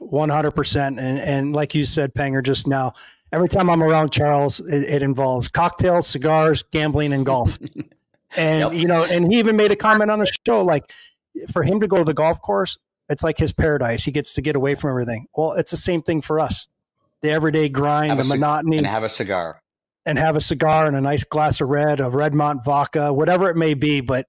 One 0.00 0.28
hundred 0.30 0.52
percent, 0.52 0.98
and 0.98 1.18
and 1.18 1.54
like 1.54 1.74
you 1.74 1.84
said, 1.84 2.14
Panger, 2.14 2.42
just 2.42 2.66
now, 2.66 2.94
every 3.32 3.48
time 3.48 3.68
I'm 3.70 3.82
around 3.82 4.10
Charles, 4.12 4.58
it, 4.60 4.82
it 4.84 5.02
involves 5.02 5.48
cocktails, 5.48 6.06
cigars, 6.06 6.62
gambling, 6.62 7.12
and 7.12 7.24
golf. 7.24 7.58
and 8.36 8.60
Yep. 8.60 8.72
you 8.74 8.86
know, 8.88 9.04
and 9.04 9.30
he 9.30 9.38
even 9.38 9.56
made 9.56 9.70
a 9.72 9.76
comment 9.76 10.10
on 10.10 10.18
the 10.18 10.30
show, 10.46 10.62
like 10.64 10.90
for 11.52 11.62
him 11.62 11.80
to 11.80 11.86
go 11.86 11.96
to 11.96 12.04
the 12.04 12.14
golf 12.14 12.40
course, 12.40 12.78
it's 13.10 13.22
like 13.22 13.36
his 13.38 13.52
paradise. 13.52 14.04
He 14.04 14.10
gets 14.10 14.32
to 14.34 14.42
get 14.42 14.56
away 14.56 14.74
from 14.74 14.90
everything. 14.90 15.26
Well, 15.36 15.52
it's 15.52 15.70
the 15.70 15.76
same 15.76 16.00
thing 16.02 16.22
for 16.22 16.40
us. 16.40 16.66
The 17.20 17.30
everyday 17.30 17.68
grind, 17.68 18.18
the 18.18 18.24
a 18.24 18.26
monotony, 18.26 18.78
And 18.78 18.86
have 18.86 19.04
a 19.04 19.08
cigar. 19.10 19.60
and 20.06 20.18
have 20.18 20.34
a 20.34 20.40
cigar 20.40 20.86
and 20.86 20.96
a 20.96 21.00
nice 21.02 21.24
glass 21.24 21.60
of 21.60 21.68
red, 21.68 22.00
of 22.00 22.14
Redmont 22.14 22.64
vodka, 22.64 23.12
whatever 23.12 23.50
it 23.50 23.56
may 23.56 23.74
be. 23.74 24.00
But 24.00 24.26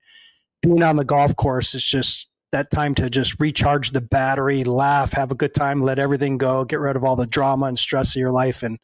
being 0.62 0.84
on 0.84 0.98
the 0.98 1.06
golf 1.06 1.34
course 1.38 1.74
is 1.74 1.86
just 1.86 2.28
that 2.52 2.72
time 2.72 2.96
to 2.96 3.10
just 3.10 3.40
recharge 3.40 3.92
the 3.92 4.02
battery, 4.02 4.64
laugh, 4.64 5.14
have 5.14 5.32
a 5.32 5.36
good 5.36 5.54
time, 5.54 5.82
let 5.82 6.00
everything 6.00 6.38
go, 6.38 6.66
get 6.66 6.80
rid 6.80 6.96
of 6.96 7.04
all 7.04 7.16
the 7.16 7.28
drama 7.28 7.68
and 7.68 7.80
stress 7.80 8.16
of 8.16 8.20
your 8.20 8.32
life. 8.32 8.64
And 8.64 8.80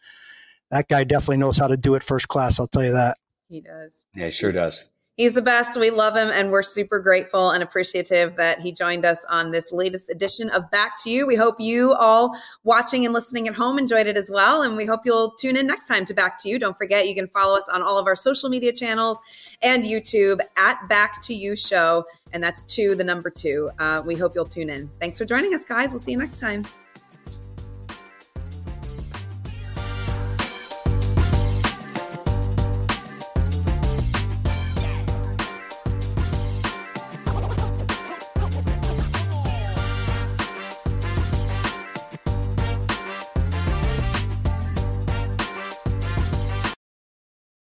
that 0.71 0.87
guy 0.87 1.03
definitely 1.03 1.37
knows 1.37 1.57
how 1.57 1.67
to 1.67 1.77
do 1.77 1.95
it 1.95 2.03
first 2.03 2.27
class. 2.27 2.59
I'll 2.59 2.67
tell 2.67 2.83
you 2.83 2.93
that. 2.93 3.17
He 3.49 3.61
does. 3.61 4.03
Yeah, 4.13 4.25
he 4.25 4.31
sure 4.31 4.51
does. 4.51 4.85
He's 5.17 5.33
the 5.33 5.41
best. 5.41 5.79
We 5.79 5.89
love 5.89 6.15
him, 6.15 6.29
and 6.31 6.51
we're 6.51 6.61
super 6.61 6.99
grateful 6.99 7.49
and 7.49 7.63
appreciative 7.63 8.35
that 8.35 8.61
he 8.61 8.71
joined 8.71 9.03
us 9.03 9.25
on 9.31 9.49
this 9.49 9.71
latest 9.71 10.11
edition 10.11 10.51
of 10.51 10.69
Back 10.69 10.91
to 11.03 11.09
You. 11.09 11.25
We 11.25 11.35
hope 11.35 11.55
you 11.57 11.93
all 11.93 12.39
watching 12.63 13.03
and 13.03 13.15
listening 13.15 13.47
at 13.47 13.55
home 13.55 13.79
enjoyed 13.79 14.05
it 14.05 14.15
as 14.15 14.29
well, 14.31 14.61
and 14.61 14.77
we 14.77 14.85
hope 14.85 15.01
you'll 15.05 15.31
tune 15.31 15.55
in 15.55 15.65
next 15.65 15.87
time 15.87 16.05
to 16.05 16.13
Back 16.13 16.37
to 16.43 16.49
You. 16.49 16.59
Don't 16.59 16.77
forget, 16.77 17.07
you 17.07 17.15
can 17.15 17.27
follow 17.29 17.57
us 17.57 17.67
on 17.67 17.81
all 17.81 17.97
of 17.97 18.05
our 18.05 18.15
social 18.15 18.47
media 18.47 18.71
channels 18.71 19.19
and 19.63 19.83
YouTube 19.83 20.39
at 20.55 20.87
Back 20.87 21.19
to 21.23 21.33
You 21.33 21.55
Show, 21.55 22.05
and 22.31 22.43
that's 22.43 22.61
two, 22.63 22.93
the 22.93 23.03
number 23.03 23.31
two. 23.31 23.71
Uh, 23.79 24.03
we 24.05 24.13
hope 24.13 24.33
you'll 24.35 24.45
tune 24.45 24.69
in. 24.69 24.87
Thanks 24.99 25.17
for 25.17 25.25
joining 25.25 25.51
us, 25.55 25.65
guys. 25.65 25.89
We'll 25.89 25.99
see 25.99 26.11
you 26.11 26.17
next 26.19 26.39
time. 26.39 26.63